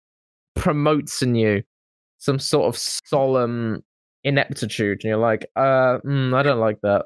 promotes 0.55 1.21
in 1.21 1.35
you 1.35 1.63
some 2.19 2.39
sort 2.39 2.73
of 2.73 2.77
solemn 2.77 3.83
ineptitude, 4.23 4.99
and 5.03 5.09
you're 5.09 5.17
like, 5.17 5.47
uh, 5.55 5.97
mm, 6.05 6.33
I 6.35 6.43
don't 6.43 6.59
like 6.59 6.79
that. 6.83 7.05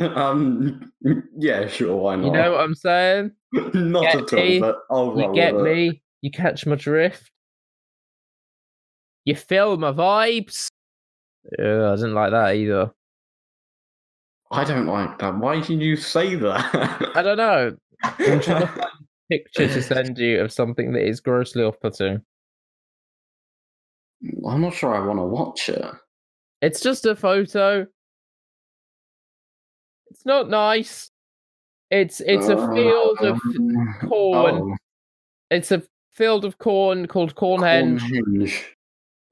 um, 0.16 0.92
yeah, 1.38 1.66
sure, 1.66 1.96
why 1.96 2.16
not? 2.16 2.26
You 2.26 2.32
know 2.32 2.52
what 2.52 2.60
I'm 2.60 2.74
saying? 2.74 3.32
not 3.52 4.02
get 4.02 4.16
at 4.16 4.32
all, 4.32 4.44
me? 4.44 4.60
but 4.60 4.78
I'll 4.90 5.18
You 5.18 5.34
get 5.34 5.54
it. 5.54 5.62
me? 5.62 6.02
You 6.22 6.30
catch 6.30 6.66
my 6.66 6.76
drift? 6.76 7.30
You 9.24 9.34
feel 9.34 9.76
my 9.76 9.92
vibes? 9.92 10.68
Yeah, 11.58 11.92
I 11.92 11.96
didn't 11.96 12.14
like 12.14 12.30
that 12.30 12.54
either. 12.54 12.90
I 14.50 14.64
don't 14.64 14.86
like 14.86 15.18
that. 15.20 15.38
Why 15.38 15.60
did 15.60 15.80
you 15.80 15.96
say 15.96 16.34
that? 16.34 17.12
I 17.14 17.22
don't 17.22 17.36
know. 17.36 17.76
I'm 18.02 18.40
trying 18.40 18.62
to 18.62 18.66
find 18.66 18.80
a 18.80 18.88
picture 19.30 19.68
to 19.68 19.82
send 19.82 20.18
you 20.18 20.40
of 20.40 20.52
something 20.52 20.92
that 20.92 21.06
is 21.06 21.20
grossly 21.20 21.62
off-putting. 21.62 22.20
I'm 24.46 24.60
not 24.60 24.74
sure 24.74 24.94
I 24.94 25.06
want 25.06 25.18
to 25.18 25.24
watch 25.24 25.68
it. 25.68 25.84
It's 26.62 26.80
just 26.80 27.06
a 27.06 27.14
photo. 27.16 27.86
It's 30.10 30.26
not 30.26 30.50
nice. 30.50 31.10
It's 31.90 32.20
it's 32.20 32.48
a 32.48 32.56
field 32.74 33.18
of 33.20 33.40
Um, 33.56 33.96
corn. 34.08 34.54
oh, 34.72 34.76
it's 35.50 35.72
a 35.72 35.82
field 36.12 36.44
of 36.44 36.58
corn 36.58 37.06
called 37.06 37.34
Cornhenge. 37.34 38.00
Cornhenge. 38.00 38.62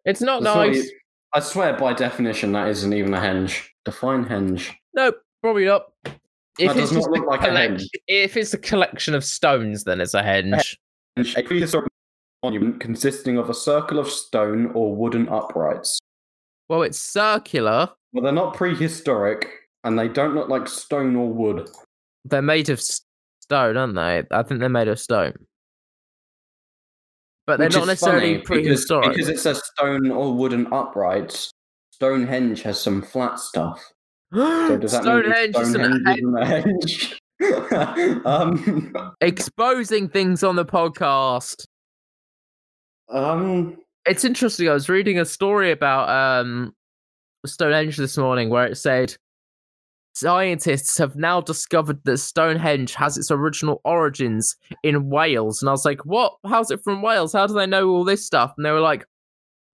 It's 0.04 0.20
not 0.20 0.42
Sorry, 0.42 0.70
nice. 0.70 0.90
I 1.34 1.40
swear, 1.40 1.76
by 1.76 1.92
definition, 1.92 2.52
that 2.52 2.68
isn't 2.68 2.92
even 2.92 3.12
a 3.14 3.18
henge. 3.18 3.66
Define 3.84 4.24
henge. 4.24 4.72
Nope, 4.98 5.22
probably 5.42 5.64
not. 5.64 5.92
If 6.04 6.74
That 6.74 6.76
it's 6.76 6.90
does 6.90 7.06
not 7.06 7.10
look 7.12 7.26
like 7.28 7.42
a 7.42 7.46
collect- 7.46 7.74
henge. 7.74 7.86
if 8.08 8.36
it's 8.36 8.52
a 8.52 8.58
collection 8.58 9.14
of 9.14 9.24
stones, 9.24 9.84
then 9.84 10.00
it's 10.00 10.12
a 10.14 10.22
henge. 10.22 10.76
A 11.36 11.42
prehistoric 11.44 11.88
monument 12.42 12.80
consisting 12.80 13.38
of 13.38 13.48
a 13.48 13.54
circle 13.54 14.00
of 14.00 14.08
stone 14.10 14.72
or 14.74 14.96
wooden 14.96 15.28
uprights. 15.28 16.00
Well, 16.68 16.82
it's 16.82 16.98
circular. 16.98 17.90
Well, 18.12 18.24
they're 18.24 18.32
not 18.32 18.54
prehistoric, 18.54 19.48
and 19.84 19.96
they 19.96 20.08
don't 20.08 20.34
look 20.34 20.48
like 20.48 20.66
stone 20.66 21.14
or 21.14 21.32
wood. 21.32 21.70
They're 22.24 22.42
made 22.42 22.68
of 22.68 22.80
stone, 22.80 23.76
aren't 23.76 23.94
they? 23.94 24.24
I 24.36 24.42
think 24.42 24.58
they're 24.58 24.68
made 24.68 24.88
of 24.88 24.98
stone. 24.98 25.34
But 27.46 27.58
they're 27.58 27.68
Which 27.68 27.76
not 27.76 27.86
necessarily 27.86 28.34
funny 28.44 28.60
because, 28.62 28.84
prehistoric. 28.86 29.10
because 29.10 29.28
it 29.28 29.38
says 29.38 29.62
stone 29.64 30.10
or 30.10 30.34
wooden 30.34 30.66
uprights. 30.72 31.52
Stonehenge 31.92 32.62
has 32.62 32.80
some 32.80 33.00
flat 33.00 33.38
stuff. 33.38 33.80
So 34.32 34.76
does 34.78 34.92
that 34.92 35.02
Stonehenge 35.02 35.54
mean 35.54 35.62
is 35.62 35.74
an 35.74 36.02
Stonehenge 36.04 36.18
isn't 36.18 36.36
a 36.36 36.44
henge? 37.40 38.26
um, 38.26 39.14
exposing 39.20 40.08
things 40.08 40.42
on 40.42 40.56
the 40.56 40.64
podcast. 40.64 41.64
um, 43.10 43.76
It's 44.06 44.24
interesting. 44.24 44.68
I 44.68 44.72
was 44.74 44.88
reading 44.88 45.18
a 45.18 45.24
story 45.24 45.70
about 45.70 46.08
um 46.08 46.74
Stonehenge 47.46 47.96
this 47.96 48.18
morning 48.18 48.50
where 48.50 48.66
it 48.66 48.76
said 48.76 49.16
scientists 50.14 50.98
have 50.98 51.14
now 51.14 51.40
discovered 51.40 52.00
that 52.04 52.18
Stonehenge 52.18 52.92
has 52.94 53.16
its 53.16 53.30
original 53.30 53.80
origins 53.84 54.56
in 54.82 55.08
Wales. 55.08 55.62
And 55.62 55.68
I 55.68 55.72
was 55.72 55.84
like, 55.84 56.04
what? 56.04 56.34
How's 56.44 56.72
it 56.72 56.82
from 56.82 57.02
Wales? 57.02 57.32
How 57.32 57.46
do 57.46 57.54
they 57.54 57.66
know 57.66 57.88
all 57.88 58.04
this 58.04 58.26
stuff? 58.26 58.52
And 58.56 58.66
they 58.66 58.72
were 58.72 58.80
like, 58.80 59.04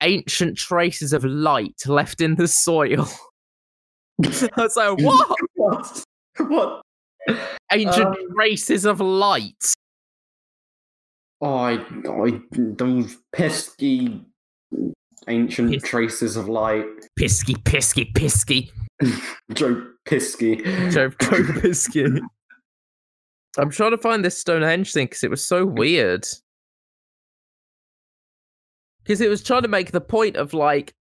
ancient 0.02 0.58
traces 0.58 1.14
of 1.14 1.24
light 1.24 1.80
left 1.86 2.22
in 2.22 2.36
the 2.36 2.48
soil. 2.48 3.08
I 4.56 4.62
was 4.62 4.76
like, 4.76 5.00
what? 5.00 5.38
What? 5.56 6.04
What? 6.38 6.82
Ancient 7.72 8.08
uh, 8.08 8.34
traces 8.36 8.86
of 8.86 9.00
light. 9.00 9.74
Oh, 11.40 11.56
I, 11.56 11.74
I, 12.08 12.42
those 12.52 13.18
pesky 13.32 14.26
ancient 15.28 15.72
Pis- 15.72 15.84
traces 15.84 16.36
of 16.36 16.50
light. 16.50 16.86
Pisky, 17.20 17.56
pisky, 17.64 18.12
pisky. 18.14 18.72
Joe 19.54 19.86
Pisky. 20.08 20.64
Joe 20.92 21.10
Joe 21.10 21.44
Pisky. 21.60 22.20
I'm 23.58 23.70
trying 23.70 23.92
to 23.92 23.98
find 23.98 24.24
this 24.24 24.38
Stonehenge 24.38 24.94
thing 24.94 25.06
because 25.06 25.24
it 25.24 25.30
was 25.30 25.46
so 25.46 25.66
weird. 25.66 26.26
Because 29.04 29.22
it 29.22 29.30
was 29.30 29.44
trying 29.44 29.64
to 29.64 29.68
make 29.68 29.92
the 29.92 30.02
point 30.02 30.38
of 30.38 30.54
like, 30.54 30.94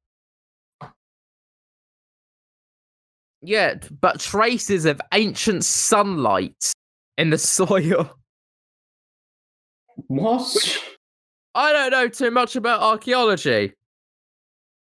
yeah, 3.43 3.74
but 4.01 4.20
traces 4.20 4.84
of 4.84 5.01
ancient 5.12 5.64
sunlight 5.64 6.72
in 7.18 7.30
the 7.30 7.38
soil. 7.38 8.16
What? 10.07 10.78
I 11.55 11.72
don't 11.72 11.91
know 11.91 12.09
too 12.09 12.30
much 12.30 12.57
about 12.57 12.80
archaeology, 12.80 13.72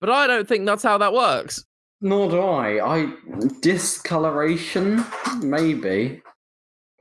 but 0.01 0.09
I 0.09 0.27
don't 0.27 0.47
think 0.47 0.65
that's 0.65 0.83
how 0.83 0.97
that 0.97 1.13
works. 1.13 1.63
Nor 2.01 2.29
do 2.29 2.39
I. 2.39 2.95
I 2.97 3.13
discoloration, 3.61 5.03
maybe. 5.41 6.21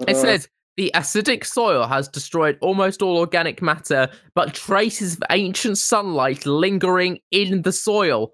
It 0.07 0.11
Uh, 0.11 0.15
says 0.15 0.49
the 0.77 0.91
acidic 0.95 1.45
soil 1.45 1.87
has 1.87 2.09
destroyed 2.09 2.57
almost 2.61 3.03
all 3.03 3.19
organic 3.19 3.61
matter, 3.61 4.09
but 4.35 4.55
traces 4.55 5.17
of 5.17 5.23
ancient 5.31 5.79
sunlight 5.79 6.47
lingering 6.47 7.19
in 7.31 7.63
the 7.63 7.73
soil. 7.73 8.33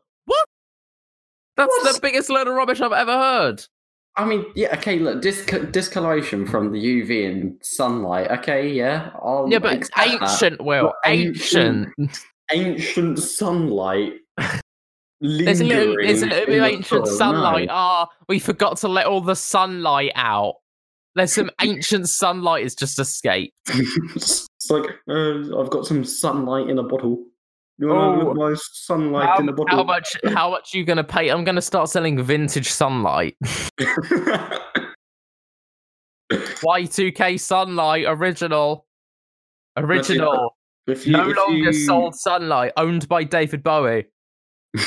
What? 1.57 1.71
That's 1.85 1.97
the 1.97 2.01
biggest 2.03 2.31
load 2.31 2.49
of 2.49 2.55
rubbish 2.55 2.81
I've 2.81 2.93
ever 2.93 3.13
heard. 3.13 3.65
I 4.17 4.25
mean, 4.27 4.45
yeah, 4.55 4.75
okay, 4.77 4.99
look, 4.99 5.23
disc- 5.23 5.55
discoloration 5.71 6.47
from 6.47 6.71
the 6.73 6.79
UV 6.79 7.31
and 7.31 7.57
sunlight. 7.63 8.31
Okay, 8.31 8.71
yeah. 8.71 9.11
I'll 9.23 9.49
Yeah, 9.51 9.59
but 9.59 9.73
accept 9.75 9.97
that. 9.97 10.23
ancient, 10.23 10.61
Will. 10.65 10.85
Well, 10.85 10.95
Ancient. 11.07 11.89
ancient- 11.99 12.19
Ancient 12.51 13.19
sunlight. 13.19 14.13
There's 15.21 15.61
a 15.61 15.65
little, 15.65 15.97
there's 16.03 16.23
a 16.23 16.27
little 16.27 16.47
bit 16.47 16.59
of 16.59 16.65
ancient 16.65 17.07
sunlight. 17.07 17.69
no. 17.69 17.75
Ah, 17.75 18.09
we 18.29 18.39
forgot 18.39 18.77
to 18.79 18.89
let 18.89 19.07
all 19.07 19.21
the 19.21 19.37
sunlight 19.37 20.11
out. 20.17 20.57
There's 21.15 21.33
some 21.33 21.51
ancient 21.63 22.09
sunlight 22.09 22.65
has 22.65 22.75
just 22.75 22.99
escaped. 22.99 23.55
it's 23.69 24.49
like 24.69 24.85
uh, 25.09 25.59
I've 25.59 25.71
got 25.71 25.87
some 25.87 26.05
sunlight 26.05 26.69
in 26.69 26.79
a 26.79 26.83
bottle. 26.83 27.25
You 27.79 27.89
want 27.89 28.23
Oh. 28.29 28.35
my 28.35 28.55
sunlight 28.57 29.29
How, 29.29 29.39
in 29.39 29.49
a 29.49 29.53
bottle? 29.53 29.77
how 29.77 29.83
much? 29.85 30.17
How 30.27 30.51
much 30.51 30.75
are 30.75 30.79
you 30.79 30.85
gonna 30.85 31.03
pay? 31.05 31.31
I'm 31.31 31.45
gonna 31.45 31.63
start 31.63 31.89
selling 31.89 32.23
vintage 32.23 32.71
sunlight. 32.71 33.37
Y2K 36.33 37.39
sunlight 37.41 38.05
original. 38.07 38.87
Original. 39.77 40.57
if 40.87 41.07
you, 41.07 41.13
No 41.13 41.31
if 41.31 41.37
longer 41.37 41.57
you- 41.71 41.73
sold 41.73 42.15
sunlight, 42.15 42.73
owned 42.77 43.09
by 43.09 43.25
David 43.25 43.63
Bowie. 43.63 44.07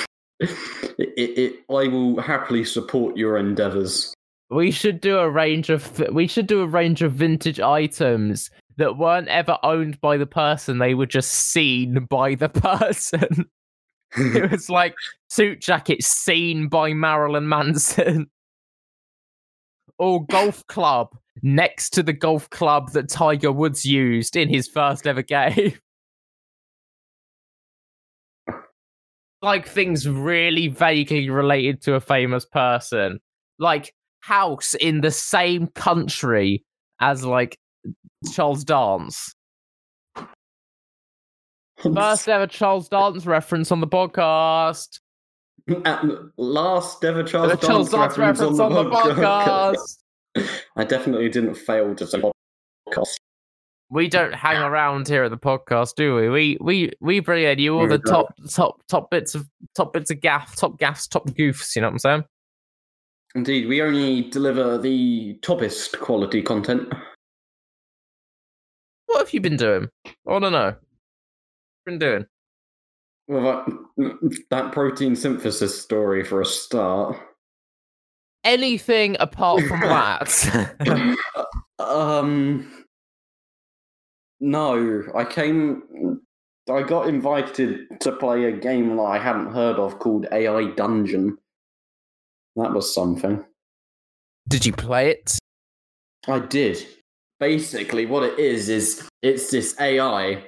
It, 0.97 1.09
it, 1.17 1.38
it, 1.38 1.53
I 1.69 1.88
will 1.89 2.19
happily 2.21 2.63
support 2.63 3.17
your 3.17 3.38
endeavours. 3.38 4.13
We 4.49 4.69
should 4.71 5.01
do 5.01 5.17
a 5.19 5.29
range 5.29 5.69
of 5.69 5.97
we 6.11 6.27
should 6.27 6.47
do 6.47 6.61
a 6.61 6.67
range 6.67 7.01
of 7.01 7.11
vintage 7.13 7.59
items 7.59 8.49
that 8.78 8.97
weren't 8.97 9.28
ever 9.28 9.57
owned 9.63 9.99
by 10.01 10.17
the 10.17 10.26
person, 10.26 10.78
they 10.78 10.93
were 10.93 11.05
just 11.05 11.32
seen 11.32 12.05
by 12.09 12.36
the 12.36 12.49
person. 12.49 13.45
it 14.17 14.51
was 14.51 14.69
like 14.69 14.95
suit 15.30 15.61
jackets 15.61 16.07
seen 16.07 16.67
by 16.67 16.93
Marilyn 16.93 17.47
Manson. 17.47 18.28
Or 19.97 20.26
golf 20.26 20.65
club 20.67 21.17
next 21.41 21.91
to 21.91 22.03
the 22.03 22.13
golf 22.13 22.49
club 22.49 22.91
that 22.91 23.09
Tiger 23.09 23.51
Woods 23.51 23.86
used 23.86 24.36
in 24.36 24.49
his 24.49 24.67
first 24.67 25.07
ever 25.07 25.21
game. 25.21 25.73
like 29.41 29.67
things 29.67 30.07
really 30.07 30.67
vaguely 30.67 31.30
related 31.30 31.82
to 31.84 31.93
a 31.93 32.01
famous 32.01 32.45
person. 32.45 33.19
Like 33.57 33.93
house 34.19 34.73
in 34.73 35.01
the 35.01 35.11
same 35.11 35.67
country 35.67 36.65
as 36.99 37.23
like 37.23 37.57
Charles 38.33 38.63
Dance. 38.63 39.33
First 41.93 42.29
ever 42.29 42.47
Charles 42.47 42.89
Dance 42.89 43.25
reference 43.25 43.71
on 43.71 43.81
the 43.81 43.88
podcast. 43.88 44.99
Mm, 45.69 45.86
at 45.86 46.05
last 46.38 47.03
ever 47.03 47.23
Charles, 47.23 47.51
The 47.51 47.67
Charles 47.67 47.89
Dance, 47.89 48.15
Dance 48.15 48.17
reference 48.17 48.59
on 48.59 48.73
the 48.73 48.86
podcast. 48.86 49.97
I 50.75 50.83
definitely 50.83 51.29
didn't 51.29 51.55
fail 51.55 51.95
to 51.95 52.07
say 52.07 52.21
podcast. 52.88 53.15
We 53.89 54.07
don't 54.07 54.33
hang 54.33 54.57
around 54.57 55.07
here 55.07 55.23
at 55.23 55.31
the 55.31 55.38
podcast, 55.38 55.95
do 55.95 56.15
we? 56.15 56.29
We 56.29 56.57
we 56.59 56.91
we 57.01 57.19
bring 57.19 57.45
in 57.45 57.59
you 57.59 57.77
all 57.77 57.88
the 57.88 57.99
top 57.99 58.33
top 58.49 58.81
top 58.88 59.11
bits 59.11 59.36
of 59.36 59.47
top 59.75 59.93
bits 59.93 60.11
of 60.11 60.21
gaff, 60.21 60.55
top 60.55 60.79
gaffs, 60.79 61.07
top 61.07 61.29
goofs. 61.29 61.75
You 61.75 61.81
know 61.81 61.88
what 61.88 61.93
I'm 61.93 61.99
saying? 61.99 62.23
Indeed, 63.36 63.67
we 63.67 63.81
only 63.81 64.29
deliver 64.29 64.77
the 64.77 65.38
toppest 65.41 65.99
quality 65.99 66.41
content. 66.41 66.91
What 69.16 69.28
have 69.28 69.34
you 69.34 69.39
been 69.39 69.55
doing? 69.55 69.88
I 70.05 70.11
want 70.26 70.43
to 70.43 70.51
know. 70.51 70.76
Been 71.86 71.99
doing? 71.99 72.26
Well, 73.30 73.66
that, 73.95 74.43
that 74.49 74.72
protein 74.74 75.16
synthesis 75.16 75.82
story 75.82 76.22
for 76.26 76.41
a 76.41 76.45
start. 76.45 77.16
Anything 78.43 79.16
apart 79.21 79.63
from 79.63 79.79
that? 79.83 81.16
um, 81.79 82.86
no, 84.42 85.04
I 85.16 85.24
came. 85.24 86.20
I 86.70 86.83
got 86.83 87.08
invited 87.08 88.01
to 88.01 88.12
play 88.12 88.43
a 88.43 88.51
game 88.51 88.97
that 88.97 89.01
I 89.01 89.17
hadn't 89.17 89.54
heard 89.54 89.78
of 89.78 89.97
called 89.97 90.28
AI 90.33 90.71
Dungeon. 90.71 91.37
That 92.58 92.74
was 92.74 92.93
something. 92.93 93.46
Did 94.50 94.66
you 94.66 94.74
play 94.74 95.12
it? 95.12 95.39
I 96.28 96.39
did. 96.39 96.86
Basically, 97.39 98.05
what 98.05 98.24
it 98.24 98.39
is 98.39 98.70
is 98.70 99.07
it's 99.21 99.51
this 99.51 99.75
AI 99.79 100.43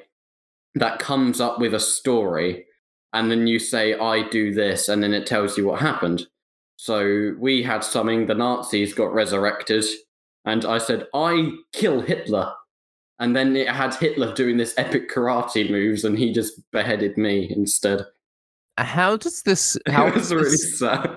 that 0.75 0.99
comes 0.99 1.41
up 1.41 1.59
with 1.59 1.73
a 1.73 1.79
story, 1.79 2.65
and 3.13 3.29
then 3.29 3.47
you 3.47 3.59
say, 3.59 3.93
"I 3.95 4.27
do 4.29 4.53
this," 4.53 4.87
and 4.89 5.03
then 5.03 5.13
it 5.13 5.25
tells 5.25 5.57
you 5.57 5.65
what 5.65 5.81
happened. 5.81 6.27
So 6.77 7.35
we 7.39 7.63
had 7.63 7.83
something. 7.83 8.27
The 8.27 8.35
Nazis 8.35 8.93
got 8.93 9.13
resurrected, 9.13 9.83
and 10.45 10.63
I 10.63 10.77
said, 10.77 11.07
"I 11.13 11.51
kill 11.73 12.01
Hitler," 12.01 12.53
and 13.19 13.35
then 13.35 13.55
it 13.55 13.67
had 13.69 13.95
Hitler 13.95 14.33
doing 14.33 14.57
this 14.57 14.73
epic 14.77 15.09
karate 15.09 15.69
moves, 15.69 16.05
and 16.05 16.17
he 16.17 16.31
just 16.31 16.61
beheaded 16.71 17.17
me 17.17 17.51
instead. 17.51 18.05
Uh, 18.77 18.83
how 18.83 19.17
does 19.17 19.41
this? 19.41 19.77
How 19.87 20.09
does 20.09 20.31
really 20.31 20.51
this, 20.51 20.79
sad. 20.79 21.09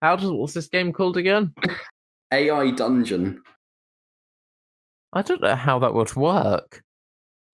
how 0.00 0.16
does 0.16 0.30
what's 0.30 0.54
this 0.54 0.68
game 0.68 0.92
called 0.92 1.16
again? 1.16 1.52
AI 2.32 2.70
Dungeon. 2.70 3.42
I 5.12 5.22
don't 5.22 5.40
know 5.40 5.56
how 5.56 5.78
that 5.78 5.94
would 5.94 6.14
work. 6.16 6.82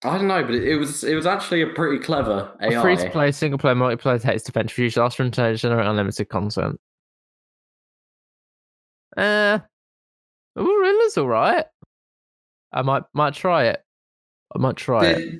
I 0.03 0.17
don't 0.17 0.27
know, 0.27 0.43
but 0.43 0.53
it, 0.55 0.63
it 0.67 0.75
was 0.75 1.03
it 1.03 1.15
was 1.15 1.25
actually 1.25 1.61
a 1.61 1.67
pretty 1.67 2.03
clever 2.03 2.51
AI. 2.61 2.81
Free 2.81 2.97
to 2.97 3.09
play, 3.09 3.31
single 3.31 3.57
player, 3.57 3.75
multiplayer, 3.75 4.21
text 4.21 4.45
defense, 4.45 4.71
future, 4.71 5.01
last 5.01 5.17
run 5.19 5.31
to 5.31 5.55
generate 5.55 5.87
unlimited 5.87 6.29
content. 6.29 6.79
Uh, 9.17 9.59
oh, 10.55 10.63
really? 10.63 11.05
It's 11.05 11.17
all 11.17 11.27
right. 11.27 11.65
I 12.73 12.81
might 12.81 13.03
might 13.13 13.33
try 13.33 13.65
it. 13.65 13.83
I 14.53 14.59
might 14.59 14.75
try 14.75 15.05
it. 15.05 15.39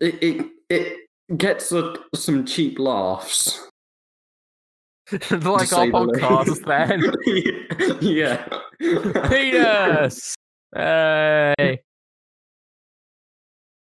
it, 0.00 0.14
it, 0.22 0.46
it, 0.68 0.98
it 1.28 1.38
gets 1.38 1.72
a, 1.72 1.94
some 2.14 2.44
cheap 2.44 2.78
laughs. 2.78 3.68
like 5.12 5.72
our 5.72 5.86
podcast, 5.86 6.64
then. 6.66 7.02
yeah. 8.00 8.46
Penis. 9.28 10.34
Hey. 10.74 11.80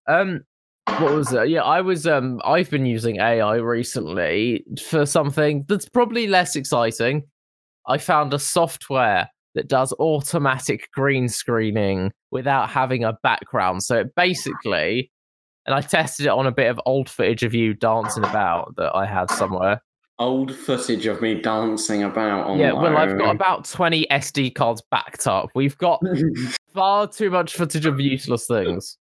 Um, 0.07 0.44
what 0.86 1.14
was 1.14 1.34
it? 1.34 1.49
Yeah, 1.49 1.64
I 1.64 1.82
was. 1.82 2.06
Um, 2.06 2.40
I've 2.45 2.70
been 2.70 2.86
using 2.86 3.20
AI 3.20 3.56
recently 3.56 4.64
for 4.88 5.06
something 5.06 5.66
that's 5.68 5.90
probably 5.90 6.28
less 6.28 6.56
exciting. 6.56 7.24
I 7.88 7.98
found 7.98 8.34
a 8.34 8.40
software 8.40 9.30
that 9.56 9.68
does 9.68 9.94
automatic 9.94 10.90
green 10.91 11.28
screening 11.28 12.12
without 12.32 12.70
having 12.70 13.03
a 13.03 13.18
background. 13.24 13.84
So 13.84 13.99
it 13.99 14.16
basically, 14.16 15.12
and 15.66 15.74
I 15.74 15.82
tested 15.82 16.28
it 16.28 16.30
on 16.30 16.45
a 16.45 16.52
bit 16.52 16.70
of 16.70 16.80
old 16.86 17.10
footage 17.10 17.44
of 17.44 17.53
you 17.53 17.74
dancing 17.74 18.24
about 18.24 18.76
that 18.76 18.95
I 18.95 19.06
had 19.06 19.32
somewhere. 19.32 19.82
old 20.20 20.53
footage 20.53 21.07
of 21.07 21.22
me 21.22 21.41
dancing 21.41 22.03
about 22.03 22.48
on 22.48 22.60
Yeah, 22.60 22.74
well, 22.74 22.98
I've 22.98 23.18
got 23.18 23.36
about 23.36 23.66
20 23.66 24.06
SD 24.12 24.56
cards 24.56 24.84
backed 24.91 25.26
up. 25.28 25.49
We've 25.56 25.78
got 25.78 26.02
far 26.76 27.07
too 27.07 27.31
much 27.31 27.56
footage 27.56 27.85
of 27.85 27.99
useless 27.99 28.45
things. 28.45 28.97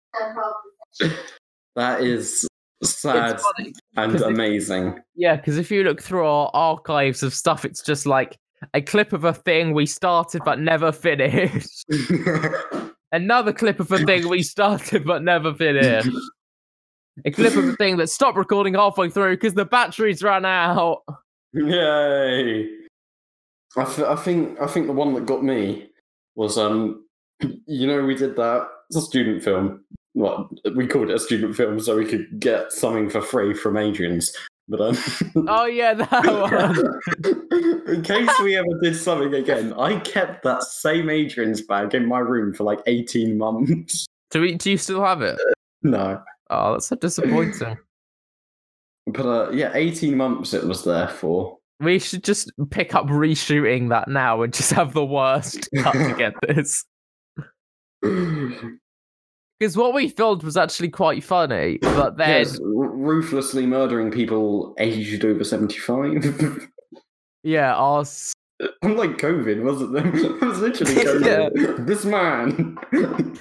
that 1.76 2.00
is 2.00 2.48
sad 2.82 3.40
funny. 3.40 3.72
and 3.96 4.20
amazing. 4.22 4.98
Yeah, 5.14 5.36
because 5.36 5.58
if 5.58 5.70
you 5.70 5.84
look 5.84 6.02
through 6.02 6.26
our 6.26 6.50
archives 6.54 7.22
of 7.22 7.34
stuff, 7.34 7.64
it's 7.64 7.82
just 7.82 8.06
like 8.06 8.36
a 8.74 8.80
clip 8.80 9.12
of 9.12 9.24
a 9.24 9.34
thing 9.34 9.74
we 9.74 9.86
started 9.86 10.42
but 10.44 10.58
never 10.58 10.90
finished. 10.90 11.84
Another 13.12 13.52
clip 13.52 13.80
of 13.80 13.92
a 13.92 13.98
thing 13.98 14.28
we 14.28 14.42
started 14.42 15.04
but 15.04 15.22
never 15.22 15.54
finished. 15.54 16.10
A 17.24 17.30
clip 17.30 17.54
of 17.54 17.68
a 17.68 17.76
thing 17.76 17.96
that 17.98 18.08
stopped 18.08 18.36
recording 18.36 18.74
halfway 18.74 19.10
through 19.10 19.36
because 19.36 19.54
the 19.54 19.64
batteries 19.64 20.22
ran 20.22 20.44
out. 20.44 21.02
Yay! 21.52 22.68
I, 23.76 23.84
th- 23.84 24.06
I 24.06 24.16
think 24.16 24.60
I 24.60 24.66
think 24.66 24.86
the 24.86 24.92
one 24.92 25.14
that 25.14 25.26
got 25.26 25.42
me 25.42 25.90
was 26.36 26.56
um, 26.56 27.04
you 27.66 27.86
know 27.86 28.04
we 28.04 28.14
did 28.14 28.36
that 28.36 28.68
it's 28.88 28.96
a 28.96 29.02
student 29.02 29.42
film. 29.42 29.84
Well, 30.14 30.50
we 30.74 30.86
called 30.86 31.10
it 31.10 31.14
a 31.14 31.18
student 31.18 31.54
film 31.54 31.78
so 31.78 31.96
we 31.96 32.04
could 32.06 32.40
get 32.40 32.72
something 32.72 33.08
for 33.10 33.20
free 33.20 33.54
from 33.54 33.76
Adrian's. 33.76 34.32
But 34.68 34.80
um, 34.80 34.98
Oh 35.48 35.66
yeah, 35.66 35.94
that 35.94 36.10
one. 37.86 37.94
in 37.94 38.02
case 38.02 38.30
we 38.42 38.56
ever 38.56 38.66
did 38.82 38.96
something 38.96 39.32
again, 39.34 39.72
I 39.74 39.98
kept 40.00 40.42
that 40.44 40.62
same 40.64 41.08
Adrian's 41.10 41.62
bag 41.62 41.94
in 41.94 42.06
my 42.06 42.18
room 42.18 42.52
for 42.54 42.64
like 42.64 42.80
eighteen 42.86 43.38
months. 43.38 44.06
Do, 44.30 44.42
we, 44.42 44.54
do 44.56 44.70
you 44.70 44.76
still 44.76 45.02
have 45.02 45.22
it? 45.22 45.38
No, 45.82 46.20
Oh, 46.50 46.72
that's 46.72 46.88
so 46.88 46.96
disappointing. 46.96 47.78
but 49.06 49.26
uh, 49.26 49.50
yeah, 49.52 49.70
eighteen 49.74 50.16
months 50.16 50.52
it 50.54 50.64
was 50.64 50.84
there 50.84 51.08
for. 51.08 51.56
We 51.80 51.98
should 51.98 52.24
just 52.24 52.50
pick 52.70 52.94
up 52.94 53.06
reshooting 53.06 53.90
that 53.90 54.08
now 54.08 54.42
and 54.42 54.52
just 54.52 54.72
have 54.72 54.94
the 54.94 55.04
worst 55.04 55.68
cut 55.76 55.92
to 55.92 56.14
get 56.18 56.34
this. 56.46 56.84
Because 59.60 59.76
what 59.76 59.92
we 59.92 60.08
filmed 60.08 60.44
was 60.44 60.56
actually 60.56 60.88
quite 60.88 61.24
funny, 61.24 61.78
but 61.82 62.16
then 62.16 62.28
Yes, 62.30 62.60
ruthlessly 62.62 63.66
murdering 63.66 64.12
people 64.12 64.72
aged 64.78 65.24
over 65.24 65.42
75. 65.42 66.68
yeah, 67.42 67.74
our 67.74 68.04
Unlike 68.82 69.18
COVID, 69.18 69.64
wasn't 69.64 69.92
there? 69.94 70.06
It 70.14 70.40
was 70.42 70.60
literally 70.60 70.94
Yeah. 70.94 71.48
COVID. 71.48 71.86
This 71.88 72.04
man 72.04 72.78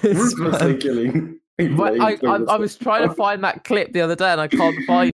This 0.02 0.34
ruthlessly 0.36 0.72
man. 0.72 0.80
killing. 0.80 1.40
Well, 1.76 2.02
I, 2.02 2.18
I, 2.26 2.36
I 2.48 2.56
was 2.56 2.76
trying 2.76 3.08
to 3.08 3.14
find 3.14 3.44
that 3.44 3.62
clip 3.62 3.92
the 3.92 4.00
other 4.00 4.16
day 4.16 4.30
and 4.32 4.40
I 4.40 4.48
can't 4.48 4.76
find. 4.86 5.12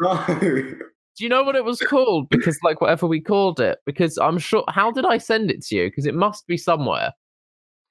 No. 0.00 0.24
Do 0.38 1.24
you 1.24 1.28
know 1.28 1.42
what 1.42 1.56
it 1.56 1.64
was 1.64 1.78
called? 1.80 2.30
Because 2.30 2.58
like 2.62 2.80
whatever 2.80 3.06
we 3.06 3.20
called 3.20 3.60
it, 3.60 3.80
because 3.84 4.16
I'm 4.16 4.38
sure. 4.38 4.64
How 4.68 4.90
did 4.90 5.04
I 5.04 5.18
send 5.18 5.50
it 5.50 5.62
to 5.66 5.76
you? 5.76 5.90
Because 5.90 6.06
it 6.06 6.14
must 6.14 6.46
be 6.46 6.56
somewhere. 6.56 7.12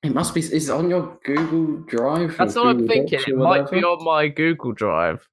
It 0.04 0.14
must 0.16 0.34
be. 0.34 0.40
Is 0.42 0.70
it 0.70 0.72
on 0.74 0.90
your 0.90 1.20
Google 1.24 1.84
Drive? 1.86 2.36
That's 2.38 2.56
what 2.56 2.68
I'm 2.68 2.88
thinking. 2.88 3.20
It 3.20 3.34
or 3.34 3.38
might 3.38 3.70
be 3.70 3.84
on 3.84 4.04
my 4.04 4.28
Google 4.28 4.72
Drive. 4.72 5.28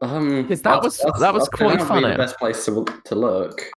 Um, 0.00 0.46
'Cause 0.48 0.62
that 0.62 0.82
was- 0.82 0.98
that 0.98 1.34
was 1.34 1.48
I 1.48 1.56
think 1.56 1.56
quite 1.56 1.72
that'd 1.72 1.78
be 1.80 1.84
funny. 1.88 2.10
The 2.12 2.16
best 2.16 2.38
place 2.38 2.64
to 2.66 2.84
to 3.04 3.14
look. 3.14 3.70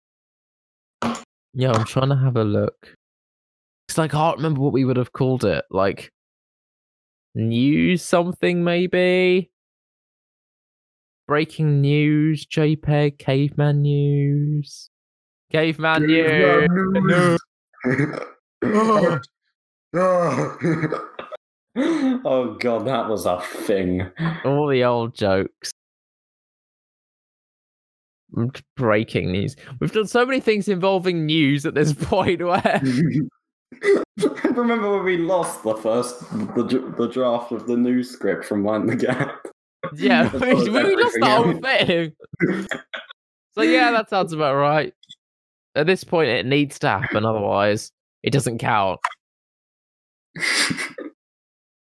Yeah, 1.55 1.73
I'm 1.73 1.85
trying 1.85 2.11
to 2.11 2.17
have 2.17 2.37
a 2.37 2.45
look. 2.45 2.95
Because 3.87 3.99
I 3.99 4.09
can't 4.09 4.37
remember 4.37 4.61
what 4.61 4.73
we 4.73 4.85
would 4.85 4.97
have 4.97 5.13
called 5.13 5.45
it. 5.45 5.65
Like 5.71 6.13
news 7.35 8.03
something 8.03 8.63
maybe. 8.63 9.51
Breaking 11.27 11.81
news, 11.81 12.45
JPEG, 12.47 13.19
caveman 13.19 13.81
news. 13.83 14.91
Caveman 15.51 16.07
news. 16.07 17.41
oh 19.95 20.97
god, 22.61 22.87
that 22.87 23.09
was 23.09 23.27
a 23.27 23.41
thing. 23.41 24.09
All 24.45 24.67
the 24.67 24.85
old 24.85 25.15
jokes. 25.15 25.73
Mm, 28.35 28.63
Breaking 28.77 29.33
news. 29.33 29.57
We've 29.81 29.93
done 29.93 30.07
so 30.07 30.25
many 30.25 30.41
things 30.41 30.69
involving 30.69 31.27
news 31.27 31.67
at 31.67 31.75
this 31.75 31.93
point 32.01 32.41
where 32.43 32.81
Remember 34.51 34.97
when 34.97 35.05
we 35.05 35.19
lost 35.19 35.63
the 35.63 35.75
first 35.75 36.21
the, 36.55 36.95
the 36.97 37.09
draft 37.09 37.53
of 37.53 37.67
the 37.67 37.77
news 37.77 38.11
script 38.11 38.45
from 38.45 38.63
Mind 38.63 38.89
the 38.89 38.97
Gap? 38.97 39.47
Yeah, 39.95 40.31
we, 40.33 40.55
we 40.71 40.97
lost 40.97 41.17
the 41.21 41.27
everything 41.27 41.27
whole 41.27 41.53
thing. 41.61 42.13
so 43.55 43.63
yeah, 43.63 43.91
that 43.91 44.09
sounds 44.09 44.33
about 44.33 44.55
right. 44.55 44.95
At 45.75 45.87
this 45.87 46.05
point, 46.05 46.29
it 46.29 46.47
needs 46.47 46.79
to 46.81 46.89
happen, 46.89 47.25
otherwise, 47.25 47.93
it 48.23 48.31
doesn't 48.31 48.59
count. 48.59 49.01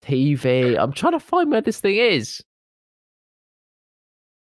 TV. 0.03 0.77
I'm 0.77 0.93
trying 0.93 1.13
to 1.13 1.19
find 1.19 1.51
where 1.51 1.61
this 1.61 1.79
thing 1.79 1.97
is 1.97 2.41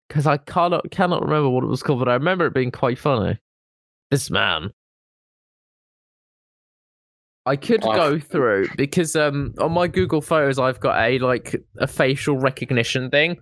because 0.07 0.27
I 0.27 0.37
cannot 0.37 0.89
cannot 0.91 1.21
remember 1.21 1.49
what 1.49 1.63
it 1.63 1.67
was 1.67 1.83
called, 1.83 1.99
but 1.99 2.09
I 2.09 2.13
remember 2.13 2.45
it 2.45 2.53
being 2.53 2.71
quite 2.71 2.97
funny. 2.99 3.39
This 4.11 4.29
man. 4.29 4.71
I 7.45 7.55
could 7.55 7.85
I've- 7.85 7.95
go 7.95 8.19
through 8.19 8.69
because 8.75 9.15
um 9.15 9.53
on 9.59 9.71
my 9.71 9.87
Google 9.87 10.21
Photos 10.21 10.57
I've 10.57 10.79
got 10.79 10.99
a 10.99 11.19
like 11.19 11.55
a 11.77 11.87
facial 11.87 12.37
recognition 12.37 13.09
thing 13.09 13.37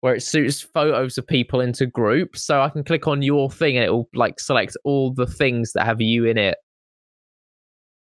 where 0.00 0.14
it 0.14 0.22
suits 0.22 0.60
photos 0.60 1.16
of 1.16 1.26
people 1.26 1.60
into 1.60 1.86
groups. 1.86 2.42
So 2.42 2.60
I 2.60 2.70
can 2.70 2.82
click 2.82 3.06
on 3.06 3.22
your 3.22 3.50
thing 3.50 3.76
and 3.76 3.84
it 3.84 3.90
will 3.90 4.08
like 4.14 4.40
select 4.40 4.76
all 4.84 5.12
the 5.12 5.26
things 5.26 5.72
that 5.74 5.86
have 5.86 6.00
you 6.00 6.24
in 6.24 6.38
it. 6.38 6.56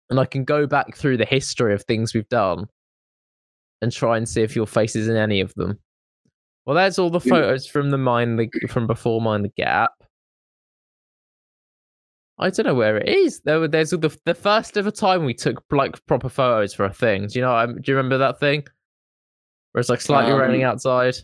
And 0.09 0.19
I 0.19 0.25
can 0.25 0.43
go 0.43 0.67
back 0.67 0.95
through 0.95 1.17
the 1.17 1.25
history 1.25 1.73
of 1.73 1.83
things 1.83 2.13
we've 2.13 2.29
done 2.29 2.67
and 3.81 3.91
try 3.91 4.17
and 4.17 4.27
see 4.29 4.41
if 4.43 4.55
your 4.55 4.67
face 4.67 4.95
is 4.95 5.07
in 5.07 5.15
any 5.15 5.41
of 5.41 5.53
them. 5.55 5.79
Well, 6.65 6.75
there's 6.75 6.97
all 6.99 7.09
the 7.09 7.19
photos 7.19 7.67
from 7.67 7.89
the 7.91 7.97
mine 7.97 8.35
the 8.35 8.49
from 8.69 8.87
before 8.87 9.21
mine 9.21 9.41
the 9.43 9.49
Gap. 9.49 9.91
I 12.37 12.49
don't 12.49 12.65
know 12.65 12.75
where 12.75 12.97
it 12.97 13.07
is. 13.07 13.39
There, 13.45 13.59
were- 13.61 13.67
there's 13.67 13.91
the 13.91 14.17
the 14.25 14.33
first 14.35 14.77
ever 14.77 14.91
time 14.91 15.23
we 15.25 15.33
took 15.33 15.63
like 15.71 16.03
proper 16.05 16.27
photos 16.29 16.73
for 16.73 16.85
a 16.85 16.93
thing. 16.93 17.27
Do 17.27 17.39
you 17.39 17.45
know? 17.45 17.55
um, 17.55 17.75
Do 17.81 17.91
you 17.91 17.95
remember 17.97 18.17
that 18.17 18.39
thing? 18.39 18.65
Where 19.71 19.79
it's 19.79 19.89
like 19.89 20.01
slightly 20.01 20.31
Um, 20.33 20.39
raining 20.39 20.63
outside. 20.63 21.15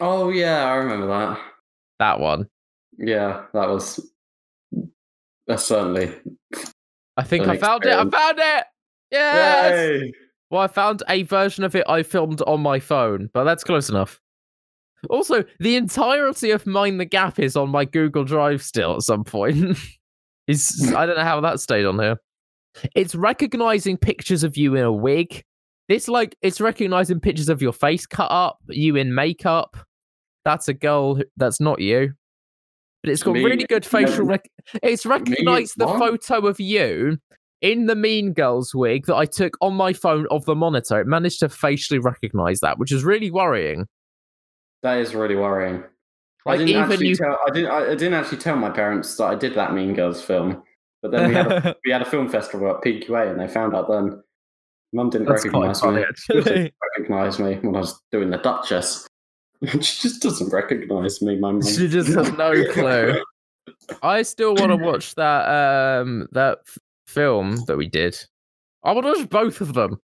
oh 0.00 0.30
yeah, 0.30 0.64
I 0.64 0.74
remember 0.76 1.06
that. 1.08 1.40
That 1.98 2.20
one. 2.20 2.46
Yeah, 2.98 3.44
that 3.52 3.68
was. 3.68 4.12
That's 5.46 5.64
certainly. 5.64 6.14
I 7.20 7.24
think 7.24 7.46
I 7.46 7.56
found 7.56 7.84
it. 7.84 7.90
I 7.90 8.00
um, 8.00 8.10
found 8.10 8.38
it. 8.38 8.64
Yes. 9.10 9.72
Yay! 9.72 10.12
Well, 10.50 10.62
I 10.62 10.66
found 10.66 11.02
a 11.08 11.22
version 11.24 11.64
of 11.64 11.74
it 11.74 11.84
I 11.88 12.02
filmed 12.02 12.42
on 12.42 12.60
my 12.60 12.80
phone, 12.80 13.28
but 13.32 13.44
that's 13.44 13.62
close 13.64 13.88
enough. 13.88 14.20
Also, 15.08 15.44
the 15.60 15.76
entirety 15.76 16.50
of 16.50 16.66
Mind 16.66 17.00
the 17.00 17.04
Gap 17.04 17.38
is 17.38 17.56
on 17.56 17.70
my 17.70 17.84
Google 17.84 18.24
Drive 18.24 18.62
still 18.62 18.94
at 18.94 19.02
some 19.02 19.24
point. 19.24 19.78
it's, 20.46 20.92
I 20.94 21.06
don't 21.06 21.16
know 21.16 21.24
how 21.24 21.40
that 21.40 21.60
stayed 21.60 21.86
on 21.86 21.98
here. 21.98 22.16
It's 22.94 23.14
recognizing 23.14 23.96
pictures 23.96 24.44
of 24.44 24.56
you 24.56 24.74
in 24.76 24.84
a 24.84 24.92
wig. 24.92 25.42
It's 25.88 26.06
like 26.08 26.36
it's 26.40 26.60
recognizing 26.60 27.18
pictures 27.18 27.48
of 27.48 27.60
your 27.60 27.72
face 27.72 28.06
cut 28.06 28.30
up, 28.30 28.58
you 28.68 28.96
in 28.96 29.14
makeup. 29.14 29.76
That's 30.44 30.68
a 30.68 30.74
girl. 30.74 31.16
who- 31.16 31.24
That's 31.36 31.60
not 31.60 31.80
you. 31.80 32.12
But 33.02 33.12
it's 33.12 33.22
got 33.22 33.32
Me- 33.32 33.44
really 33.44 33.64
good 33.64 33.86
facial 33.86 34.24
no. 34.24 34.32
rec. 34.32 34.50
It's 34.82 35.06
recognized 35.06 35.74
the 35.78 35.86
photo 35.86 36.46
of 36.46 36.60
you 36.60 37.18
in 37.62 37.86
the 37.86 37.96
Mean 37.96 38.32
Girls 38.32 38.74
wig 38.74 39.06
that 39.06 39.16
I 39.16 39.26
took 39.26 39.56
on 39.60 39.74
my 39.74 39.92
phone 39.92 40.26
of 40.30 40.44
the 40.44 40.54
monitor. 40.54 41.00
It 41.00 41.06
managed 41.06 41.40
to 41.40 41.48
facially 41.48 41.98
recognize 41.98 42.60
that, 42.60 42.78
which 42.78 42.92
is 42.92 43.04
really 43.04 43.30
worrying. 43.30 43.86
That 44.82 44.98
is 44.98 45.14
really 45.14 45.36
worrying. 45.36 45.84
I 46.46 46.56
didn't 46.56 46.70
even 46.70 46.82
actually 46.82 47.08
you. 47.08 47.16
tell. 47.16 47.38
I 47.46 47.50
didn't. 47.50 47.70
I, 47.70 47.84
I 47.90 47.94
didn't 47.94 48.14
actually 48.14 48.38
tell 48.38 48.56
my 48.56 48.70
parents 48.70 49.16
that 49.16 49.24
I 49.24 49.34
did 49.34 49.54
that 49.54 49.74
Mean 49.74 49.94
Girls 49.94 50.22
film. 50.22 50.62
But 51.02 51.12
then 51.12 51.28
we 51.28 51.34
had 51.34 51.52
a, 51.52 51.76
we 51.84 51.92
had 51.92 52.02
a 52.02 52.06
film 52.06 52.28
festival 52.28 52.70
at 52.70 52.82
PQA, 52.82 53.30
and 53.30 53.40
they 53.40 53.48
found 53.48 53.74
out 53.74 53.88
then. 53.88 54.22
Mum 54.92 55.08
didn't 55.08 55.28
That's 55.28 55.44
recognize 55.44 55.82
me. 55.84 56.04
She 56.16 56.32
didn't 56.32 56.74
recognize 56.98 57.38
me 57.38 57.54
when 57.60 57.76
I 57.76 57.78
was 57.78 58.02
doing 58.10 58.30
the 58.30 58.38
Duchess. 58.38 59.06
she 59.80 60.08
just 60.08 60.22
doesn't 60.22 60.52
recognize 60.52 61.20
me. 61.20 61.36
My 61.36 61.52
mum. 61.52 61.62
She 61.62 61.88
just 61.88 62.08
has 62.08 62.32
no 62.32 62.64
clue. 62.72 63.22
I 64.02 64.22
still 64.22 64.54
want 64.54 64.70
to 64.70 64.76
watch 64.76 65.14
that 65.16 66.00
um 66.00 66.28
that 66.32 66.58
f- 66.66 66.78
film 67.06 67.64
that 67.66 67.76
we 67.76 67.88
did. 67.88 68.18
I 68.82 68.92
want 68.92 69.06
to 69.06 69.20
watch 69.20 69.28
both 69.28 69.60
of 69.60 69.74
them. 69.74 70.00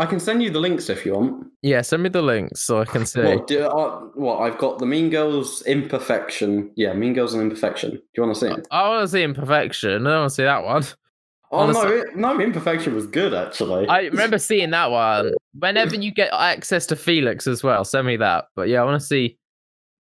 I 0.00 0.06
can 0.06 0.20
send 0.20 0.42
you 0.44 0.50
the 0.50 0.60
links 0.60 0.88
if 0.88 1.04
you 1.04 1.14
want. 1.14 1.48
Yeah, 1.60 1.82
send 1.82 2.04
me 2.04 2.08
the 2.08 2.22
links 2.22 2.60
so 2.60 2.80
I 2.80 2.84
can 2.84 3.04
see. 3.04 3.20
What, 3.20 3.48
do, 3.48 3.66
uh, 3.66 3.98
what? 4.14 4.38
I've 4.38 4.56
got 4.56 4.78
the 4.78 4.86
Mean 4.86 5.10
Girls 5.10 5.62
Imperfection. 5.62 6.70
Yeah, 6.76 6.92
Mean 6.92 7.14
Girls 7.14 7.34
and 7.34 7.42
Imperfection. 7.42 7.90
Do 7.90 8.00
you 8.16 8.22
want 8.22 8.36
to 8.36 8.40
see 8.40 8.52
it? 8.52 8.68
I 8.70 8.88
want 8.88 9.02
to 9.02 9.08
see 9.08 9.24
Imperfection. 9.24 10.06
I 10.06 10.10
don't 10.10 10.20
want 10.20 10.30
to 10.30 10.34
see 10.34 10.44
that 10.44 10.64
one. 10.64 10.84
Oh 11.50 11.66
no, 11.66 11.78
honestly- 11.78 11.98
it, 11.98 12.16
no, 12.16 12.38
Imperfection 12.40 12.94
was 12.94 13.06
good 13.06 13.32
actually. 13.34 13.86
I 13.88 14.02
remember 14.02 14.38
seeing 14.38 14.70
that 14.70 14.90
one. 14.90 15.32
Whenever 15.54 15.96
you 15.96 16.12
get 16.12 16.30
access 16.32 16.86
to 16.86 16.96
Felix 16.96 17.46
as 17.46 17.62
well, 17.62 17.84
send 17.84 18.06
me 18.06 18.16
that. 18.18 18.46
But 18.54 18.68
yeah, 18.68 18.82
I 18.82 18.84
want 18.84 19.00
to 19.00 19.06
see 19.06 19.38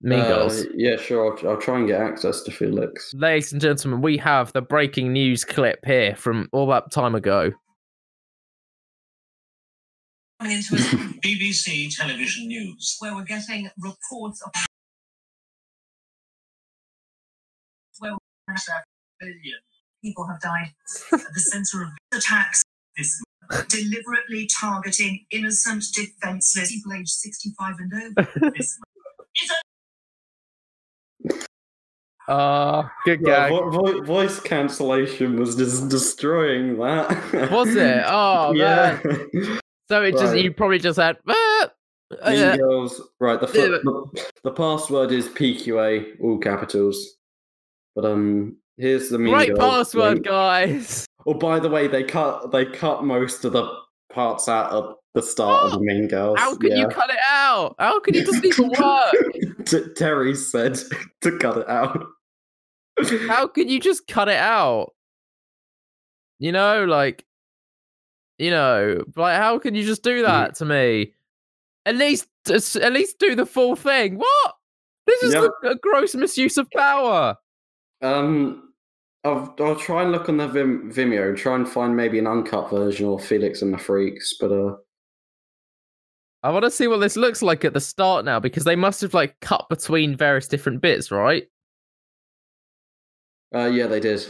Mean 0.01 0.19
Uh, 0.19 0.27
Girls. 0.27 0.65
yeah, 0.75 0.97
sure. 0.97 1.37
I'll, 1.39 1.49
I'll 1.51 1.57
try 1.57 1.77
and 1.79 1.87
get 1.87 2.01
access 2.01 2.41
to 2.43 2.51
Felix. 2.51 3.13
Ladies 3.15 3.51
and 3.51 3.61
gentlemen, 3.61 4.01
we 4.01 4.17
have 4.17 4.53
the 4.53 4.61
breaking 4.61 5.11
news 5.13 5.43
clip 5.43 5.79
here 5.85 6.15
from 6.15 6.49
all 6.51 6.67
that 6.67 6.91
time 6.91 7.15
ago. 7.15 7.51
coming 10.39 10.57
into 10.57 10.75
BBC 11.21 11.95
television 11.95 12.47
news. 12.47 12.97
where 12.99 13.15
we're 13.15 13.23
getting 13.23 13.69
reports 13.79 14.41
of 14.43 14.51
where 17.99 18.15
Billion. 19.19 19.59
People 20.03 20.27
have 20.27 20.39
died 20.41 20.71
at 21.13 21.19
the 21.33 21.39
centre 21.39 21.83
of 21.83 21.89
attacks 22.13 22.61
This 22.97 23.21
deliberately 23.69 24.47
targeting 24.59 25.25
innocent, 25.31 25.83
defenceless 25.93 26.71
people 26.71 26.93
aged 26.93 27.09
65 27.09 27.75
and 27.79 27.93
over. 28.19 28.51
this 28.55 28.77
Uh, 32.27 32.83
good 33.05 33.21
Yeah, 33.25 33.47
vo- 33.47 33.69
vo- 33.69 34.03
voice 34.03 34.39
cancellation 34.41 35.39
was 35.39 35.55
just 35.55 35.87
destroying 35.87 36.77
that. 36.77 37.49
Was 37.51 37.73
it? 37.75 38.03
Oh, 38.07 38.51
yeah. 38.53 38.99
So 39.89 40.03
it 40.03 40.11
just 40.11 40.33
Right. 40.33 40.43
you 40.43 40.51
probably 40.51 40.79
just 40.79 40.99
had 40.99 41.15
"Ah, 41.29 41.69
uh, 42.25 42.29
yeah." 42.29 42.57
Girls. 42.57 42.99
Right. 43.21 43.39
The, 43.39 43.47
Yeah, 43.47 43.53
fir- 43.53 43.81
the 43.81 44.25
the 44.43 44.51
password 44.51 45.13
is 45.13 45.29
PQA, 45.29 46.19
all 46.21 46.37
capitals. 46.39 47.15
But 47.95 48.03
um, 48.03 48.57
here's 48.77 49.09
the 49.09 49.17
Mean 49.19 49.33
Girls 49.55 49.59
password, 49.59 50.13
link. 50.15 50.25
guys. 50.25 51.05
Oh, 51.25 51.33
by 51.33 51.59
the 51.59 51.69
way, 51.69 51.87
they 51.87 52.03
cut 52.03 52.51
they 52.51 52.65
cut 52.65 53.03
most 53.03 53.43
of 53.45 53.53
the 53.53 53.67
parts 54.11 54.47
out 54.47 54.71
of 54.71 54.95
the 55.13 55.21
start 55.21 55.65
of 55.65 55.71
the 55.73 55.79
Mean 55.79 56.07
Girls. 56.09 56.39
How 56.39 56.55
can 56.55 56.75
you 56.77 56.87
cut 56.87 57.09
it 57.09 57.19
out? 57.25 57.75
How 57.79 57.99
can 57.99 58.15
it 58.15 58.25
doesn't 58.25 58.45
even 58.45 58.69
work? 58.69 59.65
T- 59.65 59.93
Terry 59.95 60.35
said 60.35 60.77
to 61.21 61.37
cut 61.39 61.57
it 61.57 61.69
out. 61.69 62.05
How 63.27 63.47
can 63.53 63.67
you 63.69 63.79
just 63.79 64.07
cut 64.07 64.27
it 64.29 64.37
out? 64.37 64.93
You 66.39 66.51
know, 66.51 66.85
like, 66.85 67.25
you 68.37 68.51
know, 68.51 69.03
like 69.15 69.37
how 69.37 69.57
can 69.59 69.73
you 69.75 69.83
just 69.83 70.03
do 70.03 70.21
that 70.21 70.55
to 70.55 70.65
me? 70.65 71.13
At 71.85 71.95
least, 71.95 72.27
at 72.49 72.91
least 72.93 73.17
do 73.17 73.33
the 73.33 73.45
full 73.45 73.75
thing. 73.75 74.17
What? 74.17 74.53
This 75.07 75.23
is 75.23 75.33
Yep. 75.33 75.51
a, 75.63 75.67
a 75.69 75.75
gross 75.77 76.13
misuse 76.15 76.57
of 76.57 76.69
power. 76.71 77.37
Um, 78.01 78.66
I'll, 79.27 79.55
I'll 79.59 79.75
try 79.75 80.03
and 80.03 80.11
look 80.11 80.29
on 80.29 80.37
the 80.37 80.47
Vim, 80.47 80.91
Vimeo, 80.91 81.29
and 81.29 81.37
try 81.37 81.55
and 81.55 81.67
find 81.67 81.95
maybe 81.95 82.17
an 82.17 82.27
uncut 82.27 82.69
version 82.69 83.05
or 83.05 83.19
Felix 83.19 83.61
and 83.61 83.73
the 83.73 83.77
Freaks, 83.77 84.35
but 84.39 84.51
uh, 84.51 84.75
I 86.43 86.49
want 86.49 86.63
to 86.63 86.71
see 86.71 86.87
what 86.87 86.99
this 86.99 87.17
looks 87.17 87.41
like 87.41 87.65
at 87.65 87.73
the 87.73 87.81
start 87.81 88.23
now 88.23 88.39
because 88.39 88.63
they 88.63 88.75
must 88.75 89.01
have 89.01 89.13
like 89.13 89.37
cut 89.41 89.67
between 89.69 90.15
various 90.15 90.47
different 90.47 90.81
bits, 90.81 91.11
right? 91.11 91.47
uh, 93.53 93.65
yeah, 93.65 93.87
they 93.87 93.99
did. 93.99 94.25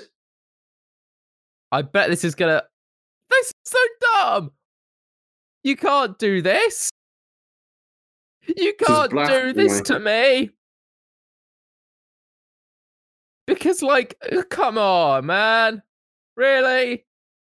I 1.72 1.82
bet 1.82 2.10
this 2.10 2.24
is 2.24 2.34
gonna. 2.34 2.64
This 3.30 3.48
is 3.48 3.53
so 3.65 3.80
dumb. 4.02 4.52
You 5.64 5.76
can't 5.76 6.18
do 6.18 6.41
this. 6.41 6.90
You 8.56 8.74
can't 8.80 9.11
do 9.11 9.53
this 9.53 9.82
to 9.82 9.99
me. 9.99 10.52
Because, 13.48 13.82
like, 13.82 14.15
uh, 14.32 14.44
come 14.49 14.78
on, 14.78 15.26
man. 15.26 15.82
Really? 16.36 17.06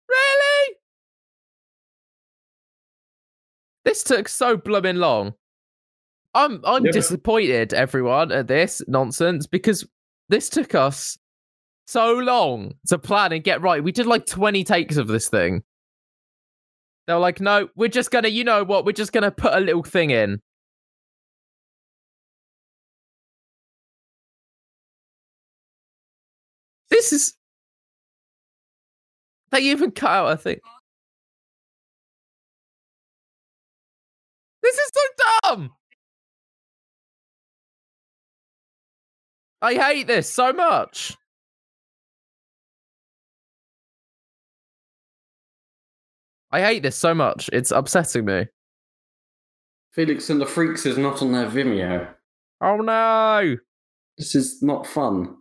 Really? 0.07 0.75
This 3.85 4.03
took 4.03 4.27
so 4.29 4.55
blooming 4.55 4.97
long. 4.97 5.33
I'm 6.35 6.61
I'm 6.63 6.85
Yeah. 6.85 6.91
disappointed, 6.91 7.73
everyone, 7.73 8.31
at 8.31 8.47
this 8.47 8.81
nonsense 8.87 9.47
because 9.47 9.85
this 10.29 10.47
took 10.49 10.75
us 10.75 11.17
so 11.87 12.13
long 12.13 12.75
to 12.87 12.99
plan 12.99 13.31
and 13.31 13.43
get 13.43 13.61
right. 13.61 13.83
We 13.83 13.91
did 13.91 14.05
like 14.05 14.27
20 14.27 14.63
takes 14.63 14.97
of 14.97 15.07
this 15.07 15.27
thing. 15.27 15.63
They 17.07 17.13
were 17.13 17.19
like, 17.19 17.41
no, 17.41 17.69
we're 17.75 17.89
just 17.89 18.11
gonna, 18.11 18.27
you 18.27 18.43
know 18.43 18.63
what, 18.63 18.85
we're 18.85 18.91
just 18.91 19.11
gonna 19.11 19.31
put 19.31 19.53
a 19.53 19.59
little 19.59 19.81
thing 19.83 20.11
in. 20.11 20.39
This 26.89 27.13
is. 27.13 27.33
They 29.51 29.59
even 29.59 29.91
cut 29.91 30.09
out 30.09 30.27
I 30.27 30.35
think. 30.35 30.61
This 34.61 34.75
is 34.75 34.91
so 34.93 35.01
dumb. 35.43 35.71
I 39.61 39.73
hate 39.73 40.07
this 40.07 40.29
so 40.29 40.53
much. 40.53 41.17
I 46.51 46.61
hate 46.61 46.83
this 46.83 46.95
so 46.95 47.13
much. 47.13 47.49
It's 47.53 47.71
upsetting 47.71 48.25
me. 48.25 48.47
Felix 49.91 50.29
and 50.29 50.39
the 50.39 50.45
Freaks 50.45 50.85
is 50.85 50.97
not 50.97 51.21
on 51.21 51.31
their 51.31 51.47
Vimeo. 51.47 52.13
Oh 52.61 52.77
no. 52.77 53.57
This 54.17 54.35
is 54.35 54.61
not 54.61 54.87
fun. 54.87 55.38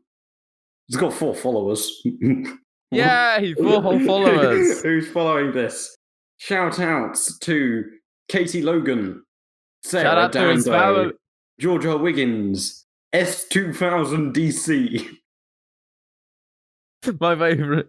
He's 0.89 0.97
got 0.97 1.12
four 1.12 1.35
followers. 1.35 2.02
Yay, 2.90 3.55
four 3.59 3.82
whole 3.82 4.01
followers. 4.06 4.82
Who's 4.82 5.10
following 5.10 5.52
this? 5.52 5.94
Shout 6.39 6.81
outs 6.81 7.39
to 7.40 7.85
Katie 8.28 8.62
Logan, 8.62 9.23
Sarah 9.82 10.05
Shout 10.05 10.19
out 10.19 10.32
to 10.32 10.48
his 10.52 10.65
Dando. 10.65 11.12
Georgia 11.60 11.97
Wiggins, 11.97 12.86
S2000 13.15 14.32
DC. 14.32 15.06
My 17.20 17.36
favorite. 17.36 17.89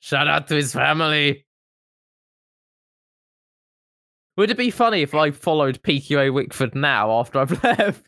Shout 0.00 0.28
out 0.28 0.48
to 0.48 0.54
his 0.54 0.72
family. 0.72 1.44
Would 4.36 4.50
it 4.50 4.56
be 4.56 4.70
funny 4.70 5.02
if 5.02 5.14
I 5.14 5.30
followed 5.30 5.82
PQA 5.82 6.32
Wickford 6.32 6.74
now 6.74 7.10
after 7.12 7.40
I've 7.40 7.62
left? 7.62 8.06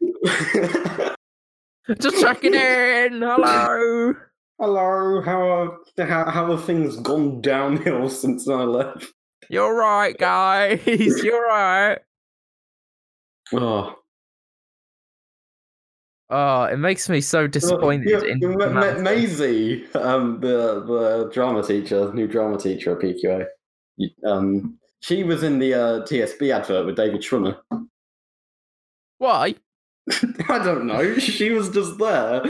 Just 1.98 2.20
checking 2.20 2.54
in. 2.54 3.20
Hello. 3.22 4.14
Hello, 4.60 5.20
how 5.22 5.42
are, 5.42 5.78
how, 6.06 6.30
how 6.30 6.50
have 6.54 6.64
things 6.64 6.94
gone 6.96 7.40
downhill 7.40 8.08
since 8.08 8.46
I 8.48 8.62
left? 8.62 9.06
You're 9.48 9.74
right, 9.74 10.16
guys. 10.16 10.80
You're 10.86 11.44
right. 11.46 11.98
Oh, 13.52 13.96
Oh, 16.34 16.62
it 16.64 16.78
makes 16.78 17.10
me 17.10 17.20
so 17.20 17.46
disappointed 17.46 18.08
Yeah, 18.08 18.22
in 18.24 18.38
Ma- 18.40 18.64
humanity. 18.64 19.02
Maisie, 19.02 19.92
um, 19.94 20.40
the 20.40 20.80
the 20.86 21.30
drama 21.30 21.62
teacher, 21.62 22.10
new 22.14 22.26
drama 22.26 22.56
teacher 22.56 22.92
at 22.92 23.04
PQA. 23.04 23.46
Um, 24.24 24.78
she 25.00 25.24
was 25.24 25.42
in 25.42 25.58
the 25.58 25.74
uh, 25.74 26.06
TSB 26.06 26.54
advert 26.54 26.86
with 26.86 26.96
David 26.96 27.20
Schwimmer. 27.20 27.58
Why? 29.18 29.56
I 30.48 30.58
don't 30.58 30.86
know. 30.86 31.18
She 31.18 31.50
was 31.50 31.70
just 31.70 31.98
there. 31.98 32.42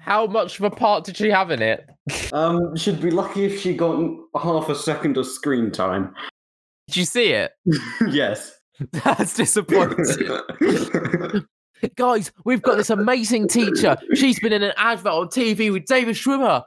How 0.00 0.26
much 0.26 0.58
of 0.58 0.64
a 0.64 0.70
part 0.70 1.04
did 1.04 1.16
she 1.16 1.30
have 1.30 1.50
in 1.50 1.60
it? 1.60 1.88
Um, 2.32 2.76
she'd 2.76 3.00
be 3.00 3.10
lucky 3.10 3.44
if 3.44 3.60
she 3.60 3.76
got 3.76 4.00
half 4.40 4.68
a 4.68 4.74
second 4.74 5.16
of 5.16 5.26
screen 5.26 5.72
time. 5.72 6.14
Did 6.88 6.96
you 6.98 7.04
see 7.04 7.32
it? 7.32 7.52
yes. 8.08 8.52
That's 8.92 9.34
disappointing. 9.34 10.28
Guys, 11.96 12.30
we've 12.44 12.62
got 12.62 12.76
this 12.76 12.90
amazing 12.90 13.48
teacher. 13.48 13.96
She's 14.14 14.38
been 14.38 14.52
in 14.52 14.62
an 14.62 14.72
advert 14.76 15.12
on 15.12 15.26
TV 15.28 15.72
with 15.72 15.86
David 15.86 16.14
Schwimmer. 16.14 16.62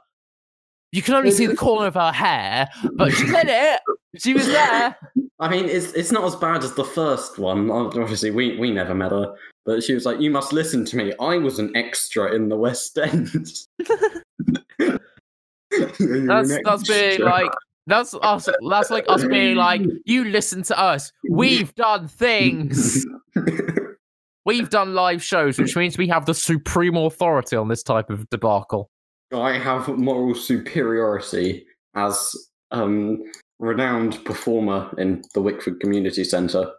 You 0.92 1.02
can 1.02 1.14
only 1.14 1.30
see 1.30 1.46
the 1.46 1.56
corner 1.56 1.86
of 1.86 1.94
her 1.94 2.12
hair, 2.12 2.68
but 2.94 3.12
she 3.12 3.24
did 3.24 3.46
it. 3.48 3.80
She 4.18 4.34
was 4.34 4.46
there. 4.46 4.96
I 5.38 5.48
mean, 5.48 5.66
it's 5.66 5.92
it's 5.92 6.10
not 6.10 6.24
as 6.24 6.34
bad 6.34 6.64
as 6.64 6.74
the 6.74 6.84
first 6.84 7.38
one. 7.38 7.70
Obviously, 7.70 8.32
we 8.32 8.58
we 8.58 8.72
never 8.72 8.94
met 8.94 9.12
her, 9.12 9.34
but 9.64 9.82
she 9.82 9.94
was 9.94 10.06
like, 10.06 10.20
"You 10.20 10.30
must 10.30 10.52
listen 10.52 10.84
to 10.86 10.96
me. 10.96 11.12
I 11.20 11.36
was 11.36 11.58
an 11.58 11.76
extra 11.76 12.34
in 12.34 12.48
the 12.48 12.56
West 12.56 12.98
End." 12.98 13.34
That's 15.70 16.58
that's 16.64 16.88
being 16.88 17.20
like 17.20 17.50
that's 17.86 18.14
us. 18.22 18.48
That's 18.68 18.90
like 18.90 19.04
us 19.08 19.24
being 19.24 19.56
like, 19.56 19.82
you 20.04 20.24
listen 20.24 20.62
to 20.64 20.78
us. 20.78 21.12
We've 21.28 21.74
done 21.74 22.08
things. 22.08 23.04
We've 24.46 24.70
done 24.70 24.94
live 24.94 25.22
shows, 25.22 25.58
which 25.58 25.76
means 25.76 25.98
we 25.98 26.08
have 26.08 26.26
the 26.26 26.34
supreme 26.34 26.96
authority 26.96 27.56
on 27.56 27.68
this 27.68 27.82
type 27.82 28.10
of 28.10 28.28
debacle. 28.30 28.90
I 29.32 29.58
have 29.58 29.86
moral 29.88 30.34
superiority 30.34 31.66
as 31.94 32.34
um 32.70 33.22
renowned 33.58 34.24
performer 34.24 34.92
in 34.96 35.22
the 35.34 35.42
Wickford 35.42 35.80
Community 35.80 36.24
Centre, 36.24 36.72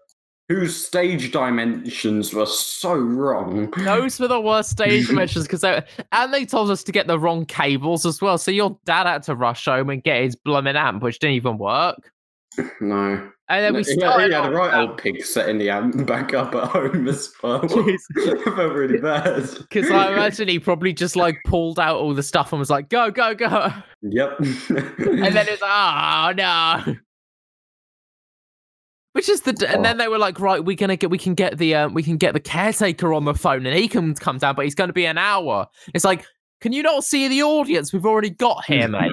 whose 0.51 0.85
stage 0.85 1.31
dimensions 1.31 2.33
were 2.33 2.45
so 2.45 2.93
wrong. 2.93 3.71
Those 3.77 4.19
were 4.19 4.27
the 4.27 4.41
worst 4.41 4.71
stage 4.71 5.07
dimensions 5.07 5.45
because 5.45 5.61
they 5.61 5.81
and 6.11 6.33
they 6.33 6.45
told 6.45 6.69
us 6.69 6.83
to 6.83 6.91
get 6.91 7.07
the 7.07 7.17
wrong 7.17 7.45
cables 7.45 8.05
as 8.05 8.21
well. 8.21 8.37
So 8.37 8.51
your 8.51 8.77
dad 8.85 9.07
had 9.07 9.23
to 9.23 9.35
rush 9.35 9.65
home 9.65 9.89
and 9.89 10.03
get 10.03 10.23
his 10.23 10.35
blooming 10.35 10.75
amp, 10.75 11.03
which 11.03 11.19
didn't 11.19 11.35
even 11.35 11.57
work. 11.57 12.11
No. 12.81 13.31
And 13.47 13.65
then 13.65 13.73
we 13.73 13.83
he, 13.83 13.91
had, 13.91 13.99
started. 13.99 14.27
he 14.27 14.33
had 14.33 14.45
a 14.45 14.51
right 14.51 14.73
old 14.73 14.97
pig 14.97 15.23
setting 15.23 15.57
the 15.57 15.69
amp 15.69 16.05
back 16.05 16.33
up 16.33 16.53
at 16.53 16.65
home 16.65 17.07
as 17.07 17.31
well. 17.41 17.61
Jeez. 17.63 18.01
I 18.17 18.55
felt 18.55 18.73
really 18.73 18.99
bad. 18.99 19.49
Because 19.57 19.89
I 19.89 20.11
imagine 20.11 20.49
he 20.49 20.59
probably 20.59 20.91
just 20.91 21.15
like 21.15 21.37
pulled 21.45 21.79
out 21.79 21.97
all 21.97 22.13
the 22.13 22.23
stuff 22.23 22.51
and 22.51 22.59
was 22.59 22.69
like, 22.69 22.89
go, 22.89 23.09
go, 23.09 23.33
go. 23.33 23.71
Yep. 24.01 24.39
And 24.39 25.35
then 25.35 25.47
it's, 25.47 25.61
oh 25.63 26.33
no. 26.35 26.95
Which 29.13 29.27
is 29.27 29.41
the, 29.41 29.67
and 29.69 29.83
then 29.83 29.97
they 29.97 30.07
were 30.07 30.17
like, 30.17 30.39
right, 30.39 30.63
we're 30.63 30.77
gonna 30.77 30.95
get, 30.95 31.09
we 31.09 31.17
can 31.17 31.33
get 31.33 31.57
the, 31.57 31.75
um, 31.75 31.93
we 31.93 32.01
can 32.01 32.15
get 32.17 32.33
the 32.33 32.39
caretaker 32.39 33.13
on 33.13 33.25
the 33.25 33.33
phone, 33.33 33.65
and 33.65 33.77
he 33.77 33.87
can 33.87 34.15
come 34.15 34.37
down, 34.37 34.55
but 34.55 34.63
he's 34.65 34.75
going 34.75 34.87
to 34.87 34.93
be 34.93 35.05
an 35.05 35.17
hour. 35.17 35.67
It's 35.93 36.05
like, 36.05 36.25
can 36.61 36.71
you 36.71 36.81
not 36.81 37.03
see 37.03 37.27
the 37.27 37.43
audience 37.43 37.91
we've 37.91 38.05
already 38.05 38.29
got 38.29 38.63
here, 38.65 38.87
mate? 38.89 39.11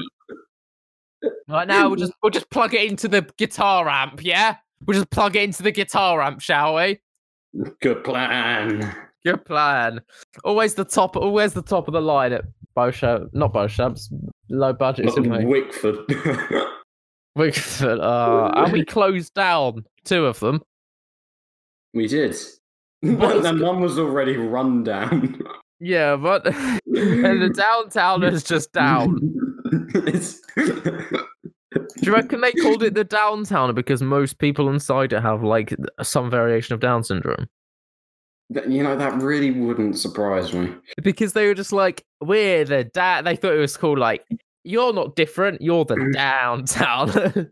Right 1.49 1.67
now, 1.67 1.89
we'll 1.89 1.97
just, 1.97 2.13
we'll 2.23 2.31
just 2.31 2.49
plug 2.51 2.75
it 2.75 2.89
into 2.89 3.09
the 3.09 3.29
guitar 3.39 3.89
amp, 3.89 4.25
yeah. 4.25 4.57
We'll 4.87 4.99
just 4.99 5.11
plug 5.11 5.35
it 5.35 5.43
into 5.43 5.65
the 5.65 5.73
guitar 5.73 6.23
amp, 6.23 6.41
shall 6.41 6.77
we? 6.77 7.01
Good 7.81 8.05
plan. 8.05 8.95
Good 9.25 9.45
plan. 9.45 10.01
Always 10.45 10.75
the 10.75 10.85
top, 10.85 11.17
always 11.17 11.55
the 11.55 11.63
top 11.63 11.89
of 11.89 11.95
the 11.95 12.01
line 12.01 12.33
at 12.33 12.45
Beauchamp, 12.77 13.35
not 13.35 13.53
Beauchamp's, 13.53 14.13
low 14.49 14.73
budget, 14.73 15.07
Not 15.07 15.19
isn't? 15.19 15.49
Wickford. 15.49 15.99
Wickford, 17.39 18.01
uh, 18.01 18.51
and 18.57 18.73
we 18.73 18.85
closed 18.85 19.33
down 19.35 19.85
two 20.05 20.27
of 20.27 20.41
them. 20.41 20.63
we 21.95 22.07
did. 22.07 22.37
But 23.03 23.37
is 23.37 23.43
then 23.45 23.61
one 23.61 23.81
was 23.81 23.97
already 23.97 24.37
run 24.37 24.83
down. 24.83 25.41
Yeah, 25.79 26.17
but 26.17 26.45
and 26.47 26.83
the 27.43 27.53
downtown 27.57 28.25
is 28.25 28.43
just 28.43 28.73
down. 28.73 29.21
It's- 29.95 30.41
Do 30.57 32.01
you 32.03 32.13
reckon 32.13 32.41
they 32.41 32.51
called 32.53 32.83
it 32.83 32.95
the 32.95 33.05
downtown 33.05 33.73
because 33.75 34.03
most 34.03 34.39
people 34.39 34.69
inside 34.69 35.13
it 35.13 35.21
have 35.23 35.45
like 35.45 35.73
some 36.03 36.29
variation 36.31 36.75
of 36.75 36.81
Down 36.81 37.05
syndrome? 37.05 37.47
You 38.67 38.83
know, 38.83 38.97
that 38.97 39.21
really 39.23 39.51
wouldn't 39.53 39.97
surprise 39.99 40.53
me. 40.53 40.75
Because 41.03 41.35
they 41.35 41.47
were 41.47 41.55
just 41.55 41.73
like, 41.73 42.05
we're 42.21 42.65
the 42.65 42.83
da 42.85 43.21
They 43.23 43.37
thought 43.37 43.53
it 43.53 43.59
was 43.59 43.77
called 43.77 43.99
like, 43.99 44.25
you're 44.65 44.93
not 44.93 45.17
different, 45.17 45.61
you're 45.63 45.85
the 45.85 46.11
downtown. 46.13 47.11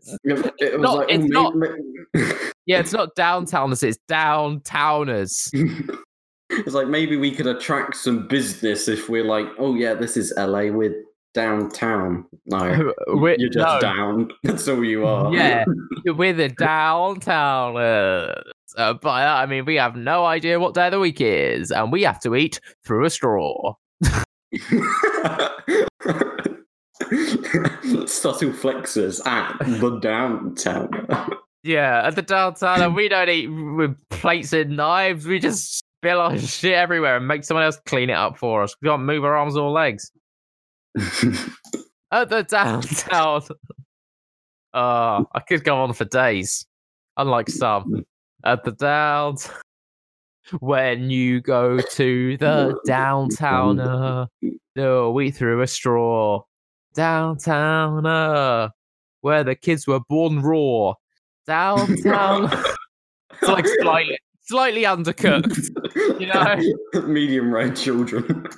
It 0.59 0.79
Not- 0.79 0.97
like, 0.97 1.09
it's 1.09 1.23
oh, 1.25 1.27
not- 1.27 1.55
maybe- 1.55 1.73
yeah, 2.65 2.79
it's 2.79 2.93
not 2.93 3.15
downtowners, 3.15 3.83
it's 3.83 3.97
downtowners. 4.09 5.49
it's 6.49 6.73
like 6.73 6.87
maybe 6.87 7.17
we 7.17 7.31
could 7.31 7.47
attract 7.47 7.95
some 7.95 8.27
business 8.27 8.87
if 8.87 9.09
we're 9.09 9.23
like, 9.23 9.47
oh 9.57 9.75
yeah, 9.75 9.93
this 9.93 10.15
is 10.17 10.33
LA, 10.37 10.65
we're 10.67 11.03
downtown. 11.33 12.25
No, 12.45 12.93
We're- 13.07 13.35
you're 13.39 13.49
just 13.49 13.65
no. 13.75 13.79
down. 13.79 14.31
That's 14.43 14.67
all 14.67 14.83
you 14.83 15.05
are. 15.05 15.33
Yeah, 15.33 15.65
we're 16.05 16.33
the 16.33 16.49
downtowners. 16.49 18.41
Uh, 18.75 18.93
but 18.93 19.09
I 19.09 19.45
mean, 19.45 19.65
we 19.65 19.75
have 19.75 19.95
no 19.95 20.25
idea 20.25 20.59
what 20.59 20.73
day 20.73 20.87
of 20.87 20.91
the 20.91 20.99
week 20.99 21.21
is, 21.21 21.71
and 21.71 21.91
we 21.91 22.03
have 22.03 22.19
to 22.21 22.35
eat 22.35 22.59
through 22.85 23.05
a 23.05 23.09
straw. 23.09 23.75
Subtle 28.07 28.51
flexes 28.51 29.25
at 29.25 29.57
the 29.59 29.99
downtown. 30.01 30.89
Yeah, 31.63 32.05
at 32.05 32.15
the 32.15 32.21
downtown, 32.21 32.93
we 32.93 33.09
don't 33.09 33.29
eat 33.29 33.47
with 33.47 33.95
plates 34.09 34.53
and 34.53 34.77
knives. 34.77 35.25
We 35.25 35.39
just 35.39 35.83
spill 35.99 36.19
our 36.19 36.37
shit 36.37 36.73
everywhere 36.73 37.17
and 37.17 37.27
make 37.27 37.43
someone 37.43 37.63
else 37.63 37.79
clean 37.85 38.09
it 38.09 38.13
up 38.13 38.37
for 38.37 38.63
us. 38.63 38.75
We 38.81 38.87
can't 38.87 39.03
move 39.03 39.25
our 39.25 39.35
arms 39.35 39.57
or 39.57 39.69
legs. 39.69 40.11
At 42.11 42.29
the 42.29 42.43
downtown. 42.43 43.41
Uh, 44.73 45.23
I 45.33 45.39
could 45.47 45.63
go 45.63 45.77
on 45.77 45.93
for 45.93 46.05
days. 46.05 46.65
Unlike 47.17 47.49
some. 47.49 48.05
At 48.45 48.63
the 48.63 48.71
downtown. 48.71 49.55
When 50.59 51.09
you 51.09 51.41
go 51.41 51.77
to 51.77 52.37
the 52.37 52.79
downtown, 52.85 53.81
uh, 53.81 54.27
no, 54.77 55.11
we 55.11 55.29
threw 55.29 55.61
a 55.61 55.67
straw. 55.67 56.41
Downtown, 56.97 58.07
uh, 58.07 58.69
where 59.21 59.43
the 59.43 59.53
kids 59.53 59.85
were 59.85 59.99
born 60.09 60.41
raw. 60.41 60.95
Downtown. 61.45 62.45
it's 63.33 63.43
like 63.43 63.67
slightly, 63.67 64.17
slightly 64.41 64.81
undercooked. 64.81 66.19
You 66.19 66.25
know? 66.25 67.07
medium 67.07 67.53
rare 67.53 67.71
children. 67.71 68.47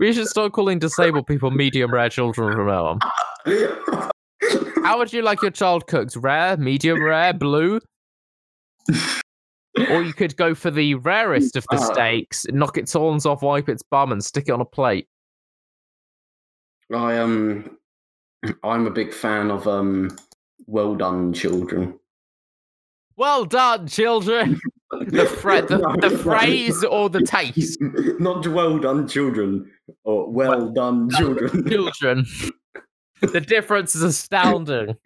We 0.00 0.12
should 0.12 0.26
start 0.26 0.54
calling 0.54 0.80
disabled 0.80 1.28
people 1.28 1.52
medium 1.52 1.94
rare 1.94 2.08
children 2.08 2.56
from 2.56 2.66
now 2.66 2.86
on. 2.86 4.10
How 4.82 4.98
would 4.98 5.12
you 5.12 5.22
like 5.22 5.42
your 5.42 5.52
child 5.52 5.86
cooked? 5.86 6.16
Rare, 6.16 6.56
medium 6.56 7.00
rare, 7.00 7.32
blue? 7.32 7.80
or 9.90 10.02
you 10.02 10.12
could 10.12 10.36
go 10.36 10.52
for 10.56 10.72
the 10.72 10.94
rarest 10.94 11.54
of 11.54 11.64
the 11.70 11.76
Uh, 11.76 11.92
steaks, 11.92 12.44
knock 12.50 12.76
its 12.76 12.92
horns 12.92 13.24
off, 13.24 13.42
wipe 13.42 13.68
its 13.68 13.84
bum, 13.84 14.10
and 14.10 14.24
stick 14.24 14.48
it 14.48 14.50
on 14.50 14.60
a 14.60 14.64
plate. 14.64 15.06
I 16.94 17.18
um, 17.18 17.76
I'm 18.62 18.86
a 18.86 18.90
big 18.90 19.12
fan 19.12 19.50
of 19.50 19.66
um, 19.66 20.16
well 20.66 20.94
done 20.94 21.32
children. 21.32 21.98
Well 23.16 23.44
done, 23.46 23.88
children. 23.88 24.60
The, 25.06 25.24
fra- 25.40 25.62
the, 25.66 25.78
No, 25.78 25.96
the 25.96 26.10
no. 26.14 26.18
phrase 26.18 26.84
or 26.84 27.08
the 27.08 27.22
taste, 27.26 27.78
Not 27.80 28.46
well 28.46 28.78
done 28.78 29.08
children 29.08 29.70
or 30.04 30.30
well 30.30 30.70
done 30.70 31.10
children. 31.10 31.66
children. 31.68 32.26
the 33.22 33.40
difference 33.40 33.94
is 33.94 34.02
astounding. 34.02 34.96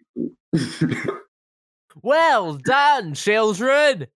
Well 2.03 2.55
done, 2.55 3.13
children. 3.13 4.07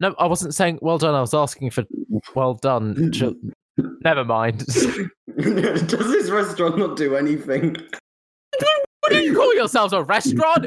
No, 0.00 0.14
I 0.18 0.26
wasn't 0.26 0.54
saying 0.54 0.78
well 0.80 0.98
done. 0.98 1.14
I 1.14 1.20
was 1.20 1.34
asking 1.34 1.70
for 1.70 1.84
well 2.34 2.54
done. 2.54 3.10
Chil- 3.12 3.34
Never 4.04 4.24
mind. 4.24 4.66
Does 4.66 4.86
this 5.36 6.30
restaurant 6.30 6.78
not 6.78 6.96
do 6.96 7.16
anything? 7.16 7.76
what 9.00 9.10
do 9.10 9.18
you 9.18 9.34
call 9.34 9.54
yourselves 9.54 9.92
a 9.92 10.02
restaurant? 10.02 10.66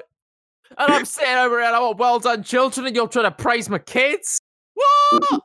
And 0.77 0.91
I'm 0.91 1.05
sitting 1.05 1.35
over 1.35 1.57
here 1.59 1.67
and 1.67 1.75
I 1.75 1.79
want 1.79 1.97
well 1.99 2.19
done, 2.19 2.43
children, 2.43 2.87
and 2.87 2.95
you're 2.95 3.07
trying 3.07 3.25
to 3.25 3.31
praise 3.31 3.69
my 3.69 3.77
kids? 3.77 4.39
What? 4.73 5.41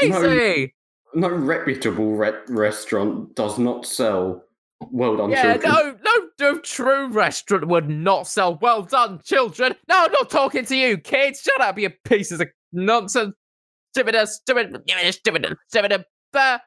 Crazy. 0.00 0.74
No 1.14 1.28
reputable 1.28 2.12
re- 2.16 2.32
restaurant 2.48 3.34
does 3.34 3.58
not 3.58 3.86
sell 3.86 4.44
well 4.90 5.16
done 5.16 5.30
Yeah, 5.30 5.56
children. 5.56 5.72
no, 5.72 5.96
no, 6.04 6.52
no 6.52 6.58
true 6.60 7.08
restaurant 7.08 7.68
would 7.68 7.88
not 7.88 8.26
sell 8.26 8.58
well 8.60 8.82
done, 8.82 9.20
children. 9.24 9.74
No, 9.88 10.04
I'm 10.04 10.12
not 10.12 10.30
talking 10.30 10.64
to 10.66 10.76
you, 10.76 10.98
kids. 10.98 11.40
Shut 11.40 11.60
up, 11.60 11.78
you 11.78 11.90
pieces 12.04 12.40
of 12.40 12.48
nonsense. 12.72 13.34
Stupid, 13.94 14.28
stupid, 14.28 14.82
stupid, 15.12 15.56
stupid, 15.68 16.04
uh, 16.34 16.58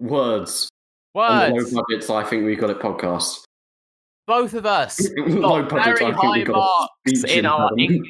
Words. 0.00 0.68
Words. 1.14 1.72
low 1.72 1.82
budgets, 1.82 2.10
I 2.10 2.24
think 2.24 2.44
we 2.46 2.56
got 2.56 2.70
it 2.70 2.78
podcast. 2.80 3.42
Both 4.26 4.54
of 4.54 4.64
us 4.66 5.00
low 5.16 5.62
budgets, 5.64 6.00
very 6.00 6.12
I 6.12 6.16
think 6.20 6.34
we 6.34 6.44
high 6.44 6.50
marks 6.52 7.24
in 7.24 7.46
our. 7.46 7.70
English. 7.78 8.08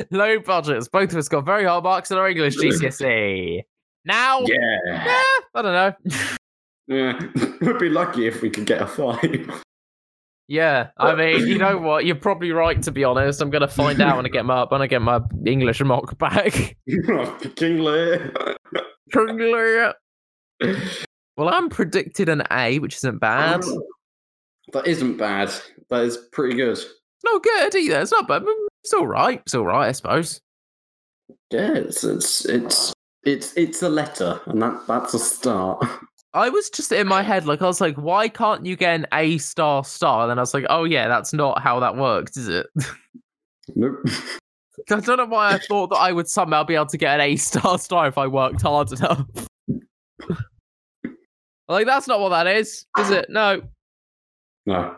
Low 0.12 0.38
budgets. 0.38 0.88
Both 0.88 1.10
of 1.12 1.18
us 1.18 1.28
got 1.28 1.44
very 1.44 1.64
high 1.64 1.80
marks 1.80 2.10
in 2.10 2.16
our 2.18 2.28
English 2.28 2.56
GCSE. 2.58 3.62
Now, 4.04 4.40
Yeah. 4.42 4.78
eh, 4.86 5.40
I 5.54 5.62
don't 5.62 5.72
know. 5.72 5.92
yeah. 6.86 7.20
We'd 7.60 7.78
be 7.78 7.88
lucky 7.90 8.26
if 8.26 8.40
we 8.40 8.48
could 8.48 8.64
get 8.64 8.80
a 8.80 8.86
five. 8.86 9.62
Yeah, 10.46 10.88
I 10.96 11.14
mean, 11.14 11.46
you 11.46 11.58
know 11.58 11.76
what? 11.76 12.06
You're 12.06 12.16
probably 12.16 12.52
right. 12.52 12.80
To 12.84 12.90
be 12.90 13.04
honest, 13.04 13.42
I'm 13.42 13.50
gonna 13.50 13.68
find 13.68 14.00
out 14.00 14.16
when 14.16 14.24
I 14.24 14.30
get 14.30 14.46
my 14.46 14.64
when 14.64 14.80
I 14.80 14.86
get 14.86 15.02
my 15.02 15.20
English 15.44 15.82
mock 15.82 16.16
back. 16.16 16.74
King 17.56 17.80
Lear. 17.80 18.32
Well, 21.38 21.54
I'm 21.54 21.68
predicted 21.68 22.28
an 22.28 22.42
A, 22.50 22.80
which 22.80 22.96
isn't 22.96 23.20
bad. 23.20 23.60
Oh. 23.64 23.82
That 24.72 24.86
isn't 24.86 25.16
bad. 25.16 25.50
That 25.88 26.02
is 26.02 26.18
pretty 26.32 26.56
good. 26.56 26.78
Not 27.24 27.42
good 27.42 27.74
either. 27.76 28.00
It's 28.00 28.12
not 28.12 28.28
bad. 28.28 28.44
It's 28.82 28.92
all 28.92 29.06
right. 29.06 29.40
It's 29.46 29.54
all 29.54 29.64
right, 29.64 29.88
I 29.88 29.92
suppose. 29.92 30.40
Yeah, 31.50 31.74
it's 31.74 32.04
it's 32.04 32.44
it's 32.44 32.92
it's 33.22 33.56
it's 33.56 33.82
a 33.82 33.88
letter, 33.88 34.40
and 34.46 34.60
that 34.60 34.86
that's 34.86 35.14
a 35.14 35.18
start. 35.18 35.82
I 36.34 36.50
was 36.50 36.68
just 36.68 36.92
in 36.92 37.08
my 37.08 37.22
head, 37.22 37.46
like 37.46 37.62
I 37.62 37.66
was 37.66 37.80
like, 37.80 37.96
why 37.96 38.28
can't 38.28 38.66
you 38.66 38.76
get 38.76 38.94
an 38.94 39.06
A 39.14 39.38
star 39.38 39.82
star? 39.84 40.22
And 40.22 40.30
then 40.30 40.38
I 40.38 40.42
was 40.42 40.52
like, 40.52 40.66
oh 40.68 40.84
yeah, 40.84 41.08
that's 41.08 41.32
not 41.32 41.62
how 41.62 41.80
that 41.80 41.96
works, 41.96 42.36
is 42.36 42.48
it? 42.48 42.66
Nope. 43.76 43.98
I 44.90 45.00
don't 45.00 45.18
know 45.18 45.26
why 45.26 45.52
I 45.52 45.58
thought 45.58 45.90
that 45.90 45.96
I 45.96 46.10
would 46.10 46.26
somehow 46.26 46.64
be 46.64 46.74
able 46.74 46.86
to 46.86 46.96
get 46.96 47.20
an 47.20 47.20
A 47.20 47.36
star 47.36 47.78
star 47.78 48.06
if 48.06 48.16
I 48.16 48.26
worked 48.26 48.62
hard 48.62 48.90
enough. 48.92 49.26
like 51.68 51.86
that's 51.86 52.08
not 52.08 52.20
what 52.20 52.30
that 52.30 52.46
is, 52.46 52.86
is 52.98 53.10
it? 53.10 53.30
No. 53.30 53.62
No. 54.66 54.96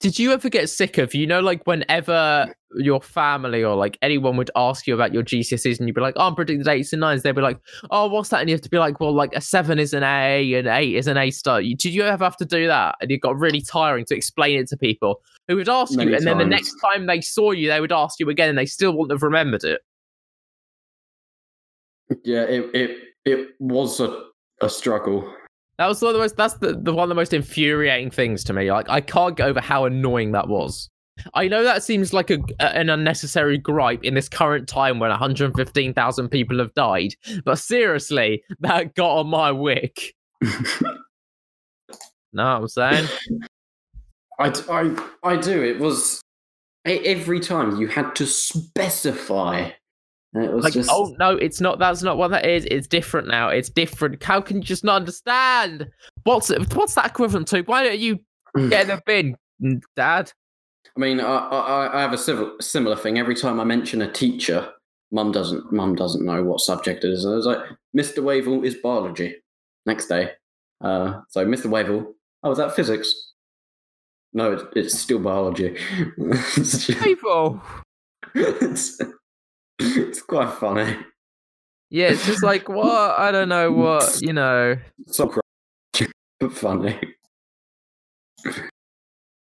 did 0.00 0.18
you 0.18 0.32
ever 0.32 0.50
get 0.50 0.68
sick 0.68 0.98
of 0.98 1.14
you 1.14 1.26
know 1.26 1.40
like 1.40 1.66
whenever 1.66 2.52
your 2.74 3.00
family 3.00 3.64
or 3.64 3.74
like 3.74 3.98
anyone 4.02 4.36
would 4.36 4.50
ask 4.54 4.86
you 4.86 4.94
about 4.94 5.12
your 5.12 5.22
GCSEs 5.22 5.78
and 5.78 5.88
you'd 5.88 5.94
be 5.94 6.00
like, 6.00 6.14
oh, 6.16 6.28
I'm 6.28 6.34
predicting 6.34 6.68
eights 6.68 6.92
and 6.92 7.00
nines, 7.00 7.22
they'd 7.22 7.34
be 7.34 7.40
like, 7.40 7.58
oh, 7.90 8.06
what's 8.08 8.28
that? 8.28 8.40
And 8.40 8.48
you 8.48 8.54
have 8.54 8.62
to 8.62 8.70
be 8.70 8.78
like, 8.78 9.00
well, 9.00 9.12
like 9.12 9.34
a 9.34 9.40
seven 9.40 9.78
is 9.78 9.92
an 9.92 10.02
A 10.02 10.54
and 10.54 10.68
eight 10.68 10.94
is 10.94 11.06
an 11.06 11.16
A 11.16 11.30
star. 11.30 11.60
Did 11.60 11.84
you 11.86 12.02
ever 12.02 12.22
have 12.22 12.36
to 12.36 12.44
do 12.44 12.66
that? 12.66 12.96
And 13.00 13.10
it 13.10 13.18
got 13.18 13.38
really 13.38 13.60
tiring 13.60 14.04
to 14.06 14.14
explain 14.14 14.60
it 14.60 14.68
to 14.68 14.76
people 14.76 15.20
who 15.48 15.56
would 15.56 15.68
ask 15.68 15.96
Many 15.96 16.10
you, 16.10 16.16
and 16.16 16.26
then 16.26 16.38
the 16.38 16.44
next 16.44 16.76
time 16.76 17.06
they 17.06 17.20
saw 17.20 17.50
you, 17.50 17.68
they 17.68 17.80
would 17.80 17.92
ask 17.92 18.20
you 18.20 18.28
again, 18.30 18.48
and 18.48 18.58
they 18.58 18.66
still 18.66 18.92
wouldn't 18.92 19.12
have 19.12 19.22
remembered 19.22 19.64
it. 19.64 19.80
Yeah, 22.24 22.42
it 22.42 22.70
it 22.74 22.98
it 23.24 23.48
was 23.58 24.00
a 24.00 24.26
a 24.60 24.68
struggle. 24.68 25.32
That 25.80 25.86
was 25.86 26.02
one 26.02 26.10
of 26.10 26.12
the 26.12 26.20
most. 26.20 26.36
That's 26.36 26.54
the, 26.58 26.74
the 26.74 26.92
one 26.92 27.04
of 27.04 27.08
the 27.08 27.14
most 27.14 27.32
infuriating 27.32 28.10
things 28.10 28.44
to 28.44 28.52
me. 28.52 28.70
Like 28.70 28.90
I 28.90 29.00
can't 29.00 29.34
get 29.34 29.48
over 29.48 29.62
how 29.62 29.86
annoying 29.86 30.32
that 30.32 30.46
was. 30.46 30.90
I 31.32 31.48
know 31.48 31.62
that 31.62 31.82
seems 31.82 32.12
like 32.12 32.30
a, 32.30 32.38
an 32.60 32.90
unnecessary 32.90 33.56
gripe 33.56 34.04
in 34.04 34.12
this 34.12 34.28
current 34.28 34.68
time 34.68 34.98
when 34.98 35.08
115,000 35.08 36.28
people 36.28 36.58
have 36.58 36.74
died, 36.74 37.14
but 37.46 37.58
seriously, 37.58 38.42
that 38.60 38.94
got 38.94 39.20
on 39.20 39.28
my 39.28 39.50
wick. 39.52 40.14
No, 42.32 42.44
I'm 42.44 42.68
saying 42.68 43.08
I, 44.38 44.52
I, 44.70 45.08
I 45.24 45.36
do. 45.36 45.64
It 45.64 45.80
was 45.80 46.22
every 46.84 47.40
time 47.40 47.80
you 47.80 47.88
had 47.88 48.14
to 48.14 48.26
specify. 48.26 49.70
And 50.32 50.44
it 50.44 50.52
was 50.52 50.64
like, 50.64 50.72
just 50.74 50.90
oh 50.92 51.14
no, 51.18 51.30
it's 51.30 51.60
not. 51.60 51.78
That's 51.78 52.02
not 52.02 52.16
what 52.16 52.30
that 52.30 52.46
is. 52.46 52.64
It's 52.70 52.86
different 52.86 53.26
now. 53.26 53.48
It's 53.48 53.68
different. 53.68 54.22
How 54.22 54.40
can 54.40 54.58
you 54.58 54.62
just 54.62 54.84
not 54.84 54.96
understand? 54.96 55.88
What's 56.22 56.50
what's 56.74 56.94
that 56.94 57.06
equivalent 57.06 57.48
to? 57.48 57.62
Why 57.62 57.82
don't 57.82 57.98
you 57.98 58.20
get 58.68 58.82
in 58.82 58.88
the 58.88 59.02
bin, 59.06 59.36
Dad? 59.96 60.32
I 60.96 61.00
mean, 61.00 61.20
I, 61.20 61.24
I, 61.36 61.98
I 61.98 62.00
have 62.00 62.12
a 62.12 62.18
civil, 62.18 62.52
similar 62.60 62.96
thing. 62.96 63.18
Every 63.18 63.34
time 63.34 63.58
I 63.60 63.64
mention 63.64 64.02
a 64.02 64.10
teacher, 64.10 64.70
mum 65.10 65.32
doesn't 65.32 65.72
mum 65.72 65.96
doesn't 65.96 66.24
know 66.24 66.42
what 66.44 66.60
subject 66.60 67.02
it 67.04 67.10
is. 67.10 67.24
And 67.24 67.34
I 67.34 67.36
was 67.36 67.46
like, 67.46 67.58
Mr. 67.96 68.22
Wavell 68.22 68.64
is 68.64 68.76
biology. 68.76 69.34
Next 69.86 70.06
day, 70.06 70.32
uh, 70.80 71.20
so 71.30 71.44
Mr. 71.44 71.66
Wavell, 71.66 72.12
oh, 72.44 72.50
is 72.52 72.58
that 72.58 72.76
physics? 72.76 73.32
No, 74.32 74.52
it, 74.52 74.62
it's 74.76 74.96
still 74.96 75.18
biology. 75.18 75.76
it's, 76.18 76.86
just- 76.86 77.00
People. 77.00 77.60
it's, 79.98 80.22
quite 80.22 80.52
funny. 80.54 80.96
Yeah, 81.88 82.08
it's 82.08 82.26
just 82.26 82.42
like 82.42 82.68
what 82.68 83.18
I 83.18 83.32
don't 83.32 83.48
know 83.48 83.72
what 83.72 84.20
you 84.20 84.32
know. 84.32 84.76
So 85.06 85.32
but 86.40 86.52
funny. 86.52 86.98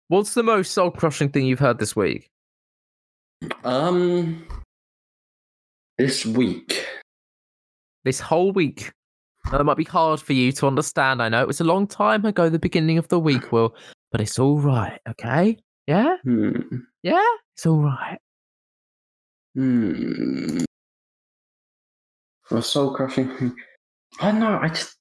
What's 0.08 0.34
the 0.34 0.42
most 0.42 0.72
soul 0.72 0.90
crushing 0.90 1.30
thing 1.30 1.46
you've 1.46 1.58
heard 1.58 1.78
this 1.78 1.96
week? 1.96 2.28
Um, 3.64 4.46
this 5.98 6.24
week. 6.24 6.86
This 8.04 8.20
whole 8.20 8.52
week. 8.52 8.92
That 9.50 9.64
might 9.64 9.76
be 9.76 9.84
hard 9.84 10.20
for 10.20 10.34
you 10.34 10.52
to 10.52 10.66
understand. 10.66 11.22
I 11.22 11.28
know 11.28 11.42
it 11.42 11.48
was 11.48 11.60
a 11.60 11.64
long 11.64 11.86
time 11.86 12.24
ago, 12.24 12.48
the 12.48 12.58
beginning 12.58 12.98
of 12.98 13.08
the 13.08 13.18
week, 13.18 13.50
Will, 13.50 13.74
but 14.12 14.20
it's 14.20 14.38
all 14.38 14.60
right. 14.60 15.00
Okay? 15.08 15.56
Yeah, 15.86 16.16
Hmm. 16.22 16.60
yeah, 17.02 17.26
it's 17.54 17.66
all 17.66 17.82
right. 17.82 18.18
Hmm. 19.54 20.64
A 22.50 22.62
soul 22.62 22.94
crushing. 22.94 23.54
I 24.20 24.30
don't 24.30 24.40
know. 24.40 24.58
I 24.60 24.68
just 24.68 24.96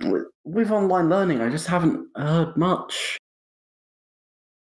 with, 0.00 0.70
online 0.70 1.08
learning, 1.08 1.40
I 1.40 1.50
just 1.50 1.66
haven't 1.66 2.08
heard 2.16 2.56
much. 2.56 3.18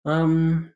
Um. 0.05 0.71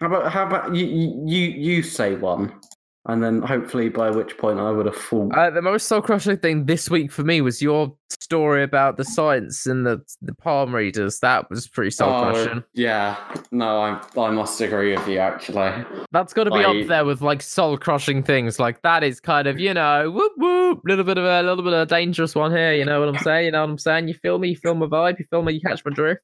How 0.00 0.06
about 0.06 0.32
how 0.32 0.46
about 0.46 0.74
you 0.74 0.86
you 1.26 1.48
you 1.48 1.82
say 1.82 2.16
one, 2.16 2.58
and 3.06 3.22
then 3.22 3.40
hopefully 3.40 3.88
by 3.88 4.10
which 4.10 4.36
point 4.36 4.58
I 4.60 4.70
would 4.70 4.86
have 4.86 4.96
thought. 4.96 5.34
Uh, 5.34 5.50
the 5.50 5.62
most 5.62 5.88
soul 5.88 6.02
crushing 6.02 6.36
thing 6.36 6.66
this 6.66 6.90
week 6.90 7.10
for 7.10 7.24
me 7.24 7.40
was 7.40 7.62
your 7.62 7.96
story 8.10 8.62
about 8.62 8.98
the 8.98 9.04
science 9.04 9.66
and 9.66 9.86
the 9.86 10.02
the 10.20 10.34
palm 10.34 10.74
readers. 10.74 11.20
That 11.20 11.48
was 11.48 11.66
pretty 11.66 11.92
soul 11.92 12.20
crushing. 12.22 12.58
Oh, 12.58 12.64
yeah, 12.74 13.16
no, 13.50 13.80
I 13.80 14.00
I 14.18 14.30
must 14.30 14.60
agree 14.60 14.94
with 14.96 15.08
you 15.08 15.18
actually. 15.18 15.72
That's 16.12 16.34
got 16.34 16.44
to 16.44 16.50
be 16.50 16.58
I- 16.58 16.80
up 16.80 16.88
there 16.88 17.04
with 17.04 17.22
like 17.22 17.40
soul 17.40 17.78
crushing 17.78 18.22
things. 18.22 18.58
Like 18.58 18.82
that 18.82 19.02
is 19.02 19.18
kind 19.18 19.46
of 19.46 19.58
you 19.58 19.72
know 19.72 20.10
whoop 20.10 20.32
whoop, 20.36 20.80
little 20.84 21.04
bit 21.04 21.16
of 21.16 21.24
a 21.24 21.42
little 21.42 21.64
bit 21.64 21.72
of 21.72 21.80
a 21.80 21.86
dangerous 21.86 22.34
one 22.34 22.50
here. 22.50 22.74
You 22.74 22.84
know 22.84 23.00
what 23.00 23.08
I'm 23.08 23.22
saying? 23.22 23.46
You 23.46 23.52
know 23.52 23.62
what 23.62 23.70
I'm 23.70 23.78
saying? 23.78 24.08
You 24.08 24.14
feel 24.14 24.38
me? 24.38 24.48
You 24.50 24.56
feel 24.56 24.74
my 24.74 24.86
vibe? 24.86 25.18
You 25.18 25.24
feel 25.30 25.42
me? 25.42 25.54
You 25.54 25.60
catch 25.60 25.82
my 25.84 25.92
drift? 25.92 26.20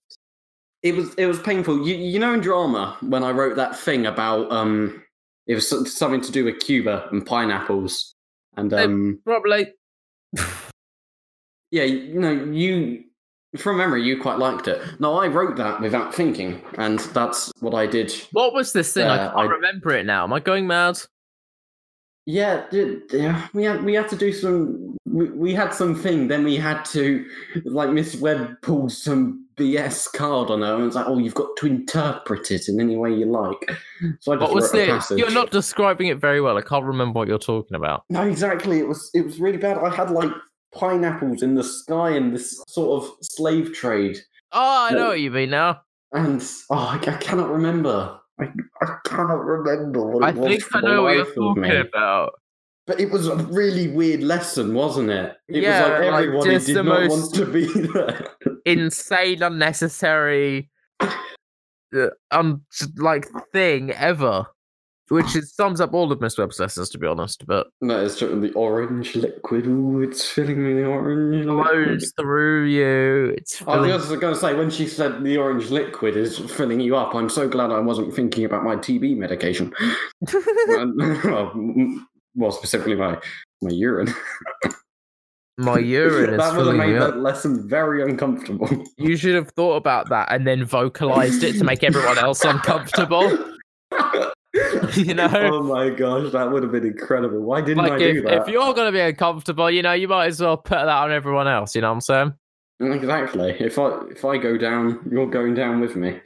It 0.82 0.94
was 0.94 1.15
it 1.15 1.24
was 1.27 1.40
painful. 1.40 1.89
You 1.89 1.94
you 1.97 2.19
know 2.19 2.35
in 2.35 2.40
drama 2.40 2.98
when 3.01 3.24
I 3.24 3.31
wrote 3.31 3.57
that 3.57 3.77
thing 3.78 4.05
about 4.07 4.53
um 4.53 5.03
it 5.47 5.55
was 5.55 5.68
something 5.97 6.20
to 6.20 6.32
do 6.32 6.44
with 6.44 6.59
Cuba 6.60 7.09
and 7.10 7.24
pineapples 7.24 8.14
and 8.56 8.73
Uh, 8.73 8.85
um 8.85 9.20
Probably. 9.24 9.73
yeah 11.70 11.85
you 11.85 12.18
know 12.20 12.32
you 12.32 13.05
from 13.56 13.78
memory 13.78 14.02
you 14.02 14.20
quite 14.20 14.39
liked 14.39 14.68
it. 14.68 14.82
No, 15.01 15.14
I 15.14 15.28
wrote 15.28 15.56
that 15.56 15.81
without 15.81 16.14
thinking, 16.14 16.60
and 16.77 16.98
that's 17.14 17.51
what 17.60 17.74
I 17.74 17.86
did. 17.86 18.12
What 18.32 18.52
was 18.52 18.73
this 18.74 18.93
thing? 18.93 19.06
I 19.06 19.16
can't 19.16 19.36
I- 19.36 19.44
remember 19.44 19.93
it 19.93 20.05
now. 20.05 20.24
Am 20.24 20.32
I 20.32 20.40
going 20.40 20.66
mad? 20.66 20.98
Yeah, 22.27 22.66
yeah, 22.73 23.47
we 23.55 23.62
had 23.64 23.82
we 23.85 23.94
had 23.94 24.09
to 24.10 24.16
do 24.16 24.32
some. 24.32 24.97
We, 25.16 25.30
we 25.30 25.55
had 25.55 25.72
something. 25.72 26.28
Then 26.28 26.44
we 26.44 26.56
had 26.56 26.84
to, 26.86 27.24
like 27.64 27.90
Miss 27.90 28.16
Webb 28.16 28.60
pulled 28.62 28.93
some 28.93 29.47
BS 29.56 30.12
card 30.12 30.51
on 30.51 30.62
her 30.62 30.74
and 30.74 30.84
was 30.84 30.94
like, 30.94 31.06
"Oh, 31.09 31.18
you've 31.18 31.34
got 31.34 31.56
to 31.59 31.66
interpret 31.66 32.51
it 32.51 32.68
in 32.68 32.80
any 32.80 32.97
way 32.97 33.14
you 33.14 33.26
like." 33.26 33.70
So 34.20 34.32
I 34.32 34.36
just 34.36 34.40
What 34.40 34.55
was 34.55 34.70
passage. 34.70 35.18
You're 35.18 35.30
not 35.30 35.51
describing 35.51 36.09
it 36.09 36.18
very 36.18 36.40
well. 36.40 36.59
I 36.59 36.62
can't 36.62 36.84
remember 36.84 37.18
what 37.20 37.28
you're 37.28 37.38
talking 37.38 37.74
about. 37.76 38.05
No, 38.10 38.22
exactly. 38.22 38.78
It 38.78 38.88
was 38.88 39.10
it 39.14 39.24
was 39.24 39.40
really 39.40 39.59
bad. 39.59 39.78
I 39.78 39.88
had 39.94 40.10
like 40.10 40.30
pineapples 40.74 41.43
in 41.43 41.55
the 41.55 41.64
sky 41.64 42.10
and 42.10 42.34
this 42.34 42.62
sort 42.68 43.02
of 43.02 43.10
slave 43.22 43.72
trade, 43.72 44.18
Oh, 44.52 44.88
I 44.90 44.94
know 44.94 45.09
what 45.09 45.20
you 45.20 45.30
mean 45.30 45.51
now. 45.51 45.80
and 46.12 46.43
oh, 46.70 46.74
I, 46.76 46.97
I 46.97 47.16
cannot 47.16 47.51
remember. 47.51 48.18
I, 48.38 48.48
I 48.82 48.97
cannot 49.06 49.43
remember 49.44 50.05
what 50.06 50.24
I 50.24 50.28
it 50.30 50.36
was 50.36 50.47
I 50.47 50.48
think 50.59 50.76
I 50.76 50.80
know 50.80 51.02
what 51.02 51.16
you're 51.16 51.34
talking 51.34 51.70
about. 51.70 52.32
But 52.86 53.00
it 53.00 53.10
was 53.10 53.26
a 53.26 53.34
really 53.36 53.88
weird 53.88 54.22
lesson, 54.22 54.72
wasn't 54.72 55.10
it? 55.10 55.36
It 55.48 55.62
Yeah, 55.62 55.82
was 55.82 55.90
like 55.90 56.12
like, 56.12 56.24
everybody 56.24 56.64
did 56.64 56.84
not 56.84 57.08
want 57.10 57.34
to 57.34 57.46
be 57.46 57.66
there. 57.66 58.28
Insane, 58.64 59.42
unnecessary, 59.42 60.70
uh, 61.00 62.08
um, 62.30 62.62
like 62.96 63.26
thing 63.52 63.90
ever. 63.92 64.46
Which 65.08 65.36
is, 65.36 65.54
sums 65.54 65.80
up 65.80 65.94
all 65.94 66.10
of 66.10 66.20
Miss 66.20 66.36
Webb's 66.36 66.58
lessons, 66.58 66.88
to 66.90 66.98
be 66.98 67.06
honest. 67.06 67.46
But 67.46 67.68
no, 67.80 68.04
it's 68.04 68.18
just 68.18 68.40
the 68.40 68.50
orange 68.54 69.14
liquid. 69.14 69.64
Ooh, 69.68 70.02
it's 70.02 70.28
filling 70.28 70.60
me 70.64 70.74
the 70.74 70.84
orange 70.86 71.46
liquid. 71.46 71.64
flows 72.00 72.12
through 72.18 72.64
you. 72.64 73.32
It's 73.38 73.62
I 73.62 73.74
filling- 73.74 73.92
was 73.92 74.08
going 74.08 74.34
to 74.34 74.40
say 74.40 74.54
when 74.54 74.68
she 74.68 74.88
said 74.88 75.22
the 75.22 75.36
orange 75.36 75.70
liquid 75.70 76.16
is 76.16 76.38
filling 76.38 76.80
you 76.80 76.96
up, 76.96 77.14
I'm 77.14 77.28
so 77.28 77.48
glad 77.48 77.70
I 77.70 77.78
wasn't 77.78 78.14
thinking 78.14 78.44
about 78.44 78.64
my 78.64 78.74
TB 78.74 79.16
medication. 79.16 79.72
And- 80.68 82.00
well, 82.36 82.52
specifically 82.52 82.94
my 82.94 83.18
my 83.62 83.70
urine. 83.70 84.14
My 85.58 85.78
urine 85.78 86.34
is 86.34 86.38
that 86.38 86.54
would 86.54 86.66
have 86.66 86.76
made 86.76 87.00
that 87.00 87.16
lesson 87.16 87.66
very 87.66 88.02
uncomfortable. 88.02 88.68
You 88.98 89.16
should 89.16 89.34
have 89.34 89.48
thought 89.52 89.76
about 89.76 90.10
that 90.10 90.30
and 90.30 90.46
then 90.46 90.66
vocalized 90.66 91.42
it 91.42 91.54
to 91.54 91.64
make 91.64 91.82
everyone 91.82 92.18
else 92.18 92.44
uncomfortable. 92.44 93.38
You 94.94 95.12
know? 95.12 95.28
Oh 95.34 95.62
my 95.62 95.90
gosh, 95.90 96.32
that 96.32 96.50
would 96.50 96.62
have 96.62 96.72
been 96.72 96.86
incredible. 96.86 97.40
Why 97.42 97.60
didn't 97.60 97.84
I 97.84 97.88
like 97.88 97.98
do 97.98 98.22
that? 98.22 98.42
if 98.42 98.48
you're 98.48 98.72
gonna 98.72 98.92
be 98.92 99.00
uncomfortable, 99.00 99.70
you 99.70 99.82
know, 99.82 99.92
you 99.92 100.08
might 100.08 100.28
as 100.28 100.40
well 100.40 100.56
put 100.56 100.76
that 100.76 100.88
on 100.88 101.12
everyone 101.12 101.46
else. 101.46 101.74
You 101.74 101.82
know 101.82 101.88
what 101.88 101.94
I'm 101.94 102.00
saying? 102.00 102.34
Exactly. 102.80 103.54
If 103.60 103.78
I 103.78 104.00
if 104.10 104.24
I 104.24 104.38
go 104.38 104.56
down, 104.56 105.06
you're 105.10 105.26
going 105.26 105.54
down 105.54 105.80
with 105.80 105.96
me. 105.96 106.20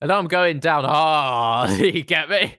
And 0.00 0.10
I'm 0.10 0.26
going 0.26 0.58
down 0.58 0.84
hard. 0.84 1.70
you 1.78 2.02
get 2.02 2.28
me? 2.28 2.56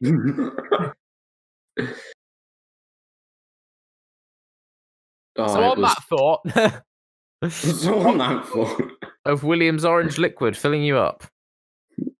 Oh, 5.38 5.48
so 5.48 5.64
on 5.64 5.82
was 5.82 5.94
that 5.94 6.04
thought 6.10 6.82
so 7.50 8.08
on 8.08 8.18
that 8.18 8.46
for. 8.46 8.78
of 9.26 9.44
William's 9.44 9.86
orange 9.86 10.18
liquid 10.18 10.56
filling 10.56 10.84
you 10.84 10.98
up. 10.98 11.24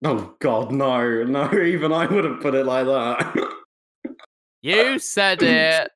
Oh 0.04 0.36
God, 0.40 0.72
no, 0.72 1.24
no! 1.24 1.52
Even 1.54 1.92
I 1.92 2.06
wouldn't 2.06 2.42
put 2.42 2.56
it 2.56 2.66
like 2.66 2.86
that. 2.86 3.52
You 4.62 5.00
said 5.00 5.42
it. 5.42 5.92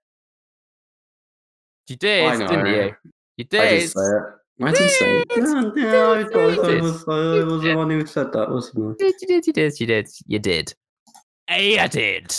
You 1.87 1.95
did, 1.95 2.39
didn't 2.39 2.65
you? 2.67 2.95
You 3.37 3.43
did. 3.45 3.61
I 3.61 3.69
did 3.69 3.89
say 3.89 4.01
it. 4.01 4.23
I 4.61 4.71
did 4.71 4.91
say 4.91 5.17
it. 5.17 5.27
Yeah, 5.37 5.71
yeah, 5.75 6.11
I 6.11 6.23
thought 6.23 6.65
I 6.65 6.81
was, 6.81 7.07
uh, 7.07 7.11
I 7.11 7.43
was 7.43 7.63
the 7.63 7.75
one 7.75 7.89
who 7.89 8.05
said 8.05 8.31
that, 8.33 8.49
wasn't 8.49 8.99
I? 9.01 9.05
You 9.05 9.11
did, 9.11 9.15
you 9.21 9.27
did, 9.27 9.47
you 9.47 9.53
did, 9.87 10.07
you 10.27 10.39
did, 10.39 10.73
you. 11.49 11.79
I 11.79 11.87
did. 11.87 12.35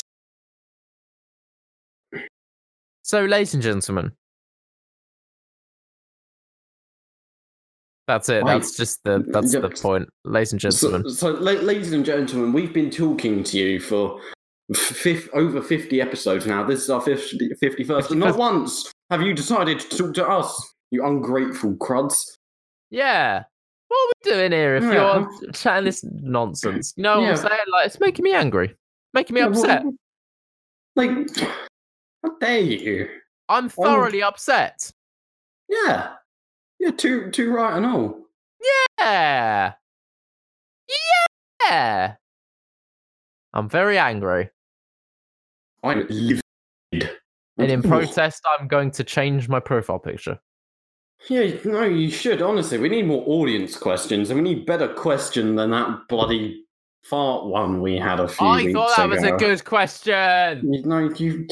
So, 3.02 3.24
ladies 3.24 3.54
and 3.54 3.62
gentlemen, 3.62 4.12
That's 8.10 8.28
it. 8.28 8.42
Right. 8.42 8.54
That's 8.54 8.76
just 8.76 9.04
the 9.04 9.24
that's 9.28 9.52
the 9.52 9.68
point, 9.70 10.08
ladies 10.24 10.50
and 10.50 10.60
gentlemen. 10.60 11.08
so 11.10 11.30
la- 11.30 11.52
ladies 11.52 11.92
and 11.92 12.04
gentlemen, 12.04 12.52
we've 12.52 12.72
been 12.74 12.90
talking 12.90 13.44
to 13.44 13.56
you 13.56 13.78
for 13.78 14.20
fif- 14.74 15.28
over 15.32 15.62
50 15.62 16.00
episodes 16.00 16.44
now. 16.44 16.64
This 16.64 16.82
is 16.82 16.90
our 16.90 17.00
50, 17.00 17.50
51st, 17.62 18.10
and 18.10 18.18
not 18.18 18.36
once 18.36 18.92
have 19.10 19.22
you 19.22 19.32
decided 19.32 19.78
to 19.78 19.96
talk 19.96 20.14
to 20.14 20.26
us, 20.28 20.74
you 20.90 21.06
ungrateful 21.06 21.76
cruds. 21.76 22.36
Yeah. 22.90 23.44
What 23.86 23.96
are 23.96 24.12
we 24.24 24.30
doing 24.32 24.50
here 24.52 24.74
if 24.74 24.82
Yeah. 24.82 25.24
you're 25.40 25.52
chatting 25.52 25.84
this 25.84 26.04
nonsense? 26.04 26.92
You 26.96 27.04
know 27.04 27.20
what 27.20 27.22
Yeah. 27.26 27.30
I'm 27.30 27.36
saying? 27.36 27.58
Like 27.72 27.86
it's 27.86 28.00
making 28.00 28.24
me 28.24 28.34
angry. 28.34 28.74
Making 29.14 29.34
me 29.34 29.40
Yeah, 29.42 29.46
well, 29.46 29.60
upset. 29.60 29.84
Like, 30.96 31.10
how 32.24 32.36
dare 32.40 32.58
you? 32.60 33.08
I'm 33.48 33.64
um, 33.64 33.70
thoroughly 33.70 34.20
upset. 34.24 34.90
Yeah. 35.68 36.14
Yeah, 36.80 36.90
too, 36.92 37.30
too 37.30 37.52
right 37.52 37.76
and 37.76 37.86
all. 37.86 38.18
Yeah. 38.98 39.74
Yeah. 41.68 42.14
I'm 43.52 43.68
very 43.68 43.98
angry. 43.98 44.50
I'm 45.82 46.06
livid. 46.08 46.42
And 46.92 47.70
in 47.70 47.82
protest, 47.82 48.42
I'm 48.58 48.66
going 48.66 48.90
to 48.92 49.04
change 49.04 49.48
my 49.48 49.60
profile 49.60 49.98
picture. 49.98 50.40
Yeah, 51.28 51.54
no, 51.64 51.84
you 51.84 52.10
should. 52.10 52.40
Honestly, 52.40 52.78
we 52.78 52.88
need 52.88 53.06
more 53.06 53.22
audience 53.26 53.76
questions, 53.76 54.30
and 54.30 54.42
we 54.42 54.54
need 54.54 54.64
better 54.64 54.88
question 54.88 55.54
than 55.56 55.70
that 55.70 56.08
bloody 56.08 56.64
fart 57.04 57.46
one 57.46 57.82
we 57.82 57.96
had 57.96 58.20
a 58.20 58.28
few 58.28 58.46
I 58.46 58.64
weeks 58.64 58.72
thought 58.72 58.96
that 58.96 59.08
was 59.08 59.22
a 59.22 59.32
good 59.32 59.64
question. 59.64 60.72
You 60.72 60.82
know, 60.84 61.10
you 61.10 61.46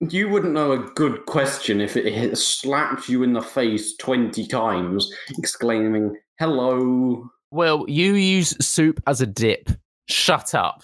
you 0.00 0.28
wouldn't 0.28 0.52
know 0.52 0.72
a 0.72 0.78
good 0.78 1.26
question 1.26 1.80
if 1.80 1.96
it 1.96 2.36
slapped 2.36 3.08
you 3.08 3.22
in 3.22 3.32
the 3.32 3.42
face 3.42 3.96
twenty 3.96 4.46
times, 4.46 5.10
exclaiming 5.38 6.16
"Hello." 6.38 7.28
Well, 7.50 7.84
you 7.88 8.14
use 8.14 8.54
soup 8.64 9.00
as 9.06 9.20
a 9.20 9.26
dip? 9.26 9.70
Shut 10.08 10.54
up. 10.54 10.82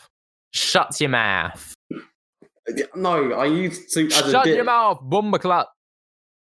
Shut 0.52 1.00
your 1.00 1.10
mouth. 1.10 1.74
No, 2.94 3.32
I 3.32 3.46
use 3.46 3.92
soup 3.92 4.12
as 4.12 4.20
a 4.20 4.22
dip. 4.22 4.30
Shut 4.32 4.46
your 4.46 4.64
mouth, 4.64 5.00
bumbleclut. 5.02 5.66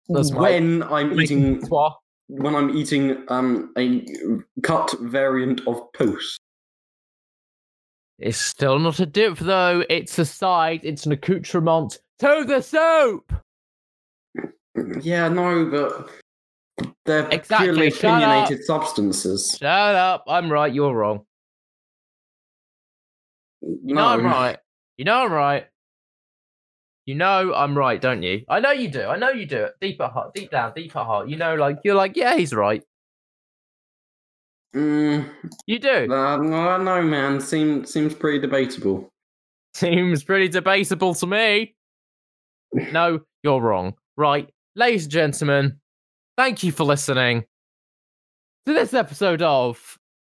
That's 0.09 0.33
my- 0.33 0.41
when 0.41 0.83
I'm 0.85 1.21
eating 1.21 1.63
when 2.29 2.55
I'm 2.55 2.77
eating 2.77 3.25
um 3.29 3.73
a 3.79 4.05
cut 4.63 4.95
variant 5.01 5.67
of 5.67 5.93
post. 5.93 6.39
It's 8.19 8.39
still 8.39 8.81
not 8.81 8.99
a 8.99 9.07
dip, 9.07 9.39
though. 9.39 9.85
It's 9.89 10.19
a 10.19 10.25
side. 10.25 10.81
It's 10.83 11.07
an 11.07 11.13
accoutrement 11.13 11.99
to 12.21 12.45
the 12.47 12.61
soap. 12.61 13.33
Yeah, 15.01 15.29
no, 15.29 15.67
but 15.67 16.11
they're 17.05 17.29
Exactly, 17.31 17.67
purely 17.67 17.91
shut 17.91 18.23
up. 18.23 18.53
substances. 18.65 19.57
Shut 19.61 19.95
up. 19.95 20.25
I'm 20.29 20.51
right. 20.51 20.73
You're 20.73 20.95
wrong. 20.95 21.25
You 23.61 23.95
know 23.95 24.07
I'm 24.07 24.25
right. 24.25 24.57
You 24.97 25.05
know 25.05 25.25
I'm 25.25 25.33
right. 25.33 25.67
You 27.07 27.15
know 27.15 27.55
I'm 27.55 27.77
right, 27.77 28.01
don't 28.01 28.23
you? 28.23 28.45
I 28.49 28.61
know 28.61 28.71
you 28.71 28.89
do. 28.89 29.03
I 29.03 29.17
know 29.17 29.31
you 29.31 29.47
do 29.47 29.65
it. 29.65 29.73
Deep 29.81 30.01
at 30.01 30.11
heart, 30.13 30.35
deep 30.35 30.51
down, 30.51 30.73
deep 30.77 30.95
at 30.95 31.07
heart. 31.07 31.29
You 31.29 31.37
know, 31.37 31.55
like 31.55 31.79
you're 31.83 31.95
like, 31.95 32.17
yeah, 32.17 32.37
he's 32.37 32.53
right. 32.53 32.83
Mm, 34.77 35.29
You 35.67 35.79
do. 35.79 36.13
uh, 36.13 36.37
no, 36.37 36.77
no, 36.77 37.03
man. 37.03 37.41
Seems 37.41 37.91
seems 37.91 38.15
pretty 38.15 38.39
debatable. 38.39 39.09
Seems 39.75 40.23
pretty 40.23 40.49
debatable 40.49 41.15
to 41.15 41.27
me. 41.27 41.75
No, 42.73 43.21
you're 43.43 43.61
wrong. 43.61 43.95
Right, 44.17 44.49
ladies 44.77 45.05
and 45.05 45.13
gentlemen, 45.13 45.81
thank 46.37 46.63
you 46.63 46.73
for 46.73 46.85
listening 46.85 47.45
to 48.67 48.73
this 48.73 48.95
episode 48.95 49.43
of 49.43 49.97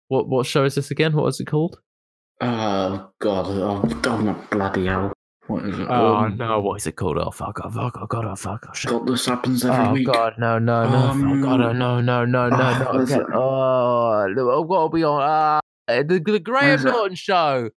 what? 0.09 0.28
What 0.28 0.47
show 0.47 0.65
is 0.65 0.74
this 0.74 0.90
again? 0.90 1.12
What 1.15 1.27
is 1.28 1.40
it 1.40 1.47
called? 1.47 1.81
Oh 2.40 3.11
God! 3.20 3.47
Oh 3.48 3.81
God! 4.02 4.24
My 4.24 4.32
bloody 4.51 4.86
hell! 4.86 5.12
What 5.47 5.65
is 5.65 5.78
it? 5.78 5.86
Oh 5.90 6.16
Um, 6.16 6.36
no, 6.36 6.61
what 6.61 6.77
is 6.77 6.86
it 6.86 6.93
called? 6.97 7.19
Oh 7.19 7.31
fuck! 7.31 7.59
Oh 7.65 7.70
fuck! 7.70 7.98
Oh 8.01 8.07
god! 8.07 8.24
Oh 8.27 8.36
fuck! 8.36 8.66
Oh 8.69 8.73
shit! 8.74 8.90
God, 8.90 9.07
this 9.07 9.27
happens 9.27 9.65
every 9.65 9.86
oh 9.86 9.93
week. 9.93 10.09
Oh 10.09 10.12
god! 10.12 10.35
No! 10.39 10.59
No! 10.59 10.89
No! 10.89 11.11
oh 11.12 11.43
god! 11.43 11.61
Oh 11.61 11.70
Um, 11.70 11.78
no! 11.78 12.01
No! 12.01 12.24
No! 12.24 12.48
No! 12.48 12.57
ah, 12.59 12.90
No! 12.93 13.01
Okay. 13.01 13.20
Oh, 13.35 14.27
no, 14.35 14.61
what 14.62 14.78
are 14.78 14.89
we 14.89 15.05
on? 15.05 15.20
Ah, 15.23 15.61
the 15.89 16.23
the 16.24 16.39
Graham? 16.39 16.82
Norton 16.82 17.16
show. 17.16 17.70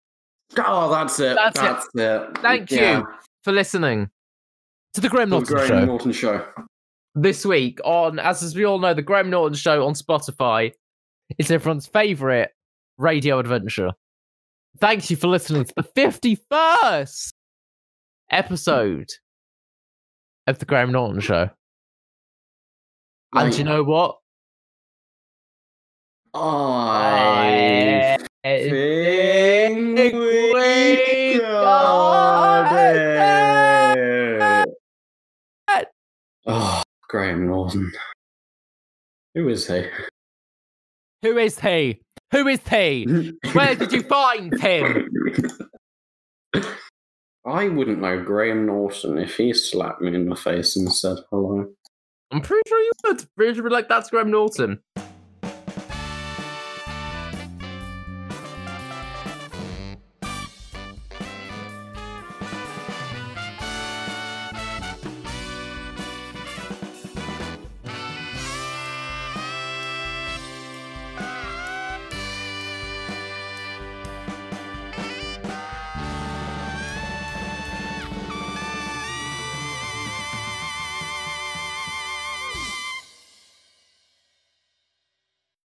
Oh, 0.59 0.91
that's 0.91 1.19
it. 1.21 1.35
That's 1.37 1.59
it. 1.95 2.01
It. 2.01 2.39
Thank 2.43 2.71
Yeah. 2.71 2.99
you 2.99 3.07
for 3.43 3.53
listening 3.53 4.11
to 4.95 5.01
the 5.01 5.09
Graham 5.09 5.31
The 5.31 5.37
Norton 5.37 5.55
Graham 5.55 5.69
show. 5.69 5.85
Norton 5.85 6.13
show. 6.13 6.47
this 7.15 7.45
week 7.45 7.79
on, 7.85 8.19
as, 8.19 8.43
as 8.43 8.55
we 8.55 8.65
all 8.65 8.79
know, 8.79 8.95
the 8.95 9.03
Graham 9.03 9.31
Norton 9.31 9.57
Show 9.57 9.87
on 9.87 9.95
Spotify 9.95 10.73
is 11.39 11.51
everyone's 11.51 11.87
favorite 11.87 12.51
radio 12.99 13.39
adventure. 13.39 13.93
Thank 14.79 15.11
you 15.11 15.17
for 15.17 15.29
listening 15.29 15.65
to 15.65 15.75
the 15.77 15.83
51st 15.83 17.33
episode 18.31 19.11
of 20.47 20.59
the 20.59 20.65
Graham 20.65 20.93
Norton 20.93 21.21
Show. 21.21 21.51
And 23.35 23.57
you 23.57 23.65
know 23.65 23.83
what? 23.83 24.19
I 26.35 28.17
think 28.43 30.15
we 30.15 31.39
got 31.39 32.73
it. 32.73 34.69
it. 35.69 35.89
Oh, 36.55 36.83
Graham 37.09 37.47
Norton. 37.47 37.91
Who 39.35 39.49
is 39.49 39.67
he? 39.67 39.87
Who 41.23 41.39
is 41.39 41.59
he? 41.59 41.99
Who 42.31 42.47
is 42.47 42.61
he? 42.69 43.33
Where 43.55 43.75
did 43.75 43.91
you 43.91 44.03
find 44.03 44.53
him? 44.61 45.09
I 47.47 47.69
wouldn't 47.69 48.01
know 48.03 48.23
Graham 48.23 48.67
Norton 48.67 49.17
if 49.17 49.39
he 49.39 49.55
slapped 49.55 50.03
me 50.03 50.15
in 50.15 50.29
the 50.29 50.37
face 50.37 50.77
and 50.77 50.93
said 50.93 51.17
hello. 51.31 51.69
I'm 52.31 52.43
pretty 52.43 52.69
sure 52.69 52.81
you 52.81 52.93
would. 53.05 53.25
Pretty 53.35 53.55
sure 53.55 53.65
be 53.65 53.71
like, 53.71 53.89
that's 53.89 54.11
Graham 54.11 54.31
Norton. 54.31 54.79